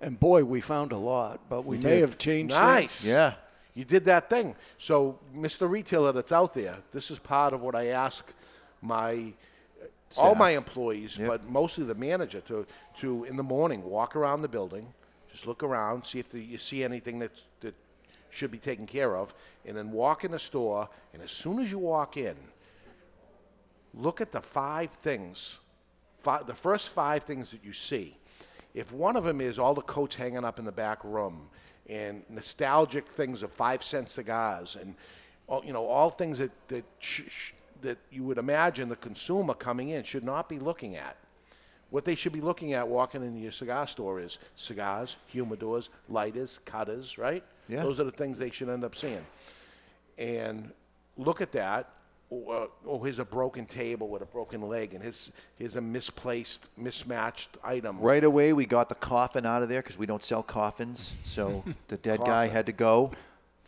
And 0.00 0.20
boy, 0.20 0.44
we 0.44 0.60
found 0.60 0.92
a 0.92 0.96
lot, 0.98 1.40
but 1.48 1.62
we, 1.64 1.78
We 1.78 1.82
may 1.82 1.90
did. 1.96 2.00
have 2.02 2.18
changed 2.18 2.54
Nice. 2.54 3.00
things. 3.00 3.10
Yeah. 3.10 3.34
You 3.74 3.84
did 3.84 4.04
that 4.04 4.30
thing. 4.30 4.54
So, 4.78 5.18
Mr. 5.34 5.68
Retailer 5.68 6.12
that's 6.12 6.30
out 6.30 6.54
there, 6.54 6.76
this 6.92 7.10
is 7.10 7.18
part 7.18 7.52
of 7.54 7.60
what 7.60 7.74
I 7.74 7.86
ask 7.88 8.32
my 8.82 9.32
all 10.18 10.34
my 10.34 10.50
employees, 10.50 11.18
but 11.18 11.48
mostly 11.48 11.84
the 11.84 11.94
manager 11.94 12.40
to 12.42 12.66
to 13.00 13.24
in 13.24 13.36
the 13.36 13.42
morning 13.42 13.84
walk 13.84 14.16
around 14.16 14.42
the 14.42 14.48
building, 14.48 14.92
just 15.30 15.46
look 15.46 15.62
around, 15.62 16.04
see 16.04 16.18
if 16.18 16.28
the, 16.28 16.40
you 16.40 16.58
see 16.58 16.84
anything 16.84 17.18
that's, 17.18 17.42
that 17.60 17.74
should 18.30 18.50
be 18.50 18.58
taken 18.58 18.86
care 18.86 19.16
of, 19.16 19.34
and 19.64 19.76
then 19.76 19.90
walk 19.90 20.24
in 20.24 20.30
the 20.30 20.38
store. 20.38 20.88
And 21.12 21.22
as 21.22 21.30
soon 21.30 21.58
as 21.58 21.70
you 21.70 21.78
walk 21.78 22.16
in, 22.16 22.36
look 23.94 24.20
at 24.20 24.32
the 24.32 24.40
five 24.40 24.90
things, 24.90 25.58
five, 26.20 26.46
the 26.46 26.54
first 26.54 26.90
five 26.90 27.24
things 27.24 27.50
that 27.50 27.64
you 27.64 27.72
see. 27.72 28.16
If 28.74 28.92
one 28.92 29.16
of 29.16 29.24
them 29.24 29.40
is 29.40 29.58
all 29.58 29.74
the 29.74 29.82
coats 29.82 30.16
hanging 30.16 30.44
up 30.44 30.58
in 30.58 30.64
the 30.64 30.72
back 30.72 31.04
room 31.04 31.48
and 31.88 32.22
nostalgic 32.30 33.06
things 33.06 33.42
of 33.42 33.52
five 33.52 33.82
cent 33.82 34.08
cigars 34.08 34.76
and 34.80 34.94
all, 35.46 35.62
you 35.64 35.72
know 35.72 35.86
all 35.86 36.08
things 36.08 36.38
that 36.38 36.52
that 36.68 36.84
sh- 36.98 37.22
sh- 37.28 37.52
that 37.82 37.98
you 38.10 38.24
would 38.24 38.38
imagine 38.38 38.88
the 38.88 38.96
consumer 38.96 39.54
coming 39.54 39.90
in 39.90 40.02
should 40.04 40.24
not 40.24 40.48
be 40.48 40.58
looking 40.58 40.96
at. 40.96 41.16
What 41.90 42.04
they 42.06 42.14
should 42.14 42.32
be 42.32 42.40
looking 42.40 42.72
at 42.72 42.88
walking 42.88 43.22
into 43.22 43.38
your 43.40 43.52
cigar 43.52 43.86
store 43.86 44.18
is 44.18 44.38
cigars, 44.56 45.16
humidors, 45.32 45.90
lighters, 46.08 46.58
cutters, 46.64 47.18
right? 47.18 47.44
Yeah. 47.68 47.82
Those 47.82 48.00
are 48.00 48.04
the 48.04 48.10
things 48.12 48.38
they 48.38 48.50
should 48.50 48.70
end 48.70 48.82
up 48.82 48.96
seeing. 48.96 49.24
And 50.16 50.72
look 51.16 51.40
at 51.40 51.52
that. 51.52 51.90
Or, 52.30 52.68
or 52.86 53.04
here's 53.04 53.18
a 53.18 53.26
broken 53.26 53.66
table 53.66 54.08
with 54.08 54.22
a 54.22 54.24
broken 54.24 54.62
leg, 54.62 54.94
and 54.94 55.02
here's, 55.02 55.30
here's 55.58 55.76
a 55.76 55.82
misplaced, 55.82 56.66
mismatched 56.78 57.58
item. 57.62 58.00
Right 58.00 58.24
away, 58.24 58.54
we 58.54 58.64
got 58.64 58.88
the 58.88 58.94
coffin 58.94 59.44
out 59.44 59.62
of 59.62 59.68
there 59.68 59.82
because 59.82 59.98
we 59.98 60.06
don't 60.06 60.24
sell 60.24 60.42
coffins. 60.42 61.12
So 61.26 61.62
the 61.88 61.98
dead 61.98 62.20
guy 62.20 62.46
Coffin. 62.46 62.50
had 62.52 62.66
to 62.66 62.72
go. 62.72 63.10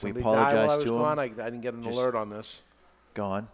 We 0.02 0.12
Somebody 0.12 0.22
died 0.22 0.24
while 0.24 0.34
I 0.34 0.40
apologized 0.48 0.76
was 0.76 0.84
to 0.86 0.92
him. 0.94 0.98
gone. 0.98 1.18
I, 1.18 1.22
I 1.24 1.28
didn't 1.28 1.60
get 1.60 1.74
an 1.74 1.82
Just 1.82 1.94
alert 1.98 2.14
on 2.14 2.30
this. 2.30 2.62
Gone. 3.12 3.48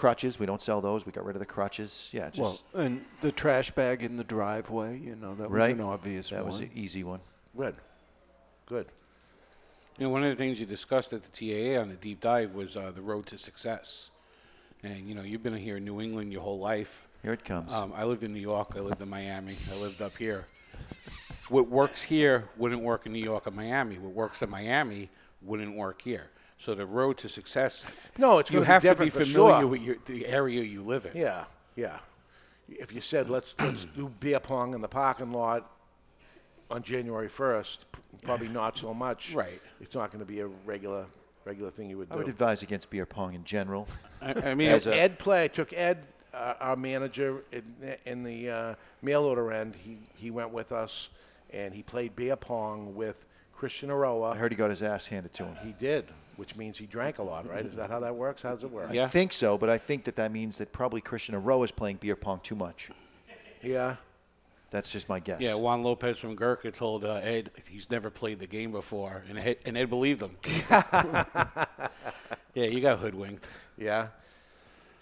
Crutches, 0.00 0.38
we 0.38 0.46
don't 0.46 0.62
sell 0.62 0.80
those. 0.80 1.04
We 1.04 1.12
got 1.12 1.26
rid 1.26 1.36
of 1.36 1.40
the 1.40 1.46
crutches. 1.46 2.08
Yeah, 2.10 2.30
just 2.30 2.64
Well, 2.72 2.82
and 2.82 3.04
the 3.20 3.30
trash 3.30 3.70
bag 3.70 4.02
in 4.02 4.16
the 4.16 4.24
driveway, 4.24 4.98
you 4.98 5.14
know, 5.14 5.34
that 5.34 5.50
was 5.50 5.58
right. 5.58 5.74
an 5.74 5.82
obvious 5.82 6.30
one. 6.30 6.38
that 6.38 6.44
one. 6.44 6.52
was 6.52 6.60
an 6.60 6.70
easy 6.74 7.04
one. 7.04 7.20
Good. 7.54 7.74
Good. 8.64 8.86
You 9.98 10.06
know, 10.06 10.10
one 10.10 10.24
of 10.24 10.30
the 10.30 10.36
things 10.36 10.58
you 10.58 10.64
discussed 10.64 11.12
at 11.12 11.22
the 11.22 11.28
TAA 11.28 11.78
on 11.78 11.90
the 11.90 11.96
deep 11.96 12.18
dive 12.18 12.54
was 12.54 12.78
uh, 12.78 12.92
the 12.94 13.02
road 13.02 13.26
to 13.26 13.36
success. 13.36 14.08
And 14.82 15.06
you 15.06 15.14
know, 15.14 15.20
you've 15.20 15.42
been 15.42 15.54
here 15.54 15.76
in 15.76 15.84
New 15.84 16.00
England 16.00 16.32
your 16.32 16.40
whole 16.40 16.58
life. 16.58 17.06
Here 17.22 17.34
it 17.34 17.44
comes. 17.44 17.70
Um, 17.70 17.92
I 17.94 18.04
lived 18.04 18.24
in 18.24 18.32
New 18.32 18.40
York. 18.40 18.72
I 18.76 18.80
lived 18.80 19.02
in 19.02 19.10
Miami. 19.10 19.52
I 19.52 19.82
lived 19.82 20.00
up 20.00 20.12
here. 20.12 20.42
What 21.50 21.68
works 21.68 22.02
here 22.02 22.48
wouldn't 22.56 22.80
work 22.80 23.04
in 23.04 23.12
New 23.12 23.22
York 23.22 23.46
or 23.46 23.50
Miami. 23.50 23.98
What 23.98 24.14
works 24.14 24.40
in 24.40 24.48
Miami 24.48 25.10
wouldn't 25.42 25.76
work 25.76 26.00
here. 26.00 26.30
So 26.60 26.74
the 26.74 26.84
road 26.84 27.16
to 27.18 27.28
success. 27.30 27.86
No, 28.18 28.38
it's 28.38 28.50
you 28.50 28.56
gonna 28.56 28.66
be 28.66 28.86
have 28.86 28.98
to 28.98 29.04
be 29.04 29.08
familiar 29.08 29.60
sure. 29.60 29.66
with 29.66 29.80
your, 29.80 29.96
the 30.04 30.26
area 30.26 30.62
you 30.62 30.82
live 30.82 31.06
in. 31.06 31.12
Yeah, 31.16 31.44
yeah. 31.74 32.00
If 32.68 32.92
you 32.92 33.00
said 33.00 33.30
let's 33.30 33.54
let's 33.58 33.86
do 33.86 34.10
beer 34.20 34.40
pong 34.40 34.74
in 34.74 34.82
the 34.82 34.88
parking 34.88 35.32
lot 35.32 35.70
on 36.70 36.82
January 36.82 37.28
first, 37.28 37.86
probably 38.22 38.48
not 38.48 38.76
so 38.76 38.92
much. 38.92 39.32
Right. 39.32 39.60
It's 39.80 39.94
not 39.94 40.10
going 40.10 40.20
to 40.20 40.30
be 40.30 40.40
a 40.40 40.48
regular 40.66 41.06
regular 41.46 41.70
thing 41.70 41.88
you 41.88 41.96
would 41.96 42.10
do. 42.10 42.14
I 42.14 42.18
would 42.18 42.28
advise 42.28 42.62
against 42.62 42.90
beer 42.90 43.06
pong 43.06 43.32
in 43.32 43.44
general. 43.44 43.88
I, 44.20 44.50
I 44.50 44.54
mean, 44.54 44.68
As 44.70 44.86
a- 44.86 44.94
Ed 44.94 45.18
play. 45.18 45.44
I 45.44 45.48
took 45.48 45.72
Ed, 45.72 46.06
uh, 46.34 46.54
our 46.60 46.76
manager, 46.76 47.42
in, 47.50 47.96
in 48.04 48.22
the 48.22 48.50
uh, 48.50 48.74
mail 49.00 49.24
order 49.24 49.50
end. 49.50 49.76
He 49.76 49.96
he 50.14 50.30
went 50.30 50.50
with 50.50 50.72
us, 50.72 51.08
and 51.54 51.72
he 51.72 51.82
played 51.82 52.14
beer 52.14 52.36
pong 52.36 52.94
with 52.94 53.24
Christian 53.54 53.88
Eiroa. 53.88 54.34
I 54.34 54.36
heard 54.36 54.52
he 54.52 54.56
got 54.56 54.68
his 54.68 54.82
ass 54.82 55.06
handed 55.06 55.32
to 55.34 55.44
him. 55.44 55.56
He 55.64 55.72
did, 55.72 56.04
which 56.40 56.56
means 56.56 56.78
he 56.78 56.86
drank 56.86 57.18
a 57.18 57.22
lot, 57.22 57.46
right? 57.46 57.66
Is 57.66 57.76
that 57.76 57.90
how 57.90 58.00
that 58.00 58.16
works? 58.16 58.40
How 58.40 58.54
does 58.54 58.64
it 58.64 58.70
work? 58.70 58.90
I 58.90 59.06
think 59.08 59.34
so, 59.34 59.58
but 59.58 59.68
I 59.68 59.76
think 59.76 60.04
that 60.04 60.16
that 60.16 60.32
means 60.32 60.56
that 60.56 60.72
probably 60.72 61.02
Christian 61.02 61.34
Eiroa 61.34 61.66
is 61.66 61.70
playing 61.70 61.98
beer 61.98 62.16
pong 62.16 62.40
too 62.42 62.54
much. 62.54 62.88
Yeah. 63.62 63.96
That's 64.70 64.90
just 64.90 65.06
my 65.06 65.20
guess. 65.20 65.38
Yeah, 65.38 65.54
Juan 65.56 65.82
Lopez 65.82 66.18
from 66.18 66.34
Gurkha 66.36 66.70
told 66.70 67.04
uh, 67.04 67.16
Ed 67.16 67.50
he's 67.68 67.90
never 67.90 68.08
played 68.08 68.38
the 68.38 68.46
game 68.46 68.72
before, 68.72 69.22
and 69.28 69.38
Ed, 69.38 69.58
and 69.66 69.76
Ed 69.76 69.90
believed 69.90 70.22
him. 70.22 70.38
yeah, 70.70 71.66
you 72.54 72.80
got 72.80 73.00
hoodwinked. 73.00 73.46
Yeah. 73.76 74.06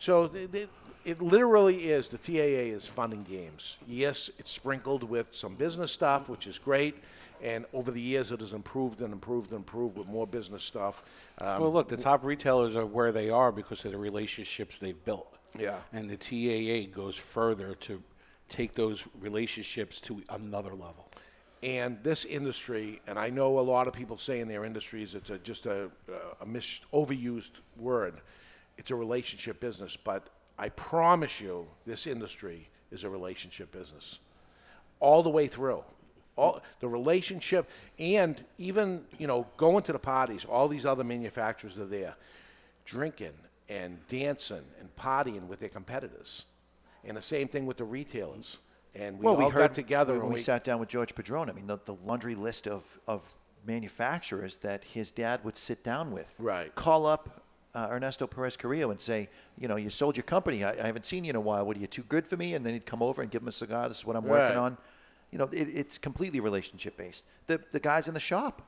So 0.00 0.26
th- 0.26 0.50
th- 0.50 0.68
it 1.04 1.22
literally 1.22 1.90
is 1.90 2.08
the 2.08 2.18
TAA 2.18 2.74
is 2.74 2.88
funding 2.88 3.22
games. 3.22 3.76
Yes, 3.86 4.28
it's 4.40 4.50
sprinkled 4.50 5.04
with 5.04 5.28
some 5.30 5.54
business 5.54 5.92
stuff, 5.92 6.28
which 6.28 6.48
is 6.48 6.58
great. 6.58 6.96
And 7.42 7.66
over 7.72 7.90
the 7.90 8.00
years, 8.00 8.32
it 8.32 8.40
has 8.40 8.52
improved 8.52 9.00
and 9.00 9.12
improved 9.12 9.50
and 9.50 9.58
improved 9.58 9.96
with 9.96 10.06
more 10.06 10.26
business 10.26 10.64
stuff. 10.64 11.02
Um, 11.38 11.62
well, 11.62 11.72
look, 11.72 11.88
the 11.88 11.96
top 11.96 12.24
retailers 12.24 12.76
are 12.76 12.86
where 12.86 13.12
they 13.12 13.30
are 13.30 13.52
because 13.52 13.84
of 13.84 13.92
the 13.92 13.98
relationships 13.98 14.78
they've 14.78 15.04
built. 15.04 15.38
Yeah. 15.58 15.78
And 15.92 16.10
the 16.10 16.16
TAA 16.16 16.94
goes 16.94 17.16
further 17.16 17.74
to 17.74 18.02
take 18.48 18.74
those 18.74 19.06
relationships 19.20 20.00
to 20.02 20.22
another 20.30 20.70
level. 20.70 21.08
And 21.62 21.98
this 22.02 22.24
industry, 22.24 23.00
and 23.06 23.18
I 23.18 23.30
know 23.30 23.58
a 23.58 23.60
lot 23.60 23.88
of 23.88 23.92
people 23.92 24.16
say 24.16 24.40
in 24.40 24.48
their 24.48 24.64
industries 24.64 25.14
it's 25.14 25.30
a, 25.30 25.38
just 25.38 25.66
a, 25.66 25.90
a 26.40 26.46
mis- 26.46 26.80
overused 26.92 27.60
word. 27.76 28.20
It's 28.76 28.92
a 28.92 28.94
relationship 28.94 29.60
business, 29.60 29.96
but 29.96 30.28
I 30.58 30.68
promise 30.70 31.40
you, 31.40 31.66
this 31.84 32.06
industry 32.06 32.68
is 32.90 33.04
a 33.04 33.10
relationship 33.10 33.72
business, 33.72 34.18
all 35.00 35.22
the 35.22 35.30
way 35.30 35.48
through. 35.48 35.82
All 36.38 36.62
the 36.80 36.88
relationship, 36.88 37.68
and 37.98 38.42
even 38.58 39.04
you 39.18 39.26
know 39.26 39.46
going 39.56 39.82
to 39.84 39.92
the 39.92 39.98
parties. 39.98 40.44
All 40.44 40.68
these 40.68 40.86
other 40.86 41.04
manufacturers 41.04 41.76
are 41.76 41.86
there, 41.86 42.14
drinking 42.84 43.34
and 43.68 43.98
dancing 44.08 44.64
and 44.80 44.94
partying 44.96 45.46
with 45.48 45.60
their 45.60 45.68
competitors, 45.68 46.44
and 47.04 47.16
the 47.16 47.22
same 47.22 47.48
thing 47.48 47.66
with 47.66 47.76
the 47.76 47.84
retailers. 47.84 48.58
And 48.94 49.18
we 49.18 49.26
well, 49.26 49.34
all 49.34 49.46
we 49.46 49.52
heard 49.52 49.70
got 49.70 49.74
together 49.74 50.14
when 50.14 50.22
and 50.22 50.28
we, 50.30 50.34
we 50.36 50.40
sat 50.40 50.64
down 50.64 50.80
with 50.80 50.88
George 50.88 51.14
Padron. 51.14 51.50
I 51.50 51.52
mean, 51.52 51.66
the, 51.66 51.78
the 51.84 51.94
laundry 52.04 52.34
list 52.34 52.66
of, 52.66 52.82
of 53.06 53.30
manufacturers 53.66 54.56
that 54.58 54.82
his 54.82 55.10
dad 55.10 55.44
would 55.44 55.56
sit 55.56 55.84
down 55.84 56.10
with. 56.10 56.34
Right. 56.38 56.74
Call 56.74 57.06
up 57.06 57.44
uh, 57.74 57.88
Ernesto 57.90 58.26
Perez 58.26 58.56
Carrillo 58.56 58.90
and 58.90 59.00
say, 59.00 59.28
you 59.56 59.68
know, 59.68 59.76
you 59.76 59.90
sold 59.90 60.16
your 60.16 60.24
company. 60.24 60.64
I, 60.64 60.72
I 60.72 60.86
haven't 60.86 61.04
seen 61.04 61.24
you 61.24 61.30
in 61.30 61.36
a 61.36 61.40
while. 61.40 61.64
What 61.66 61.76
are 61.76 61.80
you 61.80 61.86
too 61.86 62.02
good 62.04 62.26
for 62.26 62.36
me? 62.36 62.54
And 62.54 62.64
then 62.64 62.72
he'd 62.72 62.86
come 62.86 63.02
over 63.02 63.22
and 63.22 63.30
give 63.30 63.42
him 63.42 63.48
a 63.48 63.52
cigar. 63.52 63.88
This 63.88 63.98
is 63.98 64.06
what 64.06 64.16
I'm 64.16 64.24
Right. 64.24 64.40
working 64.40 64.56
on. 64.56 64.78
You 65.30 65.38
know, 65.38 65.44
it, 65.52 65.68
it's 65.74 65.98
completely 65.98 66.40
relationship 66.40 66.96
based. 66.96 67.24
The 67.46 67.60
the 67.72 67.80
guys 67.80 68.08
in 68.08 68.14
the 68.14 68.20
shop 68.20 68.62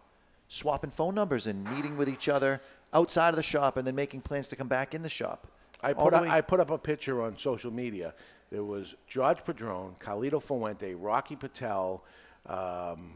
swapping 0.49 0.91
phone 0.91 1.15
numbers 1.15 1.47
and 1.47 1.65
meeting 1.75 1.97
with 1.97 2.09
each 2.09 2.29
other 2.29 2.61
outside 2.93 3.29
of 3.31 3.37
the 3.37 3.43
shop 3.43 3.77
and 3.77 3.87
then 3.87 3.95
making 3.95 4.21
plans 4.21 4.49
to 4.49 4.57
come 4.57 4.67
back 4.69 4.95
in 4.95 5.03
the 5.03 5.09
shop. 5.09 5.47
I 5.81 5.93
put, 5.93 6.13
up, 6.13 6.23
way- 6.23 6.29
I 6.29 6.41
put 6.41 6.59
up 6.61 6.71
a 6.71 6.77
picture 6.77 7.23
on 7.23 7.39
social 7.39 7.71
media. 7.71 8.15
There 8.51 8.65
was 8.65 8.97
George 9.07 9.45
Padron, 9.45 9.95
Carlito 10.01 10.43
Fuente, 10.43 10.93
Rocky 10.95 11.37
Patel. 11.37 12.03
Um, 12.47 13.13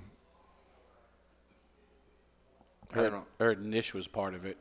I 2.92 2.96
don't 2.96 3.04
Erd, 3.06 3.12
know. 3.12 3.26
Erd 3.40 3.64
Nish 3.66 3.92
was 3.94 4.06
part 4.06 4.34
of 4.34 4.46
it. 4.46 4.56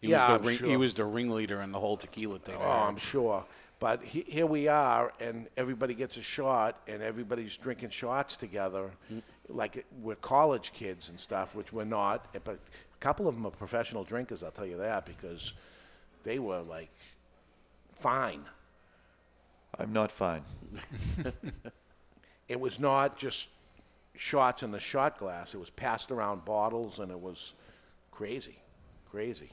He 0.00 0.08
Yeah, 0.08 0.32
was 0.32 0.40
the 0.42 0.48
I'm 0.50 0.60
ring, 0.62 0.70
he 0.70 0.76
was 0.78 0.94
the 0.94 1.04
ringleader 1.04 1.60
in 1.60 1.72
the 1.72 1.78
whole 1.80 1.96
tequila 1.98 2.38
thing. 2.38 2.56
Oh, 2.58 2.64
I'm 2.70 2.96
sure. 2.96 3.44
But 3.84 4.02
he, 4.02 4.22
here 4.22 4.46
we 4.46 4.66
are, 4.66 5.12
and 5.20 5.46
everybody 5.58 5.92
gets 5.92 6.16
a 6.16 6.22
shot, 6.22 6.80
and 6.88 7.02
everybody's 7.02 7.54
drinking 7.54 7.90
shots 7.90 8.34
together, 8.34 8.90
mm. 9.12 9.20
like 9.50 9.84
we're 10.00 10.14
college 10.14 10.72
kids 10.72 11.10
and 11.10 11.20
stuff, 11.20 11.54
which 11.54 11.70
we're 11.70 11.84
not. 11.84 12.32
But 12.44 12.54
a 12.54 12.98
couple 12.98 13.28
of 13.28 13.34
them 13.34 13.44
are 13.44 13.50
professional 13.50 14.02
drinkers, 14.02 14.42
I'll 14.42 14.52
tell 14.52 14.64
you 14.64 14.78
that, 14.78 15.04
because 15.04 15.52
they 16.22 16.38
were 16.38 16.62
like 16.62 16.88
fine. 17.92 18.46
I'm 19.78 19.92
not 19.92 20.10
fine. 20.10 20.44
it 22.48 22.58
was 22.58 22.80
not 22.80 23.18
just 23.18 23.48
shots 24.16 24.62
in 24.62 24.70
the 24.70 24.80
shot 24.80 25.18
glass. 25.18 25.52
It 25.52 25.58
was 25.60 25.68
passed 25.68 26.10
around 26.10 26.46
bottles, 26.46 27.00
and 27.00 27.10
it 27.12 27.20
was 27.20 27.52
crazy, 28.10 28.56
crazy. 29.10 29.50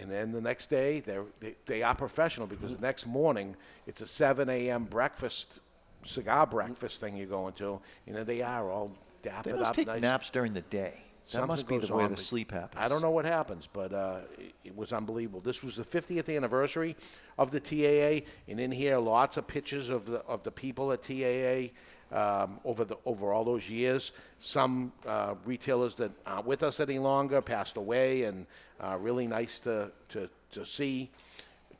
And 0.00 0.10
then 0.10 0.32
the 0.32 0.40
next 0.40 0.68
day, 0.70 1.00
they're, 1.00 1.24
they 1.40 1.54
they 1.66 1.82
are 1.82 1.94
professional 1.94 2.46
because 2.46 2.74
the 2.74 2.82
next 2.82 3.06
morning 3.06 3.54
it's 3.86 4.00
a 4.00 4.06
7 4.06 4.48
a.m. 4.48 4.84
breakfast, 4.84 5.60
cigar 6.04 6.46
breakfast 6.46 7.00
thing 7.00 7.16
you're 7.16 7.26
going 7.26 7.54
to, 7.54 7.80
and 8.06 8.16
then 8.16 8.26
they 8.26 8.42
are 8.42 8.70
all 8.70 8.90
They 9.22 9.52
must 9.52 9.70
up. 9.70 9.74
take 9.76 9.86
nice. 9.86 10.02
naps 10.02 10.30
during 10.30 10.52
the 10.52 10.62
day. 10.62 11.00
That 11.26 11.30
Something 11.30 11.48
must 11.48 11.68
be 11.68 11.78
goes 11.78 11.88
the 11.88 11.94
way 11.94 12.04
on, 12.04 12.10
the 12.10 12.16
but 12.16 12.24
sleep 12.24 12.50
happens. 12.52 12.82
I 12.84 12.86
don't 12.86 13.00
know 13.00 13.10
what 13.10 13.24
happens, 13.24 13.66
but 13.72 13.94
uh, 13.94 14.18
it, 14.38 14.52
it 14.64 14.76
was 14.76 14.92
unbelievable. 14.92 15.40
This 15.40 15.62
was 15.62 15.76
the 15.76 15.82
50th 15.84 16.34
anniversary 16.36 16.96
of 17.38 17.50
the 17.50 17.60
TAA, 17.60 18.26
and 18.46 18.60
in 18.60 18.70
here, 18.70 18.98
lots 18.98 19.38
of 19.38 19.46
pictures 19.46 19.88
of 19.88 20.04
the 20.04 20.18
of 20.26 20.42
the 20.42 20.50
people 20.50 20.92
at 20.92 21.02
TAA 21.02 21.72
um, 22.12 22.60
over 22.64 22.84
the 22.84 22.96
over 23.04 23.32
all 23.32 23.44
those 23.44 23.68
years. 23.68 24.12
Some 24.40 24.92
uh, 25.06 25.34
retailers 25.44 25.94
that 25.94 26.12
aren't 26.26 26.46
with 26.46 26.62
us 26.62 26.80
any 26.80 26.98
longer 26.98 27.40
passed 27.40 27.76
away, 27.76 28.24
and 28.24 28.46
uh, 28.80 28.96
really 29.00 29.26
nice 29.26 29.58
to, 29.60 29.90
to 30.10 30.28
to 30.52 30.64
see. 30.64 31.10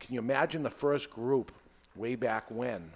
Can 0.01 0.15
you 0.15 0.21
imagine 0.21 0.63
the 0.63 0.71
first 0.71 1.11
group 1.11 1.53
way 1.97 2.15
back 2.15 2.45
when? 2.51 2.91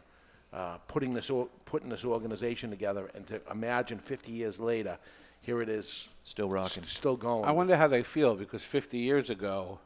Uh, 0.53 0.79
putting 0.89 1.13
this 1.13 1.29
or, 1.29 1.49
putting 1.67 1.91
this 1.91 2.05
organization 2.05 2.71
together, 2.71 3.11
and 3.15 3.27
to 3.27 3.41
imagine 3.51 3.99
50 3.99 4.33
years 4.33 4.59
later, 4.59 4.99
here 5.43 5.61
it 5.61 5.69
is, 5.69 6.09
still 6.25 6.49
rocking, 6.49 6.83
still 6.85 7.17
going. 7.17 7.45
I 7.45 7.53
wonder 7.53 7.77
how 7.77 7.87
they 7.87 8.03
feel 8.03 8.35
because 8.35 8.65
50 8.65 8.97
years 8.97 9.29
ago, 9.29 9.79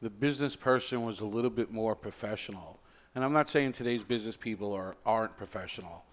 the 0.00 0.10
business 0.10 0.56
person 0.56 1.04
was 1.04 1.20
a 1.20 1.26
little 1.26 1.50
bit 1.50 1.70
more 1.70 1.94
professional. 1.94 2.78
And 3.14 3.24
I'm 3.24 3.32
not 3.32 3.48
saying 3.48 3.72
today's 3.72 4.02
business 4.02 4.36
people 4.36 4.72
are, 4.72 4.96
aren't 5.06 5.36
professional, 5.36 6.04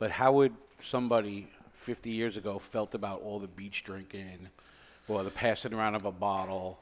but 0.00 0.10
how 0.10 0.32
would 0.32 0.54
somebody 0.78 1.46
50 1.74 2.10
years 2.10 2.36
ago 2.36 2.58
felt 2.58 2.94
about 2.94 3.20
all 3.20 3.38
the 3.38 3.46
beach 3.46 3.84
drinking 3.84 4.48
or 5.06 5.22
the 5.22 5.30
passing 5.30 5.74
around 5.74 5.94
of 5.94 6.06
a 6.06 6.10
bottle? 6.10 6.80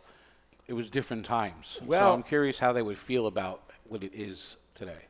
It 0.68 0.72
was 0.72 0.88
different 0.88 1.26
times. 1.26 1.80
Well- 1.84 2.12
so 2.12 2.14
I'm 2.14 2.22
curious 2.22 2.58
how 2.58 2.72
they 2.72 2.80
would 2.80 2.96
feel 2.96 3.26
about 3.26 3.70
what 3.88 4.02
it 4.02 4.14
is 4.14 4.56
today. 4.72 5.06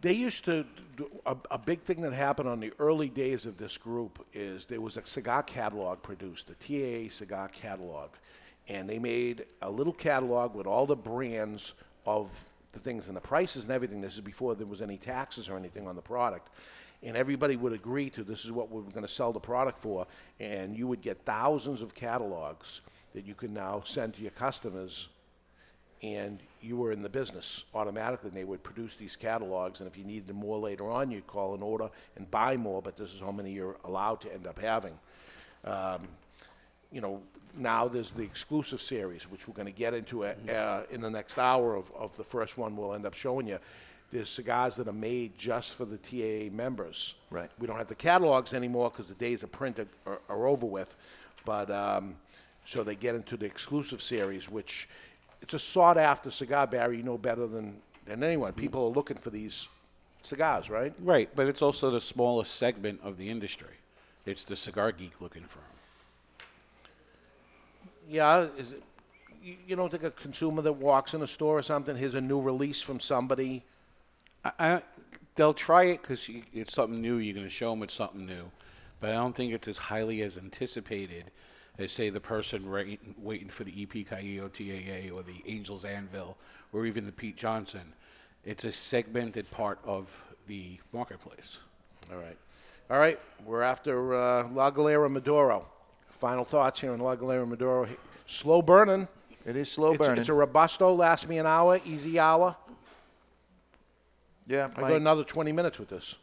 They 0.00 0.12
used 0.12 0.44
to, 0.46 0.66
do, 0.96 1.10
a, 1.24 1.36
a 1.50 1.58
big 1.58 1.82
thing 1.82 2.02
that 2.02 2.12
happened 2.12 2.48
on 2.48 2.60
the 2.60 2.72
early 2.78 3.08
days 3.08 3.46
of 3.46 3.56
this 3.56 3.78
group 3.78 4.26
is 4.34 4.66
there 4.66 4.80
was 4.80 4.96
a 4.96 5.06
cigar 5.06 5.42
catalog 5.42 6.02
produced, 6.02 6.46
the 6.48 6.54
TAA 6.54 7.10
cigar 7.10 7.48
catalog. 7.48 8.10
And 8.68 8.88
they 8.88 8.98
made 8.98 9.46
a 9.62 9.70
little 9.70 9.94
catalog 9.94 10.54
with 10.54 10.66
all 10.66 10.86
the 10.86 10.96
brands 10.96 11.72
of 12.04 12.28
the 12.72 12.80
things 12.80 13.08
and 13.08 13.16
the 13.16 13.20
prices 13.20 13.64
and 13.64 13.72
everything. 13.72 14.02
This 14.02 14.14
is 14.14 14.20
before 14.20 14.54
there 14.54 14.66
was 14.66 14.82
any 14.82 14.98
taxes 14.98 15.48
or 15.48 15.56
anything 15.56 15.88
on 15.88 15.96
the 15.96 16.02
product. 16.02 16.50
And 17.02 17.16
everybody 17.16 17.56
would 17.56 17.72
agree 17.72 18.10
to 18.10 18.24
this 18.24 18.44
is 18.44 18.50
what 18.50 18.70
we're 18.70 18.82
going 18.82 19.06
to 19.06 19.08
sell 19.08 19.32
the 19.32 19.40
product 19.40 19.78
for. 19.78 20.06
And 20.40 20.76
you 20.76 20.86
would 20.88 21.00
get 21.00 21.24
thousands 21.24 21.80
of 21.80 21.94
catalogs 21.94 22.80
that 23.14 23.24
you 23.24 23.34
could 23.34 23.52
now 23.52 23.82
send 23.84 24.14
to 24.14 24.22
your 24.22 24.32
customers 24.32 25.08
and 26.02 26.40
you 26.60 26.76
were 26.76 26.92
in 26.92 27.02
the 27.02 27.08
business 27.08 27.64
automatically, 27.74 28.28
and 28.28 28.36
they 28.36 28.44
would 28.44 28.62
produce 28.62 28.96
these 28.96 29.16
catalogs. 29.16 29.80
And 29.80 29.90
if 29.90 29.96
you 29.96 30.04
needed 30.04 30.32
more 30.34 30.58
later 30.58 30.88
on, 30.90 31.10
you'd 31.10 31.26
call 31.26 31.54
an 31.54 31.62
order 31.62 31.90
and 32.16 32.30
buy 32.30 32.56
more. 32.56 32.80
But 32.82 32.96
this 32.96 33.14
is 33.14 33.20
how 33.20 33.32
many 33.32 33.52
you're 33.52 33.76
allowed 33.84 34.20
to 34.22 34.32
end 34.32 34.46
up 34.46 34.58
having. 34.58 34.98
Um, 35.64 36.06
you 36.92 37.00
know, 37.00 37.20
now 37.56 37.88
there's 37.88 38.10
the 38.10 38.22
exclusive 38.22 38.80
series, 38.80 39.30
which 39.30 39.48
we're 39.48 39.54
going 39.54 39.66
to 39.66 39.72
get 39.72 39.94
into 39.94 40.24
uh, 40.24 40.34
uh, 40.50 40.82
in 40.90 41.00
the 41.00 41.10
next 41.10 41.38
hour 41.38 41.74
of, 41.74 41.90
of 41.96 42.16
the 42.16 42.24
first 42.24 42.56
one. 42.56 42.76
We'll 42.76 42.94
end 42.94 43.06
up 43.06 43.14
showing 43.14 43.46
you. 43.46 43.58
There's 44.10 44.30
cigars 44.30 44.76
that 44.76 44.88
are 44.88 44.92
made 44.92 45.36
just 45.36 45.74
for 45.74 45.84
the 45.84 45.98
TAA 45.98 46.54
members. 46.54 47.14
Right. 47.30 47.50
We 47.58 47.66
don't 47.66 47.76
have 47.76 47.88
the 47.88 47.94
catalogs 47.94 48.54
anymore 48.54 48.90
because 48.90 49.06
the 49.06 49.14
days 49.14 49.42
of 49.42 49.52
print 49.52 49.78
are, 49.78 49.88
are, 50.06 50.20
are 50.28 50.46
over 50.46 50.66
with. 50.66 50.96
But 51.44 51.70
um, 51.70 52.16
so 52.64 52.82
they 52.82 52.94
get 52.94 53.14
into 53.14 53.36
the 53.36 53.46
exclusive 53.46 54.00
series, 54.00 54.48
which 54.48 54.88
it's 55.42 55.54
a 55.54 55.58
sought 55.58 55.98
after 55.98 56.30
cigar, 56.30 56.66
Barry. 56.66 56.98
You 56.98 57.02
know 57.02 57.18
better 57.18 57.46
than, 57.46 57.80
than 58.06 58.22
anyone. 58.22 58.52
People 58.52 58.84
are 58.84 58.90
looking 58.90 59.16
for 59.16 59.30
these 59.30 59.68
cigars, 60.22 60.70
right? 60.70 60.92
Right, 61.00 61.28
but 61.34 61.46
it's 61.46 61.62
also 61.62 61.90
the 61.90 62.00
smallest 62.00 62.54
segment 62.54 63.00
of 63.02 63.16
the 63.18 63.28
industry. 63.28 63.74
It's 64.26 64.44
the 64.44 64.56
cigar 64.56 64.92
geek 64.92 65.20
looking 65.20 65.42
for 65.42 65.58
them. 65.58 66.46
Yeah, 68.10 68.48
is 68.56 68.72
it, 68.72 68.82
you, 69.42 69.56
you 69.66 69.76
don't 69.76 69.90
think 69.90 70.02
a 70.02 70.10
consumer 70.10 70.62
that 70.62 70.72
walks 70.74 71.14
in 71.14 71.22
a 71.22 71.26
store 71.26 71.58
or 71.58 71.62
something, 71.62 71.96
here's 71.96 72.14
a 72.14 72.20
new 72.20 72.40
release 72.40 72.80
from 72.80 73.00
somebody. 73.00 73.64
I, 74.44 74.52
I, 74.58 74.82
they'll 75.34 75.52
try 75.52 75.84
it 75.84 76.02
because 76.02 76.28
it's 76.52 76.72
something 76.72 77.00
new. 77.00 77.16
You're 77.16 77.34
going 77.34 77.46
to 77.46 77.50
show 77.50 77.70
them 77.70 77.82
it's 77.82 77.94
something 77.94 78.26
new, 78.26 78.50
but 79.00 79.10
I 79.10 79.14
don't 79.14 79.34
think 79.34 79.52
it's 79.52 79.68
as 79.68 79.78
highly 79.78 80.22
as 80.22 80.38
anticipated 80.38 81.30
as 81.78 81.92
say 81.92 82.10
the 82.10 82.20
person 82.20 82.68
right, 82.68 83.00
waiting 83.18 83.48
for 83.48 83.64
the 83.64 83.72
EP 83.82 84.06
Caillo 84.06 84.48
TAA 84.48 85.14
or 85.14 85.22
the 85.22 85.42
Angels 85.46 85.84
Anvil 85.84 86.36
or 86.72 86.86
even 86.86 87.06
the 87.06 87.12
Pete 87.12 87.36
Johnson. 87.36 87.92
It's 88.44 88.64
a 88.64 88.72
segmented 88.72 89.50
part 89.50 89.78
of 89.84 90.24
the 90.46 90.78
marketplace. 90.92 91.58
All 92.10 92.18
right. 92.18 92.36
All 92.90 92.98
right, 92.98 93.20
we're 93.44 93.60
after 93.60 94.14
uh, 94.14 94.48
La 94.48 94.70
Galera 94.70 95.10
Maduro. 95.10 95.66
Final 96.08 96.46
thoughts 96.46 96.80
here 96.80 96.92
on 96.92 97.00
La 97.00 97.16
Galera 97.16 97.46
Maduro. 97.46 97.86
Slow 98.24 98.62
burning. 98.62 99.06
It 99.44 99.56
is 99.56 99.70
slow 99.70 99.90
it's, 99.92 99.98
burning. 99.98 100.20
It's 100.20 100.30
a 100.30 100.32
Robusto, 100.32 100.94
last 100.94 101.28
me 101.28 101.36
an 101.36 101.44
hour, 101.44 101.80
easy 101.84 102.18
hour. 102.18 102.56
Yeah, 104.48 104.68
I 104.76 104.80
my- 104.80 104.88
go 104.88 104.94
another 104.96 105.24
20 105.24 105.52
minutes 105.52 105.78
with 105.78 105.88
this. 105.88 106.16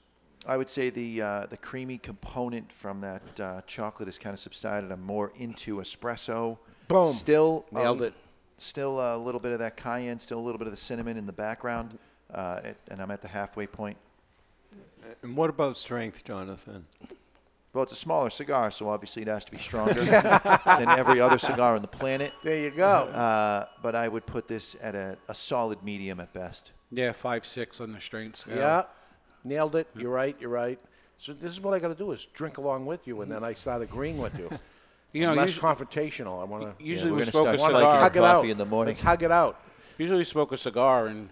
I 0.48 0.58
would 0.58 0.70
say 0.70 0.92
the 0.92 1.22
uh, 1.22 1.46
the 1.48 1.58
creamy 1.58 1.98
component 1.98 2.72
from 2.72 3.02
that 3.02 3.40
uh, 3.40 3.62
chocolate 3.66 4.08
has 4.08 4.20
kind 4.20 4.34
of 4.34 4.40
subsided. 4.40 4.92
I'm 4.92 5.02
more 5.02 5.32
into 5.38 5.78
espresso. 5.78 6.60
Boom. 6.88 7.12
Still 7.14 7.66
Nailed 7.72 8.02
um, 8.02 8.08
it. 8.08 8.14
Still 8.60 9.00
a 9.00 9.18
little 9.18 9.42
bit 9.42 9.54
of 9.54 9.60
that 9.60 9.76
cayenne. 9.76 10.20
Still 10.20 10.40
a 10.40 10.46
little 10.46 10.60
bit 10.60 10.68
of 10.68 10.72
the 10.72 10.78
cinnamon 10.78 11.18
in 11.18 11.26
the 11.26 11.34
background, 11.34 11.98
uh, 12.32 12.60
it, 12.64 12.78
and 12.90 13.02
I'm 13.02 13.10
at 13.10 13.22
the 13.22 13.28
halfway 13.28 13.66
point. 13.66 13.98
And 15.24 15.36
what 15.36 15.50
about 15.50 15.78
strength, 15.78 16.24
Jonathan? 16.24 16.86
Well, 17.74 17.84
it's 17.84 17.92
a 17.92 17.98
smaller 17.98 18.30
cigar, 18.30 18.72
so 18.72 18.88
obviously 18.88 19.24
it 19.24 19.28
has 19.28 19.44
to 19.46 19.52
be 19.52 19.58
stronger 19.70 20.06
than 20.06 20.90
every 20.90 21.20
other 21.20 21.38
cigar 21.38 21.76
on 21.76 21.82
the 21.82 21.88
planet. 21.88 22.32
There 22.44 22.58
you 22.58 22.72
go. 22.72 22.86
Uh, 22.86 23.66
but 23.82 23.96
I 23.96 24.08
would 24.08 24.26
put 24.26 24.48
this 24.48 24.78
at 24.82 24.96
a, 24.96 25.18
a 25.28 25.36
solid 25.36 25.84
medium 25.84 26.20
at 26.20 26.32
best. 26.32 26.72
Yeah, 26.96 27.12
five 27.12 27.46
six 27.46 27.80
on 27.82 27.92
the 27.94 28.00
strength 28.00 28.38
scale. 28.38 28.58
Yeah, 28.58 28.84
nailed 29.44 29.76
it. 29.76 29.88
You're 29.96 30.12
right. 30.12 30.36
You're 30.40 30.50
right. 30.50 30.80
So 31.20 31.34
this 31.34 31.52
is 31.52 31.62
what 31.62 31.74
I 31.74 31.80
got 31.80 31.90
to 31.90 31.96
do 31.96 32.12
is 32.12 32.26
drink 32.34 32.58
along 32.58 32.86
with 32.86 33.08
you, 33.08 33.22
and 33.22 33.32
then 33.32 33.44
I 33.44 33.54
start 33.54 33.82
agreeing 33.82 34.18
with 34.18 34.38
you. 34.40 34.50
You 35.14 35.22
know, 35.22 35.32
I'm 35.32 35.38
less 35.38 35.56
usually- 35.56 35.74
confrontational. 35.74 36.42
I 36.42 36.44
want 36.44 36.78
to. 36.78 36.84
Usually 36.84 37.10
we're 37.10 37.20
we 37.20 37.22
gonna 37.22 37.32
smoke 37.32 37.44
start 37.44 37.56
a 37.56 37.60
spiking 37.60 37.78
cigar. 37.78 38.00
Hug 38.02 38.16
it 38.18 38.20
coffee 38.20 38.48
out. 38.48 38.52
in 38.52 38.58
the 38.58 38.66
morning. 38.66 38.92
Let's 38.96 39.02
hug 39.02 39.24
it 39.24 39.32
out. 39.32 39.62
Usually 39.98 40.18
we 40.18 40.24
smoke 40.26 40.52
a 40.52 40.58
cigar 40.58 41.08
and 41.08 41.30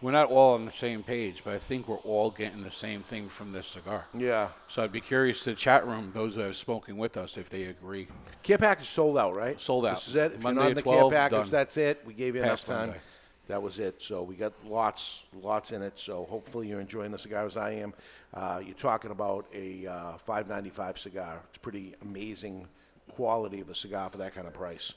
we're 0.00 0.12
not 0.12 0.30
all 0.30 0.54
on 0.54 0.64
the 0.64 0.70
same 0.70 1.02
page, 1.02 1.42
but 1.44 1.54
I 1.54 1.58
think 1.58 1.88
we're 1.88 1.96
all 1.96 2.30
getting 2.30 2.62
the 2.62 2.70
same 2.70 3.00
thing 3.00 3.28
from 3.28 3.50
this 3.50 3.66
cigar. 3.66 4.04
Yeah. 4.16 4.46
So 4.68 4.84
I'd 4.84 4.92
be 4.92 5.00
curious 5.00 5.42
to 5.42 5.50
the 5.50 5.56
chat 5.56 5.84
room, 5.84 6.12
those 6.14 6.36
that 6.36 6.46
are 6.46 6.52
smoking 6.52 6.96
with 6.96 7.16
us, 7.16 7.36
if 7.36 7.50
they 7.50 7.64
agree. 7.64 8.06
Care 8.44 8.58
package 8.58 8.86
sold 8.86 9.18
out, 9.18 9.34
right? 9.34 9.60
Sold 9.60 9.86
out. 9.86 9.96
This 9.96 10.06
is 10.08 10.14
it. 10.14 10.32
If 10.34 10.42
Monday 10.44 10.60
you're 10.60 10.64
not 10.64 10.70
in 10.70 10.76
the 10.76 10.82
12, 10.82 11.10
care 11.12 11.18
package, 11.20 11.38
done. 11.38 11.50
that's 11.50 11.76
it. 11.76 12.00
We 12.06 12.14
gave 12.14 12.36
you 12.36 12.42
Past 12.42 12.68
enough 12.68 12.78
time. 12.78 12.86
Monday. 12.90 13.02
That 13.46 13.62
was 13.62 13.78
it. 13.78 14.00
So 14.00 14.22
we 14.22 14.36
got 14.36 14.52
lots, 14.64 15.24
lots 15.42 15.72
in 15.72 15.82
it. 15.82 15.98
So 15.98 16.26
hopefully 16.30 16.68
you're 16.68 16.80
enjoying 16.80 17.12
the 17.12 17.18
cigar 17.18 17.44
as 17.44 17.56
I 17.56 17.72
am. 17.72 17.92
Uh, 18.32 18.62
you're 18.64 18.74
talking 18.74 19.10
about 19.10 19.46
a 19.54 19.86
uh, 19.86 20.12
5.95 20.26 20.98
cigar. 20.98 21.42
It's 21.50 21.58
pretty 21.58 21.94
amazing 22.02 22.66
quality 23.12 23.60
of 23.60 23.68
a 23.68 23.74
cigar 23.74 24.08
for 24.08 24.18
that 24.18 24.34
kind 24.34 24.46
of 24.46 24.54
price. 24.54 24.94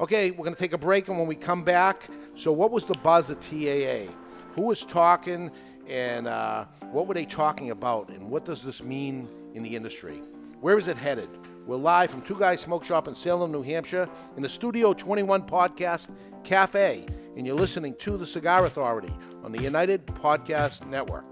Okay, 0.00 0.30
we're 0.30 0.44
going 0.44 0.54
to 0.54 0.60
take 0.60 0.72
a 0.72 0.78
break, 0.78 1.08
and 1.08 1.18
when 1.18 1.26
we 1.26 1.34
come 1.34 1.62
back, 1.62 2.08
so 2.34 2.52
what 2.52 2.70
was 2.70 2.86
the 2.86 2.98
buzz 2.98 3.30
at 3.30 3.40
TAA? 3.40 4.12
Who 4.54 4.62
was 4.62 4.84
talking, 4.84 5.50
and 5.88 6.26
uh, 6.26 6.64
what 6.90 7.06
were 7.06 7.14
they 7.14 7.26
talking 7.26 7.70
about, 7.70 8.08
and 8.08 8.30
what 8.30 8.44
does 8.44 8.62
this 8.62 8.82
mean 8.82 9.28
in 9.54 9.62
the 9.62 9.76
industry? 9.76 10.22
Where 10.60 10.78
is 10.78 10.88
it 10.88 10.96
headed? 10.96 11.28
We're 11.66 11.76
live 11.76 12.10
from 12.10 12.22
Two 12.22 12.38
Guys 12.38 12.60
Smoke 12.60 12.84
Shop 12.84 13.08
in 13.08 13.14
Salem, 13.14 13.50
New 13.50 13.62
Hampshire, 13.62 14.08
in 14.36 14.42
the 14.42 14.48
Studio 14.48 14.92
21 14.92 15.42
Podcast 15.42 16.08
Cafe, 16.44 17.06
and 17.36 17.46
you're 17.46 17.56
listening 17.56 17.94
to 17.96 18.18
The 18.18 18.26
Cigar 18.26 18.66
Authority 18.66 19.12
on 19.42 19.50
the 19.50 19.62
United 19.62 20.06
Podcast 20.06 20.86
Network. 20.86 21.24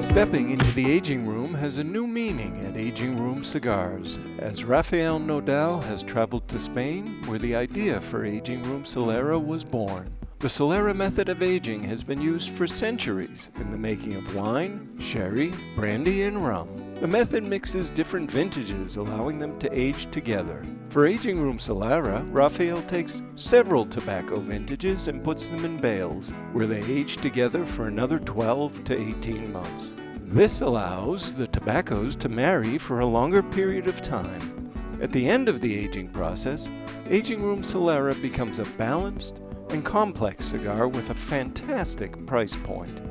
Stepping 0.00 0.50
into 0.50 0.70
the 0.72 0.88
aging 0.88 1.26
room 1.26 1.52
has 1.52 1.78
a 1.78 1.84
new 1.84 2.06
meaning 2.06 2.64
at 2.64 2.76
Aging 2.76 3.18
Room 3.18 3.42
Cigars, 3.42 4.18
as 4.38 4.64
Rafael 4.64 5.18
Nodal 5.18 5.80
has 5.80 6.02
traveled 6.02 6.46
to 6.48 6.60
Spain, 6.60 7.20
where 7.26 7.40
the 7.40 7.56
idea 7.56 8.00
for 8.00 8.24
Aging 8.24 8.62
Room 8.62 8.84
Solera 8.84 9.44
was 9.44 9.64
born. 9.64 10.12
The 10.38 10.48
Solera 10.48 10.94
method 10.94 11.28
of 11.28 11.42
aging 11.42 11.82
has 11.84 12.04
been 12.04 12.20
used 12.20 12.50
for 12.50 12.66
centuries 12.66 13.50
in 13.56 13.70
the 13.70 13.78
making 13.78 14.14
of 14.14 14.34
wine, 14.36 14.96
sherry, 15.00 15.52
brandy, 15.74 16.22
and 16.22 16.46
rum. 16.46 16.85
The 16.98 17.06
method 17.06 17.44
mixes 17.44 17.90
different 17.90 18.30
vintages, 18.30 18.96
allowing 18.96 19.38
them 19.38 19.58
to 19.58 19.78
age 19.78 20.10
together. 20.10 20.62
For 20.88 21.06
Aging 21.06 21.38
Room 21.38 21.58
Solera, 21.58 22.26
Raphael 22.32 22.80
takes 22.82 23.22
several 23.34 23.84
tobacco 23.84 24.40
vintages 24.40 25.06
and 25.06 25.22
puts 25.22 25.50
them 25.50 25.66
in 25.66 25.76
bales, 25.76 26.30
where 26.52 26.66
they 26.66 26.82
age 26.84 27.18
together 27.18 27.66
for 27.66 27.86
another 27.86 28.18
12 28.18 28.82
to 28.84 28.98
18 28.98 29.52
months. 29.52 29.94
This 30.22 30.62
allows 30.62 31.34
the 31.34 31.46
tobaccos 31.48 32.16
to 32.16 32.30
marry 32.30 32.78
for 32.78 33.00
a 33.00 33.06
longer 33.06 33.42
period 33.42 33.88
of 33.88 34.00
time. 34.00 34.72
At 35.02 35.12
the 35.12 35.28
end 35.28 35.50
of 35.50 35.60
the 35.60 35.78
aging 35.78 36.08
process, 36.08 36.70
Aging 37.10 37.42
Room 37.42 37.60
Solera 37.60 38.20
becomes 38.22 38.58
a 38.58 38.64
balanced 38.78 39.42
and 39.68 39.84
complex 39.84 40.46
cigar 40.46 40.88
with 40.88 41.10
a 41.10 41.14
fantastic 41.14 42.24
price 42.24 42.56
point. 42.56 43.02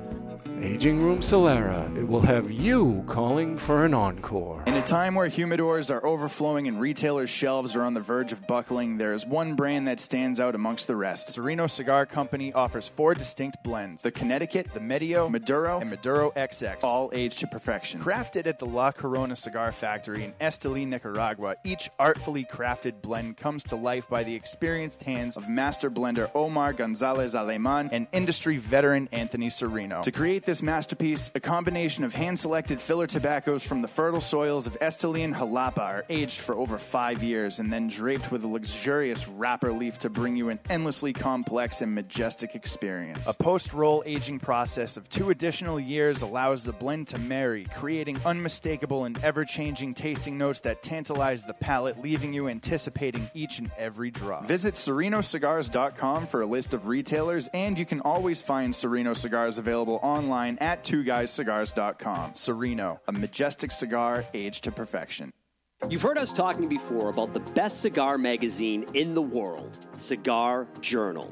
Aging 0.61 1.01
Room 1.01 1.19
Solera, 1.19 1.95
it 1.97 2.07
will 2.07 2.21
have 2.21 2.49
you 2.49 3.03
calling 3.07 3.57
for 3.57 3.85
an 3.85 3.93
encore. 3.93 4.63
In 4.65 4.75
a 4.75 4.83
time 4.83 5.13
where 5.13 5.27
humidors 5.27 5.93
are 5.93 6.05
overflowing 6.05 6.67
and 6.67 6.79
retailers' 6.79 7.29
shelves 7.29 7.75
are 7.75 7.83
on 7.83 7.93
the 7.93 7.99
verge 7.99 8.31
of 8.31 8.47
buckling, 8.47 8.97
there 8.97 9.13
is 9.13 9.25
one 9.25 9.55
brand 9.55 9.87
that 9.87 9.99
stands 9.99 10.39
out 10.39 10.55
amongst 10.55 10.87
the 10.87 10.95
rest. 10.95 11.29
Sereno 11.29 11.67
Cigar 11.67 12.05
Company 12.05 12.53
offers 12.53 12.87
four 12.87 13.13
distinct 13.13 13.57
blends 13.63 14.01
the 14.01 14.11
Connecticut, 14.11 14.73
the 14.73 14.79
Medio, 14.79 15.27
Maduro, 15.27 15.79
and 15.79 15.89
Maduro 15.89 16.31
XX, 16.31 16.83
all 16.83 17.09
aged 17.13 17.39
to 17.39 17.47
perfection. 17.47 17.99
Crafted 17.99 18.47
at 18.47 18.57
the 18.57 18.65
La 18.65 18.91
Corona 18.91 19.35
Cigar 19.35 19.71
Factory 19.73 20.23
in 20.23 20.33
Esteli, 20.39 20.87
Nicaragua, 20.87 21.55
each 21.65 21.89
artfully 21.99 22.45
crafted 22.45 23.01
blend 23.01 23.35
comes 23.35 23.63
to 23.65 23.75
life 23.75 24.07
by 24.09 24.23
the 24.23 24.33
experienced 24.33 25.03
hands 25.03 25.35
of 25.35 25.49
master 25.49 25.91
blender 25.91 26.31
Omar 26.33 26.71
Gonzalez 26.73 27.35
Aleman 27.35 27.89
and 27.91 28.07
industry 28.13 28.57
veteran 28.57 29.09
Anthony 29.11 29.49
Sereno. 29.49 30.01
To 30.01 30.11
create 30.11 30.44
this 30.45 30.61
masterpiece, 30.61 31.31
a 31.33 31.39
combination 31.39 32.03
of 32.03 32.13
hand 32.13 32.37
selected 32.37 32.79
filler 32.79 33.07
tobaccos 33.07 33.65
from 33.65 33.81
the 33.81 33.87
fertile 33.87 34.21
soils 34.21 34.67
of 34.67 34.79
Esteli 34.79 35.23
and 35.23 35.33
Jalapa 35.33 35.79
are 35.79 36.05
aged 36.09 36.39
for 36.39 36.55
over 36.55 36.77
five 36.77 37.23
years 37.23 37.59
and 37.59 37.71
then 37.71 37.87
draped 37.87 38.31
with 38.31 38.43
a 38.43 38.47
luxurious 38.47 39.27
wrapper 39.27 39.73
leaf 39.73 39.97
to 39.99 40.09
bring 40.09 40.35
you 40.35 40.49
an 40.49 40.59
endlessly 40.69 41.13
complex 41.13 41.81
and 41.81 41.95
majestic 41.95 42.53
experience. 42.53 43.27
A 43.27 43.33
post 43.33 43.73
roll 43.73 44.03
aging 44.05 44.39
process 44.39 44.97
of 44.97 45.09
two 45.09 45.31
additional 45.31 45.79
years 45.79 46.21
allows 46.21 46.63
the 46.63 46.73
blend 46.73 47.07
to 47.07 47.17
marry, 47.17 47.65
creating 47.73 48.19
unmistakable 48.25 49.05
and 49.05 49.17
ever 49.23 49.45
changing 49.45 49.93
tasting 49.93 50.37
notes 50.37 50.59
that 50.61 50.83
tantalize 50.83 51.45
the 51.45 51.53
palate, 51.53 51.99
leaving 52.01 52.33
you 52.33 52.47
anticipating 52.49 53.29
each 53.33 53.59
and 53.59 53.71
every 53.77 54.11
drop. 54.11 54.47
Visit 54.47 54.75
SerenoCigars.com 54.75 56.27
for 56.27 56.41
a 56.41 56.45
list 56.45 56.73
of 56.73 56.87
retailers, 56.87 57.49
and 57.53 57.77
you 57.77 57.85
can 57.85 58.01
always 58.01 58.41
find 58.41 58.75
Sereno 58.75 59.13
cigars 59.13 59.57
available 59.57 59.99
online 60.03 60.34
at 60.59 60.83
twoguyscigars.com. 60.83 62.35
Sereno, 62.35 62.99
a 63.07 63.11
majestic 63.11 63.71
cigar 63.71 64.25
aged 64.33 64.63
to 64.65 64.71
perfection. 64.71 65.31
You've 65.89 66.01
heard 66.01 66.17
us 66.17 66.31
talking 66.31 66.67
before 66.67 67.09
about 67.09 67.33
the 67.33 67.39
best 67.39 67.81
cigar 67.81 68.17
magazine 68.17 68.85
in 68.93 69.13
the 69.13 69.21
world, 69.21 69.79
Cigar 69.97 70.67
Journal. 70.81 71.31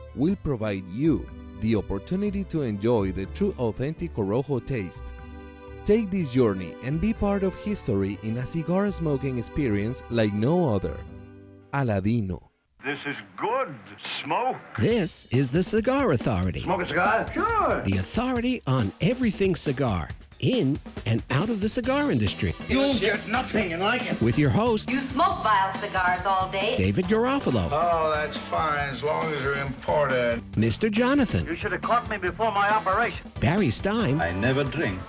will 0.15 0.35
provide 0.37 0.87
you 0.89 1.29
the 1.61 1.75
opportunity 1.75 2.43
to 2.45 2.63
enjoy 2.63 3.11
the 3.11 3.25
true 3.27 3.53
authentic 3.59 4.13
Corojo 4.15 4.65
taste. 4.65 5.03
Take 5.85 6.11
this 6.11 6.31
journey 6.31 6.75
and 6.83 6.99
be 7.01 7.13
part 7.13 7.43
of 7.43 7.55
history 7.55 8.19
in 8.23 8.37
a 8.37 8.45
cigar 8.45 8.91
smoking 8.91 9.37
experience 9.37 10.03
like 10.09 10.33
no 10.33 10.73
other. 10.75 10.97
Aladino. 11.73 12.41
This 12.83 12.99
is 13.05 13.15
good. 13.37 13.75
Smoke. 14.23 14.57
This 14.77 15.25
is 15.25 15.51
the 15.51 15.61
Cigar 15.61 16.11
Authority, 16.11 16.61
Smoke 16.61 16.81
a 16.81 16.87
cigar? 16.87 17.31
Sure. 17.31 17.81
the 17.83 17.97
authority 17.97 18.61
on 18.65 18.91
everything 19.01 19.55
cigar, 19.55 20.09
in 20.41 20.77
and 21.05 21.23
out 21.31 21.49
of 21.49 21.61
the 21.61 21.69
cigar 21.69 22.11
industry. 22.11 22.53
You'll 22.67 22.97
get 22.97 23.27
nothing 23.27 23.71
you 23.71 23.77
like 23.77 24.09
it. 24.11 24.19
With 24.21 24.37
your 24.37 24.49
host, 24.49 24.89
You 24.89 25.01
smoke 25.01 25.43
vile 25.43 25.73
cigars 25.79 26.25
all 26.25 26.49
day. 26.51 26.75
David 26.77 27.05
Garofalo, 27.05 27.69
Oh, 27.71 28.11
that's 28.13 28.37
fine 28.37 28.89
as 28.89 29.01
long 29.03 29.25
as 29.33 29.41
you're 29.41 29.55
imported. 29.55 30.41
Mr. 30.53 30.91
Jonathan, 30.91 31.45
You 31.45 31.55
should 31.55 31.71
have 31.71 31.81
caught 31.81 32.09
me 32.09 32.17
before 32.17 32.51
my 32.51 32.69
operation. 32.69 33.29
Barry 33.39 33.69
Stein, 33.69 34.19
I 34.21 34.31
never 34.31 34.63
drink. 34.63 34.99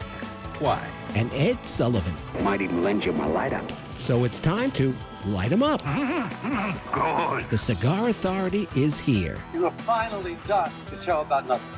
Why? 0.59 0.85
and 1.15 1.31
Ed 1.35 1.59
Sullivan. 1.67 2.15
Might 2.43 2.63
even 2.63 2.83
lend 2.83 3.05
you 3.05 3.13
my 3.13 3.27
lighter. 3.27 3.61
So 3.99 4.25
it's 4.25 4.39
time 4.39 4.71
to 4.73 4.95
light 5.27 5.53
'em 5.53 5.63
up. 5.63 5.83
Good. 6.93 7.51
The 7.51 7.59
Cigar 7.59 8.09
Authority 8.09 8.67
is 8.75 8.99
here. 8.99 9.37
You 9.53 9.67
are 9.67 9.71
finally 9.85 10.39
done 10.47 10.73
the 10.91 10.97
show 10.97 11.21
about 11.21 11.47
nothing. 11.47 11.69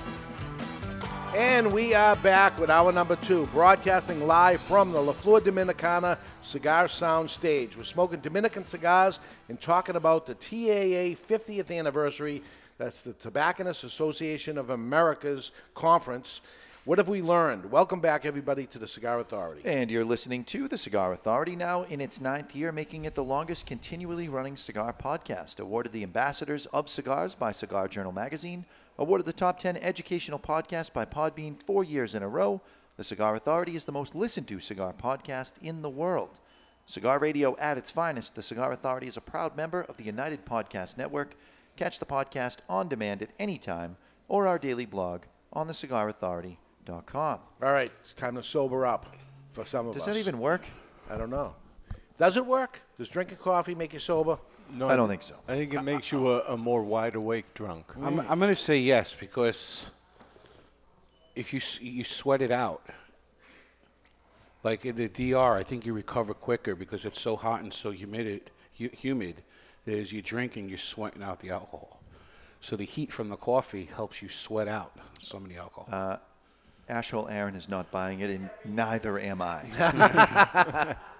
And 1.34 1.72
we 1.72 1.94
are 1.94 2.14
back 2.14 2.60
with 2.60 2.70
our 2.70 2.92
number 2.92 3.16
two, 3.16 3.46
broadcasting 3.46 4.24
live 4.24 4.60
from 4.60 4.92
the 4.92 5.00
La 5.00 5.12
Flor 5.12 5.40
Dominicana 5.40 6.16
Cigar 6.42 6.86
Sound 6.86 7.28
Stage. 7.28 7.76
We're 7.76 7.82
smoking 7.82 8.20
Dominican 8.20 8.64
cigars 8.64 9.18
and 9.48 9.60
talking 9.60 9.96
about 9.96 10.26
the 10.26 10.34
TAA 10.34 11.18
50th 11.26 11.76
anniversary. 11.76 12.40
That's 12.78 13.00
the 13.00 13.14
Tobacconists 13.14 13.82
Association 13.82 14.56
of 14.56 14.70
America's 14.70 15.50
conference. 15.74 16.40
What 16.84 16.98
have 16.98 17.08
we 17.08 17.20
learned? 17.20 17.68
Welcome 17.68 17.98
back, 17.98 18.24
everybody, 18.24 18.66
to 18.66 18.78
the 18.78 18.86
Cigar 18.86 19.18
Authority. 19.18 19.62
And 19.64 19.90
you're 19.90 20.04
listening 20.04 20.44
to 20.44 20.68
the 20.68 20.76
Cigar 20.76 21.12
Authority 21.12 21.56
now 21.56 21.82
in 21.82 22.00
its 22.00 22.20
ninth 22.20 22.54
year, 22.54 22.70
making 22.70 23.06
it 23.06 23.16
the 23.16 23.24
longest 23.24 23.66
continually 23.66 24.28
running 24.28 24.56
cigar 24.56 24.92
podcast. 24.92 25.58
Awarded 25.58 25.90
the 25.90 26.04
Ambassadors 26.04 26.66
of 26.66 26.88
Cigars 26.88 27.34
by 27.34 27.50
Cigar 27.50 27.88
Journal 27.88 28.12
Magazine. 28.12 28.66
Awarded 28.96 29.26
the 29.26 29.32
top 29.32 29.58
10 29.58 29.76
educational 29.78 30.38
podcast 30.38 30.92
by 30.92 31.04
Podbean 31.04 31.60
four 31.60 31.82
years 31.82 32.14
in 32.14 32.22
a 32.22 32.28
row. 32.28 32.62
The 32.96 33.02
Cigar 33.02 33.34
Authority 33.34 33.74
is 33.74 33.86
the 33.86 33.92
most 33.92 34.14
listened 34.14 34.46
to 34.46 34.60
cigar 34.60 34.92
podcast 34.92 35.54
in 35.60 35.82
the 35.82 35.90
world. 35.90 36.38
Cigar 36.86 37.18
radio 37.18 37.56
at 37.58 37.76
its 37.76 37.90
finest, 37.90 38.36
the 38.36 38.42
Cigar 38.42 38.70
Authority 38.70 39.08
is 39.08 39.16
a 39.16 39.20
proud 39.20 39.56
member 39.56 39.80
of 39.80 39.96
the 39.96 40.04
United 40.04 40.46
Podcast 40.46 40.96
Network. 40.96 41.34
Catch 41.74 41.98
the 41.98 42.06
podcast 42.06 42.58
on 42.68 42.86
demand 42.86 43.20
at 43.20 43.30
any 43.36 43.58
time 43.58 43.96
or 44.28 44.46
our 44.46 44.60
daily 44.60 44.86
blog 44.86 45.22
on 45.52 45.66
thecigarauthority.com. 45.66 47.40
All 47.62 47.72
right, 47.72 47.90
it's 48.00 48.14
time 48.14 48.36
to 48.36 48.44
sober 48.44 48.86
up 48.86 49.16
for 49.50 49.64
some 49.64 49.88
of 49.88 49.96
us. 49.96 50.02
Does 50.02 50.08
us. 50.08 50.14
that 50.14 50.20
even 50.20 50.38
work? 50.38 50.62
I 51.10 51.16
don't 51.16 51.30
know. 51.30 51.56
Does 52.16 52.36
it 52.36 52.46
work? 52.46 52.80
Does 52.96 53.08
drinking 53.08 53.38
coffee 53.38 53.74
make 53.74 53.92
you 53.92 53.98
sober? 53.98 54.38
No, 54.72 54.88
I 54.88 54.96
don't 54.96 55.08
think 55.08 55.22
so. 55.22 55.34
I 55.46 55.54
think 55.56 55.74
it 55.74 55.82
makes 55.82 56.10
you 56.10 56.28
a, 56.30 56.40
a 56.48 56.56
more 56.56 56.82
wide 56.82 57.14
awake 57.14 57.54
drunk. 57.54 57.92
I'm, 58.00 58.18
I'm 58.20 58.38
going 58.38 58.50
to 58.50 58.56
say 58.56 58.78
yes 58.78 59.14
because 59.14 59.86
if 61.36 61.52
you 61.52 61.58
s- 61.58 61.80
you 61.80 62.02
sweat 62.04 62.42
it 62.42 62.50
out, 62.50 62.82
like 64.62 64.84
in 64.84 64.96
the 64.96 65.08
DR, 65.08 65.54
I 65.56 65.62
think 65.62 65.84
you 65.86 65.92
recover 65.92 66.34
quicker 66.34 66.74
because 66.74 67.04
it's 67.04 67.20
so 67.20 67.36
hot 67.36 67.62
and 67.62 67.72
so 67.72 67.90
humid. 67.90 68.50
Hu- 68.78 68.90
humid 68.92 69.42
that 69.84 69.96
as 69.98 70.12
you're 70.12 70.22
drinking, 70.22 70.68
you're 70.68 70.78
sweating 70.78 71.22
out 71.22 71.40
the 71.40 71.50
alcohol. 71.50 72.00
So 72.60 72.74
the 72.76 72.84
heat 72.84 73.12
from 73.12 73.28
the 73.28 73.36
coffee 73.36 73.88
helps 73.94 74.22
you 74.22 74.28
sweat 74.28 74.66
out 74.68 74.96
some 75.20 75.44
of 75.44 75.50
the 75.50 75.56
alcohol. 75.58 75.88
Uh, 75.92 76.16
Ashhole 76.88 77.28
Aaron 77.30 77.54
is 77.54 77.68
not 77.68 77.90
buying 77.90 78.20
it, 78.20 78.30
and 78.30 78.50
neither 78.64 79.18
am 79.18 79.40
I. 79.42 80.96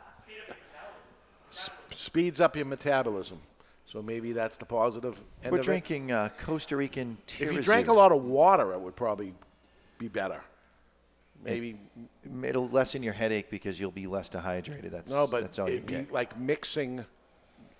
S- 2.04 2.06
speeds 2.06 2.40
up 2.40 2.56
your 2.56 2.66
metabolism. 2.66 3.38
So 3.86 4.02
maybe 4.02 4.32
that's 4.32 4.56
the 4.56 4.64
positive 4.64 5.18
end 5.42 5.52
We're 5.52 5.58
of 5.58 5.64
it. 5.64 5.66
drinking 5.66 6.10
uh, 6.12 6.28
Costa 6.38 6.76
Rican 6.76 7.16
tea. 7.26 7.44
If 7.44 7.52
you 7.52 7.62
drank 7.62 7.88
a 7.88 7.92
lot 7.92 8.12
of 8.12 8.24
water, 8.24 8.72
it 8.72 8.80
would 8.80 8.96
probably 8.96 9.34
be 9.98 10.08
better. 10.08 10.40
Maybe 11.44 11.76
It, 12.24 12.44
it'll 12.44 12.68
lessen 12.68 13.02
your 13.02 13.12
headache 13.12 13.50
because 13.50 13.78
you'll 13.78 13.90
be 13.90 14.06
less 14.06 14.28
dehydrated. 14.30 14.90
That's 14.92 15.12
no, 15.12 15.26
but 15.26 15.42
that's 15.42 15.58
all 15.58 15.68
you 15.68 15.76
it'd 15.76 15.86
be 15.86 15.92
get. 15.94 16.12
like 16.12 16.38
mixing 16.38 17.04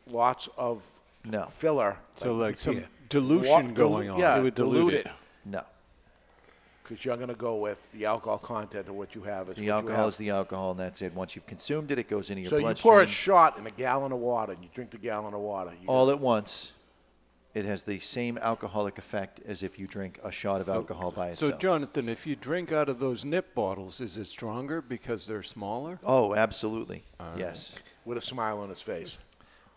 lots 0.06 0.48
of 0.59 0.86
No. 1.24 1.46
filler. 1.46 1.96
So 2.14 2.34
like 2.34 2.59
some 2.59 2.76
yeah. 2.78 2.86
dilution 3.09 3.68
Wa- 3.68 3.72
going 3.74 4.10
on. 4.10 4.18
Yeah, 4.20 4.38
It 4.38 4.42
would 4.42 4.55
dilute, 4.55 4.74
dilute 4.74 4.94
it. 4.94 5.06
it. 5.06 5.12
No, 5.46 5.62
Because 6.85 7.02
you're 7.02 7.16
going 7.16 7.28
to 7.28 7.35
go 7.35 7.56
with 7.56 7.90
the 7.93 8.05
alcohol 8.05 8.36
content 8.36 8.89
of 8.89 8.94
what 8.94 9.15
you 9.15 9.23
have. 9.23 9.48
Is 9.48 9.56
the 9.56 9.70
alcohol 9.70 10.09
is 10.09 10.19
the 10.19 10.28
alcohol, 10.28 10.73
and 10.73 10.81
that's 10.81 11.01
it. 11.01 11.15
Once 11.15 11.35
you've 11.35 11.47
consumed 11.47 11.90
it, 11.90 11.98
it 11.98 12.11
goes 12.11 12.28
into 12.28 12.43
your 12.43 12.51
blood 12.51 12.77
So 12.77 12.89
you 12.89 12.93
pour 12.93 13.01
a 13.01 13.06
shot 13.06 13.59
in 13.59 13.66
a 13.66 13.70
gallon 13.70 14.12
of 14.12 14.19
water, 14.19 14.52
and 14.52 14.62
you 14.62 14.69
drink 14.73 14.90
the 14.90 14.98
gallon 14.98 15.32
of 15.32 15.40
water. 15.40 15.73
You 15.81 15.89
all 15.89 16.11
at 16.11 16.20
once. 16.20 16.73
It 17.55 17.65
has 17.65 17.85
the 17.85 18.01
same 18.01 18.36
alcoholic 18.36 18.98
effect 18.98 19.40
as 19.47 19.62
if 19.62 19.78
you 19.78 19.86
drink 19.86 20.19
a 20.23 20.31
shot 20.31 20.61
of 20.61 20.66
So- 20.66 20.74
alcohol 20.74 21.11
by 21.12 21.28
itself. 21.28 21.52
So. 21.52 21.56
Jonathan, 21.56 22.09
if 22.09 22.27
you 22.27 22.36
drink 22.36 22.70
out 22.70 22.89
of 22.90 22.98
those 22.98 23.24
nip 23.24 23.55
bottles, 23.55 24.01
is 24.01 24.19
it 24.19 24.27
stronger 24.27 24.82
because 24.82 25.27
they're 25.27 25.43
smaller? 25.43 26.01
oh, 26.05 26.35
absolutely. 26.35 27.05
Yes. 27.36 27.74
with 28.05 28.19
a 28.19 28.23
smile 28.23 28.59
on 28.59 28.69
his 28.69 28.82
face. 28.82 29.16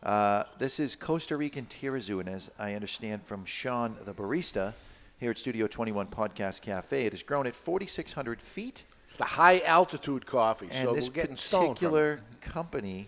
Uh, 0.04 0.44
this 0.60 0.80
is 0.80 0.96
Costa 0.96 1.38
Rican 1.38 1.66
Tarrazu, 1.68 2.20
and 2.20 2.28
as 2.28 2.52
I 2.60 2.74
understand 2.74 3.24
from 3.24 3.46
Sean, 3.46 3.96
the 4.04 4.14
barista, 4.14 4.74
here 5.18 5.32
at 5.32 5.38
Studio 5.38 5.68
21 5.68 6.08
Podcast 6.08 6.62
Cafe, 6.62 7.06
it 7.06 7.14
has 7.14 7.24
grown 7.24 7.48
at 7.48 7.56
4,600 7.56 8.42
feet. 8.42 8.86
It's 9.06 9.16
the 9.16 9.24
high 9.26 9.62
altitude 9.62 10.26
coffee. 10.26 10.68
And 10.72 10.86
so 10.90 10.94
this 10.94 11.08
we're 11.08 11.14
getting 11.14 11.38
stoned 11.38 11.64
from 11.64 11.72
it. 11.72 11.76
particular 11.76 12.22
company 12.42 13.08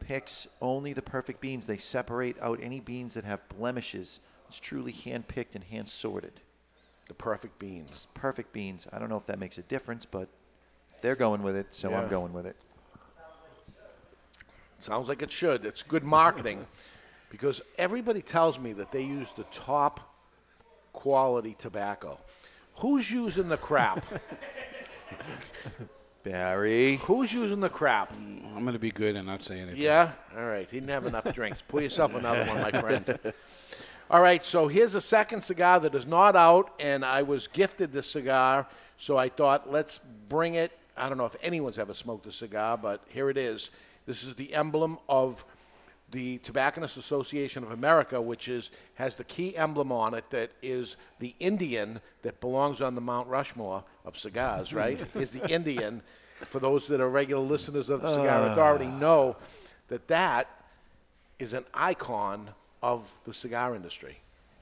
picks 0.00 0.46
only 0.60 0.92
the 0.92 1.02
perfect 1.02 1.40
beans. 1.40 1.66
They 1.66 1.76
separate 1.76 2.36
out 2.40 2.58
any 2.62 2.80
beans 2.80 3.14
that 3.14 3.24
have 3.24 3.46
blemishes. 3.48 4.20
It's 4.48 4.58
truly 4.60 4.92
hand 4.92 5.28
picked 5.28 5.54
and 5.54 5.64
hand 5.64 5.88
sorted. 5.88 6.40
The 7.08 7.14
perfect 7.14 7.58
beans. 7.58 8.06
Perfect 8.14 8.52
beans. 8.52 8.86
I 8.92 8.98
don't 8.98 9.08
know 9.08 9.16
if 9.16 9.26
that 9.26 9.38
makes 9.38 9.58
a 9.58 9.62
difference, 9.62 10.06
but 10.06 10.28
they're 11.02 11.16
going 11.16 11.42
with 11.42 11.56
it, 11.56 11.74
so 11.74 11.90
Yeah. 11.90 12.00
I'm 12.00 12.08
going 12.08 12.32
with 12.32 12.46
it. 12.46 12.56
Sounds 14.78 15.08
like 15.08 15.20
it 15.20 15.30
should. 15.30 15.66
It's 15.66 15.82
good 15.82 16.04
marketing 16.04 16.66
because 17.28 17.60
everybody 17.76 18.22
tells 18.22 18.58
me 18.58 18.72
that 18.74 18.92
they 18.92 19.02
use 19.02 19.32
the 19.32 19.44
top 19.44 20.09
quality 21.00 21.56
tobacco. 21.58 22.18
Who's 22.76 23.10
using 23.10 23.48
the 23.48 23.56
crap? 23.56 24.04
Barry. 26.22 26.96
Who's 26.96 27.32
using 27.32 27.60
the 27.60 27.70
crap? 27.70 28.12
Mm, 28.12 28.54
I'm 28.54 28.62
going 28.62 28.74
to 28.74 28.78
be 28.78 28.90
good 28.90 29.16
and 29.16 29.26
not 29.26 29.40
say 29.40 29.60
anything. 29.60 29.80
Yeah? 29.80 30.12
All 30.36 30.44
right. 30.44 30.68
He 30.70 30.76
didn't 30.76 30.90
have 30.90 31.06
enough 31.06 31.32
drinks. 31.34 31.62
Pour 31.66 31.80
yourself 31.80 32.14
another 32.14 32.44
one, 32.44 32.60
my 32.60 32.80
friend. 32.80 33.32
All 34.10 34.20
right. 34.20 34.44
So 34.44 34.68
here's 34.68 34.94
a 34.94 35.00
second 35.00 35.42
cigar 35.42 35.80
that 35.80 35.94
is 35.94 36.06
not 36.06 36.36
out, 36.36 36.74
and 36.78 37.02
I 37.02 37.22
was 37.22 37.48
gifted 37.48 37.92
this 37.92 38.06
cigar, 38.06 38.66
so 38.98 39.16
I 39.16 39.30
thought 39.30 39.72
let's 39.72 39.98
bring 40.28 40.54
it. 40.54 40.72
I 40.98 41.08
don't 41.08 41.16
know 41.16 41.24
if 41.24 41.36
anyone's 41.42 41.78
ever 41.78 41.94
smoked 41.94 42.26
a 42.26 42.32
cigar, 42.32 42.76
but 42.76 43.02
here 43.08 43.30
it 43.30 43.38
is. 43.38 43.70
This 44.04 44.22
is 44.22 44.34
the 44.34 44.54
emblem 44.54 44.98
of 45.08 45.46
the 46.10 46.38
Tobacconists 46.38 46.96
Association 46.96 47.62
of 47.62 47.70
America, 47.70 48.20
which 48.20 48.48
is 48.48 48.70
has 48.94 49.16
the 49.16 49.24
key 49.24 49.56
emblem 49.56 49.92
on 49.92 50.14
it 50.14 50.28
that 50.30 50.50
is 50.62 50.96
the 51.20 51.34
Indian 51.38 52.00
that 52.22 52.40
belongs 52.40 52.80
on 52.80 52.94
the 52.94 53.00
Mount 53.00 53.28
Rushmore 53.28 53.84
of 54.04 54.18
cigars, 54.18 54.72
right? 54.82 55.00
is 55.14 55.30
the 55.30 55.48
Indian. 55.48 56.02
For 56.46 56.58
those 56.58 56.86
that 56.88 57.00
are 57.00 57.08
regular 57.08 57.42
listeners 57.44 57.90
of 57.90 58.00
the 58.02 58.08
Cigar 58.10 58.40
Ah. 58.48 58.52
Authority, 58.52 58.86
know 58.86 59.36
that 59.88 60.08
that 60.08 60.48
is 61.38 61.52
an 61.52 61.64
icon 61.74 62.50
of 62.82 63.10
the 63.24 63.32
cigar 63.34 63.74
industry. 63.74 64.18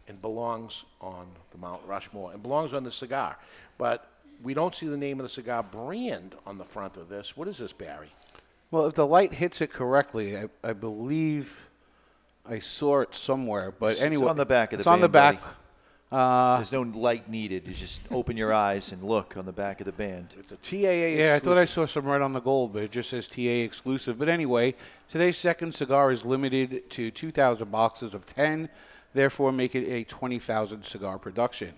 and 0.09 0.21
belongs 0.23 0.85
on 1.03 1.27
the 1.53 1.59
Mount 1.59 1.83
Rushmore 1.87 2.33
and 2.33 2.43
belongs 2.43 2.73
on 2.73 2.83
the 2.83 2.91
cigar. 2.91 3.37
But 3.77 4.09
we 4.43 4.55
don't 4.55 4.75
see 4.75 4.87
the 4.89 4.97
name 4.97 5.21
of 5.21 5.25
the 5.25 5.29
cigar 5.29 5.63
brand 5.63 6.35
on 6.47 6.57
the 6.57 6.65
front 6.65 6.97
of 6.97 7.11
this. 7.11 7.37
What 7.37 7.47
is 7.47 7.59
this, 7.59 7.75
Barry? 7.75 8.11
Well, 8.71 8.87
if 8.87 8.95
the 8.95 9.07
light 9.07 9.35
hits 9.35 9.61
it 9.61 9.73
correctly, 9.73 10.37
I, 10.37 10.49
I 10.63 10.73
believe 10.73 11.71
I 12.49 12.59
saw 12.59 13.01
it 13.01 13.15
somewhere. 13.15 13.73
But 13.73 13.93
It's 13.93 14.03
anyway, 14.03 14.29
on 14.29 14.37
the 14.37 14.47
back 14.47 14.73
of 14.73 14.79
the 14.79 14.85
band. 14.85 14.95
it's 14.95 14.95
on 14.95 15.01
the 15.01 15.09
back. 15.09 15.41
Uh, 16.11 16.57
There's 16.57 16.73
no 16.73 16.83
light 16.83 17.29
needed. 17.29 17.67
You 17.67 17.75
just 17.75 18.01
open 18.11 18.37
your 18.37 18.53
eyes 18.53 18.93
and 18.93 19.03
look 19.03 19.37
on 19.37 19.45
the 19.45 19.53
back 19.53 19.81
of 19.81 19.85
the 19.87 19.93
band. 19.93 20.29
It's 20.39 20.53
a 20.53 20.57
TAA. 20.57 21.19
Yeah, 21.19 21.35
I 21.35 21.39
thought 21.39 21.59
I 21.59 21.67
saw 21.67 21.85
some 21.85 22.07
red 22.07 22.23
on 22.23 22.33
the 22.33 22.41
gold, 22.41 22.73
but 22.73 22.83
it 22.83 22.91
just 22.93 23.11
says 23.11 23.29
TA 23.29 23.41
exclusive. 23.43 24.19
But 24.19 24.31
anyway, 24.31 24.75
today's 25.07 25.37
second 25.37 25.73
cigar 25.75 26.11
is 26.11 26.25
limited 26.25 26.89
to 26.91 27.11
2,000 27.11 27.71
boxes 27.71 28.15
of 28.15 28.25
10, 28.25 28.71
therefore 29.13 29.53
make 29.53 29.75
it 29.75 29.87
a 29.87 30.05
20,000 30.05 30.83
cigar 30.83 31.19
production. 31.19 31.75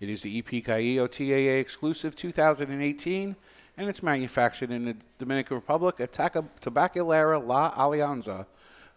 It 0.00 0.08
is 0.08 0.22
the 0.22 0.34
E 0.34 0.42
Epicaillo 0.42 1.06
TAA 1.06 1.58
exclusive 1.60 2.16
2018, 2.16 3.36
and 3.76 3.88
it's 3.88 4.02
manufactured 4.02 4.70
in 4.70 4.84
the 4.84 4.96
Dominican 5.18 5.56
Republic 5.56 6.00
at 6.00 6.12
Taca- 6.12 6.48
Tabacalera 6.60 7.44
La 7.44 7.74
Alianza 7.74 8.46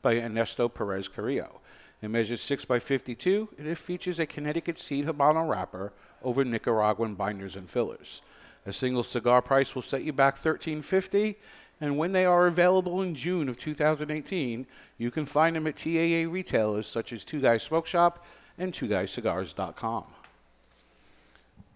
by 0.01 0.17
Ernesto 0.17 0.69
Perez 0.69 1.07
Carrillo. 1.07 1.61
It 2.01 2.09
measures 2.09 2.41
6 2.41 2.65
by 2.65 2.77
52, 2.79 3.49
and 3.57 3.67
it 3.67 3.77
features 3.77 4.19
a 4.19 4.27
Connecticut 4.27 4.77
seed 4.77 5.07
Habano 5.07 5.49
wrapper 5.49 5.93
over 6.23 6.45
Nicaraguan 6.45 7.15
binders 7.15 7.55
and 7.55 7.67
fillers. 7.67 8.21
A 8.67 8.73
single 8.73 9.03
cigar 9.03 9.41
price 9.41 9.73
will 9.73 9.81
set 9.81 10.03
you 10.03 10.13
back 10.13 10.37
$13.50, 10.37 11.35
and 11.81 11.97
when 11.97 12.11
they 12.11 12.25
are 12.25 12.45
available 12.45 13.01
in 13.01 13.15
June 13.15 13.49
of 13.49 13.57
2018, 13.57 14.67
you 14.97 15.09
can 15.09 15.25
find 15.25 15.55
them 15.55 15.65
at 15.65 15.77
TAA 15.77 16.29
retailers 16.31 16.85
such 16.85 17.11
as 17.13 17.23
Two 17.23 17.39
Guys 17.39 17.63
Smoke 17.63 17.87
Shop 17.87 18.23
and 18.57 18.73
TwoGuysCigars.com. 18.73 20.03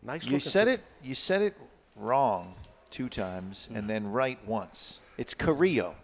Nice. 0.04 0.26
You 0.26 0.40
said 0.40 0.68
it. 0.68 0.82
You 1.04 1.14
said 1.14 1.44
it 1.44 1.56
wrong 1.96 2.56
two 2.92 3.10
times 3.10 3.68
and 3.74 3.86
mm. 3.86 3.88
then 3.88 4.12
right 4.12 4.40
once. 4.46 5.00
It's 5.18 5.34
Carrillo. 5.34 5.96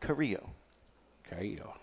Carrillo. 0.00 0.50
Carrillo. 1.28 1.74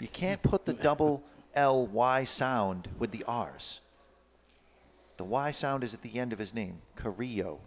You 0.00 0.08
can't 0.08 0.42
put 0.42 0.66
the 0.66 0.74
double 0.74 1.22
L 1.54 1.86
Y 1.86 2.24
sound 2.24 2.88
with 2.98 3.10
the 3.10 3.24
R's. 3.26 3.80
The 5.16 5.24
Y 5.24 5.50
sound 5.50 5.82
is 5.82 5.94
at 5.94 6.02
the 6.02 6.18
end 6.18 6.32
of 6.32 6.38
his 6.38 6.52
name. 6.52 6.82
Carrillo. 6.94 7.60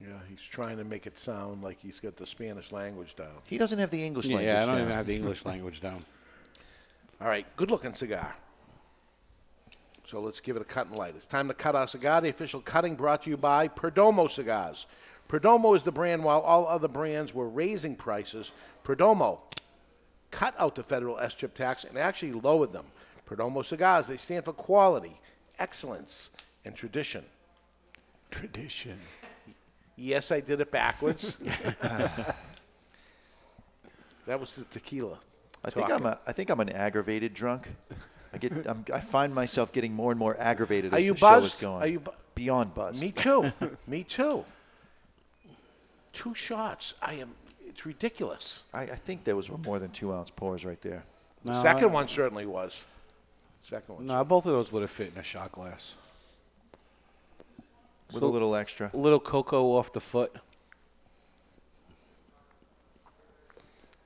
Yeah, 0.00 0.08
he's 0.28 0.42
trying 0.42 0.76
to 0.76 0.84
make 0.84 1.06
it 1.06 1.16
sound 1.16 1.62
like 1.62 1.78
he's 1.80 2.00
got 2.00 2.16
the 2.16 2.26
Spanish 2.26 2.70
language 2.70 3.16
down. 3.16 3.36
He 3.48 3.56
doesn't 3.56 3.78
have 3.78 3.90
the 3.90 4.04
English 4.04 4.26
language. 4.26 4.44
Yeah. 4.44 4.62
I 4.62 4.66
don't 4.66 4.74
down. 4.76 4.80
even 4.80 4.92
have 4.92 5.06
the 5.06 5.16
English 5.16 5.44
language 5.46 5.80
down. 5.80 5.98
All 7.20 7.28
right, 7.28 7.46
good 7.56 7.70
looking 7.70 7.94
cigar. 7.94 8.36
So 10.06 10.20
let's 10.20 10.38
give 10.38 10.54
it 10.54 10.62
a 10.62 10.64
cut 10.64 10.86
and 10.86 10.96
light. 10.96 11.14
It's 11.16 11.26
time 11.26 11.48
to 11.48 11.54
cut 11.54 11.74
our 11.74 11.88
cigar. 11.88 12.20
The 12.20 12.28
official 12.28 12.60
cutting 12.60 12.94
brought 12.94 13.22
to 13.22 13.30
you 13.30 13.36
by 13.36 13.66
Perdomo 13.66 14.30
Cigars. 14.30 14.86
Perdomo 15.28 15.74
is 15.74 15.82
the 15.82 15.90
brand 15.90 16.22
while 16.22 16.40
all 16.40 16.68
other 16.68 16.86
brands 16.86 17.34
were 17.34 17.48
raising 17.48 17.96
prices. 17.96 18.52
Perdomo 18.84 19.40
cut 20.30 20.54
out 20.60 20.76
the 20.76 20.84
federal 20.84 21.16
SCHIP 21.16 21.54
tax 21.54 21.82
and 21.82 21.98
actually 21.98 22.32
lowered 22.32 22.72
them. 22.72 22.84
Perdomo 23.28 23.64
Cigars, 23.64 24.06
they 24.06 24.16
stand 24.16 24.44
for 24.44 24.52
quality, 24.52 25.20
excellence, 25.58 26.30
and 26.64 26.76
tradition. 26.76 27.24
Tradition. 28.30 29.00
Yes, 29.96 30.30
I 30.30 30.38
did 30.38 30.60
it 30.60 30.70
backwards. 30.70 31.36
that 34.26 34.38
was 34.38 34.52
the 34.52 34.64
tequila. 34.64 35.18
I 35.64 35.70
think. 35.70 35.90
I'm 35.90 36.06
a. 36.06 36.20
I 36.26 36.32
think 36.32 36.50
I'm 36.50 36.60
an 36.60 36.68
aggravated 36.68 37.34
drunk. 37.34 37.68
I 38.36 38.38
get. 38.38 38.66
I'm, 38.68 38.84
I 38.92 39.00
find 39.00 39.32
myself 39.34 39.72
getting 39.72 39.94
more 39.94 40.10
and 40.12 40.18
more 40.18 40.36
aggravated 40.38 40.92
Are 40.92 40.98
as 40.98 41.06
you 41.06 41.14
the 41.14 41.18
show 41.18 41.34
is 41.38 41.40
buzzed? 41.42 41.60
going. 41.60 41.82
Are 41.82 41.86
you 41.86 42.00
bu- 42.00 42.10
beyond 42.34 42.74
buzzed? 42.74 43.00
Me 43.00 43.10
too. 43.10 43.50
Me 43.86 44.04
too. 44.04 44.44
Two 46.12 46.34
shots. 46.34 46.92
I 47.00 47.14
am. 47.14 47.30
It's 47.66 47.86
ridiculous. 47.86 48.64
I, 48.74 48.82
I 48.82 48.86
think 48.86 49.24
there 49.24 49.36
was 49.36 49.50
more 49.50 49.78
than 49.78 49.90
two 49.90 50.12
ounce 50.12 50.30
pours 50.30 50.66
right 50.66 50.80
there. 50.82 51.02
The 51.44 51.52
No, 51.52 51.62
second 51.62 51.84
I- 51.84 51.92
one 51.92 52.08
certainly 52.08 52.44
was. 52.44 52.84
Second 53.62 53.94
one. 53.96 54.06
No, 54.06 54.22
both 54.22 54.44
of 54.44 54.52
those 54.52 54.70
would 54.70 54.82
have 54.82 54.90
fit 54.90 55.12
in 55.14 55.18
a 55.18 55.22
shot 55.22 55.52
glass. 55.52 55.94
With 58.12 58.22
a 58.22 58.26
little 58.26 58.54
extra. 58.54 58.90
A 58.92 58.96
little 58.96 59.18
cocoa 59.18 59.72
off 59.76 59.92
the 59.92 60.00
foot. 60.00 60.32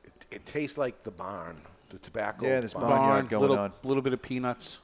It, 0.05 0.13
it 0.31 0.47
tastes 0.47 0.79
like 0.79 1.03
the 1.03 1.11
barn, 1.11 1.57
the 1.91 1.99
tobacco. 1.99 2.47
Yeah, 2.47 2.61
this 2.61 2.73
barn. 2.73 2.89
barnyard 2.89 3.29
going 3.29 3.41
little, 3.43 3.59
on. 3.59 3.73
little 3.83 4.03
bit 4.03 4.13
of 4.13 4.23
peanuts. 4.23 4.79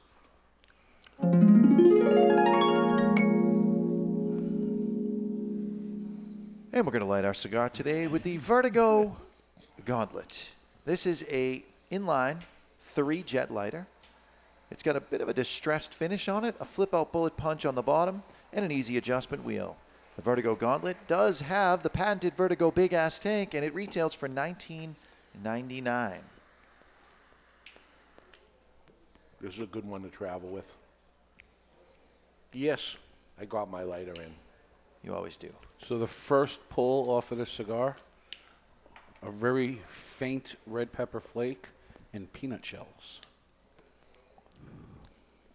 And 6.77 6.85
we're 6.85 6.91
going 6.91 6.99
to 6.99 7.05
light 7.05 7.25
our 7.25 7.33
cigar 7.33 7.69
today 7.69 8.07
with 8.07 8.23
the 8.23 8.37
Vertigo 8.37 9.17
Gauntlet. 9.85 10.51
This 10.85 11.05
is 11.05 11.25
a 11.29 11.63
inline 11.91 12.41
three 12.79 13.23
jet 13.23 13.49
lighter. 13.49 13.87
It's 14.69 14.83
got 14.83 14.95
a 14.95 15.01
bit 15.01 15.21
of 15.21 15.29
a 15.29 15.33
distressed 15.33 15.95
finish 15.95 16.27
on 16.27 16.43
it, 16.43 16.55
a 16.59 16.65
flip 16.65 16.93
out 16.93 17.11
bullet 17.11 17.37
punch 17.37 17.65
on 17.65 17.75
the 17.75 17.81
bottom, 17.81 18.21
and 18.51 18.63
an 18.63 18.71
easy 18.71 18.97
adjustment 18.97 19.43
wheel. 19.43 19.77
The 20.17 20.21
Vertigo 20.21 20.55
Gauntlet 20.55 20.97
does 21.07 21.39
have 21.39 21.83
the 21.83 21.89
patented 21.89 22.35
Vertigo 22.35 22.69
big 22.69 22.93
ass 22.93 23.17
tank, 23.19 23.53
and 23.53 23.63
it 23.63 23.73
retails 23.73 24.13
for 24.13 24.27
$19.99. 24.27 26.19
This 29.41 29.55
is 29.55 29.61
a 29.61 29.67
good 29.67 29.85
one 29.85 30.01
to 30.01 30.09
travel 30.09 30.49
with. 30.49 30.73
Yes, 32.53 32.97
I 33.39 33.45
got 33.45 33.69
my 33.69 33.83
lighter 33.83 34.13
in. 34.13 34.33
You 35.03 35.13
always 35.13 35.37
do. 35.37 35.49
So 35.79 35.97
the 35.97 36.07
first 36.07 36.67
pull 36.69 37.09
off 37.09 37.31
of 37.31 37.37
this 37.37 37.51
cigar, 37.51 37.95
a 39.21 39.31
very 39.31 39.79
faint 39.89 40.55
red 40.65 40.91
pepper 40.91 41.19
flake 41.19 41.67
and 42.13 42.31
peanut 42.33 42.65
shells. 42.65 43.21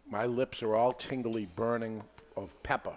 My 0.08 0.26
lips 0.26 0.62
are 0.62 0.76
all 0.76 0.92
tingly, 0.92 1.46
burning 1.46 2.02
of 2.36 2.62
pepper. 2.62 2.96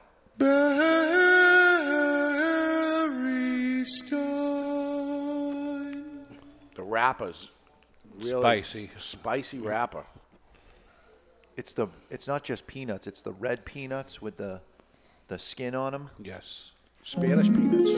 The 6.76 6.84
wrappers, 6.84 7.50
really 8.20 8.42
Spicy. 8.42 8.92
spicy 9.00 9.60
wrapper. 9.60 10.04
It's 11.58 11.74
the 11.74 11.88
it's 12.10 12.28
not 12.28 12.44
just 12.44 12.68
peanuts, 12.68 13.08
it's 13.08 13.22
the 13.22 13.32
red 13.32 13.66
peanuts 13.66 14.22
with 14.22 14.38
the 14.38 14.62
the 15.28 15.40
skin 15.40 15.74
on 15.76 15.94
them. 15.94 16.10
Yes. 16.22 16.72
Spanish 17.04 17.48
peanuts. 17.48 17.92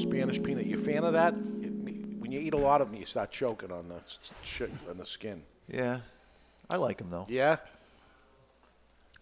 Spanish 0.00 0.42
peanut. 0.42 0.66
You 0.66 0.76
a 0.76 0.80
fan 0.80 1.04
of 1.04 1.12
that? 1.12 1.34
It, 1.34 1.72
when 2.18 2.32
you 2.32 2.40
eat 2.40 2.54
a 2.54 2.58
lot 2.58 2.80
of 2.80 2.90
them, 2.90 2.98
you 2.98 3.06
start 3.06 3.30
choking 3.30 3.70
on 3.70 3.88
the 3.88 4.00
shit 4.42 4.70
on 4.90 4.98
the 4.98 5.06
skin. 5.06 5.42
Yeah. 5.68 6.00
I 6.68 6.76
like 6.76 6.98
them 6.98 7.10
though. 7.10 7.26
Yeah. 7.28 7.56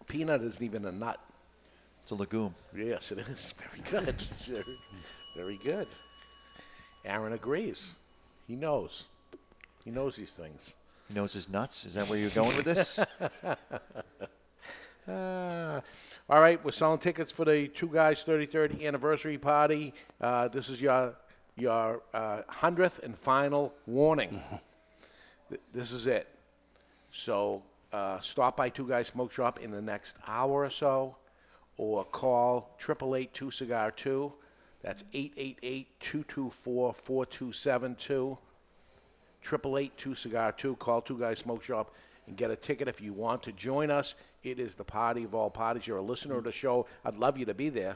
Peanut 0.07 0.41
isn't 0.41 0.63
even 0.63 0.85
a 0.85 0.91
nut. 0.91 1.19
It's 2.03 2.11
a 2.11 2.15
legume. 2.15 2.53
Yes, 2.75 3.11
it 3.11 3.19
is. 3.19 3.53
Very 3.91 4.05
good. 4.05 4.21
very, 4.47 4.77
very 5.35 5.59
good. 5.63 5.87
Aaron 7.03 7.33
agrees. 7.33 7.95
He 8.47 8.55
knows. 8.55 9.05
He 9.83 9.91
knows 9.91 10.15
these 10.15 10.31
things. 10.31 10.73
He 11.07 11.13
knows 11.13 11.33
his 11.33 11.49
nuts. 11.49 11.85
Is 11.85 11.93
that 11.93 12.09
where 12.09 12.17
you're 12.17 12.29
going 12.31 12.55
with 12.55 12.65
this? 12.65 12.99
Uh, 15.07 15.81
all 16.29 16.39
right, 16.41 16.63
we're 16.65 16.71
selling 16.71 16.97
tickets 16.97 17.31
for 17.31 17.45
the 17.45 17.67
Two 17.67 17.87
Guys 17.87 18.23
33rd 18.23 18.83
anniversary 18.83 19.37
party. 19.37 19.93
Uh, 20.19 20.47
this 20.47 20.69
is 20.69 20.81
your 20.81 21.15
your 21.57 22.01
uh, 22.13 22.41
100th 22.51 23.01
and 23.03 23.17
final 23.17 23.73
warning. 23.85 24.41
Th- 25.49 25.61
this 25.73 25.91
is 25.91 26.07
it. 26.07 26.27
So 27.11 27.63
uh, 27.93 28.19
stop 28.19 28.57
by 28.57 28.69
Two 28.69 28.87
Guys 28.87 29.07
Smoke 29.07 29.31
Shop 29.31 29.59
in 29.59 29.71
the 29.71 29.81
next 29.81 30.17
hour 30.27 30.63
or 30.63 30.69
so, 30.69 31.15
or 31.77 32.03
call 32.03 32.75
888 32.79 33.33
two 33.33 33.51
Cigar 33.51 33.91
2. 33.91 34.33
That's 34.81 35.03
888 35.13 35.99
224 35.99 36.93
4272. 36.93 38.37
Triple 39.45 39.77
eight 39.77 39.95
two 39.95 40.15
cigar 40.15 40.51
two. 40.51 40.75
Call 40.77 41.01
two 41.01 41.19
guys 41.19 41.37
smoke 41.37 41.61
shop 41.63 41.93
and 42.25 42.35
get 42.35 42.49
a 42.49 42.55
ticket 42.55 42.87
if 42.87 42.99
you 42.99 43.13
want 43.13 43.43
to 43.43 43.51
join 43.51 43.91
us. 43.91 44.15
It 44.43 44.59
is 44.59 44.73
the 44.73 44.83
party 44.83 45.23
of 45.23 45.35
all 45.35 45.51
parties. 45.51 45.85
You're 45.85 45.99
a 45.99 46.01
listener 46.01 46.35
of 46.35 46.45
the 46.45 46.51
show. 46.51 46.87
I'd 47.05 47.13
love 47.13 47.37
you 47.37 47.45
to 47.45 47.53
be 47.53 47.69
there, 47.69 47.95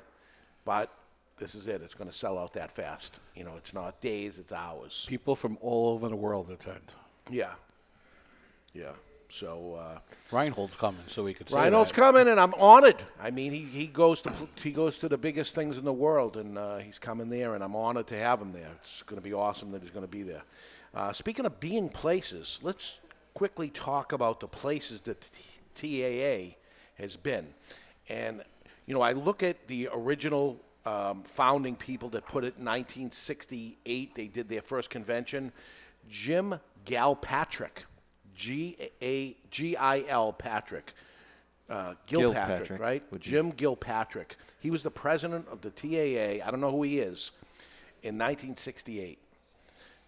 but 0.63 0.93
this 1.39 1.55
is 1.55 1.65
it. 1.65 1.81
It's 1.81 1.95
going 1.95 2.07
to 2.07 2.15
sell 2.15 2.37
out 2.37 2.53
that 2.53 2.69
fast. 2.69 3.19
You 3.35 3.45
know, 3.45 3.53
it's 3.57 3.73
not 3.73 3.99
days, 3.99 4.37
it's 4.37 4.51
hours. 4.51 5.07
People 5.09 5.35
from 5.35 5.57
all 5.59 5.89
over 5.89 6.07
the 6.07 6.15
world 6.15 6.51
attend. 6.51 6.91
Yeah, 7.31 7.53
yeah. 8.73 8.91
So 9.31 9.75
uh, 9.79 9.99
Reinhold's 10.31 10.75
coming, 10.75 11.01
so 11.07 11.23
we 11.23 11.33
could 11.33 11.49
say 11.49 11.55
Reinhold's 11.55 11.91
that. 11.91 11.95
coming, 11.95 12.27
and 12.27 12.39
I'm 12.39 12.53
honored. 12.55 12.97
I 13.19 13.31
mean, 13.31 13.51
he, 13.51 13.59
he 13.63 13.87
goes 13.87 14.21
to 14.23 14.33
he 14.61 14.71
goes 14.71 14.99
to 14.99 15.09
the 15.09 15.17
biggest 15.17 15.55
things 15.55 15.79
in 15.79 15.85
the 15.85 15.93
world, 15.93 16.37
and 16.37 16.57
uh, 16.57 16.77
he's 16.77 16.99
coming 16.99 17.29
there, 17.29 17.55
and 17.55 17.63
I'm 17.63 17.75
honored 17.75 18.07
to 18.07 18.19
have 18.19 18.39
him 18.39 18.53
there. 18.53 18.69
It's 18.81 19.01
going 19.03 19.21
to 19.21 19.23
be 19.23 19.33
awesome 19.33 19.71
that 19.71 19.81
he's 19.81 19.91
going 19.91 20.05
to 20.05 20.11
be 20.11 20.23
there. 20.23 20.43
Uh, 20.93 21.13
speaking 21.13 21.45
of 21.45 21.59
being 21.59 21.89
places, 21.89 22.59
let's 22.63 22.99
quickly 23.33 23.69
talk 23.69 24.11
about 24.11 24.39
the 24.39 24.47
places 24.47 25.01
that 25.01 25.21
TAA 25.75 26.55
has 26.95 27.15
been, 27.15 27.47
and 28.09 28.43
you 28.85 28.93
know, 28.95 29.01
I 29.01 29.11
look 29.13 29.43
at 29.43 29.67
the 29.67 29.87
original 29.93 30.59
um, 30.85 31.23
founding 31.23 31.75
people 31.75 32.09
that 32.09 32.25
put 32.25 32.43
it 32.43 32.57
in 32.57 32.65
1968. 32.65 34.15
They 34.15 34.27
did 34.27 34.49
their 34.49 34.61
first 34.63 34.89
convention. 34.89 35.51
Jim 36.09 36.55
Galpatrick, 36.85 37.85
G 38.35 38.75
A 39.01 39.35
G 39.51 39.77
I 39.77 40.03
L 40.07 40.33
Patrick, 40.33 40.93
uh, 41.69 41.93
Gilpatrick, 42.07 42.33
Gilpatrick, 42.67 42.79
right? 42.79 43.03
you- 43.11 43.19
Jim 43.19 43.51
Gilpatrick. 43.51 44.31
He 44.59 44.71
was 44.71 44.81
the 44.81 44.91
president 44.91 45.47
of 45.51 45.61
the 45.61 45.69
TAA. 45.69 46.43
I 46.45 46.49
don't 46.49 46.61
know 46.61 46.71
who 46.71 46.83
he 46.83 46.99
is. 46.99 47.31
In 48.01 48.15
1968. 48.17 49.19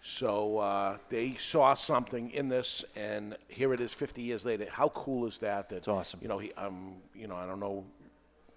So 0.03 0.57
uh, 0.57 0.97
they 1.09 1.35
saw 1.35 1.75
something 1.75 2.31
in 2.31 2.47
this, 2.47 2.83
and 2.95 3.37
here 3.47 3.71
it 3.71 3.79
is, 3.79 3.93
50 3.93 4.23
years 4.23 4.43
later. 4.43 4.65
How 4.69 4.89
cool 4.89 5.27
is 5.27 5.37
that? 5.39 5.69
That's 5.69 5.87
awesome. 5.87 6.19
You 6.23 6.27
know, 6.27 6.39
he, 6.39 6.51
um, 6.53 6.95
you 7.13 7.27
know, 7.27 7.35
I 7.35 7.45
don't 7.45 7.59
know 7.59 7.85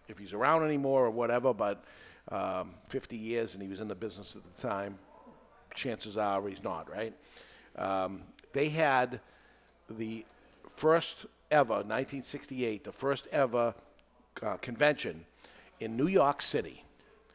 if 0.09 0.17
he's 0.19 0.33
around 0.33 0.65
anymore 0.65 1.05
or 1.05 1.11
whatever, 1.11 1.53
but 1.53 1.85
um, 2.31 2.71
50 2.89 3.17
years, 3.19 3.53
and 3.53 3.63
he 3.63 3.69
was 3.69 3.83
in 3.83 3.89
the 3.89 3.95
business 3.95 4.37
at 4.37 4.43
the 4.57 4.67
time. 4.67 4.99
Chances 5.75 6.17
are 6.17 6.47
he's 6.49 6.63
not, 6.63 6.91
right? 6.91 7.13
Um, 7.77 8.23
they 8.55 8.71
had 8.71 9.21
the 9.91 10.25
first 10.71 11.27
ever, 11.51 11.75
1968, 11.75 12.85
the 12.85 12.93
first 12.93 13.29
ever 13.33 13.75
uh, 14.43 14.57
convention 14.59 15.27
in 15.79 15.95
New 15.97 16.07
York 16.07 16.41
City. 16.41 16.85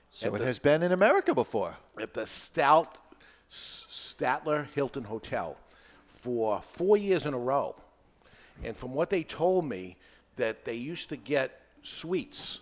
So 0.10 0.34
it 0.34 0.40
the- 0.40 0.46
has 0.46 0.58
been 0.58 0.82
in 0.82 0.92
America 0.92 1.36
before. 1.36 1.78
at 2.02 2.16
the 2.16 2.26
Stout, 2.26 2.98
Statler 3.52 4.68
Hilton 4.74 5.04
Hotel 5.04 5.58
for 6.08 6.62
four 6.62 6.98
years 6.98 7.26
in 7.26 7.34
a 7.34 7.38
row. 7.40 7.76
And 8.64 8.76
from 8.76 8.94
what 8.94 9.10
they 9.10 9.24
told 9.24 9.66
me, 9.66 9.96
that 10.36 10.64
they 10.66 10.76
used 10.76 11.10
to 11.10 11.18
get 11.18 11.60
suites, 11.84 12.62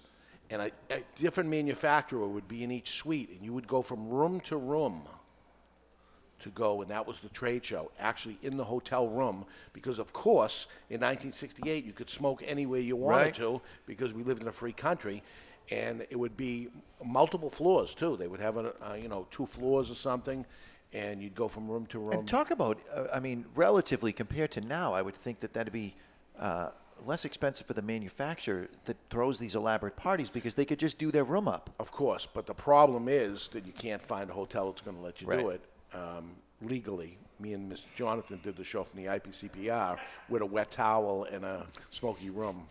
and 0.49 0.61
a, 0.61 0.71
a 0.89 1.03
different 1.15 1.49
manufacturer 1.49 2.27
would 2.27 2.47
be 2.47 2.63
in 2.63 2.71
each 2.71 2.89
suite, 2.89 3.29
and 3.29 3.43
you 3.43 3.53
would 3.53 3.67
go 3.67 3.81
from 3.81 4.09
room 4.09 4.39
to 4.41 4.57
room 4.57 5.03
to 6.39 6.49
go, 6.49 6.81
and 6.81 6.91
that 6.91 7.05
was 7.07 7.19
the 7.19 7.29
trade 7.29 7.65
show, 7.65 7.91
actually 7.99 8.37
in 8.43 8.57
the 8.57 8.63
hotel 8.63 9.07
room, 9.07 9.45
because 9.73 9.99
of 9.99 10.13
course, 10.13 10.67
in 10.89 11.01
1968, 11.01 11.83
you 11.85 11.93
could 11.93 12.09
smoke 12.09 12.43
anywhere 12.45 12.79
you 12.79 12.95
wanted 12.95 13.23
Right. 13.25 13.33
to, 13.35 13.61
because 13.85 14.13
we 14.13 14.23
lived 14.23 14.41
in 14.41 14.47
a 14.47 14.51
free 14.51 14.73
country, 14.73 15.23
and 15.71 16.01
it 16.09 16.17
would 16.17 16.37
be 16.37 16.69
multiple 17.03 17.49
floors 17.49 17.93
too. 17.93 18.15
They 18.17 18.27
would 18.27 18.39
have 18.39 18.57
a, 18.57 18.73
uh, 18.81 18.93
you 18.95 19.07
know 19.07 19.27
two 19.31 19.45
floors 19.45 19.91
or 19.91 19.95
something, 19.95 20.45
and 20.97 21.21
you'd 21.21 21.35
go 21.35 21.47
from 21.47 21.69
room 21.69 21.85
to 21.87 21.99
room. 21.99 22.19
And 22.19 22.27
talk 22.27 22.51
about, 22.51 22.79
uh, 22.93 23.05
I 23.13 23.19
mean, 23.19 23.45
relatively 23.55 24.11
compared 24.11 24.51
to 24.51 24.61
now, 24.61 24.93
I 24.93 25.01
would 25.01 25.15
think 25.15 25.39
that 25.41 25.53
that'd 25.53 25.73
be 25.73 25.95
uh, 26.39 26.69
less 27.05 27.23
expensive 27.25 27.67
for 27.67 27.73
the 27.73 27.81
manufacturer 27.81 28.67
that 28.85 28.97
throws 29.09 29.37
these 29.37 29.55
elaborate 29.55 29.95
parties 29.95 30.29
because 30.29 30.55
they 30.55 30.65
could 30.65 30.79
just 30.79 30.97
do 30.97 31.11
their 31.11 31.23
room 31.23 31.47
up. 31.47 31.69
Of 31.79 31.91
course, 31.91 32.27
but 32.31 32.47
the 32.47 32.53
problem 32.53 33.07
is 33.07 33.47
that 33.49 33.65
you 33.65 33.73
can't 33.73 34.01
find 34.01 34.29
a 34.29 34.33
hotel 34.33 34.71
that's 34.71 34.81
going 34.81 34.97
to 34.97 35.03
let 35.03 35.21
you 35.21 35.27
do 35.27 35.49
it 35.49 35.61
um, 35.93 36.31
legally. 36.61 37.17
Me 37.39 37.53
and 37.53 37.71
Mr. 37.71 37.85
Jonathan 37.95 38.39
did 38.43 38.55
the 38.57 38.63
show 38.63 38.83
from 38.83 39.03
the 39.03 39.09
IPCPR 39.09 39.99
with 40.27 40.41
a 40.41 40.45
wet 40.45 40.71
towel 40.71 41.25
and 41.25 41.45
a 41.45 41.67
smoky 41.91 42.31
room. 42.31 42.65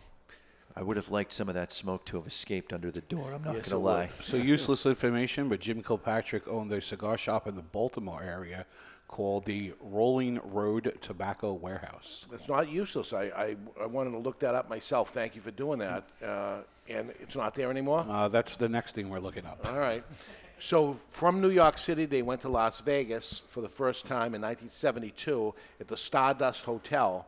I 0.77 0.83
would 0.83 0.95
have 0.95 1.09
liked 1.09 1.33
some 1.33 1.49
of 1.49 1.55
that 1.55 1.71
smoke 1.71 2.05
to 2.05 2.17
have 2.17 2.27
escaped 2.27 2.71
under 2.71 2.91
the 2.91 3.01
door. 3.01 3.33
I'm 3.33 3.43
not 3.43 3.55
Yes, 3.55 3.55
going 3.55 3.59
it 3.65 3.69
to 3.69 3.79
would. 3.79 3.89
lie. 3.91 4.09
So 4.21 4.37
useless 4.37 4.85
information, 4.85 5.49
but 5.49 5.59
Jim 5.59 5.81
Gilpatrick 5.81 6.47
owned 6.47 6.71
a 6.71 6.79
cigar 6.81 7.17
shop 7.17 7.47
in 7.47 7.55
the 7.55 7.63
Baltimore 7.63 8.21
area 8.21 8.67
called 9.07 9.45
the 9.45 9.73
Rolling 9.81 10.39
Road 10.43 10.95
Tobacco 11.01 11.53
Warehouse. 11.53 12.27
It's 12.31 12.47
not 12.47 12.69
useless. 12.69 13.11
I, 13.11 13.23
I, 13.23 13.55
I 13.81 13.85
wanted 13.87 14.11
to 14.11 14.19
look 14.19 14.37
that 14.39 14.53
up 14.53 14.69
myself. 14.69 15.09
Thank 15.09 15.33
you 15.33 15.41
for 15.41 15.49
doing 15.49 15.79
that. 15.79 16.03
Uh, 16.23 16.57
and 16.87 17.11
it's 17.21 17.35
not 17.35 17.55
there 17.55 17.71
anymore? 17.71 18.05
Uh, 18.07 18.27
that's 18.27 18.55
the 18.57 18.69
next 18.69 18.93
thing 18.93 19.09
we're 19.09 19.19
looking 19.19 19.45
up. 19.47 19.65
All 19.65 19.79
right. 19.79 20.03
So 20.59 20.93
from 21.09 21.41
New 21.41 21.49
York 21.49 21.79
City, 21.79 22.05
they 22.05 22.21
went 22.21 22.41
to 22.41 22.49
Las 22.49 22.81
Vegas 22.81 23.41
for 23.47 23.61
the 23.61 23.69
first 23.69 24.05
time 24.05 24.35
in 24.35 24.41
1972 24.41 25.55
at 25.79 25.87
the 25.87 25.97
Stardust 25.97 26.65
Hotel. 26.65 27.25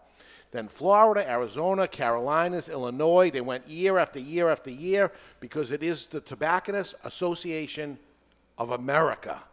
Then 0.52 0.68
Florida, 0.68 1.30
Arizona, 1.30 1.88
Carolinas, 1.88 2.70
Illinois. 2.70 3.30
They 3.30 3.42
went 3.42 3.68
year 3.68 4.00
after 4.00 4.20
year 4.20 4.50
after 4.50 4.72
year 4.72 5.12
because 5.40 5.72
it 5.72 5.84
is 5.84 6.08
the 6.08 6.22
Tobacconist 6.22 6.96
Association 7.04 8.00
of 8.58 8.72
America. 8.72 9.44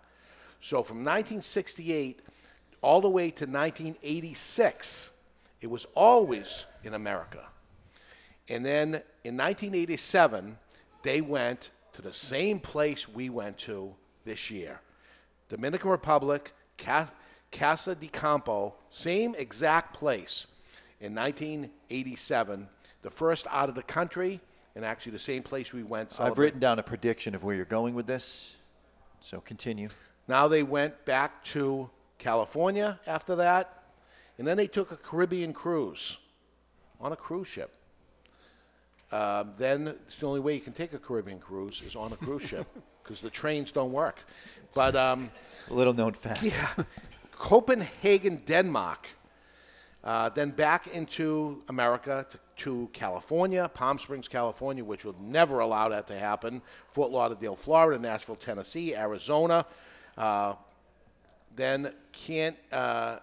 So 0.61 0.83
from 0.83 0.99
1968 0.99 2.21
all 2.81 3.01
the 3.01 3.11
way 3.11 3.31
to 3.31 3.45
1986, 3.45 5.11
it 5.61 5.67
was 5.67 5.87
always 5.95 6.65
in 6.83 6.95
America. 6.95 7.45
And 8.49 8.65
then 8.65 9.03
in 9.25 9.37
1987, 9.37 10.57
they 11.03 11.21
went 11.21 11.71
to 11.93 12.03
the 12.03 12.13
same 12.13 12.59
place 12.59 13.09
we 13.09 13.29
went 13.29 13.59
to 13.59 13.95
this 14.25 14.51
year 14.51 14.81
Dominican 15.49 15.91
Republic, 15.91 16.53
Casa 16.79 17.95
de 17.95 18.09
Campo, 18.09 18.75
same 18.91 19.35
exact 19.37 19.95
place 19.95 20.47
in 21.01 21.15
1987, 21.15 22.69
the 23.03 23.11
first 23.11 23.47
out 23.51 23.69
of 23.69 23.75
the 23.75 23.83
country, 23.83 24.41
and 24.75 24.85
actually 24.85 25.13
the 25.13 25.19
same 25.19 25.43
place 25.43 25.73
we 25.73 25.83
went. 25.83 26.21
I've 26.21 26.39
written 26.39 26.61
down 26.61 26.79
a 26.79 26.83
prediction 26.83 27.35
of 27.35 27.45
where 27.45 27.55
you're 27.57 27.65
going 27.65 27.95
with 27.95 28.07
this. 28.07 28.57
So 29.21 29.41
continue. 29.41 29.89
Now 30.29 30.49
they 30.49 30.63
went 30.63 31.05
back 31.05 31.43
to 31.45 31.89
California 32.19 32.99
after 33.07 33.37
that, 33.37 33.83
and 34.39 34.47
then 34.47 34.57
they 34.57 34.67
took 34.67 34.91
a 34.93 34.97
Caribbean 34.97 35.53
cruise 35.53 36.19
on 37.01 37.13
a 37.13 37.17
cruise 37.17 37.49
ship. 37.49 37.77
Um, 39.13 39.53
then 39.57 39.89
it's 39.89 40.19
the 40.19 40.27
only 40.27 40.41
way 40.41 40.55
you 40.55 40.61
can 40.61 40.73
take 40.73 40.93
a 40.93 40.99
Caribbean 40.99 41.39
cruise 41.39 41.81
is 41.87 41.95
on 41.95 42.13
a 42.13 42.17
cruise 42.17 42.43
ship 42.49 42.67
because 43.03 43.21
the 43.21 43.31
trains 43.31 43.71
don't 43.71 43.93
work. 43.93 44.19
But 44.75 44.97
um, 44.97 45.31
Little 45.71 45.95
known 45.95 46.13
fact. 46.13 46.43
yeah, 46.43 46.69
Copenhagen, 47.33 48.43
Denmark. 48.47 49.07
Uh, 50.07 50.29
then 50.29 50.51
back 50.51 50.87
into 50.95 51.61
America 51.69 52.25
to, 52.31 52.39
to 52.55 52.89
California, 52.93 53.69
Palm 53.75 53.99
Springs, 53.99 54.29
California, 54.29 54.85
which 54.85 55.05
would 55.05 55.21
never 55.21 55.59
allow 55.59 55.89
that 55.89 56.07
to 56.07 56.17
happen. 56.17 56.63
Fort 56.93 57.11
Lauderdale, 57.11 57.57
Florida, 57.57 58.01
Nashville, 58.01 58.37
Tennessee, 58.37 58.95
Arizona. 58.95 59.67
Uh, 60.17 60.55
then 61.57 61.93
Can, 62.13 62.55
uh, 62.71 63.17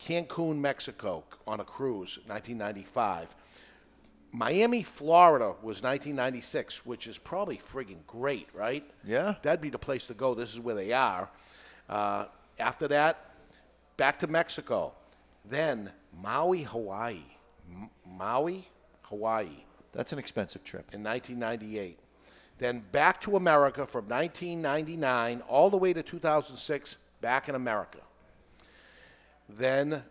Cancun, 0.00 0.58
Mexico, 0.58 1.22
on 1.46 1.60
a 1.60 1.64
cruise, 1.64 2.18
1995. 2.26 3.36
Miami, 4.32 4.82
Florida 4.82 5.54
was 5.62 5.80
1996, 5.80 6.84
which 6.84 7.06
is 7.06 7.18
probably 7.18 7.56
friggin' 7.56 8.04
great, 8.08 8.48
right? 8.52 8.84
Yeah. 9.04 9.36
That'd 9.42 9.60
be 9.60 9.70
the 9.70 9.78
place 9.78 10.06
to 10.06 10.14
go. 10.14 10.34
This 10.34 10.52
is 10.52 10.58
where 10.58 10.74
they 10.74 10.92
are. 10.92 11.30
Uh, 11.88 12.26
after 12.58 12.88
that, 12.88 13.30
back 13.96 14.18
to 14.18 14.26
Mexico. 14.26 14.92
Then 15.44 15.90
Maui, 16.22 16.62
Hawaii. 16.62 17.22
M- 17.70 17.90
Maui, 18.06 18.68
Hawaii. 19.02 19.64
That's 19.92 20.12
an 20.12 20.18
expensive 20.18 20.64
trip. 20.64 20.92
In 20.92 21.02
1998. 21.02 21.98
Then 22.58 22.84
back 22.92 23.20
to 23.22 23.36
America 23.36 23.84
from 23.86 24.08
1999 24.08 25.42
all 25.42 25.70
the 25.70 25.76
way 25.76 25.92
to 25.92 26.02
2006, 26.02 26.96
back 27.20 27.48
in 27.48 27.54
America. 27.54 27.98
Then 29.48 30.04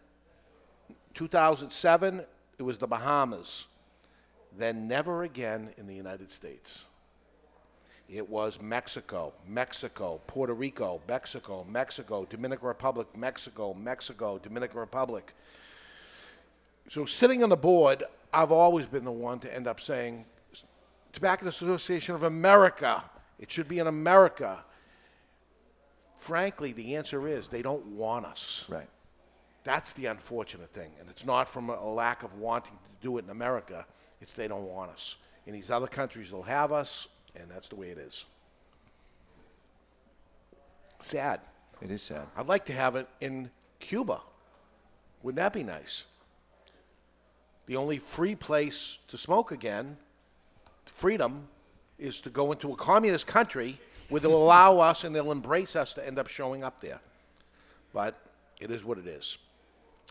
2007, 1.13 2.23
it 2.57 2.63
was 2.63 2.77
the 2.77 2.87
Bahamas. 2.87 3.65
Then 4.55 4.87
never 4.87 5.23
again 5.23 5.69
in 5.77 5.87
the 5.87 5.95
United 5.95 6.31
States. 6.31 6.85
It 8.13 8.29
was 8.29 8.61
Mexico, 8.61 9.33
Mexico, 9.47 10.21
Puerto 10.27 10.53
Rico, 10.53 11.01
Mexico, 11.07 11.65
Mexico, 11.67 12.27
Dominican 12.29 12.67
Republic, 12.67 13.07
Mexico, 13.17 13.73
Mexico, 13.73 14.37
Dominican 14.37 14.79
Republic. 14.79 15.33
So 16.89 17.05
sitting 17.05 17.41
on 17.41 17.49
the 17.49 17.57
board, 17.57 18.03
I've 18.31 18.51
always 18.51 18.85
been 18.85 19.03
the 19.03 19.11
one 19.11 19.39
to 19.39 19.51
end 19.51 19.65
up 19.65 19.81
saying, 19.81 20.25
Tobacconist 21.11 21.63
Association 21.63 22.13
of 22.13 22.21
America. 22.21 23.03
It 23.39 23.51
should 23.51 23.67
be 23.67 23.79
in 23.79 23.87
America. 23.87 24.63
Frankly, 26.17 26.71
the 26.71 26.95
answer 26.95 27.27
is 27.27 27.47
they 27.47 27.63
don't 27.63 27.85
want 27.87 28.27
us. 28.27 28.65
Right. 28.69 28.89
That's 29.63 29.93
the 29.93 30.05
unfortunate 30.05 30.71
thing. 30.71 30.91
And 30.99 31.09
it's 31.09 31.25
not 31.25 31.49
from 31.49 31.71
a 31.71 31.91
lack 31.91 32.21
of 32.21 32.35
wanting 32.35 32.73
to 32.73 32.89
do 33.01 33.17
it 33.17 33.25
in 33.25 33.31
America, 33.31 33.87
it's 34.21 34.33
they 34.33 34.47
don't 34.47 34.65
want 34.65 34.91
us. 34.91 35.17
In 35.47 35.53
these 35.53 35.71
other 35.71 35.87
countries, 35.87 36.29
they'll 36.29 36.43
have 36.43 36.71
us, 36.71 37.07
and 37.35 37.49
that's 37.49 37.69
the 37.69 37.75
way 37.75 37.89
it 37.89 37.97
is. 37.97 38.25
Sad. 40.99 41.41
It 41.81 41.91
is 41.91 42.01
sad. 42.01 42.27
I'd 42.37 42.47
like 42.47 42.65
to 42.65 42.73
have 42.73 42.95
it 42.95 43.07
in 43.19 43.49
Cuba. 43.79 44.21
Wouldn't 45.21 45.37
that 45.37 45.53
be 45.53 45.63
nice? 45.63 46.05
the 47.65 47.75
only 47.75 47.97
free 47.97 48.35
place 48.35 48.97
to 49.07 49.17
smoke 49.17 49.51
again, 49.51 49.97
freedom, 50.85 51.47
is 51.97 52.19
to 52.21 52.29
go 52.29 52.51
into 52.51 52.71
a 52.71 52.75
communist 52.75 53.27
country 53.27 53.79
where 54.09 54.19
they'll 54.19 54.35
allow 54.35 54.79
us 54.79 55.03
and 55.03 55.15
they'll 55.15 55.31
embrace 55.31 55.75
us 55.75 55.93
to 55.93 56.05
end 56.05 56.19
up 56.19 56.27
showing 56.27 56.63
up 56.63 56.81
there. 56.81 56.99
But 57.93 58.19
it 58.59 58.69
is 58.69 58.83
what 58.83 58.97
it 58.97 59.07
is. 59.07 59.37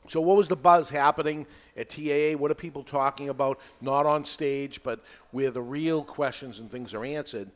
So, 0.09 0.21
what 0.21 0.37
was 0.37 0.49
the 0.49 0.57
buzz 0.57 0.91
happening 0.91 1.47
at 1.77 1.89
TAA? 1.89 2.37
What 2.37 2.51
are 2.51 2.55
people 2.55 2.83
talking 2.83 3.29
about? 3.29 3.61
Not 3.81 4.05
on 4.05 4.25
stage, 4.25 4.83
but 4.83 5.01
where 5.31 5.51
the 5.51 5.63
real 5.63 6.03
questions 6.03 6.59
and 6.59 6.71
things 6.71 6.93
are 6.93 7.05
answered 7.05 7.51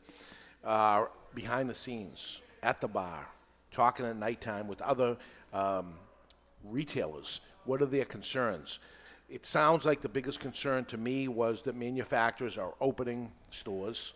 uh, 0.63 1.05
behind 1.35 1.69
the 1.69 1.75
scenes, 1.75 2.41
at 2.63 2.79
the 2.81 2.87
bar, 2.87 3.27
talking 3.71 4.05
at 4.05 4.15
nighttime 4.15 4.67
with 4.67 4.81
other 4.81 5.17
um, 5.53 5.93
retailers. 6.63 7.41
What 7.65 7.81
are 7.81 7.85
their 7.85 8.05
concerns? 8.05 8.79
It 9.29 9.45
sounds 9.45 9.85
like 9.85 9.99
the 9.99 10.09
biggest 10.09 10.39
concern 10.39 10.85
to 10.85 10.97
me 10.97 11.27
was 11.27 11.61
that 11.63 11.75
manufacturers 11.75 12.57
are 12.57 12.73
opening 12.79 13.29
stores. 13.51 14.13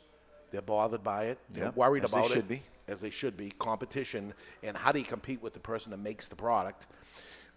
They're 0.52 0.62
bothered 0.62 1.04
by 1.04 1.26
it. 1.26 1.40
They're 1.50 1.66
Yep, 1.66 1.76
worried 1.76 2.04
as 2.06 2.12
they 2.12 2.20
about 2.20 2.32
it 2.32 2.34
should 2.36 2.48
be. 2.48 2.64
as 2.88 3.02
they 3.02 3.10
should 3.10 3.36
be, 3.36 3.52
competition, 3.52 4.34
and 4.64 4.76
how 4.78 4.94
do 4.94 5.00
you 5.00 5.06
compete 5.06 5.42
with 5.42 5.54
the 5.54 5.60
person 5.60 5.92
that 5.92 5.98
makes 5.98 6.30
the 6.30 6.36
product? 6.36 6.88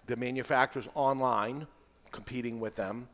The 0.06 0.16
manufacturers 0.16 0.89
online, 0.94 1.66
competing 2.12 2.60
with 2.60 2.76
them. 2.76 3.09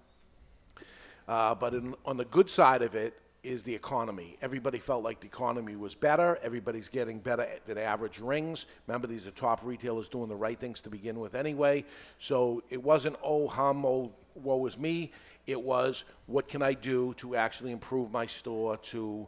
Uh, 1.28 1.54
but 1.54 1.74
in, 1.74 1.94
on 2.04 2.16
the 2.16 2.24
good 2.24 2.50
side 2.50 2.82
of 2.82 2.94
it 2.94 3.14
is 3.42 3.62
the 3.62 3.74
economy. 3.74 4.36
Everybody 4.42 4.78
felt 4.78 5.02
like 5.02 5.20
the 5.20 5.26
economy 5.26 5.76
was 5.76 5.94
better. 5.94 6.38
Everybody's 6.42 6.88
getting 6.88 7.20
better 7.20 7.46
than 7.64 7.78
average 7.78 8.18
rings. 8.18 8.66
Remember, 8.86 9.06
these 9.06 9.26
are 9.26 9.30
top 9.30 9.64
retailers 9.64 10.08
doing 10.08 10.28
the 10.28 10.36
right 10.36 10.58
things 10.58 10.80
to 10.82 10.90
begin 10.90 11.18
with 11.20 11.34
anyway. 11.34 11.84
So 12.18 12.62
it 12.68 12.82
wasn't, 12.82 13.16
oh, 13.22 13.48
hum, 13.48 13.86
oh, 13.86 14.12
woe 14.34 14.66
is 14.66 14.76
me. 14.78 15.12
It 15.46 15.60
was, 15.60 16.04
what 16.26 16.48
can 16.48 16.60
I 16.62 16.74
do 16.74 17.14
to 17.14 17.34
actually 17.36 17.72
improve 17.72 18.10
my 18.10 18.26
store, 18.26 18.76
to 18.76 19.26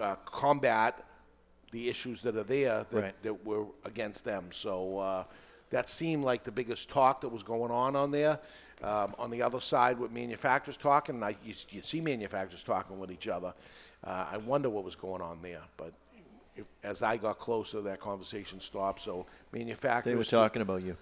uh, 0.00 0.16
combat 0.26 1.02
the 1.70 1.88
issues 1.88 2.22
that 2.22 2.36
are 2.36 2.44
there 2.44 2.84
that, 2.90 2.92
Right. 3.02 3.22
that 3.22 3.46
were 3.46 3.66
against 3.84 4.24
them. 4.24 4.48
So 4.50 4.98
uh, 4.98 5.24
that 5.70 5.88
seemed 5.88 6.24
like 6.24 6.44
the 6.44 6.52
biggest 6.52 6.90
talk 6.90 7.20
that 7.22 7.28
was 7.28 7.42
going 7.42 7.70
on 7.70 7.96
on 7.96 8.10
there. 8.10 8.38
Um, 8.82 9.14
on 9.18 9.30
the 9.30 9.40
other 9.40 9.60
side, 9.60 9.98
with 9.98 10.12
manufacturers 10.12 10.76
talking, 10.76 11.14
and 11.14 11.24
I, 11.24 11.30
you, 11.42 11.54
you 11.70 11.82
see 11.82 12.02
manufacturers 12.02 12.62
talking 12.62 12.98
with 12.98 13.10
each 13.10 13.26
other. 13.26 13.54
Uh, 14.04 14.26
I 14.30 14.36
wonder 14.36 14.68
what 14.68 14.84
was 14.84 14.94
going 14.94 15.22
on 15.22 15.40
there. 15.40 15.62
But 15.78 15.94
if, 16.54 16.66
as 16.82 17.02
I 17.02 17.16
got 17.16 17.38
closer, 17.38 17.80
that 17.82 18.00
conversation 18.00 18.60
stopped. 18.60 19.02
So 19.02 19.24
manufacturers. 19.50 20.12
They 20.12 20.16
were 20.16 20.24
talking 20.24 20.60
about 20.60 20.82
you. 20.82 20.96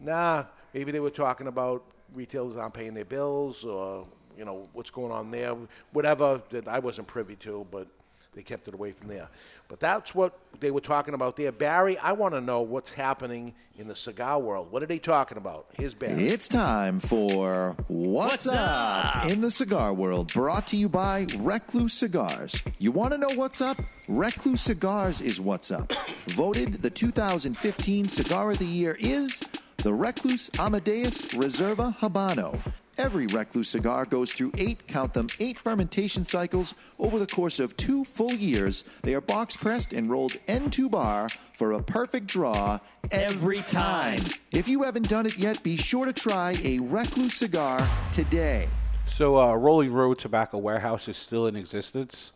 Nah, 0.00 0.44
maybe 0.72 0.90
they 0.90 1.00
were 1.00 1.10
talking 1.10 1.48
about 1.48 1.84
retailers 2.14 2.56
aren't 2.56 2.74
paying 2.74 2.94
their 2.94 3.04
bills 3.04 3.64
or, 3.64 4.06
you 4.36 4.44
know, 4.44 4.68
what's 4.72 4.90
going 4.90 5.12
on 5.12 5.30
there. 5.30 5.54
Whatever 5.92 6.40
that 6.50 6.66
I 6.66 6.78
wasn't 6.78 7.08
privy 7.08 7.36
to, 7.36 7.66
but 7.70 7.88
they 8.36 8.42
kept 8.42 8.68
it 8.68 8.74
away 8.74 8.92
from 8.92 9.08
there. 9.08 9.28
But 9.66 9.80
that's 9.80 10.14
what 10.14 10.38
they 10.60 10.70
were 10.70 10.82
talking 10.82 11.14
about 11.14 11.36
there. 11.36 11.50
Barry, 11.50 11.96
I 11.98 12.12
want 12.12 12.34
to 12.34 12.40
know 12.40 12.60
what's 12.60 12.92
happening 12.92 13.54
in 13.78 13.88
the 13.88 13.96
cigar 13.96 14.38
world. 14.38 14.70
What 14.70 14.82
are 14.82 14.86
they 14.86 14.98
talking 14.98 15.38
about? 15.38 15.66
Here's 15.72 15.94
Barry. 15.94 16.26
It's 16.26 16.46
time 16.46 17.00
for 17.00 17.74
What's, 17.88 18.44
What's 18.44 18.46
up? 18.48 19.16
Up? 19.24 19.30
in 19.30 19.40
the 19.40 19.50
Cigar 19.50 19.94
World, 19.94 20.32
brought 20.34 20.66
to 20.68 20.76
you 20.76 20.88
by 20.88 21.26
Recluse 21.38 21.94
Cigars. 21.94 22.62
You 22.78 22.92
want 22.92 23.12
to 23.12 23.18
know 23.18 23.30
what's 23.34 23.60
up? 23.62 23.78
Recluse 24.06 24.60
Cigars 24.60 25.20
is 25.22 25.40
what's 25.40 25.70
up. 25.70 25.92
Voted 26.28 26.74
the 26.74 26.90
2015 26.90 28.08
Cigar 28.08 28.50
of 28.52 28.58
the 28.58 28.66
Year 28.66 28.96
is 29.00 29.42
the 29.78 29.92
Recluse 29.94 30.50
Amadeus 30.58 31.24
Reserva 31.34 31.96
Habano. 31.98 32.60
Every 32.98 33.26
Recluse 33.26 33.68
cigar 33.68 34.06
goes 34.06 34.32
through 34.32 34.52
eight, 34.56 34.86
count 34.86 35.12
them, 35.12 35.26
eight 35.38 35.58
fermentation 35.58 36.24
cycles 36.24 36.72
over 36.98 37.18
the 37.18 37.26
course 37.26 37.58
of 37.60 37.76
two 37.76 38.04
full 38.04 38.32
years. 38.32 38.84
They 39.02 39.14
are 39.14 39.20
box 39.20 39.54
pressed 39.54 39.92
and 39.92 40.08
rolled 40.08 40.38
end 40.48 40.72
to 40.74 40.88
bar 40.88 41.28
for 41.52 41.72
a 41.72 41.82
perfect 41.82 42.26
draw 42.26 42.78
every 43.10 43.60
time. 43.62 44.22
If 44.50 44.66
you 44.66 44.82
haven't 44.82 45.10
done 45.10 45.26
it 45.26 45.36
yet, 45.36 45.62
be 45.62 45.76
sure 45.76 46.06
to 46.06 46.12
try 46.12 46.56
a 46.64 46.78
Recluse 46.78 47.34
cigar 47.34 47.86
today. 48.12 48.66
So, 49.04 49.38
uh, 49.38 49.54
Rolling 49.54 49.92
Road 49.92 50.18
Tobacco 50.18 50.56
Warehouse 50.56 51.06
is 51.06 51.18
still 51.18 51.46
in 51.46 51.54
existence. 51.54 52.32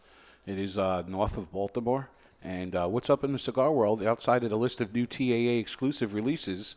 It 0.47 0.59
is 0.59 0.77
uh, 0.77 1.05
north 1.09 1.39
of 1.39 1.51
Baltimore. 1.51 2.11
And 2.45 2.77
uh, 2.77 2.87
what's 2.87 3.09
up 3.09 3.25
in 3.25 3.33
the 3.33 3.39
cigar 3.39 3.73
world 3.73 4.03
outside 4.03 4.45
of 4.45 4.51
the 4.51 4.59
list 4.59 4.83
of 4.83 4.95
new 4.95 5.07
TAA 5.07 5.59
exclusive 5.59 6.13
releases? 6.13 6.77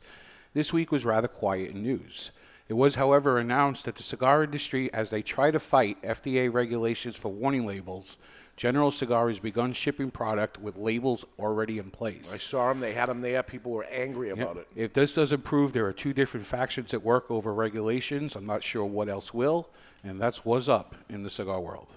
This 0.54 0.72
week 0.72 0.90
was 0.90 1.04
rather 1.04 1.28
quiet 1.28 1.72
in 1.72 1.84
news. 1.84 2.32
It 2.74 2.78
was, 2.78 2.96
however, 2.96 3.38
announced 3.38 3.86
that 3.86 3.98
the 3.98 4.02
cigar 4.02 4.44
industry, 4.44 4.92
as 4.96 5.12
they 5.12 5.22
try 5.22 5.52
to 5.52 5.60
fight 5.60 6.02
FDA 6.02 6.52
regulations 6.52 7.16
for 7.16 7.30
warning 7.32 7.68
labels, 7.68 8.18
General 8.58 8.90
Cigar 8.90 9.28
has 9.28 9.38
begun 9.38 9.74
shipping 9.74 10.10
product 10.10 10.60
with 10.60 10.76
labels 10.76 11.24
already 11.38 11.78
in 11.78 11.92
place. 11.92 12.34
I 12.34 12.38
saw 12.38 12.70
them. 12.70 12.80
They 12.80 12.94
had 12.94 13.10
them 13.10 13.22
there. 13.22 13.44
People 13.44 13.74
were 13.74 13.84
angry 13.84 14.30
Yep. 14.30 14.38
about 14.40 14.58
it. 14.58 14.68
If 14.76 14.92
this 14.92 15.14
doesn't 15.14 15.44
prove 15.44 15.74
there 15.74 15.86
are 15.86 15.94
two 15.94 16.14
different 16.14 16.48
factions 16.48 16.96
at 16.96 17.04
work 17.04 17.30
over 17.30 17.54
regulations, 17.54 18.36
I'm 18.36 18.48
not 18.48 18.64
sure 18.64 18.86
what 18.86 19.08
else 19.08 19.36
will. 19.36 19.70
And 20.04 20.20
that's 20.20 20.44
what's 20.44 20.68
up 20.68 20.96
in 21.08 21.22
the 21.22 21.30
cigar 21.30 21.62
world. 21.62 21.94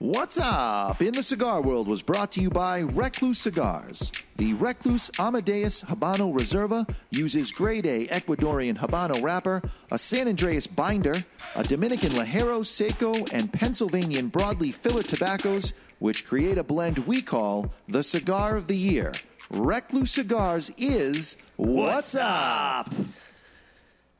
What's 0.00 0.38
up 0.38 1.02
in 1.02 1.12
the 1.12 1.22
cigar 1.22 1.60
world 1.60 1.86
was 1.86 2.00
brought 2.00 2.32
to 2.32 2.40
you 2.40 2.48
by 2.48 2.78
Recluse 2.78 3.38
Cigars. 3.38 4.10
The 4.38 4.54
Recluse 4.54 5.10
Amadeus 5.18 5.82
Habano 5.82 6.34
Reserva 6.34 6.88
uses 7.10 7.52
grade 7.52 7.84
A 7.84 8.06
Ecuadorian 8.06 8.78
Habano 8.78 9.22
wrapper, 9.22 9.60
a 9.90 9.98
San 9.98 10.26
Andrés 10.26 10.74
binder, 10.74 11.22
a 11.54 11.64
Dominican 11.64 12.12
Ligero 12.12 12.64
Seco, 12.64 13.12
and 13.30 13.52
Pennsylvanian 13.52 14.30
broadleaf 14.30 14.72
filler 14.72 15.02
tobaccos, 15.02 15.74
which 15.98 16.24
create 16.24 16.56
a 16.56 16.64
blend 16.64 17.00
we 17.00 17.20
call 17.20 17.70
the 17.86 18.02
Cigar 18.02 18.56
of 18.56 18.68
the 18.68 18.78
Year. 18.78 19.12
Recluse 19.50 20.12
Cigars 20.12 20.70
is 20.78 21.36
What's 21.56 22.14
Up? 22.14 22.90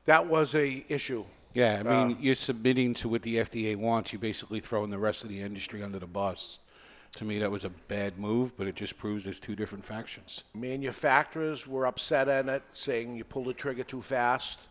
That 0.04 0.26
was 0.26 0.54
a 0.54 0.84
issue. 0.90 1.24
Yeah, 1.52 1.82
I 1.84 1.88
Uh, 1.88 2.04
mean, 2.06 2.18
you're 2.20 2.34
submitting 2.36 2.94
to 2.94 3.08
what 3.08 3.22
the 3.22 3.36
FDA 3.38 3.74
wants. 3.76 4.12
You're 4.12 4.20
basically 4.20 4.60
throwing 4.60 4.90
the 4.90 4.98
rest 4.98 5.24
of 5.24 5.30
the 5.30 5.40
industry 5.40 5.82
under 5.82 5.98
the 5.98 6.06
bus. 6.06 6.58
To 7.16 7.24
me, 7.24 7.38
that 7.40 7.50
was 7.50 7.64
a 7.64 7.70
bad 7.70 8.18
move, 8.18 8.56
but 8.56 8.68
it 8.68 8.76
just 8.76 8.96
proves 8.96 9.24
there's 9.24 9.40
two 9.40 9.56
different 9.56 9.84
factions. 9.84 10.44
Manufacturers 10.54 11.66
were 11.66 11.86
upset 11.86 12.28
at 12.28 12.48
it, 12.48 12.62
saying 12.72 13.16
you 13.16 13.24
pulled 13.24 13.46
the 13.46 13.52
trigger 13.52 13.82
too 13.82 14.00
fast. 14.00 14.68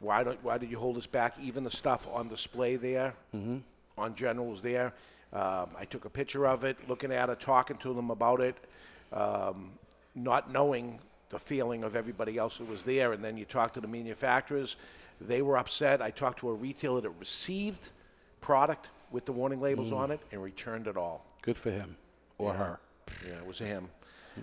Why 0.00 0.24
don't, 0.24 0.42
Why 0.42 0.56
did 0.56 0.70
you 0.70 0.78
hold 0.78 0.96
us 0.96 1.06
back? 1.06 1.34
Even 1.42 1.62
the 1.62 1.70
stuff 1.70 2.06
on 2.10 2.28
display 2.28 2.76
there, 2.76 3.14
Mhm. 3.34 3.62
on 3.98 4.14
General 4.14 4.46
was 4.46 4.62
there. 4.62 4.94
Um, 5.32 5.68
I 5.78 5.84
took 5.84 6.06
a 6.06 6.10
picture 6.10 6.46
of 6.46 6.64
it, 6.64 6.76
looking 6.88 7.12
at 7.12 7.28
it, 7.28 7.38
talking 7.40 7.76
to 7.78 7.92
them 7.92 8.10
about 8.10 8.40
it, 8.40 8.56
um, 9.12 9.72
not 10.14 10.50
knowing 10.50 11.00
the 11.28 11.38
feeling 11.38 11.84
of 11.84 11.96
everybody 11.96 12.38
else 12.38 12.58
that 12.58 12.68
was 12.68 12.82
there. 12.84 13.12
And 13.12 13.22
then 13.22 13.36
you 13.36 13.44
talk 13.44 13.74
to 13.74 13.80
the 13.80 13.88
manufacturers; 13.88 14.76
they 15.26 15.42
were 15.42 15.56
upset. 15.56 16.00
I 16.02 16.10
talked 16.10 16.40
to 16.40 16.48
a 16.50 16.54
retailer 16.54 17.00
that 17.00 17.10
received 17.10 17.90
product 18.40 18.90
with 19.10 19.24
the 19.24 19.32
warning 19.32 19.60
labels 19.60 19.90
Mm. 19.90 19.96
on 19.96 20.10
it 20.10 20.20
and 20.32 20.42
returned 20.42 20.86
it 20.86 20.96
all. 20.96 21.24
Good 21.42 21.56
for 21.56 21.70
him 21.70 21.96
or 22.38 22.52
Yeah. 22.52 22.56
her. 22.58 22.80
Yeah, 23.26 23.36
it 23.38 23.46
was 23.46 23.58
him. 23.58 23.90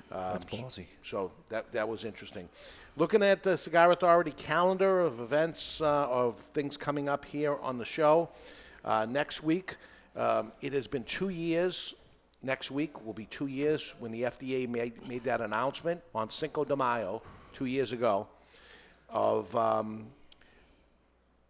That's 0.09 0.45
Um, 0.45 0.49
ballsy. 0.49 0.85
So 1.03 1.31
that 1.49 1.71
that 1.73 1.87
was 1.89 2.05
interesting. 2.05 2.47
Looking 2.95 3.21
at 3.23 3.43
the 3.43 3.57
Cigar 3.57 3.91
Authority 3.91 4.31
calendar 4.31 5.01
of 5.01 5.19
events 5.19 5.81
uh, 5.81 5.85
of 6.09 6.37
things 6.37 6.77
coming 6.77 7.09
up 7.09 7.25
here 7.25 7.55
on 7.57 7.77
the 7.77 7.85
show 7.85 8.29
uh, 8.85 9.05
next 9.05 9.43
week. 9.43 9.75
Um, 10.15 10.53
it 10.61 10.71
has 10.73 10.87
been 10.87 11.03
two 11.03 11.29
years. 11.29 11.93
Next 12.41 12.71
week 12.71 13.05
will 13.05 13.13
be 13.13 13.25
two 13.25 13.47
years 13.47 13.93
when 13.99 14.11
the 14.11 14.23
FDA 14.23 14.65
made 14.67 15.05
made 15.07 15.23
that 15.25 15.41
announcement 15.41 16.01
on 16.15 16.29
Cinco 16.29 16.63
de 16.63 16.75
Mayo 16.75 17.21
two 17.53 17.65
years 17.65 17.91
ago 17.91 18.27
of 19.09 19.53
um, 19.55 20.07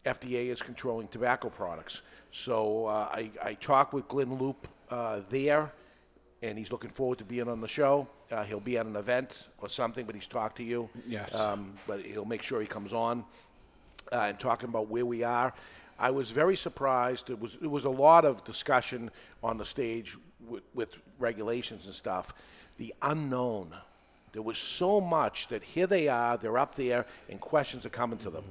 FDA 0.05 0.47
is 0.47 0.61
controlling 0.61 1.07
tobacco 1.07 1.49
products. 1.49 2.01
So 2.31 2.85
uh, 2.87 3.09
I, 3.11 3.29
I 3.43 3.53
talked 3.55 3.93
with 3.93 4.07
Glynn 4.07 4.37
Loope 4.37 4.67
uh, 4.89 5.21
there, 5.29 5.71
and 6.41 6.57
he's 6.57 6.71
looking 6.71 6.89
forward 6.89 7.17
to 7.19 7.23
being 7.23 7.47
on 7.47 7.61
the 7.61 7.67
show. 7.67 8.07
Uh, 8.31 8.43
he'll 8.43 8.59
be 8.59 8.77
at 8.77 8.85
an 8.85 8.95
event 8.95 9.49
or 9.59 9.69
something, 9.69 10.05
but 10.05 10.15
he's 10.15 10.27
talked 10.27 10.57
to 10.57 10.63
you. 10.63 10.89
Yes. 11.07 11.35
Um, 11.35 11.73
but 11.85 12.01
he'll 12.05 12.25
make 12.25 12.41
sure 12.41 12.61
he 12.61 12.67
comes 12.67 12.93
on 12.93 13.25
uh, 14.11 14.25
and 14.29 14.39
talking 14.39 14.69
about 14.69 14.87
where 14.89 15.05
we 15.05 15.23
are. 15.23 15.53
I 15.99 16.09
was 16.09 16.31
very 16.31 16.55
surprised. 16.55 17.29
It 17.29 17.39
was 17.39 17.57
it 17.61 17.69
was 17.69 17.85
a 17.85 17.89
lot 17.89 18.25
of 18.25 18.43
discussion 18.43 19.11
on 19.43 19.57
the 19.57 19.65
stage 19.65 20.17
with, 20.47 20.63
with 20.73 20.97
regulations 21.19 21.85
and 21.85 21.93
stuff. 21.93 22.33
The 22.77 22.93
unknown. 23.01 23.75
There 24.31 24.41
was 24.41 24.57
so 24.57 25.01
much 25.01 25.49
that 25.49 25.61
here 25.61 25.87
they 25.87 26.07
are. 26.07 26.37
They're 26.37 26.57
up 26.57 26.75
there, 26.75 27.05
and 27.29 27.39
questions 27.39 27.85
are 27.85 27.89
coming 27.89 28.17
to 28.19 28.29
them. 28.29 28.45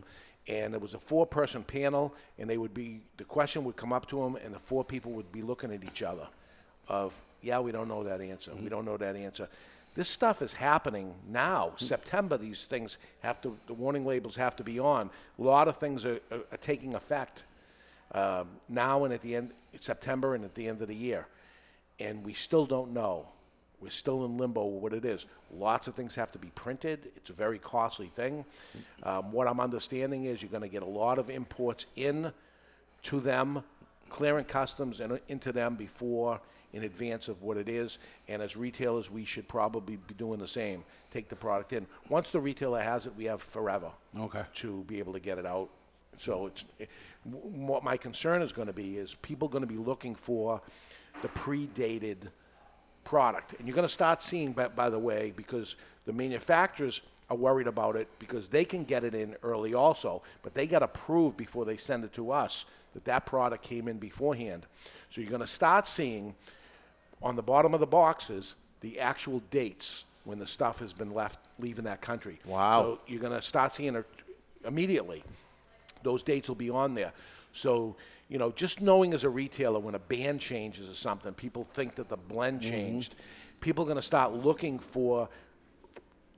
And 0.49 0.75
it 0.75 0.81
was 0.81 0.95
a 0.95 0.99
four-person 0.99 1.65
panel, 1.65 2.15
and 2.39 2.49
they 2.49 2.59
would 2.59 2.75
be 2.75 3.03
the 3.17 3.25
question 3.25 3.65
would 3.65 3.77
come 3.77 3.93
up 3.93 4.07
to 4.07 4.21
them, 4.23 4.37
and 4.45 4.55
the 4.55 4.59
four 4.59 4.85
people 4.85 5.12
would 5.12 5.31
be 5.31 5.43
looking 5.43 5.73
at 5.73 5.85
each 5.85 6.03
other, 6.03 6.27
of 6.89 7.21
yeah, 7.43 7.61
we 7.61 7.73
don't 7.73 7.89
know 7.89 8.03
that 8.05 8.21
answer. 8.21 8.53
We 8.55 8.69
don't 8.69 8.85
know 8.85 8.97
that 8.97 9.17
answer. 9.17 9.49
This 9.95 10.09
stuff 10.09 10.41
is 10.43 10.53
happening 10.53 11.15
now. 11.29 11.73
September, 11.77 12.37
these 12.39 12.67
things 12.67 12.99
have 13.21 13.41
to, 13.43 13.57
the 13.67 13.75
warning 13.75 14.07
labels 14.07 14.37
have 14.37 14.55
to 14.57 14.65
be 14.65 14.79
on. 14.79 15.11
A 15.39 15.43
lot 15.43 15.69
of 15.69 15.77
things 15.77 16.05
are, 16.05 16.21
are, 16.31 16.41
are 16.53 16.59
taking 16.59 16.95
effect. 16.95 17.45
um, 18.12 18.49
now 18.69 19.05
and 19.05 19.15
at 19.15 19.21
the 19.21 19.37
end 19.37 19.51
September 19.79 20.35
and 20.35 20.45
at 20.45 20.55
the 20.55 20.67
end 20.67 20.83
of 20.83 20.89
the 20.89 20.95
year, 20.95 21.27
and 21.99 22.25
we 22.25 22.33
still 22.33 22.67
don't 22.67 22.93
know. 22.93 23.27
We're 23.81 23.89
still 23.90 24.24
in 24.24 24.36
limbo 24.36 24.65
what 24.65 24.93
it 24.93 25.05
is. 25.05 25.27
Lots 25.51 25.89
of 25.89 25.94
things 25.94 26.15
have 26.16 26.31
to 26.32 26.39
be 26.39 26.51
printed. 26.55 27.11
It's 27.16 27.31
a 27.31 27.32
very 27.32 27.59
costly 27.59 28.09
thing. 28.15 28.44
Um, 29.02 29.32
what 29.32 29.47
I'm 29.48 29.61
understanding 29.61 30.24
is 30.24 30.43
you're 30.43 30.51
going 30.51 30.62
to 30.62 30.69
get 30.69 30.82
a 30.82 30.86
lot 30.86 31.19
of 31.19 31.31
imports 31.31 31.86
in 31.97 32.32
to 33.05 33.20
them, 33.20 33.62
clearing 34.11 34.44
customs 34.44 35.01
and 35.01 35.19
into 35.28 35.52
them 35.52 35.77
before 35.77 36.40
in 36.73 36.85
advance 36.85 37.28
of 37.28 37.43
what 37.43 37.57
it 37.57 37.69
is. 37.69 37.98
And 38.28 38.43
as 38.43 38.57
retailers, 38.57 39.11
we 39.11 39.24
should 39.24 39.48
probably 39.48 39.97
be 39.97 40.15
doing 40.15 40.39
the 40.39 40.47
same. 40.47 40.85
Take 41.11 41.28
the 41.28 41.36
product 41.36 41.73
in. 41.73 41.86
Once 42.09 42.31
the 42.31 42.40
retailer 42.40 42.81
has 42.82 43.07
it, 43.07 43.15
we 43.16 43.24
have 43.24 43.40
forever 43.43 43.90
Okay. 44.19 44.43
to 44.57 44.85
be 44.85 44.98
able 44.98 45.15
to 45.15 45.20
get 45.20 45.39
it 45.39 45.47
out. 45.47 45.70
So 46.19 46.47
it's 46.47 46.65
w- 47.28 47.66
what 47.66 47.82
my 47.82 47.97
concern 47.97 48.43
is 48.43 48.52
going 48.52 48.66
to 48.69 48.74
be 48.74 48.98
is 48.98 49.15
people 49.15 49.48
going 49.48 49.62
to 49.62 49.66
be 49.66 49.78
looking 49.78 50.15
for 50.15 50.61
the 51.23 51.28
predated 51.28 52.31
product, 53.05 53.55
and 53.59 53.66
you're 53.66 53.74
going 53.74 53.86
to 53.86 53.93
start 53.93 54.22
seeing, 54.22 54.52
by, 54.52 54.68
by 54.68 54.90
the 54.90 54.98
way, 54.98 55.32
because 55.36 55.77
the 56.06 56.12
manufacturers 56.12 57.01
are 57.28 57.36
worried 57.36 57.66
about 57.66 57.97
it 57.97 58.09
because 58.18 58.48
they 58.48 58.64
can 58.64 58.85
get 58.85 59.05
it 59.05 59.14
in 59.14 59.36
early 59.43 59.74
also, 59.74 60.22
but 60.43 60.55
they 60.55 60.66
got 60.66 60.81
to 60.81 60.89
prove 60.89 61.36
before 61.36 61.64
they 61.64 61.77
send 61.77 62.05
it 62.05 62.12
to 62.12 62.32
us 62.32 62.66
that 62.93 63.05
that 63.05 63.24
product 63.24 63.62
came 63.62 63.86
in 63.86 63.98
beforehand. 63.98 64.66
So 65.10 65.20
you're 65.20 65.31
going 65.31 65.40
to 65.40 65.47
start 65.47 65.86
seeing 65.86 66.35
on 67.22 67.36
the 67.36 67.43
bottom 67.43 67.72
of 67.72 67.81
the 67.81 67.86
boxes 67.86 68.55
the 68.81 68.98
actual 68.98 69.40
dates 69.51 70.05
when 70.24 70.39
the 70.39 70.47
stuff 70.47 70.81
has 70.81 70.93
been 70.93 71.14
left 71.14 71.39
leaving 71.59 71.85
that 71.85 72.01
country. 72.01 72.40
Wow. 72.44 72.82
So 72.82 73.01
you're 73.06 73.20
going 73.20 73.32
to 73.32 73.43
start 73.43 73.74
seeing 73.74 73.94
it 73.94 74.06
immediately. 74.64 75.22
Those 76.02 76.22
dates 76.22 76.48
will 76.48 76.56
be 76.56 76.70
on 76.70 76.94
there. 76.94 77.12
So, 77.52 77.97
you 78.31 78.39
know, 78.39 78.52
just 78.52 78.81
knowing 78.81 79.12
as 79.12 79.24
a 79.24 79.28
retailer 79.28 79.81
when 79.81 79.97
a 79.97 79.98
band 79.98 80.40
changes 80.40 80.89
or 80.89 80.94
something, 80.94 81.35
people 81.35 81.65
think 81.65 81.97
that 81.97 82.09
the 82.09 82.16
blend 82.16 82.61
mm-hmm. 82.61 82.70
changed. 82.70 83.16
People 83.61 83.85
are 83.85 83.89
going 83.89 83.97
to 83.97 84.02
start 84.02 84.32
looking 84.32 84.78
for 84.78 85.28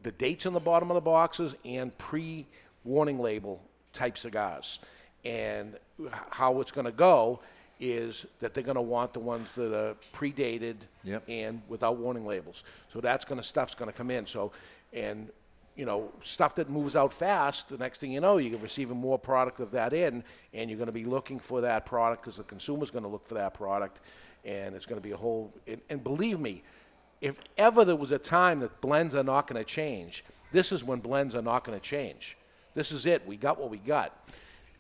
the 0.02 0.10
dates 0.10 0.47
on 0.47 0.55
the 0.55 0.60
bottom 0.60 0.90
of 0.90 0.94
the 0.94 1.02
boxes 1.02 1.55
and 1.66 1.97
pre 1.98 2.47
warning 2.82 3.19
label 3.20 3.62
type 3.93 4.16
cigars. 4.16 4.81
And 5.24 5.77
how 6.31 6.60
it's 6.62 6.73
going 6.73 6.86
to 6.86 6.93
go 6.93 7.40
is 7.78 8.24
that 8.40 8.55
they're 8.55 8.64
going 8.64 8.77
to 8.77 8.81
want 8.81 9.12
the 9.12 9.20
ones 9.20 9.52
that 9.52 9.77
are 9.77 9.94
predated 10.14 10.77
Yep. 11.05 11.24
and 11.28 11.62
without 11.69 11.98
warning 11.98 12.24
labels. 12.24 12.64
So 12.93 13.01
that's 13.01 13.24
going 13.24 13.40
to 13.40 13.47
stuff's 13.47 13.74
going 13.74 13.90
to 13.90 13.97
come 13.97 14.10
in. 14.10 14.24
So, 14.27 14.52
and 14.94 15.28
you 15.77 15.86
know, 15.86 16.12
stuff 16.23 16.55
that 16.57 16.69
moves 16.69 16.97
out 16.97 17.12
fast. 17.12 17.69
The 17.69 17.78
next 17.78 17.99
thing 17.99 18.12
you 18.12 18.20
know, 18.20 18.36
you're 18.36 18.59
receiving 18.59 18.97
more 18.97 19.19
product 19.19 19.61
of 19.61 19.70
that 19.70 19.93
in, 19.93 20.23
and 20.53 20.69
you're 20.69 20.77
going 20.77 20.86
to 20.86 20.93
be 20.93 21.05
looking 21.05 21.39
for 21.39 21.62
that 21.62 21.86
product 21.86 22.23
because 22.23 22.36
the 22.36 22.43
consumer's 22.44 22.90
going 22.90 23.05
to 23.05 23.09
look 23.09 23.27
for 23.27 23.35
that 23.35 23.55
product, 23.55 24.01
and 24.44 24.74
it's 24.74 24.86
going 24.86 25.01
to 25.01 25.07
be 25.07 25.12
a 25.12 25.16
whole. 25.16 25.53
And, 25.66 25.81
and 25.89 26.05
believe 26.05 26.40
me, 26.40 26.62
if 27.20 27.40
ever 27.57 27.85
there 27.85 27.97
was 27.97 28.12
a 28.12 28.19
time 28.19 28.61
that 28.61 28.81
blends 28.81 29.15
are 29.15 29.23
not 29.23 29.47
going 29.47 29.62
to 29.62 29.65
change, 29.65 30.24
this 30.51 30.73
is 30.73 30.85
when 30.85 31.01
blends 31.01 31.35
are 31.35 31.43
not 31.43 31.65
going 31.65 31.78
to 31.78 31.85
change. 31.85 32.36
This 32.74 32.93
is 32.93 33.07
it. 33.07 33.27
We 33.27 33.36
got 33.36 33.59
what 33.59 33.70
we 33.70 33.78
got, 33.78 34.28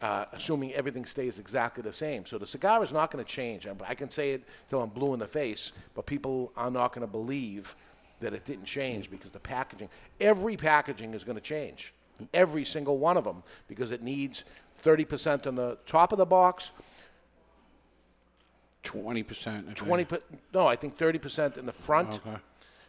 uh, 0.02 0.26
assuming 0.32 0.74
everything 0.74 1.04
stays 1.04 1.38
exactly 1.38 1.82
the 1.82 1.92
same. 1.92 2.26
So 2.26 2.38
the 2.38 2.46
cigar 2.46 2.82
is 2.82 2.92
not 2.92 3.10
going 3.10 3.24
to 3.24 3.30
change. 3.30 3.66
I, 3.66 3.72
I 3.86 3.94
can 3.94 4.10
say 4.10 4.32
it 4.32 4.44
till 4.68 4.82
I'm 4.82 4.90
blue 4.90 5.14
in 5.14 5.20
the 5.20 5.26
face, 5.26 5.72
but 5.94 6.04
people 6.04 6.52
are 6.56 6.70
not 6.70 6.92
going 6.92 7.06
to 7.06 7.10
believe 7.10 7.76
that 8.22 8.32
it 8.32 8.44
didn't 8.44 8.64
change 8.64 9.10
because 9.10 9.30
the 9.30 9.40
packaging, 9.40 9.88
every 10.20 10.56
packaging 10.56 11.12
is 11.14 11.24
going 11.24 11.36
to 11.36 11.42
change. 11.42 11.92
Every 12.32 12.64
single 12.64 12.98
one 12.98 13.16
of 13.16 13.24
them 13.24 13.42
because 13.68 13.90
it 13.90 14.02
needs 14.02 14.44
30% 14.82 15.46
on 15.46 15.54
the 15.56 15.76
top 15.86 16.12
of 16.12 16.18
the 16.18 16.26
box, 16.26 16.72
Twenty 18.82 19.22
percent. 19.22 19.76
20 19.76 20.04
per, 20.06 20.18
no, 20.52 20.66
I 20.66 20.74
think 20.74 20.98
30% 20.98 21.56
in 21.56 21.66
the 21.66 21.72
front, 21.72 22.14
Okay. 22.26 22.36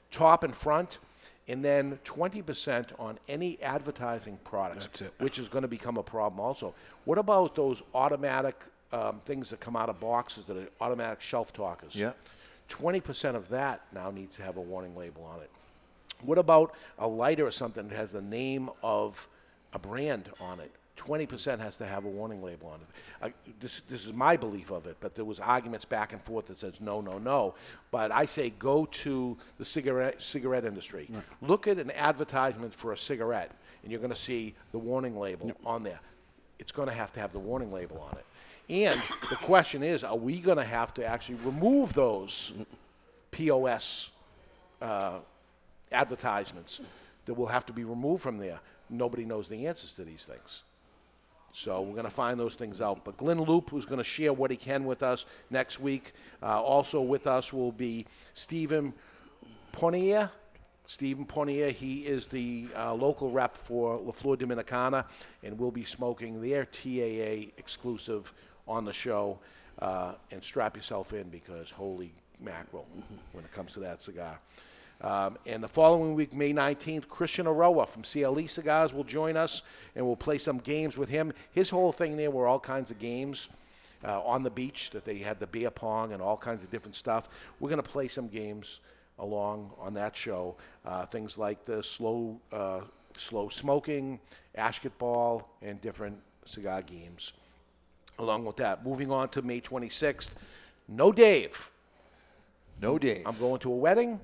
top 0.10 0.44
and 0.44 0.56
front, 0.56 0.98
and 1.48 1.64
then 1.64 2.00
20% 2.04 3.00
on 3.00 3.20
any 3.30 3.62
advertising 3.62 4.40
products, 4.44 4.88
That's 4.88 5.02
it. 5.02 5.14
which 5.20 5.38
is 5.38 5.50
going 5.50 5.62
to 5.62 5.68
become 5.68 5.98
a 5.98 6.04
problem 6.04 6.40
also. 6.40 6.74
What 7.06 7.20
about 7.20 7.54
those 7.54 7.84
automatic 7.94 8.60
um, 8.92 9.22
things 9.26 9.52
that 9.52 9.60
come 9.60 9.76
out 9.76 9.88
of 9.88 10.00
boxes 10.00 10.46
that 10.46 10.58
are 10.58 10.68
automatic 10.82 11.22
shelf 11.22 11.54
talkers? 11.54 11.96
Yeah. 11.96 12.14
20% 12.74 13.36
of 13.36 13.50
that 13.50 13.82
now 13.94 14.10
needs 14.10 14.36
to 14.38 14.44
have 14.44 14.58
a 14.58 14.62
warning 14.62 14.98
label 14.98 15.24
on 15.24 15.42
it. 15.42 15.50
What 16.22 16.38
about 16.38 16.74
a 16.98 17.08
lighter 17.08 17.46
or 17.46 17.52
something 17.52 17.88
that 17.88 17.96
has 17.96 18.12
the 18.12 18.22
name 18.22 18.70
of 18.82 19.28
a 19.74 19.80
brand 19.80 20.30
on 20.42 20.60
it? 20.60 20.72
20% 20.98 21.60
has 21.60 21.78
to 21.78 21.86
have 21.86 22.06
a 22.06 22.08
warning 22.08 22.44
label 22.44 22.70
on 22.70 22.80
it. 22.80 22.88
I, 23.22 23.52
this, 23.60 23.82
this 23.82 24.06
is 24.06 24.14
my 24.14 24.38
belief 24.38 24.72
of 24.72 24.88
it, 24.88 24.98
but 25.00 25.16
there 25.16 25.26
was 25.26 25.40
arguments 25.40 25.86
back 25.86 26.14
and 26.14 26.22
forth 26.22 26.48
that 26.48 26.58
says 26.58 26.82
no, 26.82 27.02
no, 27.02 27.18
no. 27.18 27.56
But 27.92 28.12
I 28.12 28.26
say 28.26 28.52
go 28.52 28.86
to 28.86 29.38
the 29.58 29.66
cigarette, 29.66 30.22
cigarette 30.22 30.66
industry. 30.66 31.10
Look 31.42 31.68
at 31.68 31.78
an 31.78 31.92
advertisement 31.92 32.74
for 32.74 32.92
a 32.94 32.98
cigarette, 32.98 33.52
and 33.84 33.92
you're 33.92 34.02
going 34.02 34.12
to 34.14 34.16
see 34.16 34.54
the 34.72 34.80
warning 34.80 35.20
label 35.20 35.52
on 35.66 35.84
there. 35.84 36.00
It's 36.60 36.72
going 36.72 36.88
to 36.88 36.94
have 36.94 37.12
to 37.14 37.20
have 37.20 37.34
the 37.34 37.40
warning 37.40 37.72
label 37.72 38.00
on 38.00 38.18
it. 38.18 38.26
And 38.70 39.02
the 39.30 39.36
question 39.36 39.84
is, 39.84 40.04
are 40.04 40.16
we 40.16 40.40
going 40.40 40.58
to 40.58 40.64
have 40.64 40.94
to 40.96 41.06
actually 41.06 41.36
remove 41.44 41.94
those 41.94 42.54
POS 43.32 44.10
uh, 44.82 45.20
advertisements 45.92 46.82
that 47.26 47.34
will 47.34 47.48
have 47.48 47.66
to 47.68 47.74
be 47.74 47.84
removed 47.84 48.22
from 48.22 48.38
there. 48.38 48.60
Nobody 48.90 49.26
knows 49.26 49.48
the 49.48 49.68
answers 49.68 49.94
to 49.94 50.04
these 50.04 50.26
things. 50.26 50.64
So 51.54 51.82
we're 51.82 51.94
going 51.94 52.06
to 52.06 52.12
find 52.12 52.40
those 52.40 52.56
things 52.56 52.82
out. 52.82 53.06
But 53.06 53.18
Glynn 53.18 53.40
Loope, 53.40 53.70
who's 53.70 53.86
going 53.86 54.00
to 54.00 54.04
share 54.04 54.34
what 54.34 54.50
he 54.50 54.58
can 54.58 54.86
with 54.86 55.04
us 55.04 55.26
next 55.50 55.80
week, 55.80 56.14
uh, 56.42 56.62
also 56.62 57.02
with 57.02 57.28
us 57.28 57.54
will 57.54 57.72
be 57.72 58.06
Stephen 58.34 58.94
Ponier. 59.72 60.30
Stephen 60.86 61.26
Ponier, 61.26 61.70
he 61.70 62.02
is 62.02 62.26
the 62.28 62.68
uh, 62.76 62.94
local 62.94 63.32
rep 63.32 63.56
for 63.56 63.98
La 63.98 64.12
Flor 64.12 64.36
Dominicana, 64.36 65.06
and 65.44 65.58
we'll 65.58 65.72
be 65.72 65.86
smoking 65.86 66.42
their 66.42 66.66
TAA 66.66 67.52
exclusive 67.58 68.34
on 68.68 68.86
the 68.86 68.94
show. 68.94 69.40
Uh, 69.80 70.14
and 70.32 70.44
strap 70.44 70.78
yourself 70.78 71.14
in 71.14 71.28
because 71.30 71.72
holy 71.72 72.14
mackerel 72.40 72.86
when 73.32 73.44
it 73.44 73.52
comes 73.52 73.74
to 73.74 73.80
that 73.80 74.04
cigar. 74.04 74.40
Um, 75.02 75.38
and 75.46 75.62
the 75.62 75.68
following 75.68 76.14
week, 76.16 76.34
May 76.34 76.54
19th, 76.54 77.10
Christian 77.10 77.46
Eiroa 77.46 77.88
from 77.88 78.04
CLE 78.04 78.48
Cigars 78.48 78.94
will 78.94 79.04
join 79.04 79.36
us, 79.36 79.64
and 79.96 80.06
we'll 80.06 80.16
play 80.16 80.38
some 80.38 80.60
games 80.60 80.98
with 80.98 81.10
him. 81.10 81.34
His 81.52 81.70
whole 81.70 81.92
thing 81.92 82.16
there 82.16 82.32
were 82.32 82.48
all 82.48 82.60
kinds 82.60 82.92
of 82.92 83.00
games 83.00 83.50
uh, 84.06 84.22
on 84.22 84.44
the 84.44 84.50
beach 84.50 84.92
that 84.92 85.04
they 85.04 85.18
had 85.18 85.40
the 85.40 85.48
beer 85.48 85.72
pong 85.72 86.14
and 86.14 86.22
all 86.22 86.38
kinds 86.38 86.64
of 86.64 86.72
different 86.72 86.96
stuff. 86.96 87.28
We're 87.60 87.70
going 87.70 87.82
to 87.82 87.90
play 87.90 88.08
some 88.08 88.28
games 88.28 88.80
along 89.20 89.72
on 89.78 89.94
that 89.96 90.16
show, 90.16 90.56
uh, 90.86 91.06
things 91.06 91.38
like 91.38 91.66
the 91.66 91.84
slow, 91.84 92.40
uh, 92.52 92.82
slow 93.18 93.50
smoking, 93.50 94.20
ashket 94.58 94.98
ball, 94.98 95.50
and 95.62 95.82
different 95.82 96.18
cigar 96.46 96.82
games. 96.82 97.34
Along 98.20 98.46
with 98.46 98.58
that, 98.58 98.86
moving 98.86 99.12
on 99.12 99.30
to 99.30 99.42
May 99.42 99.60
26th, 99.60 100.32
no 100.88 101.12
Dave. 101.12 101.70
No 102.82 103.00
Dave. 103.00 103.24
I'm 103.26 103.38
going 103.38 103.60
to 103.62 103.72
a 103.72 103.76
wedding 103.76 104.20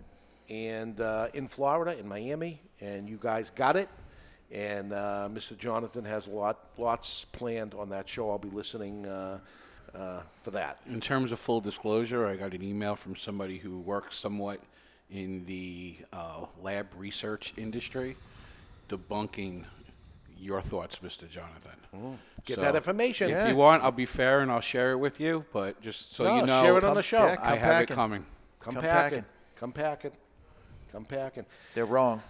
and 0.50 1.00
uh, 1.00 1.28
in 1.34 1.48
Florida, 1.48 1.98
in 1.98 2.08
Miami, 2.08 2.62
and 2.82 3.10
you 3.10 3.18
guys 3.22 3.50
got 3.50 3.76
it. 3.76 3.90
And 4.52 4.94
uh, 4.94 5.30
Mr. 5.32 5.56
Jonathan 5.58 6.06
has 6.06 6.28
a 6.28 6.32
lot, 6.32 6.70
lots 6.78 7.26
planned 7.26 7.76
on 7.76 7.90
that 7.90 8.10
show. 8.10 8.32
I'll 8.32 8.40
be 8.40 8.50
listening 8.50 9.06
uh, 9.06 9.40
uh, 9.94 10.22
for 10.42 10.52
that. 10.52 10.80
In 10.88 11.00
terms 11.00 11.32
of 11.32 11.40
full 11.40 11.62
disclosure, 11.62 12.26
I 12.26 12.36
got 12.36 12.54
an 12.54 12.64
email 12.64 12.96
from 12.96 13.16
somebody 13.16 13.58
who 13.58 13.80
works 13.80 14.16
somewhat 14.16 14.60
in 15.12 15.46
the 15.46 15.98
uh, 16.12 16.46
lab 16.62 16.88
research 16.98 17.54
industry, 17.58 18.16
debunking 18.90 19.66
your 20.40 20.62
thoughts, 20.62 21.00
Mr. 21.00 21.30
Jonathan. 21.30 21.76
Mm. 21.96 22.18
Get 22.46 22.60
that 22.60 22.76
information. 22.76 23.30
If 23.30 23.50
you 23.50 23.56
want, 23.56 23.84
I'll 23.84 23.92
be 23.92 24.06
fair 24.06 24.42
and 24.42 24.52
I'll 24.52 24.62
share 24.62 24.92
it 24.92 24.98
with 24.98 25.20
you. 25.20 25.46
But 25.52 25.82
just 25.82 26.16
so 26.16 26.24
No, 26.24 26.36
you 26.38 26.46
know, 26.46 26.64
share 26.64 26.78
it 26.78 26.84
on 26.84 26.96
the 26.96 27.04
show. 27.04 27.24
I 27.24 27.36
Come 27.36 27.46
have 27.46 27.60
packing. 27.60 27.94
it 27.94 27.96
coming. 27.96 28.26
Come, 28.60 28.74
Come 28.76 28.84
packing. 28.84 29.20
packing. 29.20 29.26
Come 29.56 29.72
packing. 29.72 30.12
Come 30.92 31.06
packing. 31.06 31.46
They're 31.76 31.86
wrong, 31.86 32.22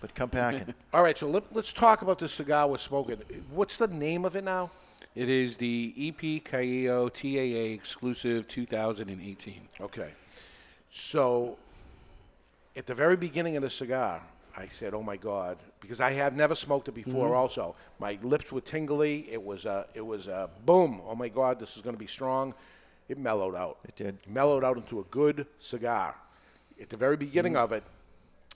but 0.00 0.14
come 0.14 0.30
packing. 0.30 0.72
All 0.94 1.02
right, 1.02 1.18
so 1.18 1.28
let, 1.28 1.44
let's 1.52 1.72
talk 1.72 2.02
about 2.02 2.18
this 2.18 2.32
cigar 2.32 2.68
we're 2.68 2.78
smoking. 2.78 3.16
What's 3.50 3.76
the 3.76 3.88
name 3.88 4.24
of 4.24 4.36
it 4.36 4.44
now? 4.44 4.70
It 5.14 5.28
is 5.28 5.56
the 5.56 5.94
EP 5.96 6.44
Carrillo 6.44 7.08
TAA 7.08 7.72
exclusive 7.74 8.46
2018. 8.48 9.68
Okay. 9.80 10.10
So, 10.90 11.56
at 12.76 12.86
the 12.86 12.94
very 12.94 13.16
beginning 13.16 13.56
of 13.56 13.62
the 13.62 13.70
cigar, 13.70 14.22
I 14.56 14.68
said, 14.68 14.94
"Oh 14.94 15.02
my 15.02 15.16
God," 15.16 15.58
because 15.80 16.00
I 16.00 16.12
have 16.12 16.36
never 16.36 16.54
smoked 16.54 16.88
it 16.88 16.92
before. 16.92 17.30
Mhm. 17.30 17.36
Also, 17.36 17.74
my 17.98 18.18
lips 18.22 18.52
were 18.52 18.60
tingly. 18.60 19.28
It 19.30 19.42
was 19.42 19.66
a, 19.66 19.86
it 19.94 20.00
was 20.06 20.28
a 20.28 20.48
boom. 20.64 21.00
Oh 21.06 21.14
my 21.16 21.28
God, 21.28 21.58
this 21.58 21.76
is 21.76 21.82
going 21.82 21.94
to 21.96 21.98
be 21.98 22.06
strong. 22.06 22.54
It 23.08 23.18
mellowed 23.18 23.54
out. 23.56 23.78
It 23.84 23.96
did. 23.96 24.18
Mellowed 24.28 24.64
out 24.64 24.76
into 24.76 25.00
a 25.00 25.04
good 25.04 25.46
cigar. 25.58 26.14
At 26.80 26.88
the 26.88 26.96
very 26.96 27.16
beginning 27.16 27.54
Mm. 27.54 27.64
of 27.64 27.72
it, 27.72 27.82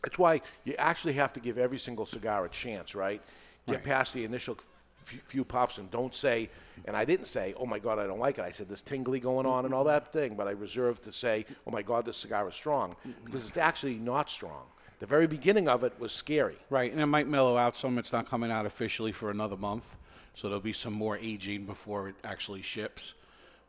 that's 0.03 0.19
why 0.19 0.41
you 0.65 0.75
actually 0.79 1.15
have 1.15 1.33
to 1.35 1.41
give 1.41 1.59
every 1.59 1.79
single 1.79 2.07
cigar 2.07 2.45
a 2.45 2.49
chance, 2.49 2.95
right? 2.95 3.21
Get 3.67 3.77
Right. 3.77 3.85
past 3.85 4.15
the 4.15 4.25
initial 4.25 4.57
few, 5.05 5.21
few 5.21 5.45
puffs 5.45 5.79
and 5.79 5.91
don't 5.91 6.15
say. 6.15 6.49
And 6.85 6.97
I 6.97 7.05
didn't 7.05 7.27
say, 7.27 7.55
"Oh 7.59 7.67
my 7.67 7.79
God, 7.81 7.99
I 7.99 8.07
don't 8.07 8.21
like 8.21 8.39
it." 8.39 8.43
I 8.45 8.53
said, 8.53 8.69
"This 8.69 8.83
tingly 8.83 9.21
going 9.21 9.47
on 9.47 9.65
and 9.65 9.75
all 9.75 9.85
that 9.85 10.13
thing," 10.13 10.37
but 10.37 10.47
I 10.47 10.53
reserved 10.53 11.03
to 11.05 11.13
say, 11.13 11.45
"Oh 11.67 11.71
my 11.73 11.83
God, 11.83 12.05
this 12.05 12.17
cigar 12.19 12.49
is 12.49 12.55
strong," 12.55 12.95
because 13.25 13.49
it's 13.49 13.57
actually 13.57 13.97
not 13.97 14.31
strong. 14.31 14.67
The 14.99 15.07
very 15.07 15.27
beginning 15.27 15.69
of 15.69 15.85
it 15.85 15.93
was 15.99 16.13
scary. 16.13 16.57
Right, 16.71 16.91
and 16.91 17.01
it 17.01 17.07
might 17.07 17.29
mellow 17.29 17.57
out 17.57 17.77
some. 17.77 17.99
It's 17.99 18.13
not 18.13 18.29
coming 18.29 18.51
out 18.51 18.67
officially 18.67 19.13
for 19.13 19.31
another 19.31 19.57
month, 19.57 19.97
so 20.35 20.49
there'll 20.49 20.61
be 20.61 20.73
some 20.73 20.93
more 20.93 21.17
aging 21.19 21.67
before 21.67 22.09
it 22.09 22.17
actually 22.25 22.63
ships. 22.63 23.15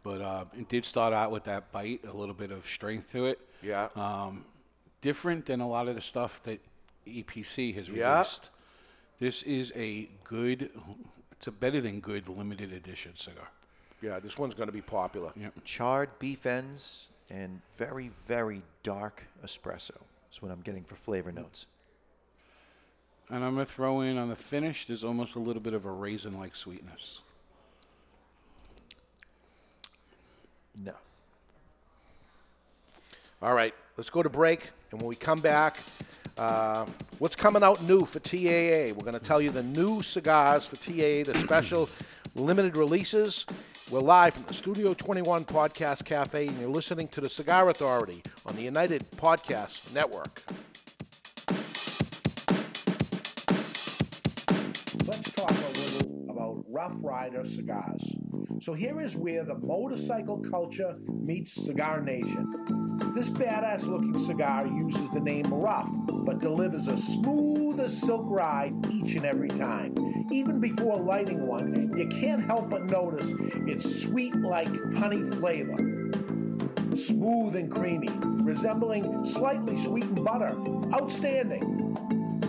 But 0.01 0.21
uh, 0.21 0.45
it 0.57 0.69
did 0.69 0.85
start 0.85 1.13
out 1.13 1.31
with 1.31 1.43
that 1.43 1.71
bite, 1.71 2.01
a 2.07 2.13
little 2.13 2.33
bit 2.33 2.51
of 2.51 2.65
strength 2.65 3.11
to 3.11 3.27
it. 3.27 3.39
Yeah. 3.61 3.89
Um, 3.95 4.45
different 5.01 5.45
than 5.45 5.61
a 5.61 5.67
lot 5.67 5.87
of 5.87 5.95
the 5.95 6.01
stuff 6.01 6.41
that 6.43 6.59
EPC 7.05 7.75
has 7.75 7.89
released. 7.89 7.99
Yeah. 7.99 8.13
released. 8.13 8.49
This 9.19 9.43
is 9.43 9.73
a 9.75 10.09
good, 10.23 10.69
it's 11.33 11.47
a 11.47 11.51
better 11.51 11.81
than 11.81 11.99
good 11.99 12.29
limited 12.29 12.71
edition 12.71 13.15
cigar. 13.15 13.49
Yeah, 14.01 14.19
this 14.19 14.37
one's 14.37 14.53
going 14.53 14.69
to 14.69 14.73
be 14.73 14.81
popular. 14.81 15.33
Charred 15.65 16.09
beef 16.19 16.45
ends 16.45 17.09
and 17.29 17.61
very, 17.75 18.11
very 18.27 18.61
dark 18.81 19.25
espresso 19.43 19.97
is 20.31 20.41
what 20.41 20.51
I'm 20.51 20.61
getting 20.61 20.83
for 20.83 20.95
flavor 20.95 21.31
notes. 21.31 21.65
And 23.29 23.43
I'm 23.43 23.53
going 23.53 23.65
to 23.65 23.71
throw 23.71 24.01
in 24.01 24.17
on 24.17 24.29
the 24.29 24.35
finish, 24.35 24.87
there's 24.87 25.03
almost 25.03 25.35
a 25.35 25.39
little 25.39 25.61
bit 25.61 25.73
of 25.73 25.85
a 25.85 25.91
raisin 25.91 26.37
like 26.37 26.55
sweetness. 26.55 27.21
No. 30.83 30.93
All 33.41 33.53
right, 33.53 33.73
let's 33.97 34.09
go 34.09 34.23
to 34.23 34.29
break, 34.29 34.69
and 34.91 35.01
when 35.01 35.07
we 35.07 35.15
come 35.15 35.39
back, 35.39 35.77
uh, 36.37 36.85
what's 37.19 37.35
coming 37.35 37.63
out 37.63 37.83
new 37.83 38.05
for 38.05 38.19
TAA? 38.19 38.93
We're 38.93 39.03
going 39.03 39.13
to 39.13 39.19
tell 39.19 39.41
you 39.41 39.51
the 39.51 39.63
new 39.63 40.01
cigars 40.01 40.65
for 40.65 40.77
TAA, 40.77 41.31
the 41.31 41.37
special 41.37 41.89
limited 42.35 42.75
releases. 42.75 43.45
We're 43.91 44.01
live 44.01 44.35
from 44.35 44.43
the 44.43 44.53
Studio 44.53 44.93
21 44.93 45.45
Podcast 45.45 46.05
Cafe, 46.05 46.45
and 46.47 46.59
you're 46.59 46.69
listening 46.69 47.07
to 47.07 47.21
the 47.21 47.27
Cigar 47.27 47.69
Authority 47.69 48.21
on 48.45 48.55
the 48.55 48.61
United 48.61 49.09
Podcast 49.17 49.91
Network. 49.95 50.43
Rough 56.89 57.03
Rider 57.03 57.45
cigars. 57.45 58.15
So 58.61 58.73
here 58.73 58.99
is 58.99 59.15
where 59.15 59.43
the 59.43 59.55
motorcycle 59.55 60.39
culture 60.39 60.95
meets 61.07 61.51
Cigar 61.51 62.01
Nation. 62.01 62.51
This 63.13 63.29
badass 63.29 63.85
looking 63.85 64.17
cigar 64.17 64.65
uses 64.65 65.09
the 65.11 65.19
name 65.19 65.53
Rough, 65.53 65.89
but 66.07 66.39
delivers 66.39 66.87
a 66.87 66.97
smooth 66.97 67.79
as 67.79 67.95
silk 67.95 68.25
ride 68.25 68.73
each 68.89 69.13
and 69.13 69.25
every 69.25 69.49
time. 69.49 69.93
Even 70.31 70.59
before 70.59 70.97
lighting 70.97 71.45
one, 71.45 71.95
you 71.95 72.07
can't 72.07 72.43
help 72.43 72.71
but 72.71 72.85
notice 72.85 73.31
its 73.67 74.01
sweet 74.03 74.33
like 74.35 74.69
honey 74.95 75.23
flavor. 75.37 75.75
Smooth 76.95 77.55
and 77.55 77.71
creamy, 77.71 78.09
resembling 78.43 79.23
slightly 79.25 79.77
sweetened 79.77 80.25
butter. 80.25 80.57
Outstanding. 80.91 82.48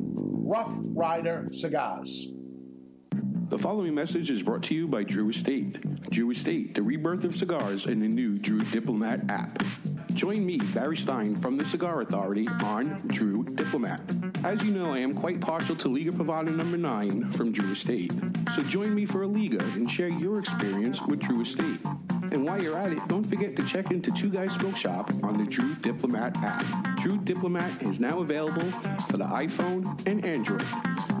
Rough 0.51 0.75
Rider 0.89 1.45
Cigars. 1.53 2.27
The 3.47 3.57
following 3.57 3.95
message 3.95 4.29
is 4.29 4.43
brought 4.43 4.63
to 4.63 4.75
you 4.75 4.85
by 4.85 5.03
Drew 5.03 5.29
Estate. 5.29 5.79
Drew 6.09 6.29
Estate, 6.31 6.75
the 6.75 6.83
rebirth 6.83 7.23
of 7.23 7.33
cigars 7.33 7.85
in 7.85 8.01
the 8.01 8.09
new 8.09 8.37
Drew 8.37 8.59
Diplomat 8.59 9.31
app. 9.31 9.63
Join 10.13 10.45
me, 10.45 10.57
Barry 10.57 10.97
Stein, 10.97 11.35
from 11.35 11.57
the 11.57 11.65
Cigar 11.65 12.01
Authority 12.01 12.47
on 12.63 13.01
Drew 13.07 13.43
Diplomat. 13.43 14.01
As 14.43 14.61
you 14.63 14.71
know, 14.71 14.93
I 14.93 14.99
am 14.99 15.13
quite 15.13 15.39
partial 15.41 15.75
to 15.77 15.87
Liga 15.87 16.11
Privada 16.11 16.55
number 16.55 16.77
9 16.77 17.29
from 17.29 17.51
Drew 17.51 17.71
Estate. 17.71 18.11
So 18.55 18.61
join 18.63 18.93
me 18.93 19.05
for 19.05 19.23
a 19.23 19.27
Liga 19.27 19.63
and 19.75 19.89
share 19.89 20.09
your 20.09 20.39
experience 20.39 21.01
with 21.01 21.19
Drew 21.19 21.41
Estate. 21.41 21.79
And 22.31 22.45
while 22.45 22.61
you're 22.61 22.77
at 22.77 22.91
it, 22.91 23.07
don't 23.07 23.23
forget 23.23 23.55
to 23.55 23.65
check 23.65 23.91
into 23.91 24.11
Two 24.11 24.29
Guys 24.29 24.53
Smoke 24.53 24.77
Shop 24.77 25.11
on 25.23 25.33
the 25.33 25.49
Drew 25.49 25.73
Diplomat 25.75 26.37
app. 26.37 26.65
Drew 26.99 27.17
Diplomat 27.17 27.81
is 27.81 27.99
now 27.99 28.19
available 28.19 28.69
for 29.09 29.17
the 29.17 29.25
iPhone 29.25 30.07
and 30.07 30.23
Android. 30.25 31.20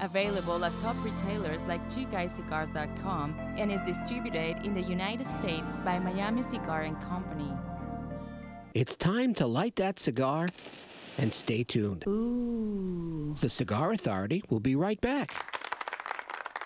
Available 0.00 0.64
at 0.64 0.72
top 0.80 0.96
retailers 1.04 1.62
like 1.64 1.86
twoguyscigars.com 1.90 3.34
and 3.58 3.70
is 3.70 3.80
distributed 3.86 4.64
in 4.64 4.74
the 4.74 4.80
United 4.80 5.26
States 5.26 5.78
by 5.80 5.98
Miami 5.98 6.42
Cigar 6.42 6.82
and 6.82 7.00
Company. 7.02 7.52
It's 8.72 8.96
time 8.96 9.34
to 9.34 9.46
light 9.46 9.76
that 9.76 9.98
cigar 9.98 10.46
and 11.18 11.34
stay 11.34 11.64
tuned. 11.64 12.04
The 13.40 13.48
Cigar 13.48 13.92
Authority 13.92 14.42
will 14.48 14.60
be 14.60 14.74
right 14.74 15.00
back 15.00 15.34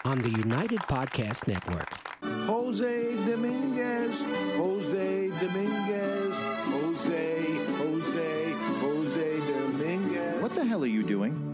on 0.05 0.21
the 0.21 0.31
United 0.31 0.79
Podcast 0.81 1.49
Network. 1.49 1.89
Jose 2.23 3.15
Dominguez, 3.27 4.21
Jose 4.57 5.29
Dominguez, 5.41 6.37
Jose, 6.39 7.57
Jose, 7.79 8.53
Jose 8.81 9.41
Dominguez. 9.41 10.43
What 10.43 10.55
the 10.55 10.65
hell 10.65 10.85
are 10.85 10.87
you 10.87 11.03
doing? 11.03 11.54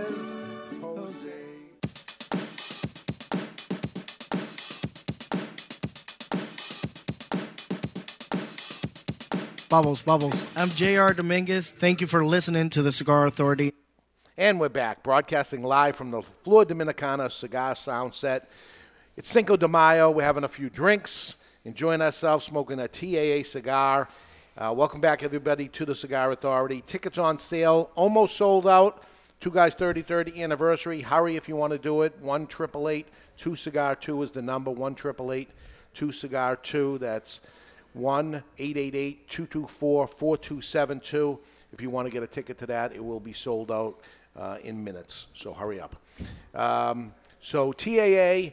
Bubbles, 9.71 10.01
bubbles. 10.01 10.35
I'm 10.57 10.67
J.R. 10.67 11.13
Dominguez. 11.13 11.71
Thank 11.71 12.01
you 12.01 12.07
for 12.07 12.25
listening 12.25 12.69
to 12.71 12.81
the 12.81 12.91
Cigar 12.91 13.25
Authority. 13.25 13.71
And 14.37 14.59
we're 14.59 14.67
back, 14.67 15.01
broadcasting 15.01 15.63
live 15.63 15.95
from 15.95 16.11
the 16.11 16.21
Flor 16.21 16.65
Dominicana 16.65 17.31
Cigar 17.31 17.77
Sound 17.77 18.13
Set. 18.13 18.51
It's 19.15 19.29
Cinco 19.29 19.55
de 19.55 19.69
Mayo. 19.69 20.11
We're 20.11 20.25
having 20.25 20.43
a 20.43 20.49
few 20.49 20.69
drinks, 20.69 21.37
enjoying 21.63 22.01
ourselves, 22.01 22.43
smoking 22.43 22.81
a 22.81 22.89
TAA 22.89 23.47
cigar. 23.47 24.09
Uh, 24.57 24.73
welcome 24.75 24.99
back, 24.99 25.23
everybody, 25.23 25.69
to 25.69 25.85
the 25.85 25.95
Cigar 25.95 26.33
Authority. 26.33 26.83
Tickets 26.85 27.17
on 27.17 27.39
sale, 27.39 27.91
almost 27.95 28.35
sold 28.35 28.67
out. 28.67 29.03
Two 29.39 29.51
Guys 29.51 29.73
30 29.73 30.01
30 30.01 30.43
anniversary. 30.43 30.99
Hurry 30.99 31.37
if 31.37 31.47
you 31.47 31.55
want 31.55 31.71
to 31.71 31.79
do 31.79 32.01
it. 32.01 32.13
1 32.19 32.41
888 32.41 33.07
2 33.37 33.55
Cigar 33.55 33.95
2 33.95 34.21
is 34.21 34.31
the 34.31 34.41
number. 34.41 34.69
1 34.69 34.91
888 34.91 35.49
2 35.93 36.11
Cigar 36.11 36.57
2. 36.57 36.97
That's 36.97 37.39
1 37.93 38.43
888 38.57 39.27
224 39.27 40.07
4272. 40.07 41.39
If 41.73 41.81
you 41.81 41.89
want 41.89 42.07
to 42.07 42.11
get 42.11 42.23
a 42.23 42.27
ticket 42.27 42.57
to 42.59 42.65
that, 42.67 42.93
it 42.93 43.03
will 43.03 43.19
be 43.19 43.33
sold 43.33 43.71
out 43.71 43.99
uh, 44.35 44.57
in 44.63 44.83
minutes. 44.83 45.27
So 45.33 45.53
hurry 45.53 45.79
up. 45.79 45.95
Um, 46.53 47.13
so 47.39 47.71
TAA, 47.71 48.51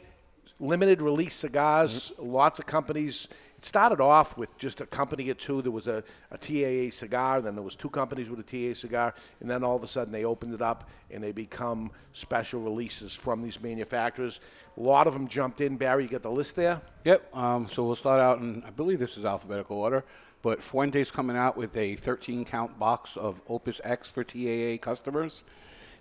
limited 0.59 1.01
release 1.01 1.35
cigars, 1.35 2.11
lots 2.17 2.59
of 2.59 2.65
companies. 2.65 3.27
It 3.59 3.65
started 3.65 3.99
off 3.99 4.37
with 4.37 4.57
just 4.57 4.79
a 4.79 4.85
company 4.85 5.29
or 5.29 5.33
two. 5.33 5.61
There 5.61 5.69
was 5.69 5.89
a, 5.89 6.01
a 6.31 6.37
TAA 6.37 6.95
cigar, 6.95 7.41
then 7.41 7.55
there 7.55 7.63
was 7.63 7.75
two 7.75 7.89
companies 7.89 8.29
with 8.29 8.39
a 8.39 8.43
TAA 8.43 8.73
cigar, 8.73 9.13
and 9.41 9.49
then 9.49 9.65
all 9.65 9.75
of 9.75 9.83
a 9.83 9.87
sudden 9.87 10.13
they 10.13 10.23
opened 10.23 10.53
it 10.53 10.61
up 10.61 10.89
and 11.11 11.21
they 11.21 11.33
become 11.33 11.91
special 12.13 12.61
releases 12.61 13.13
from 13.13 13.43
these 13.43 13.61
manufacturers. 13.61 14.39
A 14.77 14.81
lot 14.81 15.07
of 15.07 15.13
them 15.13 15.27
jumped 15.27 15.59
in. 15.59 15.75
Barry, 15.75 16.03
you 16.03 16.09
got 16.09 16.21
the 16.21 16.31
list 16.31 16.55
there? 16.55 16.79
Yep. 17.03 17.35
Um, 17.35 17.67
so 17.67 17.83
we'll 17.83 17.95
start 17.95 18.21
out, 18.21 18.39
and 18.39 18.63
I 18.63 18.69
believe 18.69 18.97
this 18.97 19.17
is 19.17 19.25
alphabetical 19.25 19.75
order, 19.75 20.05
but 20.41 20.61
Fuente's 20.61 21.11
coming 21.11 21.35
out 21.35 21.57
with 21.57 21.75
a 21.75 21.97
13 21.97 22.45
count 22.45 22.79
box 22.79 23.17
of 23.17 23.41
Opus 23.49 23.81
X 23.83 24.09
for 24.09 24.23
TAA 24.23 24.77
customers, 24.81 25.43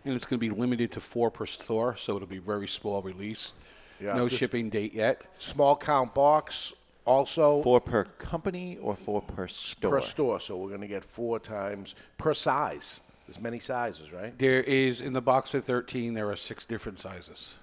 and 0.05 0.15
it's 0.15 0.25
going 0.25 0.39
to 0.39 0.49
be 0.49 0.55
limited 0.55 0.93
to 0.93 1.01
four 1.01 1.29
per 1.29 1.45
store, 1.45 1.97
so 1.97 2.15
it'll 2.15 2.29
be 2.29 2.39
very 2.39 2.69
small 2.69 3.03
release. 3.03 3.53
Yeah. 4.01 4.15
no 4.15 4.29
shipping 4.29 4.71
date 4.71 4.95
yet. 4.95 5.23
Small 5.39 5.75
count 5.75 6.15
box, 6.15 6.73
also 7.09 7.63
Four 7.63 7.81
per 7.81 8.05
company 8.19 8.77
or 8.81 8.95
four 8.95 9.23
per 9.23 9.47
store? 9.49 9.91
per 9.93 10.01
store. 10.03 10.41
So 10.41 10.57
we're 10.57 10.69
going 10.69 10.83
to 10.83 10.87
get 10.87 11.05
four 11.05 11.39
times 11.41 11.95
per 12.19 12.35
size. 12.35 13.01
There's 13.27 13.41
many 13.41 13.59
sizes, 13.61 14.13
right? 14.13 14.39
There 14.39 14.63
is 14.63 15.01
in 15.01 15.13
the 15.15 15.21
box 15.23 15.55
of 15.55 15.65
13. 15.65 16.15
There 16.15 16.29
are 16.31 16.37
six 16.37 16.67
different 16.67 16.99
sizes. 16.99 17.55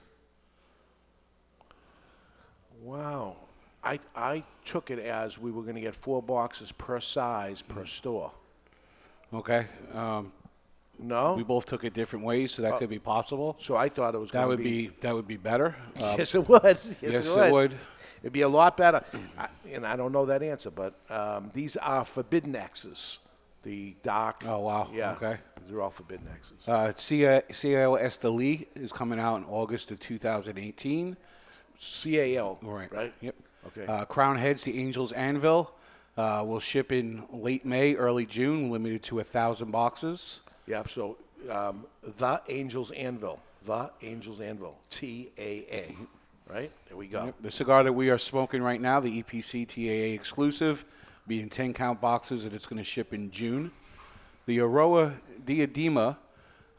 Wow. 2.81 3.35
I, 3.83 3.99
I 4.15 4.43
took 4.65 4.89
it 4.89 4.99
as 4.99 5.37
we 5.37 5.51
were 5.51 5.61
going 5.61 5.75
to 5.75 5.81
get 5.81 5.95
four 5.95 6.21
boxes 6.21 6.71
per 6.71 6.99
size 6.99 7.61
per 7.61 7.85
store. 7.85 8.31
Okay. 9.33 9.67
Um, 9.93 10.31
no, 10.97 11.33
we 11.33 11.43
both 11.43 11.65
took 11.65 11.83
it 11.83 11.93
different 11.93 12.23
ways, 12.23 12.53
so 12.53 12.61
that 12.61 12.73
Uh, 12.75 12.77
could 12.79 12.89
be 12.89 12.99
possible. 12.99 13.57
So 13.59 13.75
I 13.75 13.89
thought 13.89 14.15
it 14.15 14.17
was. 14.17 14.31
that 14.31 14.37
gonna 14.37 14.47
would 14.47 14.59
be- 14.59 14.87
be, 14.87 14.93
that 15.01 15.13
would 15.13 15.27
be 15.27 15.35
better. 15.35 15.75
Um, 15.97 16.01
yes, 16.17 16.33
it 16.33 16.47
would. 16.47 16.63
Yes, 16.63 16.77
yes, 17.01 17.25
it, 17.25 17.51
would. 17.51 17.75
It'd 18.25 18.33
be 18.33 18.41
a 18.41 18.49
lot 18.49 18.75
better. 18.75 19.03
I, 19.37 19.49
and 19.71 19.85
I 19.85 19.95
don't 19.95 20.11
know 20.11 20.25
that 20.25 20.41
answer, 20.41 20.71
but 20.71 20.95
um, 21.11 21.51
these 21.53 21.77
are 21.77 22.03
forbidden 22.03 22.55
X's. 22.55 23.19
The 23.61 23.95
dark. 24.01 24.41
Oh 24.47 24.61
wow. 24.61 24.89
Yeah. 24.91 25.11
Okay. 25.11 25.37
They're 25.69 25.79
all 25.79 25.91
forbidden 25.91 26.27
X's. 26.33 26.67
Uh, 26.67 26.87
CAO 26.87 28.01
Esteli 28.01 28.65
is 28.75 28.91
coming 28.91 29.19
out 29.19 29.35
in 29.37 29.43
August 29.45 29.91
of 29.91 29.99
2018. 29.99 31.15
CAO. 31.79 32.57
Right. 32.63 32.91
Right. 32.91 33.13
Yep. 33.21 33.35
Okay. 33.67 33.85
Uh, 33.85 34.05
Crown 34.05 34.37
Heads, 34.37 34.63
the 34.63 34.79
Angels 34.79 35.11
Anvil, 35.11 35.71
uh, 36.17 36.43
will 36.47 36.59
ship 36.59 36.91
in 36.91 37.25
late 37.31 37.63
May, 37.63 37.93
early 37.93 38.25
June, 38.25 38.71
limited 38.71 39.03
to 39.03 39.19
a 39.19 39.23
thousand 39.23 39.69
boxes. 39.69 40.39
Yep. 40.65 40.89
So 40.89 41.17
um, 41.51 41.85
the 42.01 42.41
Angels 42.49 42.89
Anvil. 42.89 43.39
The 43.63 43.91
Angels 44.01 44.41
Anvil. 44.41 44.79
T 44.89 45.29
A 45.37 45.65
A. 45.71 45.95
Right. 46.47 46.71
There 46.87 46.95
we 46.95 47.07
go. 47.07 47.33
The 47.41 47.49
cigar 47.49 47.83
that 47.83 47.93
we 47.93 48.09
are 48.09 48.19
smoking 48.19 48.61
right 48.61 48.79
now, 48.79 48.99
the 48.99 49.23
EPC 49.23 49.67
TAA 49.67 50.13
exclusive, 50.13 50.85
be 51.27 51.41
in 51.41 51.49
10 51.49 51.73
count 51.73 51.99
boxes, 51.99 52.45
and 52.45 52.53
it's 52.53 52.67
going 52.67 52.77
to 52.77 52.83
ship 52.83 53.13
in 53.13 53.31
June. 53.31 53.71
The 54.45 54.59
Eiroa 54.59 55.15
Diadema, 55.43 56.17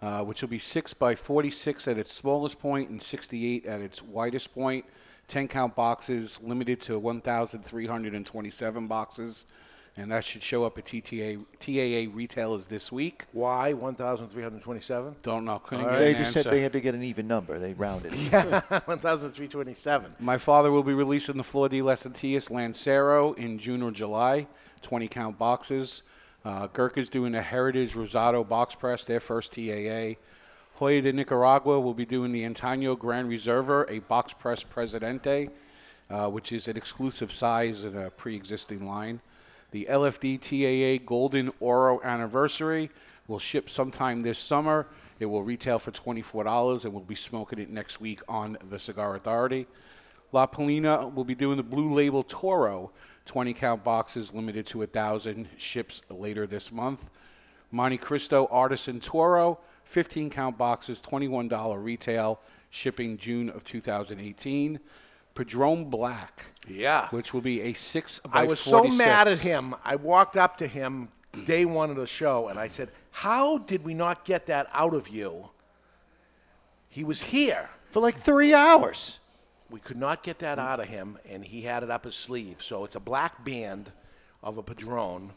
uh, 0.00 0.22
which 0.22 0.40
will 0.40 0.48
be 0.48 0.60
6 0.60 0.94
by 0.94 1.16
46 1.16 1.88
at 1.88 1.98
its 1.98 2.12
smallest 2.12 2.60
point 2.60 2.90
and 2.90 3.02
68 3.02 3.66
at 3.66 3.80
its 3.80 4.02
widest 4.02 4.54
point. 4.54 4.84
10 5.26 5.48
count 5.48 5.74
boxes, 5.74 6.40
limited 6.40 6.80
to 6.82 6.98
1,327 7.00 8.86
boxes, 8.86 9.46
and 9.96 10.10
that 10.10 10.24
should 10.24 10.42
show 10.42 10.64
up 10.64 10.76
at 10.76 10.84
TTA, 10.84 11.44
TAA 11.58 12.14
retailers 12.14 12.66
this 12.66 12.92
week. 12.92 13.24
Why 13.32 13.72
1,327? 13.72 15.16
Don't 15.22 15.44
know. 15.44 15.58
Couldn't 15.58 15.84
All 15.84 15.90
get 15.90 15.94
right. 15.94 16.00
They 16.00 16.12
an 16.12 16.18
just 16.18 16.32
said 16.32 16.46
they 16.46 16.60
had 16.60 16.72
to 16.72 16.80
get 16.80 16.94
an 16.94 17.02
even 17.02 17.26
number. 17.26 17.58
They 17.58 17.72
rounded. 17.72 18.14
Yeah, 18.14 18.60
1,327. 18.84 20.16
My 20.20 20.36
father 20.36 20.70
will 20.70 20.82
be 20.82 20.92
releasing 20.92 21.36
the 21.36 21.44
Flor 21.44 21.68
de 21.68 21.80
las 21.80 22.04
Antillas 22.04 22.50
Lancero 22.50 23.32
in 23.34 23.58
June 23.58 23.82
or 23.82 23.90
July, 23.90 24.46
20 24.82 25.08
count 25.08 25.38
boxes. 25.38 26.02
Uh, 26.44 26.68
Gurkha's 26.68 27.08
doing 27.08 27.34
a 27.34 27.42
Heritage 27.42 27.94
Rosado 27.94 28.46
box 28.46 28.74
press, 28.74 29.04
their 29.04 29.20
first 29.20 29.52
TAA. 29.52 30.14
Joya 30.78 31.00
de 31.00 31.12
Nicaragua 31.12 31.80
will 31.80 31.94
be 31.94 32.04
doing 32.04 32.32
the 32.32 32.42
Antaño 32.42 32.98
Gran 32.98 33.30
Reserva, 33.30 33.90
a 33.90 34.00
box 34.00 34.34
press 34.34 34.62
Presidente, 34.62 35.48
uh, 36.10 36.28
which 36.28 36.52
is 36.52 36.68
an 36.68 36.76
exclusive 36.76 37.32
size 37.32 37.82
in 37.82 37.96
a 37.96 38.10
pre 38.10 38.36
existing 38.36 38.86
line. 38.86 39.20
The 39.70 39.86
LFD 39.90 40.40
TAA 40.40 41.04
Golden 41.04 41.52
Oro 41.60 42.00
Anniversary 42.02 42.90
will 43.28 43.38
ship 43.38 43.68
sometime 43.68 44.20
this 44.20 44.38
summer. 44.38 44.86
It 45.18 45.26
will 45.26 45.42
retail 45.42 45.78
for 45.78 45.90
$24 45.90 46.84
and 46.84 46.94
we'll 46.94 47.02
be 47.02 47.14
smoking 47.14 47.58
it 47.58 47.70
next 47.70 48.00
week 48.00 48.20
on 48.28 48.56
the 48.70 48.78
Cigar 48.78 49.16
Authority. 49.16 49.66
La 50.32 50.46
Palina 50.46 51.12
will 51.12 51.24
be 51.24 51.34
doing 51.34 51.56
the 51.56 51.62
Blue 51.62 51.94
Label 51.94 52.22
Toro 52.22 52.92
20 53.26 53.54
count 53.54 53.82
boxes 53.82 54.32
limited 54.32 54.66
to 54.66 54.78
1,000 54.78 55.48
ships 55.56 56.02
later 56.10 56.46
this 56.46 56.70
month. 56.70 57.10
Monte 57.72 57.98
Cristo 57.98 58.46
Artisan 58.50 59.00
Toro 59.00 59.58
15 59.86 60.30
count 60.30 60.58
boxes, 60.58 61.00
$21 61.00 61.82
retail, 61.82 62.40
shipping 62.70 63.16
June 63.16 63.48
of 63.48 63.64
2018. 63.64 64.80
Padron 65.36 65.84
Black. 65.84 66.46
Yeah. 66.66 67.08
Which 67.10 67.32
will 67.32 67.40
be 67.40 67.60
a 67.62 67.72
6 67.72 68.18
by 68.20 68.40
I 68.40 68.44
was 68.44 68.58
so 68.58 68.84
mad 68.84 69.28
at 69.28 69.38
him. 69.38 69.74
I 69.84 69.94
walked 69.96 70.36
up 70.36 70.56
to 70.58 70.66
him 70.66 71.08
day 71.44 71.64
one 71.64 71.90
of 71.90 71.96
the 71.96 72.06
show 72.06 72.48
and 72.48 72.58
I 72.58 72.68
said, 72.68 72.90
How 73.10 73.58
did 73.58 73.84
we 73.84 73.94
not 73.94 74.24
get 74.24 74.46
that 74.46 74.66
out 74.72 74.94
of 74.94 75.08
you? 75.08 75.50
He 76.88 77.04
was 77.04 77.22
here. 77.22 77.68
For 77.90 78.00
like 78.00 78.16
three 78.16 78.52
hours. 78.52 79.20
We 79.70 79.80
could 79.80 79.96
not 79.96 80.22
get 80.22 80.38
that 80.40 80.58
out 80.58 80.78
of 80.78 80.86
him, 80.86 81.18
and 81.28 81.44
he 81.44 81.62
had 81.62 81.82
it 81.82 81.90
up 81.90 82.04
his 82.04 82.14
sleeve. 82.14 82.62
So 82.62 82.84
it's 82.84 82.94
a 82.94 83.00
black 83.00 83.44
band 83.44 83.90
of 84.42 84.58
a 84.58 84.62
Padron. 84.62 85.32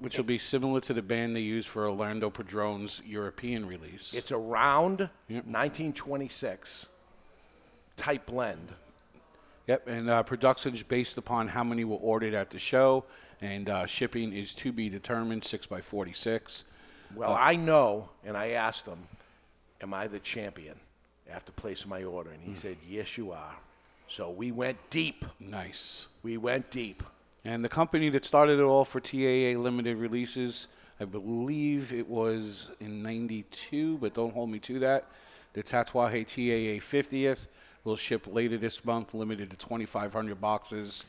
Which 0.00 0.16
will 0.16 0.24
be 0.24 0.38
similar 0.38 0.80
to 0.82 0.92
the 0.92 1.02
band 1.02 1.34
they 1.36 1.40
use 1.40 1.64
for 1.64 1.88
Orlando 1.88 2.30
Padron's 2.30 3.00
European 3.06 3.66
release. 3.66 4.12
It's 4.12 4.32
a 4.32 4.36
round 4.36 5.08
1926 5.28 6.86
type 7.96 8.26
blend. 8.26 8.72
Yep, 9.68 9.86
and 9.86 10.08
uh, 10.08 10.22
production's 10.22 10.82
based 10.82 11.18
upon 11.18 11.46
how 11.46 11.62
many 11.62 11.84
were 11.84 11.98
ordered 11.98 12.32
at 12.34 12.50
the 12.50 12.58
show. 12.58 13.04
and 13.40 13.68
uh, 13.70 13.86
shipping 13.86 14.32
is 14.32 14.54
to 14.54 14.72
be 14.72 14.88
determined. 14.88 15.44
Six 15.44 15.66
by 15.66 15.80
forty-six. 15.80 16.64
Well, 17.14 17.36
I 17.38 17.54
know, 17.56 18.08
and 18.24 18.36
I 18.36 18.48
asked 18.50 18.86
him, 18.86 18.98
"Am 19.82 19.94
I 19.94 20.08
the 20.08 20.18
champion?" 20.18 20.76
After 21.30 21.52
placing 21.52 21.90
my 21.90 22.02
order, 22.04 22.30
and 22.30 22.42
he 22.42 22.54
said, 22.54 22.78
"Yes, 22.88 23.18
you 23.18 23.32
are." 23.32 23.54
So 24.08 24.30
we 24.30 24.52
went 24.52 24.78
deep. 24.88 25.26
Nice. 25.38 26.06
We 26.22 26.38
went 26.38 26.70
deep. 26.70 27.02
And 27.44 27.62
the 27.62 27.68
company 27.68 28.08
that 28.08 28.24
started 28.24 28.58
it 28.58 28.62
all 28.62 28.86
for 28.86 29.00
TAA 29.00 29.60
limited 29.60 29.98
releases, 29.98 30.68
I 30.98 31.04
believe 31.04 31.92
it 31.92 32.08
was 32.08 32.70
in 32.80 33.02
92, 33.02 33.98
but 33.98 34.14
don't 34.14 34.32
hold 34.32 34.50
me 34.50 34.58
to 34.60 34.78
that. 34.78 35.06
The 35.52 35.62
Tatuaje 35.62 36.26
TAA 36.26 36.80
50th 36.80 37.46
will 37.88 37.96
ship 37.96 38.26
later 38.26 38.58
this 38.58 38.84
month, 38.84 39.14
limited 39.14 39.50
to 39.50 39.56
2,500 39.56 40.40
boxes. 40.40 41.04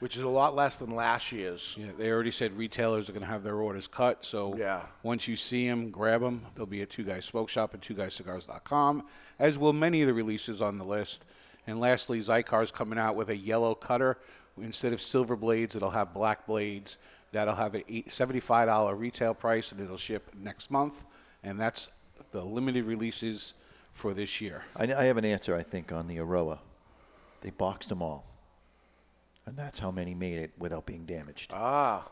Which 0.00 0.16
is 0.16 0.22
a 0.22 0.28
lot 0.28 0.54
less 0.54 0.76
than 0.76 0.94
last 0.94 1.32
year's. 1.32 1.74
Yeah, 1.76 1.86
they 1.98 2.12
already 2.12 2.30
said 2.30 2.56
retailers 2.56 3.08
are 3.08 3.12
going 3.12 3.24
to 3.24 3.28
have 3.28 3.42
their 3.42 3.56
orders 3.56 3.88
cut. 3.88 4.24
So 4.24 4.54
Yeah. 4.56 4.82
once 5.02 5.26
you 5.26 5.34
see 5.34 5.66
them, 5.68 5.90
grab 5.90 6.20
them. 6.20 6.46
They'll 6.54 6.66
be 6.66 6.82
at 6.82 6.90
Two 6.90 7.02
Guys 7.02 7.24
Smoke 7.24 7.48
Shop 7.48 7.74
and 7.74 7.82
TwoGuysCigars.com, 7.82 9.02
as 9.40 9.58
will 9.58 9.72
many 9.72 10.02
of 10.02 10.06
the 10.06 10.14
releases 10.14 10.62
on 10.62 10.78
the 10.78 10.84
list. 10.84 11.24
And 11.66 11.80
lastly, 11.80 12.20
Xikar's 12.20 12.70
coming 12.70 12.96
out 12.96 13.16
with 13.16 13.28
a 13.28 13.36
yellow 13.36 13.74
cutter. 13.74 14.18
Instead 14.56 14.92
of 14.92 15.00
silver 15.00 15.34
blades, 15.34 15.74
it'll 15.74 15.90
have 15.90 16.14
black 16.14 16.46
blades. 16.46 16.96
That'll 17.32 17.56
have 17.56 17.74
a 17.74 17.82
$75 18.08 18.94
retail 18.94 19.34
price, 19.34 19.72
and 19.72 19.80
it'll 19.80 19.96
ship 19.96 20.30
next 20.38 20.70
month. 20.70 21.04
And 21.42 21.58
that's 21.58 21.88
the 22.30 22.44
limited 22.44 22.84
releases 22.84 23.54
for 23.98 24.14
this 24.14 24.40
year. 24.40 24.62
I, 24.76 24.84
I 24.84 25.04
have 25.04 25.16
an 25.16 25.24
answer, 25.24 25.56
I 25.56 25.62
think, 25.62 25.92
on 25.92 26.06
the 26.06 26.16
Eiroa. 26.18 26.58
They 27.40 27.50
boxed 27.50 27.88
them 27.88 28.00
all. 28.00 28.24
And 29.44 29.56
that's 29.56 29.78
how 29.78 29.90
many 29.90 30.14
made 30.14 30.38
it 30.38 30.52
without 30.58 30.86
being 30.86 31.04
damaged. 31.04 31.50
Ah. 31.52 32.08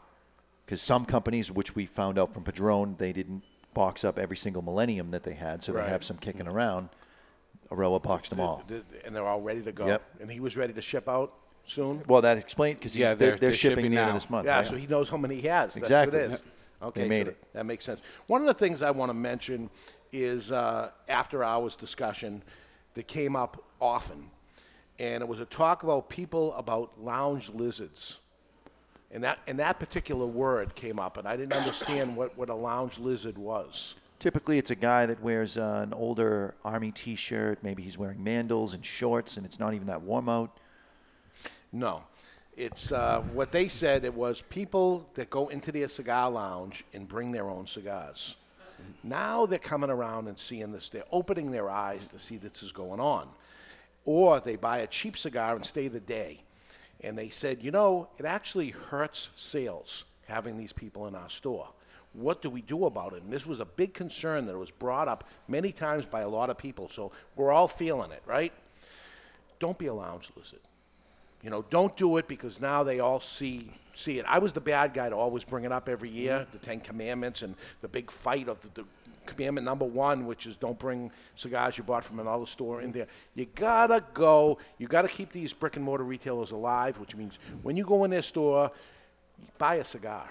Because 0.64 0.82
some 0.82 1.04
companies, 1.04 1.52
which 1.52 1.76
we 1.76 1.86
found 1.86 2.18
out 2.18 2.34
from 2.34 2.42
Padron, 2.42 2.96
they 2.98 3.12
didn't 3.12 3.44
box 3.72 4.04
up 4.04 4.18
every 4.18 4.36
single 4.36 4.62
Millennium 4.62 5.10
that 5.12 5.22
they 5.22 5.34
had, 5.34 5.62
so 5.62 5.72
Right. 5.72 5.84
they 5.84 5.90
have 5.90 6.02
some 6.02 6.16
kicking 6.18 6.48
around. 6.48 6.88
Eiroa 7.70 8.02
boxed 8.02 8.30
them 8.30 8.40
all. 8.40 8.64
Th- 8.68 8.82
And 9.04 9.14
they're 9.14 9.26
all 9.26 9.40
ready 9.40 9.62
to 9.62 9.72
go. 9.72 9.86
Yep. 9.86 10.02
And 10.20 10.30
he 10.30 10.40
was 10.40 10.56
ready 10.56 10.72
to 10.72 10.82
ship 10.82 11.08
out 11.08 11.32
soon. 11.66 12.02
Well, 12.08 12.22
that 12.22 12.38
explained 12.38 12.78
because 12.78 12.96
Yeah, 12.96 13.14
they're, 13.14 13.30
they're- 13.30 13.38
they're, 13.38 13.52
shipping, 13.52 13.76
shipping 13.76 13.90
the 13.92 13.98
end 13.98 14.06
now. 14.06 14.16
of 14.16 14.20
this 14.22 14.30
month. 14.30 14.46
Yeah, 14.46 14.56
right? 14.56 14.66
so 14.66 14.76
he 14.76 14.86
knows 14.86 15.08
how 15.08 15.16
many 15.18 15.36
he 15.36 15.46
has. 15.48 15.74
That's 15.74 15.76
Exactly. 15.78 16.18
what 16.18 16.24
it 16.28 16.32
is. 16.32 16.42
Yep. 16.42 16.52
Okay, 16.88 17.02
They 17.02 17.08
made 17.08 17.26
so 17.26 17.30
it. 17.30 17.52
That 17.54 17.66
makes 17.66 17.84
sense. 17.84 18.00
One 18.26 18.40
of 18.42 18.46
the 18.48 18.54
things 18.54 18.82
I 18.82 18.90
want 18.90 19.08
to 19.10 19.14
mention 19.14 19.70
is 20.22 20.52
uh, 20.52 20.90
after 21.08 21.42
hours 21.44 21.76
discussion 21.76 22.42
that 22.94 23.06
came 23.06 23.36
up 23.36 23.62
often, 23.80 24.30
and 24.98 25.22
it 25.22 25.28
was 25.28 25.40
a 25.40 25.44
talk 25.44 25.82
about 25.82 26.08
people 26.08 26.54
about 26.54 26.92
lounge 27.02 27.50
lizards. 27.50 28.20
And 29.12 29.22
that, 29.22 29.38
and 29.46 29.58
that 29.60 29.78
particular 29.78 30.26
word 30.26 30.74
came 30.74 30.98
up, 30.98 31.16
and 31.16 31.28
I 31.28 31.36
didn't 31.36 31.52
understand 31.52 32.16
what, 32.16 32.36
what 32.36 32.48
a 32.48 32.54
lounge 32.54 32.98
lizard 32.98 33.38
was. 33.38 33.94
Typically, 34.18 34.58
it's 34.58 34.70
a 34.70 34.76
guy 34.76 35.06
that 35.06 35.22
wears 35.22 35.56
uh, 35.56 35.80
an 35.86 35.94
older 35.94 36.54
army 36.64 36.90
T-shirt. 36.90 37.62
Maybe 37.62 37.82
he's 37.82 37.96
wearing 37.96 38.18
mandals 38.18 38.74
and 38.74 38.84
shorts, 38.84 39.36
and 39.36 39.46
it's 39.46 39.60
not 39.60 39.74
even 39.74 39.86
that 39.86 40.02
warm 40.02 40.28
out. 40.28 40.58
No. 41.72 42.02
It's 42.56 42.90
uh, 42.90 43.20
what 43.32 43.52
they 43.52 43.68
said. 43.68 44.04
It 44.04 44.14
was 44.14 44.40
people 44.40 45.08
that 45.14 45.28
go 45.28 45.48
into 45.48 45.70
their 45.70 45.88
cigar 45.88 46.30
lounge 46.30 46.84
and 46.94 47.06
bring 47.06 47.30
their 47.30 47.48
own 47.48 47.66
cigars. 47.66 48.36
Now 49.02 49.46
they're 49.46 49.58
coming 49.58 49.90
around 49.90 50.28
and 50.28 50.38
seeing 50.38 50.72
this. 50.72 50.88
They're 50.88 51.04
opening 51.12 51.50
their 51.50 51.70
eyes 51.70 52.08
to 52.08 52.18
see 52.18 52.36
this 52.36 52.62
is 52.62 52.72
going 52.72 53.00
on. 53.00 53.28
Or 54.04 54.40
they 54.40 54.56
buy 54.56 54.78
a 54.78 54.86
cheap 54.86 55.18
cigar 55.18 55.56
and 55.56 55.64
stay 55.64 55.88
the 55.88 56.00
day. 56.00 56.42
And 57.00 57.16
they 57.16 57.28
said, 57.28 57.62
you 57.62 57.70
know, 57.70 58.08
it 58.18 58.24
actually 58.24 58.70
hurts 58.70 59.30
sales 59.36 60.04
having 60.26 60.56
these 60.56 60.72
people 60.72 61.06
in 61.06 61.14
our 61.14 61.28
store. 61.28 61.68
What 62.12 62.40
do 62.40 62.48
we 62.48 62.62
do 62.62 62.86
about 62.86 63.12
it? 63.12 63.22
And 63.22 63.32
this 63.32 63.46
was 63.46 63.60
a 63.60 63.64
big 63.64 63.92
concern 63.92 64.46
that 64.46 64.56
was 64.56 64.70
brought 64.70 65.06
up 65.06 65.24
many 65.48 65.70
times 65.70 66.06
by 66.06 66.22
a 66.22 66.28
lot 66.28 66.48
of 66.48 66.56
people. 66.56 66.88
So 66.88 67.12
we're 67.36 67.52
all 67.52 67.68
feeling 67.68 68.10
it, 68.10 68.22
right? 68.26 68.52
Don't 69.58 69.76
be 69.76 69.86
a 69.86 69.94
lounge 69.94 70.30
lizard. 70.36 70.60
You 71.42 71.50
know, 71.50 71.64
don't 71.68 71.96
do 71.96 72.16
it 72.16 72.26
because 72.26 72.60
now 72.60 72.82
they 72.82 73.00
all 73.00 73.20
see 73.20 73.70
see 73.98 74.18
it. 74.18 74.24
I 74.28 74.38
was 74.38 74.52
the 74.52 74.60
bad 74.60 74.94
guy 74.94 75.08
to 75.08 75.16
always 75.16 75.44
bring 75.44 75.64
it 75.64 75.72
up 75.72 75.88
every 75.88 76.08
year, 76.08 76.46
the 76.52 76.58
Ten 76.58 76.80
Commandments 76.80 77.42
and 77.42 77.54
the 77.80 77.88
big 77.88 78.10
fight 78.10 78.48
of 78.48 78.60
the, 78.60 78.68
the 78.82 78.84
commandment 79.26 79.64
number 79.64 79.84
one, 79.84 80.26
which 80.26 80.46
is 80.46 80.56
don't 80.56 80.78
bring 80.78 81.10
cigars 81.34 81.76
you 81.76 81.84
bought 81.84 82.04
from 82.04 82.20
another 82.20 82.46
store 82.46 82.80
in 82.80 82.92
there. 82.92 83.06
You 83.34 83.46
gotta 83.54 84.04
go. 84.14 84.58
You 84.78 84.86
gotta 84.86 85.08
keep 85.08 85.32
these 85.32 85.52
brick 85.52 85.76
and 85.76 85.84
mortar 85.84 86.04
retailers 86.04 86.52
alive, 86.52 86.98
which 86.98 87.16
means 87.16 87.38
when 87.62 87.76
you 87.76 87.84
go 87.84 88.04
in 88.04 88.10
their 88.10 88.22
store, 88.22 88.70
buy 89.58 89.76
a 89.76 89.84
cigar. 89.84 90.28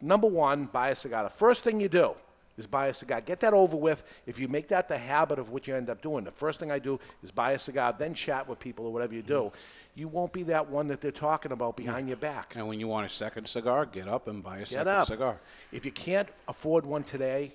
Number 0.00 0.26
one, 0.26 0.66
buy 0.66 0.90
a 0.90 0.94
cigar. 0.94 1.22
The 1.22 1.30
first 1.30 1.64
thing 1.64 1.80
you 1.80 1.88
do 1.88 2.14
is 2.56 2.66
buy 2.66 2.86
a 2.88 2.94
cigar. 2.94 3.20
Get 3.20 3.40
that 3.40 3.52
over 3.52 3.76
with. 3.76 4.02
If 4.26 4.38
you 4.38 4.48
make 4.48 4.68
that 4.68 4.88
the 4.88 4.98
habit 4.98 5.38
of 5.38 5.50
what 5.50 5.66
you 5.66 5.74
end 5.74 5.90
up 5.90 6.02
doing, 6.02 6.24
the 6.24 6.30
first 6.30 6.60
thing 6.60 6.70
I 6.70 6.78
do 6.78 6.98
is 7.22 7.30
buy 7.30 7.52
a 7.52 7.58
cigar, 7.58 7.94
then 7.96 8.14
chat 8.14 8.48
with 8.48 8.58
people 8.58 8.86
or 8.86 8.92
whatever 8.92 9.14
you 9.14 9.22
do. 9.22 9.34
Mm-hmm. 9.34 10.00
You 10.00 10.08
won't 10.08 10.32
be 10.32 10.42
that 10.44 10.68
one 10.68 10.88
that 10.88 11.00
they're 11.00 11.10
talking 11.10 11.52
about 11.52 11.76
behind 11.76 12.08
your 12.08 12.18
back. 12.18 12.54
And 12.56 12.68
when 12.68 12.78
you 12.78 12.88
want 12.88 13.06
a 13.06 13.08
second 13.08 13.46
cigar, 13.46 13.86
get 13.86 14.08
up 14.08 14.28
and 14.28 14.42
buy 14.42 14.56
a 14.56 14.60
Get 14.60 14.68
second 14.68 14.88
up. 14.88 15.06
cigar. 15.06 15.40
If 15.72 15.84
you 15.84 15.92
can't 15.92 16.28
afford 16.48 16.84
one 16.84 17.02
today, 17.02 17.54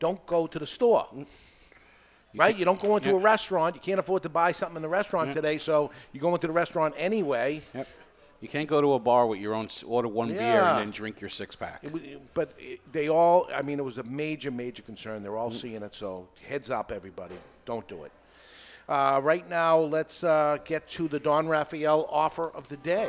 don't 0.00 0.24
go 0.26 0.46
to 0.48 0.58
the 0.58 0.66
store. 0.66 1.06
Mm. 1.14 1.26
right? 2.34 2.56
You 2.56 2.64
don't 2.64 2.80
go 2.80 2.96
into 2.96 3.14
a 3.14 3.18
restaurant. 3.18 3.76
You 3.76 3.80
can't 3.80 4.00
afford 4.00 4.24
to 4.24 4.28
buy 4.28 4.52
something 4.52 4.76
in 4.76 4.82
the 4.82 4.88
restaurant 4.88 5.32
today, 5.32 5.58
so 5.58 5.90
you 6.12 6.20
go 6.20 6.34
into 6.34 6.46
the 6.46 6.52
restaurant 6.52 6.94
anyway. 6.96 7.60
Yep. 7.74 7.86
You 8.42 8.48
can't 8.48 8.68
go 8.68 8.80
to 8.80 8.94
a 8.94 8.98
bar 8.98 9.28
with 9.28 9.38
your 9.38 9.54
own 9.54 9.68
order 9.86 10.08
one 10.08 10.28
beer 10.30 10.62
and 10.62 10.76
then 10.78 10.90
drink 10.90 11.20
your 11.20 11.30
six 11.30 11.54
pack. 11.54 11.84
It 11.84 12.34
but 12.34 12.52
it, 12.58 12.80
they 12.92 13.08
all, 13.08 13.48
I 13.54 13.62
mean, 13.62 13.78
it 13.78 13.84
was 13.84 13.98
a 13.98 14.02
major, 14.02 14.50
major 14.50 14.82
concern. 14.82 15.22
They're 15.22 15.36
all 15.36 15.50
Mm. 15.50 15.54
seeing 15.54 15.82
it, 15.84 15.94
so 15.94 16.26
heads 16.48 16.68
up, 16.68 16.90
everybody. 16.90 17.36
Don't 17.66 17.86
do 17.86 18.02
it. 18.02 18.10
Uh, 18.88 19.20
right 19.22 19.48
now, 19.48 19.78
let's 19.78 20.24
uh, 20.24 20.58
get 20.64 20.88
to 20.88 21.06
the 21.06 21.20
Don 21.20 21.46
Raphael 21.46 22.08
offer 22.10 22.50
of 22.50 22.66
the 22.68 22.76
day. 22.78 23.08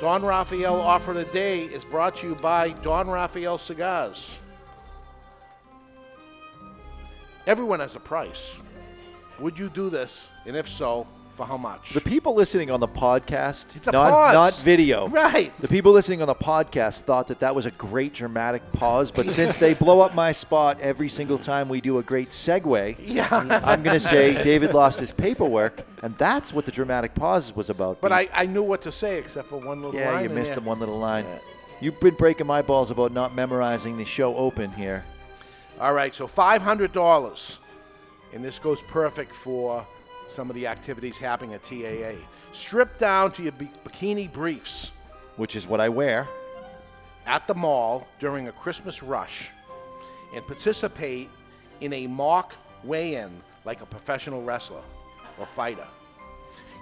Don 0.00 0.22
Raphael 0.24 0.80
offer 0.80 1.10
of 1.10 1.16
the 1.16 1.24
day 1.32 1.64
is 1.64 1.84
brought 1.84 2.14
to 2.16 2.28
you 2.28 2.34
by 2.36 2.68
Don 2.70 3.10
Raphael 3.10 3.58
Cigars. 3.58 4.38
Everyone 7.48 7.80
has 7.80 7.96
a 7.96 8.00
price. 8.00 8.56
Would 9.40 9.58
you 9.58 9.68
do 9.68 9.90
this? 9.90 10.28
And 10.46 10.54
if 10.56 10.68
so, 10.68 11.08
for 11.34 11.46
how 11.46 11.56
much? 11.56 11.94
The 11.94 12.00
people 12.00 12.34
listening 12.34 12.70
on 12.70 12.80
the 12.80 12.88
podcast, 12.88 13.76
It's 13.76 13.88
a 13.88 13.92
not, 13.92 14.10
pause. 14.10 14.34
not 14.34 14.64
video. 14.64 15.08
Right. 15.08 15.58
The 15.60 15.68
people 15.68 15.92
listening 15.92 16.20
on 16.20 16.26
the 16.28 16.34
podcast 16.34 17.00
thought 17.02 17.28
that 17.28 17.40
that 17.40 17.54
was 17.54 17.66
a 17.66 17.70
great 17.72 18.12
dramatic 18.14 18.70
pause, 18.72 19.10
but 19.10 19.28
since 19.30 19.56
they 19.56 19.74
blow 19.74 20.00
up 20.00 20.14
my 20.14 20.32
spot 20.32 20.80
every 20.80 21.08
single 21.08 21.38
time 21.38 21.68
we 21.68 21.80
do 21.80 21.98
a 21.98 22.02
great 22.02 22.30
segue, 22.30 22.96
Yeah. 23.00 23.28
I'm 23.32 23.82
going 23.82 23.98
to 23.98 24.00
say 24.06 24.42
David 24.42 24.74
lost 24.74 25.00
his 25.00 25.12
paperwork, 25.12 25.86
and 26.02 26.16
that's 26.18 26.52
what 26.52 26.64
the 26.66 26.72
dramatic 26.72 27.14
pause 27.14 27.54
was 27.54 27.70
about. 27.70 28.00
But 28.00 28.12
I, 28.12 28.28
I 28.32 28.46
knew 28.46 28.62
what 28.62 28.82
to 28.82 28.92
say 28.92 29.18
except 29.18 29.48
for 29.48 29.56
one 29.58 29.82
little 29.82 29.98
yeah, 29.98 30.12
line. 30.12 30.24
you 30.24 30.30
missed 30.30 30.54
the 30.54 30.60
one 30.60 30.78
little 30.80 30.98
line. 30.98 31.24
You've 31.80 31.98
been 32.00 32.14
breaking 32.14 32.46
my 32.46 32.60
balls 32.60 32.90
about 32.90 33.12
not 33.12 33.34
memorizing 33.34 33.96
the 33.96 34.04
show 34.04 34.36
open 34.36 34.70
here. 34.72 35.04
All 35.80 35.94
right, 35.94 36.14
so 36.14 36.26
five 36.26 36.60
hundred 36.60 36.92
dollars, 36.92 37.58
and 38.34 38.44
this 38.44 38.58
goes 38.58 38.82
perfect 38.82 39.34
for 39.34 39.86
some 40.30 40.48
of 40.48 40.54
the 40.56 40.66
activities 40.66 41.18
happening 41.18 41.54
at 41.54 41.62
TAA. 41.62 42.12
Strip 42.52 42.98
down 42.98 43.32
to 43.32 43.42
your 43.42 43.52
bi- 43.52 43.70
bikini 43.84 44.30
briefs 44.32 44.90
Which 45.36 45.56
is 45.56 45.66
what 45.66 45.80
I 45.80 45.88
wear. 45.88 46.28
at 47.26 47.46
the 47.46 47.54
mall 47.54 48.06
during 48.18 48.48
a 48.48 48.52
Christmas 48.52 49.02
rush, 49.02 49.50
and 50.34 50.46
participate 50.46 51.28
in 51.80 51.92
a 51.92 52.06
mock 52.06 52.54
weigh-in 52.84 53.30
like 53.64 53.82
a 53.82 53.86
professional 53.86 54.42
wrestler 54.42 54.82
or 55.38 55.46
fighter. 55.46 55.86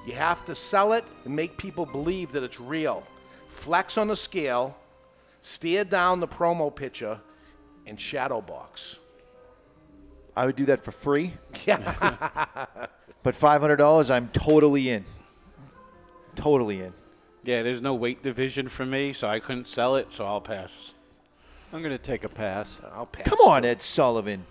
You 0.06 0.14
have 0.14 0.44
to 0.46 0.54
sell 0.54 0.92
it 0.92 1.04
and 1.24 1.34
make 1.34 1.56
people 1.56 1.84
believe 1.86 2.32
that 2.32 2.42
it's 2.42 2.60
real. 2.60 3.06
Flex 3.48 3.98
on 3.98 4.08
the 4.08 4.16
scale, 4.16 4.76
stare 5.42 5.84
down 5.84 6.20
the 6.20 6.28
promo 6.28 6.74
picture, 6.74 7.18
and 7.86 8.00
shadow 8.00 8.40
box. 8.40 8.98
I 10.36 10.46
would 10.46 10.56
do 10.56 10.66
that 10.66 10.84
for 10.84 10.92
free. 10.92 11.32
Yeah. 11.66 12.66
But 13.22 13.34
$500, 13.34 14.10
I'm 14.10 14.28
totally 14.28 14.88
in. 14.90 15.04
Totally 16.36 16.80
in. 16.80 16.92
Yeah, 17.42 17.62
there's 17.62 17.82
no 17.82 17.94
weight 17.94 18.22
division 18.22 18.68
for 18.68 18.84
me, 18.86 19.12
so 19.12 19.28
I 19.28 19.40
couldn't 19.40 19.66
sell 19.66 19.96
it, 19.96 20.12
so 20.12 20.24
I'll 20.24 20.40
pass. 20.40 20.94
I'm 21.72 21.80
going 21.82 21.92
to 21.94 21.98
take 22.02 22.24
a 22.24 22.28
pass. 22.28 22.80
I'll 22.92 23.06
pass. 23.06 23.28
Come 23.28 23.38
on, 23.40 23.64
Ed 23.64 23.82
Sullivan. 23.82 24.44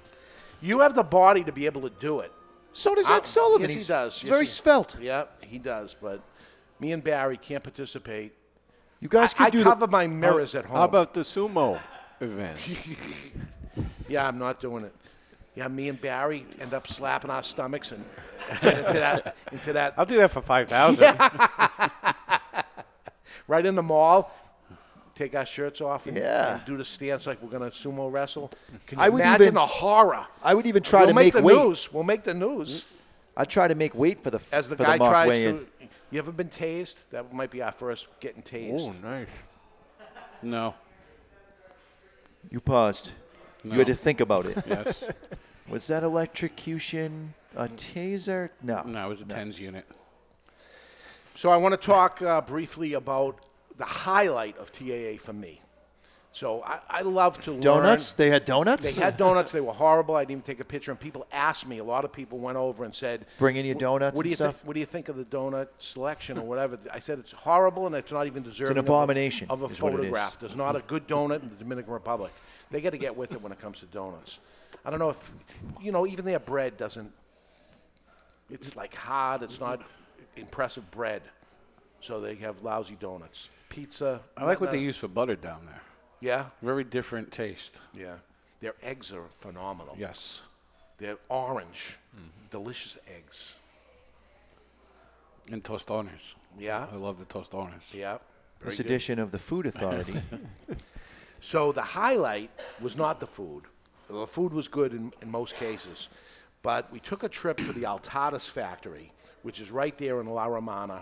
You 0.61 0.80
have 0.81 0.95
the 0.95 1.03
body 1.03 1.44
to 1.44 1.52
be 1.52 1.65
able 1.65 1.81
to 1.81 1.89
do 1.99 2.19
it. 2.19 2.31
So 2.73 2.94
does 2.95 3.10
I- 3.10 3.18
Ed 3.18 3.26
Sullivan. 3.26 3.61
Yes, 3.69 3.72
He's- 3.72 3.85
he 3.88 3.94
does. 3.94 4.15
he's 4.19 4.23
Yes, 4.23 4.30
very 4.30 4.44
he- 4.44 4.48
svelte. 4.48 4.95
Yep, 5.02 5.44
he 5.45 5.60
does. 5.60 5.95
But 5.99 6.22
me 6.80 6.91
and 6.91 7.03
Barry 7.03 7.38
can't 7.38 7.64
participate. 7.64 8.34
You 8.99 9.07
guys 9.10 9.34
I, 9.34 9.38
could 9.38 9.48
I 9.48 9.49
do 9.52 9.57
the- 9.60 9.64
cover 9.64 9.88
my 9.88 10.07
mirrors 10.07 10.53
How- 10.53 10.60
at 10.60 10.65
home. 10.65 10.77
How 10.77 10.84
about 10.85 11.14
the 11.14 11.22
sumo 11.22 11.80
event? 12.19 12.57
yeah, 14.10 14.27
I'm 14.27 14.38
not 14.39 14.60
doing 14.60 14.85
it. 14.85 14.95
Yeah, 15.57 15.67
me 15.69 15.89
and 15.89 15.99
Barry 15.99 16.45
end 16.61 16.73
up 16.75 16.85
slapping 16.88 17.31
our 17.31 17.41
stomachs 17.41 17.91
and 17.91 18.05
into 18.61 18.61
that. 18.93 19.35
Into 19.51 19.73
that. 19.73 19.95
I'll 19.97 20.05
do 20.05 20.17
that 20.17 20.29
for 20.29 20.41
5000 20.43 21.03
right 23.47 23.65
in 23.65 23.73
the 23.75 23.81
mall. 23.81 24.31
Take 25.15 25.34
our 25.34 25.47
shirts 25.47 25.81
off 25.81 26.05
and, 26.05 26.15
Yeah. 26.15 26.57
and 26.57 26.65
do 26.65 26.77
the 26.77 26.85
stance 26.85 27.25
like 27.25 27.41
we're 27.41 27.49
gonna 27.49 27.71
sumo 27.71 28.11
wrestle. 28.11 28.51
Can 28.85 28.99
you 28.99 29.03
I 29.03 29.09
would 29.09 29.21
imagine 29.21 29.41
even- 29.45 29.53
the 29.55 29.65
horror? 29.65 30.27
I 30.43 30.53
would 30.53 30.67
even 30.67 30.84
try 30.84 30.99
we'll 30.99 31.09
to 31.09 31.15
make, 31.15 31.34
make 31.34 31.34
the 31.34 31.41
weight. 31.41 31.57
news. 31.57 31.91
We'll 31.91 32.03
make 32.03 32.23
the 32.23 32.35
news. 32.35 32.85
I'd 33.35 33.49
try 33.49 33.67
to 33.67 33.73
make 33.73 33.95
weight 33.95 34.21
for 34.21 34.29
the 34.29 34.39
As 34.51 34.69
the 34.69 34.75
for 34.75 34.84
guy 34.84 34.93
the 34.93 35.03
mock 35.05 35.11
tries 35.11 35.27
weigh-in. 35.29 35.57
to. 35.59 35.65
You 36.11 36.19
ever 36.19 36.31
been 36.31 36.49
tased? 36.49 36.97
That 37.09 37.34
might 37.34 37.49
be 37.49 37.63
our 37.63 37.71
first 37.71 38.07
getting 38.19 38.43
tased. 38.43 38.89
Oh, 38.89 39.07
nice. 39.07 39.27
No. 40.43 40.75
You 42.51 42.59
paused. 42.61 43.11
No. 43.63 43.71
You 43.73 43.79
had 43.79 43.88
to 43.88 43.95
think 43.95 44.21
about 44.21 44.45
it. 44.45 44.57
Yes. 44.67 45.03
Was 45.69 45.88
that 45.88 46.03
electrocution 46.03 47.34
a 47.56 47.68
taser? 47.68 48.49
No. 48.61 48.84
No, 48.84 49.06
it 49.06 49.10
was 49.10 49.22
a 49.22 49.26
tens 49.26 49.60
unit. 49.60 49.85
So 51.35 51.49
I 51.49 51.57
want 51.57 51.80
to 51.80 51.85
talk 51.85 52.22
uh, 52.22 52.41
briefly 52.41 52.94
about 52.94 53.39
the 53.77 53.85
highlight 53.85 54.57
of 54.57 54.72
TAA 54.72 55.18
for 55.19 55.34
me. 55.34 55.61
So 56.31 56.61
I, 56.64 56.80
I 56.89 57.02
love 57.02 57.41
to 57.41 57.52
learn. 57.52 57.61
Donuts? 57.61 58.14
They 58.14 58.30
had 58.30 58.45
donuts? 58.45 58.94
They 58.94 59.02
had 59.02 59.18
donuts. 59.18 59.52
They 59.52 59.61
were 59.61 59.73
horrible. 59.73 60.15
I 60.15 60.22
didn't 60.22 60.31
even 60.31 60.41
take 60.44 60.60
a 60.60 60.64
picture. 60.65 60.91
And 60.91 60.99
people 60.99 61.26
asked 61.31 61.68
me. 61.68 61.80
A 61.80 61.84
lot 61.84 62.06
of 62.06 62.14
people 62.14 62.38
went 62.38 62.57
over 62.57 62.85
and 62.85 62.94
said, 62.94 63.26
Bring 63.39 63.56
in 63.56 63.65
your 63.65 63.76
"Wh- 63.76 63.80
donuts 63.80 64.15
What 64.15 64.23
do 64.23 64.27
and 64.27 64.31
you 64.31 64.35
stuff?" 64.35 64.56
think? 64.57 64.68
What 64.68 64.73
do 64.76 64.80
you 64.80 64.85
think 64.85 65.10
of 65.10 65.15
the 65.18 65.26
donut 65.26 65.68
selection 65.80 66.38
or 66.38 66.45
whatever?" 66.45 66.77
I 66.94 66.99
said 66.99 67.18
it's 67.19 67.31
horrible 67.31 67.88
and 67.88 67.95
it's 67.95 68.11
not 68.11 68.27
even 68.27 68.44
deserving 68.44 68.77
of 68.77 68.85
a- 68.85 68.88
abomination, 68.88 69.48
of 69.49 69.64
a, 69.64 69.65
is 69.65 69.81
what 69.81 69.94
it 69.94 69.95
is. 69.95 69.99
photograph. 70.02 70.39
There's 70.39 70.56
not 70.56 70.76
a 70.76 70.81
good 70.81 71.07
donut 71.07 71.41
in 71.41 71.49
the 71.49 71.56
Dominican 71.56 71.91
Republic. 71.94 72.31
They 72.69 72.81
got 72.81 72.91
to 72.91 72.98
get 72.99 73.15
with 73.18 73.31
it 73.31 73.41
when 73.41 73.52
it 73.52 73.60
comes 73.60 73.80
to 73.80 73.85
donuts. 73.88 74.38
I 74.85 74.89
don't 74.89 74.99
know 74.99 75.09
if 75.09 75.31
you 75.81 75.91
know. 75.91 76.07
Even 76.07 76.25
their 76.25 76.39
bread 76.39 76.77
doesn't. 76.77 77.11
It's 78.49 78.75
like 78.75 78.95
hard. 78.95 79.43
It's 79.43 79.59
not 79.59 79.81
impressive 80.35 80.89
bread. 80.91 81.21
So 82.01 82.21
they 82.21 82.35
have 82.35 82.61
lousy 82.63 82.95
donuts. 82.99 83.49
Pizza. 83.69 84.21
I 84.37 84.45
like 84.45 84.61
what 84.61 84.71
they 84.71 84.79
use 84.79 84.97
for 84.97 85.07
butter 85.07 85.35
down 85.35 85.65
there. 85.65 85.81
Yeah. 86.21 86.45
Very 86.61 86.83
different 86.83 87.31
taste. 87.31 87.79
Yeah. 87.93 88.15
Their 88.61 88.75
eggs 88.81 89.11
are 89.11 89.25
phenomenal. 89.39 89.95
Yes. 89.99 90.39
They're 90.97 91.17
orange, 91.29 91.97
delicious 92.49 92.97
eggs. 93.15 93.55
And 95.51 95.63
tostones. 95.63 96.35
Yeah. 96.57 96.87
I 96.91 96.95
love 96.95 97.19
the 97.19 97.25
tostones. 97.25 97.93
Yeah. 97.93 98.17
very 98.59 98.69
This 98.69 98.77
good. 98.77 98.85
edition 98.87 99.19
of 99.19 99.31
the 99.31 99.39
Food 99.39 99.65
Authority. 99.65 100.15
So 101.39 101.71
the 101.71 101.81
highlight 101.81 102.49
was 102.81 102.97
not 102.97 103.19
the 103.19 103.27
food. 103.27 103.63
The 104.09 104.27
food 104.27 104.53
was 104.53 104.67
good 104.67 104.93
in, 104.93 105.11
in 105.21 105.29
most 105.29 105.55
cases, 105.55 106.09
but 106.61 106.91
we 106.91 106.99
took 106.99 107.23
a 107.23 107.29
trip 107.29 107.57
to 107.57 107.73
the 107.73 107.84
Altadis 107.84 108.49
factory, 108.49 109.11
which 109.43 109.59
is 109.59 109.69
right 109.69 109.97
there 109.97 110.19
in 110.21 110.27
La 110.27 110.45
Romana. 110.45 111.01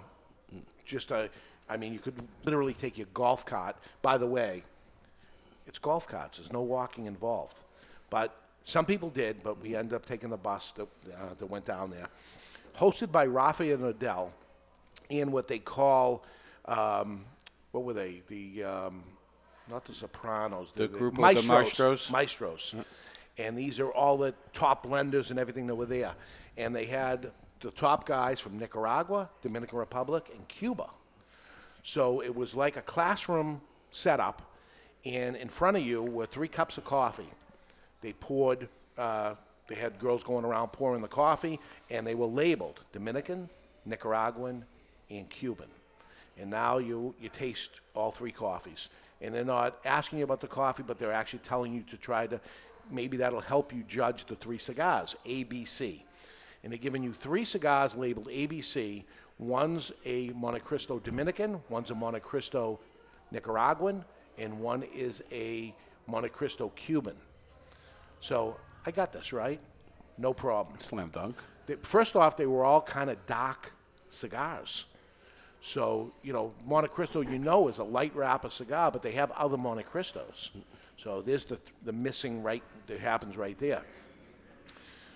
Just 0.85 1.11
a, 1.11 1.29
I 1.69 1.77
mean, 1.77 1.93
you 1.93 1.99
could 1.99 2.15
literally 2.43 2.73
take 2.73 2.97
your 2.97 3.07
golf 3.13 3.45
cart. 3.45 3.75
By 4.01 4.17
the 4.17 4.27
way, 4.27 4.63
it's 5.67 5.79
golf 5.79 6.07
carts. 6.07 6.37
There's 6.37 6.53
no 6.53 6.61
walking 6.61 7.05
involved, 7.05 7.59
but 8.09 8.35
some 8.63 8.85
people 8.85 9.09
did. 9.09 9.43
But 9.43 9.61
we 9.61 9.75
ended 9.75 9.93
up 9.93 10.05
taking 10.05 10.29
the 10.29 10.37
bus 10.37 10.71
that, 10.73 10.87
uh, 11.07 11.33
that 11.37 11.45
went 11.45 11.65
down 11.65 11.91
there, 11.91 12.07
hosted 12.77 13.11
by 13.11 13.25
Rafael 13.25 13.77
Nodal, 13.77 14.31
and 15.09 15.31
what 15.31 15.47
they 15.47 15.59
call, 15.59 16.23
um, 16.65 17.25
what 17.71 17.83
were 17.83 17.93
they? 17.93 18.21
The 18.27 18.63
um, 18.63 19.03
not 19.69 19.85
the 19.85 19.93
Sopranos, 19.93 20.71
The 20.73 20.87
the, 20.87 20.97
de 20.97 21.11
maestros, 21.21 21.47
Maestros? 21.47 22.11
maestros. 22.11 22.75
And 23.37 23.57
these 23.57 23.79
are 23.79 23.91
all 23.91 24.17
the 24.17 24.33
top 24.53 24.85
lenders 24.85 25.31
and 25.31 25.39
everything 25.39 25.67
that 25.67 25.75
were 25.75 25.85
there. 25.85 26.13
And 26.57 26.73
they 26.75 26.85
had 26.85 27.31
the 27.59 27.71
top 27.71 28.05
guys 28.05 28.39
from 28.39 28.57
Nicaragua, 28.59 29.29
Dominican 29.41 29.77
Republic, 29.79 30.29
and 30.33 30.47
Cuba. 30.47 30.89
So 31.83 32.21
it 32.21 32.33
was 32.33 32.55
like 32.55 32.77
a 32.77 32.81
classroom 32.81 33.61
setup, 33.91 34.41
and 35.03 35.35
in 35.35 35.49
front 35.49 35.77
of 35.77 35.83
you 35.83 36.01
were 36.01 36.25
three 36.25 36.47
cups 36.47 36.77
of 36.77 36.85
coffee. 36.85 37.29
They 38.01 38.13
poured, 38.13 38.67
uh, 38.97 39.35
they 39.67 39.75
had 39.75 39.99
girls 39.99 40.23
going 40.23 40.45
around 40.45 40.69
pouring 40.69 41.01
the 41.01 41.07
coffee, 41.07 41.59
and 41.89 42.05
they 42.05 42.15
were 42.15 42.25
labeled 42.25 42.81
Dominican, 42.91 43.49
Nicaraguan, 43.85 44.65
and 45.09 45.29
Cuban. 45.29 45.67
And 46.37 46.49
now 46.49 46.77
you, 46.79 47.13
you 47.19 47.29
taste 47.29 47.79
all 47.93 48.11
three 48.11 48.31
coffees. 48.31 48.89
And 49.25 49.33
they're 49.33 49.43
not 49.43 49.79
asking 49.85 50.19
you 50.19 50.23
about 50.23 50.39
the 50.39 50.47
coffee, 50.47 50.83
but 50.85 50.99
they're 50.99 51.11
actually 51.11 51.39
telling 51.39 51.73
you 51.73 51.81
to 51.89 51.97
try 51.97 52.27
to, 52.27 52.39
maybe 52.91 53.17
that'll 53.17 53.41
help 53.41 53.73
you 53.73 53.83
judge 53.87 54.25
the 54.25 54.35
three 54.35 54.59
cigars, 54.59 55.15
ABC. 55.25 55.99
And 56.63 56.71
they're 56.71 56.77
giving 56.77 57.01
you 57.01 57.11
three 57.11 57.43
cigars 57.43 57.95
labeled 57.95 58.27
ABC. 58.27 59.03
One's 59.39 59.91
a 60.05 60.29
Monte 60.29 60.59
Cristo 60.59 60.99
Dominican, 60.99 61.59
one's 61.69 61.89
a 61.89 61.95
Monte 61.95 62.19
Cristo 62.19 62.79
Nicaraguan, 63.31 64.05
and 64.37 64.59
one 64.59 64.83
is 64.93 65.23
a 65.31 65.73
Monte 66.05 66.29
Cristo 66.29 66.71
Cuban. 66.75 67.15
So 68.21 68.55
I 68.85 68.91
got 68.91 69.11
this, 69.11 69.33
right? 69.33 69.59
No 70.19 70.35
problem. 70.35 70.79
Slam 70.79 71.09
dunk. 71.09 71.35
They, 71.65 71.75
first 71.75 72.15
off, 72.15 72.37
they 72.37 72.45
were 72.45 72.63
all 72.63 72.81
kind 72.81 73.09
of 73.09 73.25
dark 73.25 73.73
cigars. 74.11 74.85
So, 75.65 76.11
you 76.21 76.31
know, 76.31 76.53
Montecristo, 76.69 77.27
you 77.27 77.39
know, 77.39 77.69
is 77.69 77.79
a 77.79 77.83
light 77.83 78.15
wrapper 78.15 78.51
cigar, 78.51 78.91
but 78.91 79.01
they 79.01 79.13
have 79.13 79.31
other 79.31 79.57
Monte 79.57 79.81
Cristos. 79.81 80.51
So 80.95 81.23
there's 81.23 81.43
the, 81.45 81.57
the 81.83 81.91
missing 81.91 82.43
right 82.43 82.61
that 82.85 82.99
happens 82.99 83.35
right 83.35 83.57
there. 83.57 83.81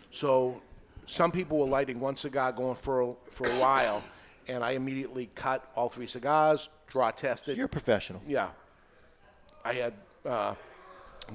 So 0.09 0.59
some 1.05 1.31
people 1.31 1.59
were 1.59 1.67
lighting 1.67 1.99
one 1.99 2.15
cigar 2.15 2.51
going 2.51 2.73
for 2.73 3.01
a, 3.01 3.13
for 3.29 3.45
a 3.45 3.59
while, 3.59 4.01
and 4.47 4.63
I 4.63 4.71
immediately 4.71 5.29
cut 5.35 5.69
all 5.75 5.87
three 5.87 6.07
cigars, 6.07 6.69
draw 6.87 7.11
tested. 7.11 7.55
You're 7.55 7.67
a 7.67 7.69
professional. 7.69 8.19
Yeah. 8.27 8.49
I 9.63 9.73
had 9.73 9.93
uh, 10.25 10.55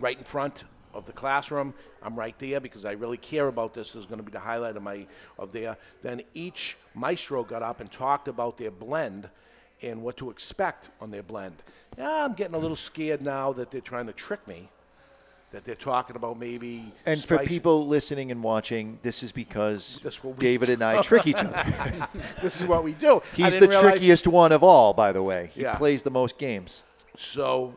right 0.00 0.18
in 0.18 0.24
front 0.24 0.64
of 0.94 1.06
the 1.06 1.12
classroom. 1.12 1.74
I'm 2.02 2.16
right 2.16 2.38
there 2.38 2.60
because 2.60 2.84
I 2.84 2.92
really 2.92 3.16
care 3.16 3.48
about 3.48 3.74
this. 3.74 3.92
This 3.92 4.00
is 4.02 4.06
going 4.06 4.18
to 4.18 4.24
be 4.24 4.32
the 4.32 4.38
highlight 4.38 4.76
of 4.76 4.82
my 4.82 5.06
of 5.38 5.52
there. 5.52 5.76
Then 6.02 6.22
each 6.32 6.76
maestro 6.94 7.42
got 7.44 7.62
up 7.62 7.80
and 7.80 7.90
talked 7.90 8.28
about 8.28 8.56
their 8.56 8.70
blend 8.70 9.28
and 9.82 10.02
what 10.02 10.16
to 10.18 10.30
expect 10.30 10.88
on 11.00 11.10
their 11.10 11.22
blend. 11.22 11.62
Yeah, 11.98 12.24
I'm 12.24 12.34
getting 12.34 12.54
a 12.54 12.58
little 12.58 12.76
scared 12.76 13.20
now 13.22 13.52
that 13.54 13.70
they're 13.70 13.80
trying 13.80 14.06
to 14.06 14.12
trick 14.12 14.46
me. 14.48 14.68
That 15.50 15.64
they're 15.64 15.76
talking 15.76 16.16
about 16.16 16.36
maybe. 16.36 16.92
And 17.06 17.22
for 17.22 17.38
people 17.38 17.86
listening 17.86 18.32
and 18.32 18.42
watching, 18.42 18.98
this 19.02 19.22
is 19.22 19.30
because 19.30 20.00
That's 20.02 20.22
what 20.24 20.36
we 20.36 20.40
David 20.40 20.68
and 20.68 20.82
I 20.82 21.00
trick 21.00 21.28
each 21.28 21.36
other. 21.36 22.08
this 22.42 22.60
is 22.60 22.66
what 22.66 22.82
we 22.82 22.92
do. 22.92 23.22
He's 23.34 23.58
the 23.58 23.68
realize- 23.68 23.80
trickiest 23.92 24.26
one 24.26 24.50
of 24.50 24.64
all, 24.64 24.92
by 24.94 25.12
the 25.12 25.22
way. 25.22 25.50
He 25.54 25.62
Yeah. 25.62 25.76
plays 25.76 26.02
the 26.02 26.10
most 26.10 26.38
games. 26.38 26.82
So 27.16 27.76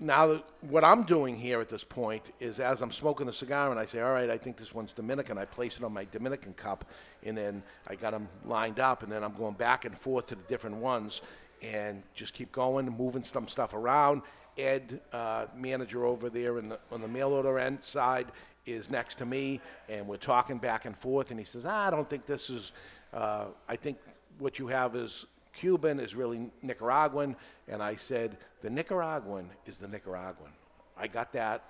now 0.00 0.26
that 0.26 0.44
what 0.62 0.84
I'm 0.84 1.04
doing 1.04 1.36
here 1.36 1.60
at 1.60 1.68
this 1.68 1.84
point 1.84 2.22
is 2.40 2.58
as 2.58 2.82
I'm 2.82 2.90
smoking 2.90 3.26
the 3.26 3.32
cigar 3.32 3.70
and 3.70 3.78
I 3.78 3.86
say, 3.86 4.00
all 4.00 4.12
right, 4.12 4.28
I 4.28 4.36
think 4.36 4.56
this 4.56 4.74
one's 4.74 4.92
Dominican, 4.92 5.38
I 5.38 5.44
place 5.44 5.78
it 5.78 5.84
on 5.84 5.92
my 5.92 6.06
Dominican 6.10 6.52
cup 6.54 6.84
and 7.22 7.36
then 7.36 7.62
I 7.86 7.94
got 7.94 8.10
them 8.10 8.28
lined 8.44 8.80
up 8.80 9.02
and 9.02 9.12
then 9.12 9.22
I'm 9.22 9.34
going 9.34 9.54
back 9.54 9.84
and 9.84 9.96
forth 9.96 10.26
to 10.26 10.34
the 10.34 10.42
different 10.42 10.76
ones 10.76 11.22
and 11.62 12.02
just 12.14 12.34
keep 12.34 12.50
going, 12.50 12.86
moving 12.86 13.22
some 13.22 13.46
stuff 13.46 13.72
around. 13.72 14.22
Ed, 14.58 15.00
uh, 15.12 15.46
manager 15.56 16.04
over 16.04 16.28
there 16.28 16.60
the, 16.60 16.78
on 16.92 17.00
the 17.00 17.08
mail 17.08 17.32
order 17.32 17.58
end 17.58 17.82
side, 17.82 18.26
is 18.66 18.90
next 18.90 19.16
to 19.16 19.26
me 19.26 19.60
and 19.88 20.06
we're 20.06 20.16
talking 20.16 20.58
back 20.58 20.86
and 20.86 20.96
forth 20.96 21.30
and 21.30 21.38
he 21.38 21.44
says, 21.44 21.64
ah, 21.66 21.86
I 21.86 21.90
don't 21.90 22.08
think 22.08 22.26
this 22.26 22.50
is, 22.50 22.72
uh, 23.12 23.46
I 23.68 23.76
think 23.76 23.98
what 24.38 24.58
you 24.58 24.66
have 24.68 24.96
is 24.96 25.26
Cuban 25.54 26.00
is 26.00 26.14
really 26.14 26.50
Nicaraguan. 26.62 27.36
And 27.68 27.82
I 27.82 27.96
said, 27.96 28.36
the 28.62 28.70
Nicaraguan 28.70 29.48
is 29.66 29.78
the 29.78 29.88
Nicaraguan. 29.88 30.50
I 30.96 31.06
got 31.06 31.32
that. 31.32 31.62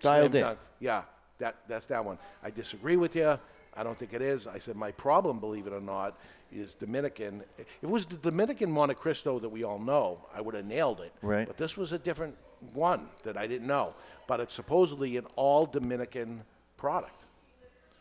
Dialed 0.00 0.34
in. 0.34 0.42
dunk. 0.42 0.58
Yeah, 0.80 1.02
that, 1.38 1.56
that's 1.68 1.86
that 1.86 2.04
one. 2.04 2.18
I 2.42 2.50
disagree 2.50 2.96
with 2.96 3.14
you. 3.14 3.38
I 3.74 3.82
don't 3.82 3.98
think 3.98 4.12
it 4.12 4.22
is. 4.22 4.46
I 4.46 4.58
said, 4.58 4.76
my 4.76 4.90
problem, 4.92 5.38
believe 5.38 5.66
it 5.66 5.72
or 5.72 5.80
not, 5.80 6.18
is 6.52 6.74
Dominican. 6.74 7.42
If 7.56 7.66
it 7.82 7.88
was 7.88 8.04
the 8.04 8.16
Dominican 8.16 8.70
Monte 8.70 8.94
Cristo 8.94 9.38
that 9.38 9.48
we 9.48 9.64
all 9.64 9.78
know, 9.78 10.18
I 10.34 10.40
would 10.40 10.54
have 10.54 10.66
nailed 10.66 11.00
it. 11.00 11.12
Right. 11.22 11.46
But 11.46 11.56
this 11.56 11.76
was 11.76 11.92
a 11.92 11.98
different 11.98 12.36
one 12.74 13.08
that 13.22 13.36
I 13.36 13.46
didn't 13.46 13.66
know. 13.66 13.94
But 14.26 14.40
it's 14.40 14.54
supposedly 14.54 15.16
an 15.16 15.26
all 15.36 15.64
Dominican 15.66 16.42
product. 16.76 17.24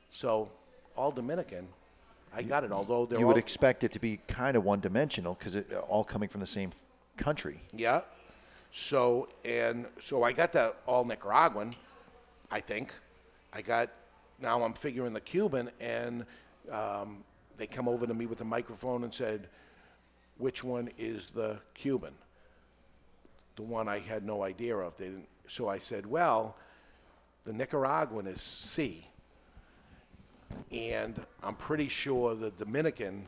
So, 0.10 0.52
all 0.98 1.12
Dominican. 1.12 1.68
I 2.34 2.44
got 2.44 2.64
it, 2.64 2.72
although 2.72 3.06
they're 3.06 3.20
you 3.20 3.26
all 3.26 3.34
would 3.34 3.38
expect 3.38 3.84
it 3.84 3.92
to 3.92 4.00
be 4.00 4.20
kind 4.28 4.56
of 4.56 4.64
one-dimensional 4.64 5.36
because 5.36 5.56
it 5.56 5.72
all 5.90 6.04
coming 6.04 6.30
from 6.30 6.42
the 6.42 6.48
same 6.48 6.72
country. 7.18 7.62
Yeah. 7.74 8.02
So 8.72 9.28
and 9.44 9.86
so 10.00 10.24
I 10.24 10.32
got 10.32 10.54
that 10.54 10.78
all 10.86 11.04
Nicaraguan, 11.04 11.74
I 12.50 12.62
think. 12.62 12.94
I 13.52 13.62
got 13.62 13.90
now 14.40 14.64
I'm 14.64 14.74
figuring 14.74 15.14
the 15.14 15.20
Cuban, 15.20 15.70
and 15.80 16.26
um, 16.72 17.24
they 17.58 17.68
come 17.68 17.88
over 17.88 18.08
to 18.08 18.14
me 18.14 18.26
with 18.26 18.38
the 18.38 18.46
microphone 18.46 19.04
and 19.04 19.14
said, 19.14 19.50
"Which 20.38 20.64
one 20.64 20.90
is 20.98 21.28
the 21.28 21.60
Cuban?" 21.74 22.14
The 23.58 23.64
one 23.64 23.90
I 23.90 24.00
had 24.00 24.26
no 24.26 24.44
idea 24.44 24.78
of. 24.78 24.96
They 24.96 25.06
didn't. 25.06 25.28
So 25.48 25.68
I 25.68 25.80
said, 25.80 26.06
"Well, 26.06 26.56
the 27.44 27.52
Nicaraguan 27.52 28.26
is 28.26 28.42
C." 28.42 29.11
And 30.72 31.22
I'm 31.44 31.56
pretty 31.56 31.90
sure 31.90 32.36
the 32.36 32.52
Dominican 32.52 33.26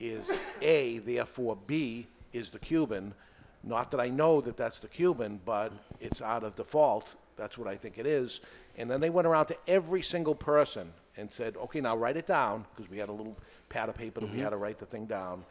is 0.00 0.32
A, 0.60 0.98
therefore 0.98 1.56
B 1.66 2.06
is 2.32 2.50
the 2.50 2.58
Cuban. 2.58 3.14
Not 3.62 3.90
that 3.92 4.00
I 4.00 4.08
know 4.08 4.40
that 4.40 4.56
that's 4.56 4.78
the 4.80 4.88
Cuban, 4.88 5.40
but 5.44 5.72
it's 6.00 6.20
out 6.20 6.42
of 6.42 6.56
default. 6.56 7.14
That's 7.36 7.56
what 7.56 7.68
I 7.68 7.76
think 7.76 7.98
it 7.98 8.06
is. 8.06 8.40
And 8.76 8.90
then 8.90 9.00
they 9.00 9.10
went 9.10 9.26
around 9.26 9.46
to 9.46 9.56
every 9.66 10.02
single 10.02 10.34
person 10.34 10.92
and 11.16 11.30
said, 11.30 11.56
okay, 11.56 11.80
now 11.80 11.96
write 11.96 12.16
it 12.16 12.26
down, 12.26 12.64
because 12.74 12.90
we 12.90 12.98
had 12.98 13.08
a 13.08 13.12
little 13.12 13.36
pad 13.68 13.88
of 13.88 13.96
paper 13.96 14.20
that 14.20 14.32
we 14.32 14.40
had 14.40 14.50
to 14.50 14.56
write 14.56 14.78
the 14.78 14.86
thing 14.86 15.06
down. 15.06 15.44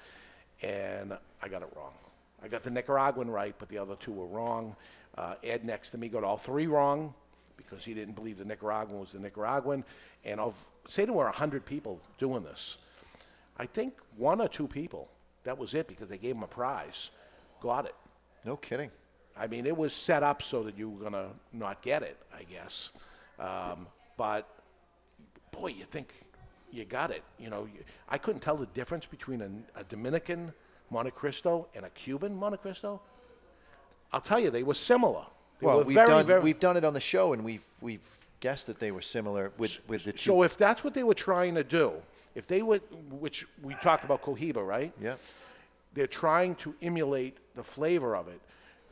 And 0.62 1.18
I 1.42 1.48
got 1.48 1.62
it 1.62 1.70
wrong. 1.76 1.94
I 2.44 2.48
got 2.48 2.64
the 2.64 2.72
Nicaraguan 2.72 3.30
right, 3.30 3.56
but 3.58 3.70
the 3.70 3.78
other 3.78 3.96
two 3.96 4.12
were 4.12 4.26
wrong. 4.26 4.76
Uh, 5.18 5.36
Ed 5.44 5.64
next 5.64 5.90
to 5.90 5.98
me 5.98 6.10
got 6.10 6.24
all 6.24 6.38
three 6.38 6.68
wrong 6.68 7.14
because 7.68 7.86
he 7.86 7.94
didn't 7.94 8.16
believe 8.16 8.38
the 8.38 8.46
Nicaraguan 8.46 9.00
was 9.00 9.12
the 9.12 9.20
Nicaraguan. 9.20 9.84
And 10.24 10.40
of, 10.40 10.56
say 10.88 11.06
there 11.06 11.14
were 11.14 11.26
100 11.26 11.66
people 11.66 12.02
doing 12.18 12.44
this, 12.44 12.78
I 13.58 13.66
think 13.66 13.94
one 14.18 14.42
or 14.42 14.48
two 14.48 14.68
people, 14.68 15.10
that 15.44 15.58
was 15.58 15.74
it 15.74 15.88
because 15.88 16.08
they 16.08 16.18
gave 16.18 16.36
him 16.36 16.44
a 16.44 16.48
prize, 16.48 17.12
got 17.62 17.86
it. 17.86 17.96
No 18.46 18.58
kidding. 18.58 18.92
I 19.38 19.48
mean, 19.48 19.66
it 19.66 19.76
was 19.76 19.94
set 19.94 20.24
up 20.24 20.42
so 20.42 20.64
that 20.64 20.78
you 20.78 20.90
were 20.90 21.00
going 21.00 21.14
to 21.14 21.30
not 21.54 21.82
get 21.82 22.04
it, 22.04 22.18
I 22.36 22.44
guess. 22.44 22.92
Um, 23.40 23.88
but 24.18 24.48
boy, 25.52 25.68
you 25.68 25.86
think 25.86 26.14
you 26.72 26.86
got 26.86 27.12
it. 27.12 27.24
You 27.40 27.50
know, 27.50 27.66
you, 27.66 27.84
I 28.10 28.18
couldn't 28.18 28.42
tell 28.42 28.58
the 28.58 28.66
difference 28.68 29.06
between 29.06 29.42
a, 29.42 29.80
a 29.80 29.84
Dominican 29.84 30.54
Monte 30.90 31.12
Cristo 31.12 31.68
and 31.76 31.86
a 31.86 31.90
Cuban 31.90 32.36
Monte 32.36 32.58
Cristo. 32.58 33.02
I'll 34.12 34.22
tell 34.22 34.40
you, 34.40 34.50
they 34.50 34.64
were 34.64 34.74
similar. 34.74 35.26
They 35.62 35.68
well, 35.68 35.80
were 35.80 35.84
we've 35.86 35.96
very, 35.96 36.08
done 36.08 36.26
very, 36.26 36.42
we've 36.42 36.60
done 36.60 36.76
it 36.76 36.84
on 36.84 36.94
the 36.94 37.00
show, 37.00 37.34
and 37.34 37.44
we've 37.44 37.66
we've 37.82 38.26
guessed 38.40 38.68
that 38.68 38.80
they 38.80 38.92
were 38.92 39.02
similar 39.02 39.52
with 39.58 39.88
with 39.88 40.04
the 40.04 40.12
two. 40.12 40.18
So 40.18 40.44
if 40.44 40.58
that's 40.58 40.84
what 40.84 40.94
they 40.96 41.04
were 41.04 41.14
trying 41.14 41.56
to 41.56 41.64
do, 41.64 41.94
if 42.36 42.48
they 42.48 42.64
would, 42.64 42.82
which 43.12 43.46
we 43.62 43.76
talked 43.76 44.04
about 44.04 44.24
Cohiba, 44.24 44.66
right? 44.66 44.92
Yeah. 45.00 45.16
They're 45.94 46.08
trying 46.08 46.56
to 46.56 46.74
emulate 46.82 47.38
the 47.56 47.64
flavor 47.64 48.16
of 48.16 48.28
it. 48.28 48.42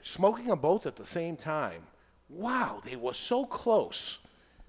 Smoking 0.02 0.48
them 0.48 0.60
both 0.60 0.86
at 0.86 0.96
the 0.96 1.06
same 1.06 1.36
time. 1.36 1.82
Wow, 2.30 2.82
they 2.86 2.96
were 2.96 3.14
so 3.14 3.46
close 3.46 4.20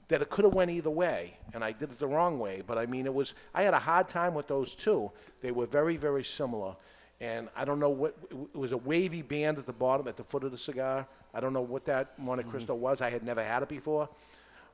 that 0.08 0.22
it 0.22 0.30
could 0.30 0.44
have 0.44 0.54
went 0.54 0.70
either 0.70 0.90
way, 0.90 1.36
and 1.52 1.62
I 1.62 1.72
did 1.72 1.90
it 1.90 1.98
the 1.98 2.06
wrong 2.06 2.38
way. 2.38 2.62
But 2.66 2.78
I 2.78 2.86
mean, 2.86 3.06
it 3.06 3.12
was 3.12 3.34
I 3.54 3.62
had 3.62 3.74
a 3.74 3.78
hard 3.78 4.08
time 4.08 4.34
with 4.34 4.48
those 4.48 4.74
two. 4.74 5.10
They 5.42 5.50
were 5.50 5.66
very, 5.66 5.96
very 5.96 6.24
similar, 6.24 6.76
and 7.20 7.48
I 7.54 7.64
don't 7.64 7.78
know 7.78 7.90
what 7.90 8.16
it 8.32 8.56
was 8.56 8.72
a 8.72 8.76
wavy 8.78 9.22
band 9.22 9.58
at 9.58 9.66
the 9.66 9.72
bottom, 9.72 10.08
at 10.08 10.16
the 10.16 10.24
foot 10.24 10.42
of 10.44 10.52
the 10.52 10.58
cigar. 10.58 11.06
I 11.34 11.40
don't 11.40 11.52
know 11.52 11.60
what 11.60 11.84
that 11.84 12.18
Monte 12.18 12.42
mm-hmm. 12.42 12.50
Cristo 12.50 12.74
was. 12.74 13.00
I 13.00 13.10
had 13.10 13.22
never 13.22 13.44
had 13.44 13.62
it 13.62 13.68
before, 13.68 14.08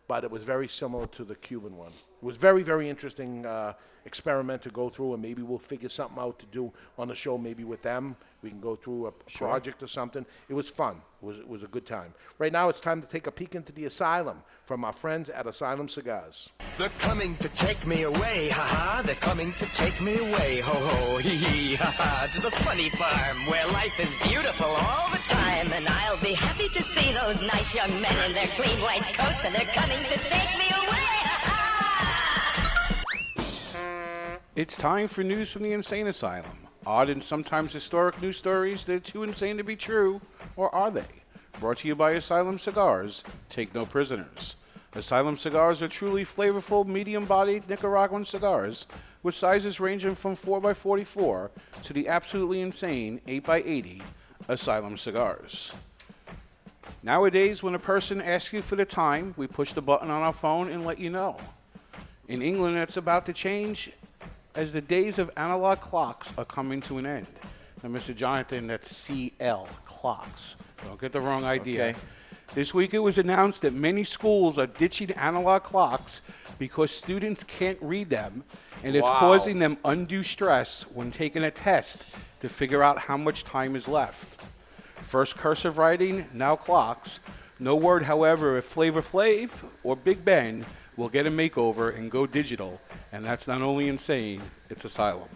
but 0.07 0.23
it 0.25 0.31
was 0.31 0.45
very 0.45 0.69
similar 0.69 1.07
to 1.09 1.25
the 1.25 1.35
Cuban 1.35 1.77
one. 1.77 1.93
It 2.21 2.25
was 2.25 2.37
very, 2.37 2.63
very 2.63 2.89
interesting 2.89 3.45
uh, 3.47 3.75
experiment 4.05 4.63
to 4.63 4.71
go 4.71 4.89
through, 4.89 5.13
and 5.15 5.23
maybe 5.23 5.43
we'll 5.43 5.59
figure 5.59 5.89
something 5.89 6.19
out 6.19 6.39
to 6.39 6.47
do 6.47 6.73
on 6.99 7.09
the 7.09 7.15
show, 7.15 7.37
maybe 7.37 7.65
with 7.65 7.83
them. 7.83 8.17
We 8.43 8.51
can 8.51 8.61
go 8.61 8.77
through 8.77 9.09
a 9.09 9.13
Sure. 9.27 9.49
project 9.49 9.83
or 9.83 9.87
something. 9.89 10.25
It 10.49 10.55
was 10.55 10.69
fun. 10.71 11.03
It 11.23 11.27
was, 11.27 11.39
it 11.39 11.49
was 11.49 11.63
a 11.65 11.67
good 11.67 11.85
time. 11.85 12.15
Right 12.39 12.53
now, 12.53 12.69
it's 12.69 12.81
time 12.81 13.03
to 13.03 13.09
take 13.09 13.27
a 13.27 13.33
peek 13.33 13.55
into 13.55 13.73
the 13.73 13.85
asylum 13.87 14.43
from 14.65 14.85
our 14.85 14.93
friends 14.93 15.29
at 15.31 15.47
Asylum 15.47 15.89
Cigars. 15.89 16.49
They're 16.79 16.89
coming 17.01 17.37
to 17.39 17.49
take 17.51 17.87
me 17.87 18.03
away, 18.03 18.49
ha 18.51 18.63
ha. 18.63 19.03
They're 19.05 19.15
coming 19.17 19.53
to 19.59 19.69
take 19.77 20.01
me 20.01 20.19
away, 20.19 20.61
ho 20.61 20.73
ho, 20.87 21.19
hee 21.19 21.37
hee, 21.37 21.75
ha 21.75 21.91
ha. 21.97 22.29
To 22.35 22.41
the 22.41 22.51
funny 22.65 22.91
farm 22.91 23.47
where 23.47 23.67
life 23.67 23.93
is 23.99 24.09
beautiful 24.29 24.67
all 24.67 25.11
the 25.11 25.19
time. 25.29 25.73
And 25.73 25.89
I'll 25.89 26.21
be 26.23 26.35
happy 26.35 26.69
to 26.69 26.85
see 26.95 27.13
those 27.13 27.41
nice 27.41 27.73
young 27.75 28.01
men 28.01 28.25
in 28.31 28.35
their 28.35 28.49
clean 28.57 28.81
white 28.81 29.03
coats. 29.17 29.41
And 29.43 29.55
they're 29.55 29.73
coming 29.75 30.03
to 30.05 30.17
take 30.31 30.59
me 30.59 30.66
It's 34.57 34.75
time 34.75 35.07
for 35.07 35.23
news 35.23 35.53
from 35.53 35.65
the 35.65 35.75
insane 35.75 36.07
asylum. 36.07 36.57
Odd 36.87 37.11
and 37.11 37.23
sometimes 37.23 37.75
historic 37.75 38.23
news 38.23 38.39
stories 38.39 38.87
that 38.87 38.95
are 38.95 39.01
too 39.01 39.23
insane 39.23 39.59
to 39.59 39.63
be 39.63 39.77
true, 39.77 40.23
or 40.57 40.75
are 40.75 40.91
they? 40.91 41.05
Brought 41.61 41.77
to 41.79 41.89
you 41.89 41.95
by 41.95 42.13
Asylum 42.13 42.59
Cigars. 42.59 43.23
Take 43.51 43.75
no 43.75 43.85
prisoners. 43.85 44.57
Asylum 44.95 45.37
cigars 45.37 45.83
are 45.83 45.89
truly 45.89 46.25
flavorful, 46.25 46.87
medium-bodied 46.87 47.69
Nicaraguan 47.69 48.25
cigars 48.25 48.87
with 49.23 49.35
sizes 49.35 49.79
ranging 49.79 50.15
from 50.15 50.35
4x44 50.35 51.51
to 51.83 51.93
the 51.93 52.09
absolutely 52.09 52.63
insane 52.63 53.21
8x80 53.29 54.01
Asylum 54.49 54.97
cigars. 54.97 55.75
Nowadays, 57.03 57.63
when 57.63 57.75
a 57.75 57.79
person 57.79 58.23
asks 58.23 58.55
you 58.55 58.63
for 58.63 58.77
the 58.77 58.87
time, 58.87 59.35
we 59.37 59.47
push 59.47 59.75
the 59.75 59.83
button 59.83 60.11
on 60.11 60.23
our 60.23 60.33
phone 60.33 60.71
and 60.71 60.87
let 60.87 60.99
you 60.99 61.11
know. 61.11 61.39
In 62.27 62.41
England, 62.41 62.79
that's 62.79 62.97
about 62.97 63.27
to 63.27 63.35
change 63.35 63.93
as 64.57 64.73
the 64.73 64.81
days 64.81 65.19
of 65.19 65.31
analog 65.37 65.81
clocks 65.81 66.33
are 66.39 66.45
coming 66.45 66.81
to 66.81 66.99
an 66.99 67.07
end. 67.07 67.27
Now, 67.83 67.91
Mr. 67.91 68.17
Jonathan, 68.17 68.67
that's 68.67 68.91
CL, 68.91 69.69
clocks. 69.85 70.57
Don't 70.83 71.01
get 71.01 71.13
the 71.13 71.21
wrong 71.21 71.45
idea. 71.45 71.89
Okay. 71.91 71.99
This 72.55 72.73
week 72.73 72.95
it 72.95 73.01
was 73.01 73.19
announced 73.19 73.63
that 73.63 73.75
many 73.75 74.03
schools 74.03 74.59
are 74.59 74.67
ditching 74.67 75.11
analog 75.13 75.63
clocks 75.63 76.23
because 76.59 76.91
students 76.91 77.45
can't 77.45 77.79
read 77.83 78.09
them, 78.09 78.45
and 78.83 78.97
it's 78.97 79.07
Wow. 79.07 79.19
causing 79.19 79.59
them 79.59 79.77
undue 79.85 80.23
stress 80.23 80.87
when 80.95 81.11
taking 81.11 81.45
a 81.45 81.51
test 81.51 82.07
to 82.41 82.49
figure 82.49 82.83
out 82.83 82.99
how 83.01 83.17
much 83.19 83.45
time 83.45 83.77
is 83.77 83.87
left. 83.87 84.39
First 85.03 85.37
cursive 85.37 85.77
writing, 85.77 86.27
now 86.33 86.57
clocks. 86.57 87.21
No 87.59 87.75
word, 87.75 88.05
however, 88.05 88.57
if 88.57 88.65
Flavor 88.65 89.03
Flav 89.03 89.51
or 89.83 89.97
Big 89.97 90.25
Ben 90.25 90.65
will 90.97 91.09
get 91.09 91.27
a 91.27 91.31
makeover 91.31 91.97
and 91.97 92.11
go 92.11 92.27
digital, 92.27 92.81
and 93.13 93.25
that's 93.25 93.47
not 93.47 93.63
only 93.63 93.89
insane, 93.89 94.43
it's 94.71 94.85
asylum. 94.85 95.29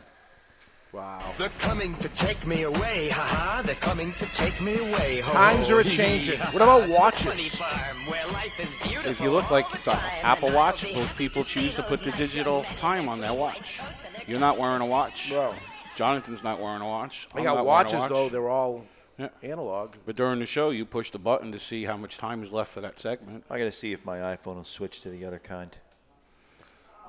Wow. 0.92 1.34
They're 1.38 1.50
coming 1.60 1.94
to 1.98 2.08
take 2.08 2.44
me 2.44 2.62
away, 2.62 3.10
ha 3.10 3.22
ha. 3.22 3.62
They're 3.64 3.76
coming 3.76 4.12
to 4.14 4.28
take 4.36 4.60
me 4.60 4.78
away, 4.78 5.20
ho 5.20 5.32
Times 5.32 5.70
are 5.70 5.82
hee 5.82 5.88
hee, 5.88 5.96
changing. 5.96 6.40
What 6.52 6.62
about 6.62 6.80
ha. 6.80 6.86
To 6.86 6.92
watches? 6.92 7.54
funny 7.54 7.70
farm 7.70 8.06
where 8.06 8.26
life 8.28 8.52
is 8.58 8.68
beautiful 8.82 9.10
If 9.10 9.20
you 9.20 9.30
look 9.30 9.50
like 9.52 9.68
the. 9.84 9.92
Apple 9.92 10.50
Watch, 10.52 10.92
most 10.92 11.14
people 11.14 11.44
choose 11.44 11.76
to 11.76 11.84
put 11.84 12.02
the 12.02 12.10
digital 12.12 12.64
time 12.76 13.08
on 13.08 13.20
their 13.20 13.34
watch. 13.34 13.80
You're 14.26 14.40
not 14.40 14.58
wearing 14.58 14.80
a 14.80 14.86
watch. 14.86 15.30
No. 15.30 15.54
Jonathan's 15.94 16.42
not 16.42 16.60
wearing 16.60 16.82
a 16.82 16.86
watch. 16.86 17.28
I 17.34 17.38
got 17.38 17.44
not 17.44 17.52
wearing 17.54 17.60
a 17.60 17.64
watches, 17.64 18.00
watch. 18.00 18.10
though. 18.10 18.28
They're 18.28 18.48
all 18.48 18.84
Yeah. 19.20 19.28
analog. 19.42 19.96
But 20.06 20.16
during 20.16 20.38
the 20.38 20.46
show, 20.46 20.70
you 20.70 20.86
push 20.86 21.10
the 21.10 21.18
button 21.18 21.52
to 21.52 21.58
see 21.58 21.84
how 21.84 21.96
much 21.98 22.16
time 22.16 22.42
is 22.42 22.52
left 22.54 22.72
for 22.72 22.80
that 22.80 22.98
segment. 22.98 23.44
I 23.50 23.58
got 23.58 23.64
to 23.64 23.72
see 23.72 23.92
if 23.92 24.02
my 24.04 24.18
iPhone 24.18 24.56
will 24.56 24.64
switch 24.64 25.02
to 25.02 25.10
the 25.10 25.24
other 25.26 25.38
kind. 25.38 25.76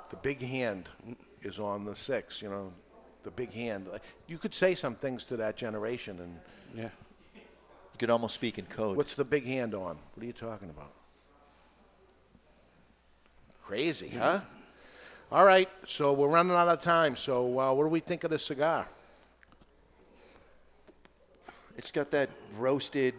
The 0.10 0.18
big 0.18 0.42
hand 0.42 0.90
is 1.42 1.58
on 1.58 1.86
the 1.86 1.96
six, 1.96 2.42
you 2.42 2.50
know, 2.50 2.74
the 3.24 3.32
big 3.32 3.54
hand. 3.54 3.88
You 4.28 4.38
could 4.38 4.54
say 4.54 4.76
some 4.76 4.96
things 4.96 5.24
to 5.26 5.38
that 5.38 5.56
generation, 5.56 6.20
and 6.20 6.40
Yeah. 6.76 6.90
You 7.34 7.98
could 7.98 8.10
almost 8.10 8.36
speak 8.36 8.58
in 8.58 8.66
code. 8.66 8.98
what's 8.98 9.16
the 9.16 9.24
big 9.24 9.46
hand 9.46 9.74
on? 9.74 9.98
What 10.14 10.24
are 10.24 10.26
you 10.26 10.34
talking 10.34 10.70
about? 10.70 10.92
Crazy, 13.64 14.10
huh? 14.10 14.42
All 15.32 15.46
right, 15.46 15.70
so 15.86 16.12
we're 16.12 16.28
running 16.28 16.52
out 16.58 16.68
of 16.68 16.82
time. 16.82 17.16
So, 17.16 17.58
uh, 17.58 17.72
what 17.74 17.84
do 17.84 17.90
we 17.90 18.02
think 18.02 18.26
of 18.26 18.32
this 18.32 18.46
cigar? 18.46 18.86
It's 21.82 21.92
got 21.92 22.12
that 22.12 22.30
roasted 22.60 23.16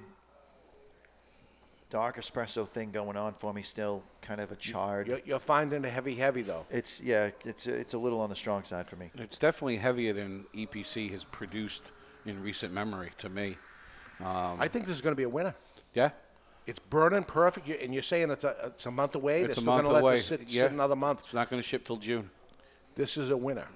dark 1.90 2.16
espresso 2.16 2.66
thing 2.66 2.92
going 2.92 3.16
on 3.16 3.32
for 3.34 3.52
me 3.52 3.60
still, 3.60 4.04
kind 4.20 4.40
of 4.40 4.52
a 4.52 4.54
charred. 4.54 5.08
You're, 5.08 5.20
you're 5.24 5.40
finding 5.40 5.84
a 5.84 5.88
heavy, 5.88 6.14
heavy 6.14 6.42
though. 6.42 6.64
It's 6.70 7.00
yeah, 7.00 7.30
it's 7.44 7.66
it's 7.66 7.94
a 7.94 7.98
little 7.98 8.20
on 8.20 8.30
the 8.30 8.36
strong 8.36 8.62
side 8.62 8.86
for 8.86 8.94
me. 8.94 9.10
It's 9.16 9.36
definitely 9.36 9.78
heavier 9.78 10.12
than 10.12 10.46
EPC 10.54 11.10
has 11.10 11.24
produced 11.24 11.90
in 12.24 12.40
recent 12.40 12.72
memory 12.72 13.10
to 13.18 13.28
me. 13.28 13.56
Um, 14.20 14.58
I 14.60 14.68
think 14.68 14.86
this 14.86 14.94
is 14.94 15.02
going 15.02 15.10
to 15.10 15.16
be 15.16 15.24
a 15.24 15.28
winner. 15.28 15.56
Yeah. 15.92 16.10
It's 16.68 16.78
burning 16.78 17.24
perfect, 17.24 17.66
you- 17.66 17.78
and 17.82 17.92
you're 17.92 18.04
saying 18.04 18.30
it's 18.30 18.44
a, 18.44 18.54
it's 18.66 18.86
a 18.86 18.92
month 18.92 19.16
away. 19.16 19.42
It's 19.42 19.46
They're 19.46 19.50
a 19.50 19.54
still 19.54 19.72
month 19.72 19.82
going 19.82 19.90
to 19.90 19.94
let 19.94 20.02
away. 20.02 20.14
this 20.14 20.26
sit, 20.26 20.40
yeah. 20.46 20.62
sit 20.62 20.70
another 20.70 20.94
month. 20.94 21.18
It's 21.18 21.34
not 21.34 21.50
going 21.50 21.60
to 21.60 21.66
ship 21.66 21.84
till 21.84 21.96
June. 21.96 22.30
This 22.94 23.16
is 23.16 23.30
a 23.30 23.36
winner. 23.36 23.66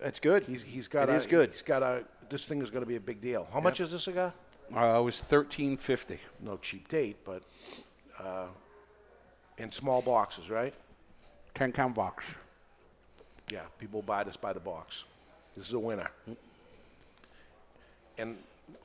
That's 0.00 0.18
good. 0.18 0.44
He's, 0.44 0.62
he's 0.62 0.88
got. 0.88 1.10
It 1.10 1.12
a, 1.12 1.16
is 1.16 1.26
good. 1.26 1.50
He's 1.50 1.60
got 1.60 1.82
a. 1.82 2.04
This 2.32 2.46
thing 2.46 2.62
is 2.62 2.70
going 2.70 2.82
to 2.82 2.88
be 2.88 2.96
a 2.96 3.00
big 3.00 3.20
deal. 3.20 3.46
How 3.52 3.60
much 3.60 3.78
is 3.78 3.92
this 3.92 4.04
cigar? 4.04 4.32
Uh, 4.74 4.98
it 4.98 5.02
was 5.02 5.20
thirteen 5.20 5.76
fifty. 5.76 6.18
No 6.40 6.56
cheap 6.56 6.88
date, 6.88 7.18
but 7.26 7.42
uh, 8.18 8.46
in 9.58 9.70
small 9.70 10.00
boxes, 10.00 10.48
right? 10.48 10.72
Ten 11.52 11.72
count 11.72 11.94
box. 11.94 12.24
Yeah, 13.50 13.60
people 13.78 14.00
buy 14.00 14.24
this 14.24 14.38
by 14.38 14.54
the 14.54 14.60
box. 14.60 15.04
This 15.54 15.66
is 15.68 15.74
a 15.74 15.78
winner. 15.78 16.10
And 18.16 18.38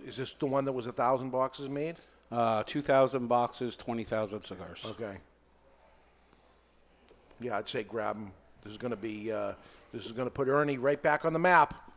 is 0.06 0.18
this 0.18 0.34
the 0.34 0.45
one 0.45 0.65
that 0.65 0.74
was 0.74 0.88
a 0.88 0.91
thousand 0.91 1.30
boxes 1.30 1.69
made? 1.69 1.95
Uh, 2.30 2.64
two 2.64 2.82
thousand 2.82 3.28
boxes, 3.28 3.78
twenty 3.78 4.03
thousand 4.03 4.41
cigars. 4.41 4.86
Okay. 4.90 5.19
Yeah, 7.40 7.57
I'd 7.57 7.69
say 7.69 7.84
grab 7.84 8.18
them. 8.18 8.32
This 8.61 8.74
is 8.74 8.78
going 8.78 8.91
to 8.91 8.98
be. 8.98 9.32
Uh, 9.32 9.53
this 9.94 10.06
is 10.06 10.11
going 10.11 10.28
to 10.28 10.34
put 10.34 10.49
Ernie 10.49 10.78
right 10.78 11.02
back 11.02 11.24
on 11.24 11.32
the 11.32 11.40
map. 11.40 11.94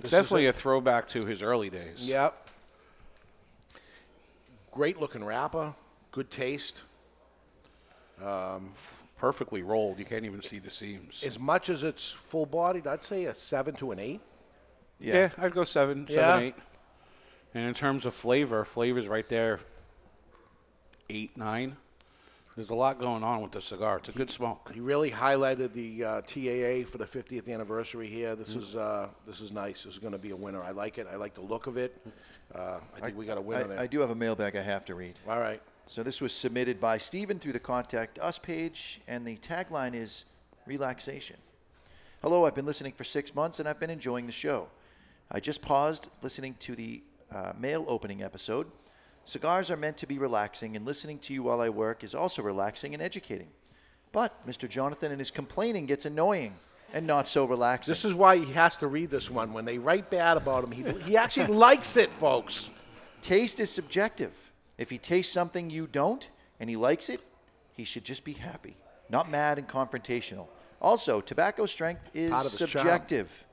It's 0.00 0.10
This 0.10 0.18
definitely 0.22 0.46
a- 0.46 0.50
a 0.50 0.52
throwback 0.52 1.06
to 1.08 1.26
his 1.26 1.42
early 1.42 1.68
days. 1.70 2.08
Yep. 2.08 2.48
Great 4.72 4.98
looking 5.00 5.24
wrapper. 5.24 5.74
Good 6.10 6.30
taste. 6.30 6.82
Um, 8.22 8.72
Perfectly 9.18 9.60
rolled. 9.62 9.98
You 9.98 10.06
can't 10.06 10.24
even 10.24 10.40
see 10.40 10.58
the 10.58 10.70
seams. 10.70 11.22
as 11.22 11.38
much 11.38 11.68
as 11.68 11.82
it's 11.82 12.10
full 12.10 12.46
bodied, 12.46 12.86
I'd 12.86 13.04
say 13.04 13.26
a 13.26 13.34
seven 13.34 13.74
to 13.76 13.92
an 13.92 13.98
eight. 13.98 14.20
Yeah, 14.98 15.28
I'd 15.36 15.52
go 15.52 15.64
seven, 15.64 16.06
seven, 16.06 16.22
Yeah? 16.42 16.46
eight. 16.48 16.54
And 17.52 17.68
in 17.68 17.74
terms 17.74 18.06
of 18.06 18.14
flavor, 18.14 18.64
flavor's 18.64 19.06
right 19.08 19.28
there. 19.28 19.60
Eight, 21.10 21.36
nine. 21.36 21.76
There's 22.56 22.70
a 22.70 22.74
lot 22.74 22.98
going 22.98 23.22
on 23.22 23.42
with 23.42 23.52
the 23.52 23.60
cigar. 23.60 23.98
It's 23.98 24.08
a 24.08 24.12
good 24.12 24.28
smoke. 24.28 24.70
He 24.74 24.80
really 24.80 25.10
highlighted 25.10 25.72
the 25.72 26.04
uh, 26.04 26.20
TAA 26.22 26.88
for 26.90 26.98
the 26.98 27.06
50th 27.06 27.48
anniversary 27.48 28.08
here. 28.08 28.34
This 28.34 28.56
is 28.56 28.74
uh, 28.74 29.08
this 29.26 29.40
is 29.40 29.52
nice. 29.52 29.84
This 29.84 29.94
is 29.94 29.98
going 29.98 30.12
to 30.12 30.18
be 30.18 30.30
a 30.30 30.36
winner. 30.36 30.62
I 30.62 30.72
like 30.72 30.98
it. 30.98 31.06
I 31.10 31.16
like 31.16 31.34
the 31.34 31.40
look 31.42 31.68
of 31.68 31.76
it. 31.76 32.04
Uh, 32.54 32.78
I 32.96 33.00
think 33.00 33.16
we 33.16 33.24
got 33.26 33.38
a 33.38 33.40
winner 33.40 33.64
I, 33.64 33.68
there. 33.68 33.80
I 33.80 33.86
do 33.86 34.00
have 34.00 34.10
a 34.10 34.14
mailbag 34.14 34.56
I 34.56 34.62
have 34.62 34.84
to 34.86 34.94
read. 34.94 35.14
All 35.28 35.38
right. 35.38 35.62
So 35.86 36.02
this 36.02 36.20
was 36.20 36.32
submitted 36.32 36.80
by 36.80 36.98
Stephen 36.98 37.38
through 37.38 37.52
the 37.52 37.60
Contact 37.60 38.18
Us 38.18 38.38
page, 38.38 39.00
and 39.08 39.26
the 39.26 39.36
tagline 39.36 39.94
is 39.94 40.24
Relaxation. 40.66 41.36
Hello, 42.22 42.44
I've 42.44 42.54
been 42.54 42.66
listening 42.66 42.92
for 42.92 43.02
six 43.02 43.34
months 43.34 43.60
and 43.60 43.68
I've 43.68 43.80
been 43.80 43.90
enjoying 43.90 44.26
the 44.26 44.32
show. 44.32 44.68
I 45.30 45.40
just 45.40 45.62
paused 45.62 46.08
listening 46.22 46.54
to 46.60 46.74
the 46.74 47.02
uh, 47.32 47.54
mail 47.58 47.84
opening 47.88 48.22
episode. 48.22 48.66
Cigars 49.30 49.70
are 49.70 49.76
meant 49.76 49.96
to 49.98 50.08
be 50.08 50.18
relaxing, 50.18 50.74
and 50.74 50.84
listening 50.84 51.20
to 51.20 51.32
you 51.32 51.44
while 51.44 51.60
I 51.60 51.68
work 51.68 52.02
is 52.02 52.16
also 52.16 52.42
relaxing 52.42 52.94
and 52.94 53.02
educating. 53.02 53.46
But 54.10 54.44
Mr. 54.44 54.68
Jonathan 54.68 55.12
and 55.12 55.20
his 55.20 55.30
complaining 55.30 55.86
gets 55.86 56.04
annoying 56.04 56.54
and 56.92 57.06
not 57.06 57.28
so 57.28 57.44
relaxing. 57.44 57.92
This 57.92 58.04
is 58.04 58.12
why 58.12 58.38
he 58.38 58.52
has 58.54 58.76
to 58.78 58.88
read 58.88 59.08
this 59.08 59.30
one. 59.30 59.52
When 59.52 59.64
they 59.64 59.78
write 59.78 60.10
bad 60.10 60.36
about 60.36 60.64
him, 60.64 60.72
he, 60.72 60.82
he 61.02 61.16
actually 61.16 61.46
likes 61.68 61.96
it, 61.96 62.10
folks. 62.10 62.70
Taste 63.22 63.60
is 63.60 63.70
subjective. 63.70 64.50
If 64.78 64.90
he 64.90 64.98
tastes 64.98 65.32
something 65.32 65.70
you 65.70 65.86
don't 65.86 66.28
and 66.58 66.68
he 66.68 66.74
likes 66.74 67.08
it, 67.08 67.20
he 67.76 67.84
should 67.84 68.04
just 68.04 68.24
be 68.24 68.32
happy, 68.32 68.76
not 69.10 69.30
mad 69.30 69.58
and 69.58 69.68
confrontational. 69.68 70.48
Also, 70.82 71.20
tobacco 71.20 71.66
strength 71.66 72.10
is 72.14 72.34
subjective. 72.50 73.46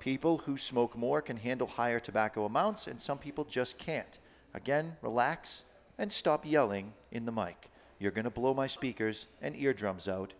People 0.00 0.36
who 0.36 0.58
smoke 0.58 0.98
more 0.98 1.22
can 1.22 1.38
handle 1.38 1.66
higher 1.66 1.98
tobacco 1.98 2.44
amounts, 2.44 2.88
and 2.88 3.00
some 3.00 3.16
people 3.16 3.46
just 3.46 3.78
can't. 3.78 4.18
Again, 4.54 4.96
relax 5.02 5.64
and 5.98 6.12
stop 6.12 6.44
yelling 6.46 6.92
in 7.10 7.24
the 7.24 7.32
mic. 7.32 7.70
You're 7.98 8.10
going 8.10 8.24
to 8.24 8.30
blow 8.30 8.54
my 8.54 8.66
speakers 8.66 9.26
and 9.40 9.56
eardrums 9.56 10.08
out. 10.08 10.32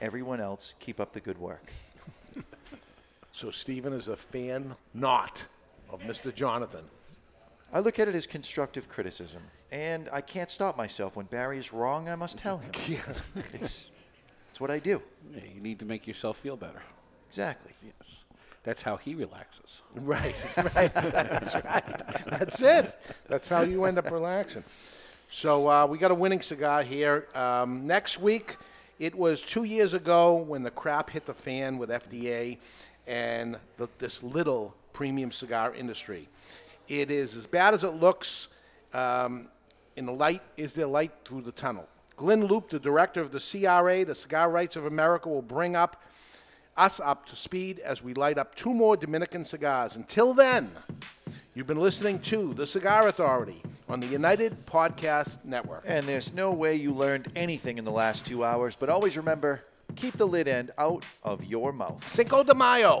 Everyone 0.00 0.40
else, 0.40 0.74
keep 0.78 1.00
up 1.00 1.12
the 1.12 1.20
good 1.20 1.38
work. 1.38 1.72
So 3.38 3.52
Stephen 3.52 3.92
is 3.92 4.08
a 4.08 4.16
fan, 4.16 4.74
not 4.94 5.46
of 5.90 6.00
Mr. 6.00 6.34
Jonathan. 6.34 6.84
I 7.72 7.78
look 7.78 8.00
at 8.00 8.08
it 8.08 8.16
as 8.16 8.26
constructive 8.26 8.88
criticism, 8.88 9.42
and 9.70 10.08
I 10.12 10.22
can't 10.22 10.50
stop 10.50 10.76
myself. 10.76 11.14
When 11.14 11.26
Barry 11.26 11.56
is 11.56 11.72
wrong, 11.72 12.08
I 12.08 12.16
must 12.16 12.36
tell 12.36 12.58
him. 12.58 12.72
it's, 13.52 13.90
it's 14.50 14.60
what 14.60 14.72
I 14.72 14.80
do. 14.80 15.00
Yeah, 15.32 15.42
you 15.54 15.60
need 15.60 15.78
to 15.78 15.84
make 15.84 16.08
yourself 16.08 16.38
feel 16.38 16.56
better. 16.56 16.82
Exactly. 17.28 17.72
Yes. 17.84 18.24
That's 18.68 18.82
how 18.82 18.98
he 18.98 19.14
relaxes. 19.14 19.80
Right, 19.94 20.34
right. 20.76 20.92
That's 20.92 21.54
right. 21.54 22.04
That's 22.26 22.60
it. 22.60 22.94
That's 23.26 23.48
how 23.48 23.62
you 23.62 23.86
end 23.86 23.96
up 23.96 24.10
relaxing. 24.10 24.62
So 25.30 25.70
uh, 25.70 25.86
we 25.86 25.96
got 25.96 26.10
a 26.10 26.14
winning 26.14 26.42
cigar 26.42 26.82
here. 26.82 27.28
Um, 27.34 27.86
next 27.86 28.20
week, 28.20 28.56
it 28.98 29.14
was 29.14 29.40
two 29.40 29.64
years 29.64 29.94
ago 29.94 30.34
when 30.34 30.62
the 30.62 30.70
crap 30.70 31.08
hit 31.08 31.24
the 31.24 31.32
fan 31.32 31.78
with 31.78 31.88
FDA 31.88 32.58
and 33.06 33.56
the, 33.78 33.88
this 33.96 34.22
little 34.22 34.74
premium 34.92 35.32
cigar 35.32 35.74
industry. 35.74 36.28
It 36.88 37.10
is 37.10 37.34
as 37.36 37.46
bad 37.46 37.72
as 37.72 37.84
it 37.84 37.94
looks. 37.94 38.48
Um, 38.92 39.48
in 39.96 40.04
the 40.04 40.12
light, 40.12 40.42
is 40.58 40.74
there 40.74 40.86
light 40.86 41.12
through 41.24 41.40
the 41.40 41.52
tunnel? 41.52 41.88
Glynn 42.18 42.46
Loope, 42.46 42.68
the 42.68 42.78
director 42.78 43.22
of 43.22 43.32
the 43.32 43.40
CRA, 43.40 44.04
the 44.04 44.14
Cigar 44.14 44.50
Rights 44.50 44.76
of 44.76 44.84
America, 44.84 45.30
will 45.30 45.40
bring 45.40 45.74
up 45.74 46.02
us 46.78 47.00
up 47.00 47.26
to 47.26 47.36
speed 47.36 47.80
as 47.80 48.02
we 48.02 48.14
light 48.14 48.38
up 48.38 48.54
two 48.54 48.72
more 48.72 48.96
Dominican 48.96 49.44
cigars. 49.44 49.96
Until 49.96 50.32
then, 50.32 50.68
you've 51.54 51.66
been 51.66 51.80
listening 51.80 52.20
to 52.20 52.54
The 52.54 52.66
Cigar 52.66 53.08
Authority 53.08 53.60
on 53.88 54.00
the 54.00 54.06
United 54.06 54.52
Podcast 54.66 55.44
Network. 55.44 55.82
And 55.86 56.06
there's 56.06 56.32
no 56.32 56.52
way 56.52 56.76
you 56.76 56.92
learned 56.92 57.28
anything 57.34 57.78
in 57.78 57.84
the 57.84 57.90
last 57.90 58.24
two 58.24 58.44
hours, 58.44 58.76
but 58.76 58.88
always 58.88 59.16
remember 59.16 59.64
keep 59.96 60.14
the 60.14 60.26
lid 60.26 60.46
end 60.46 60.70
out 60.78 61.04
of 61.24 61.44
your 61.44 61.72
mouth. 61.72 62.08
Cinco 62.08 62.44
de 62.44 62.54
Mayo. 62.54 63.00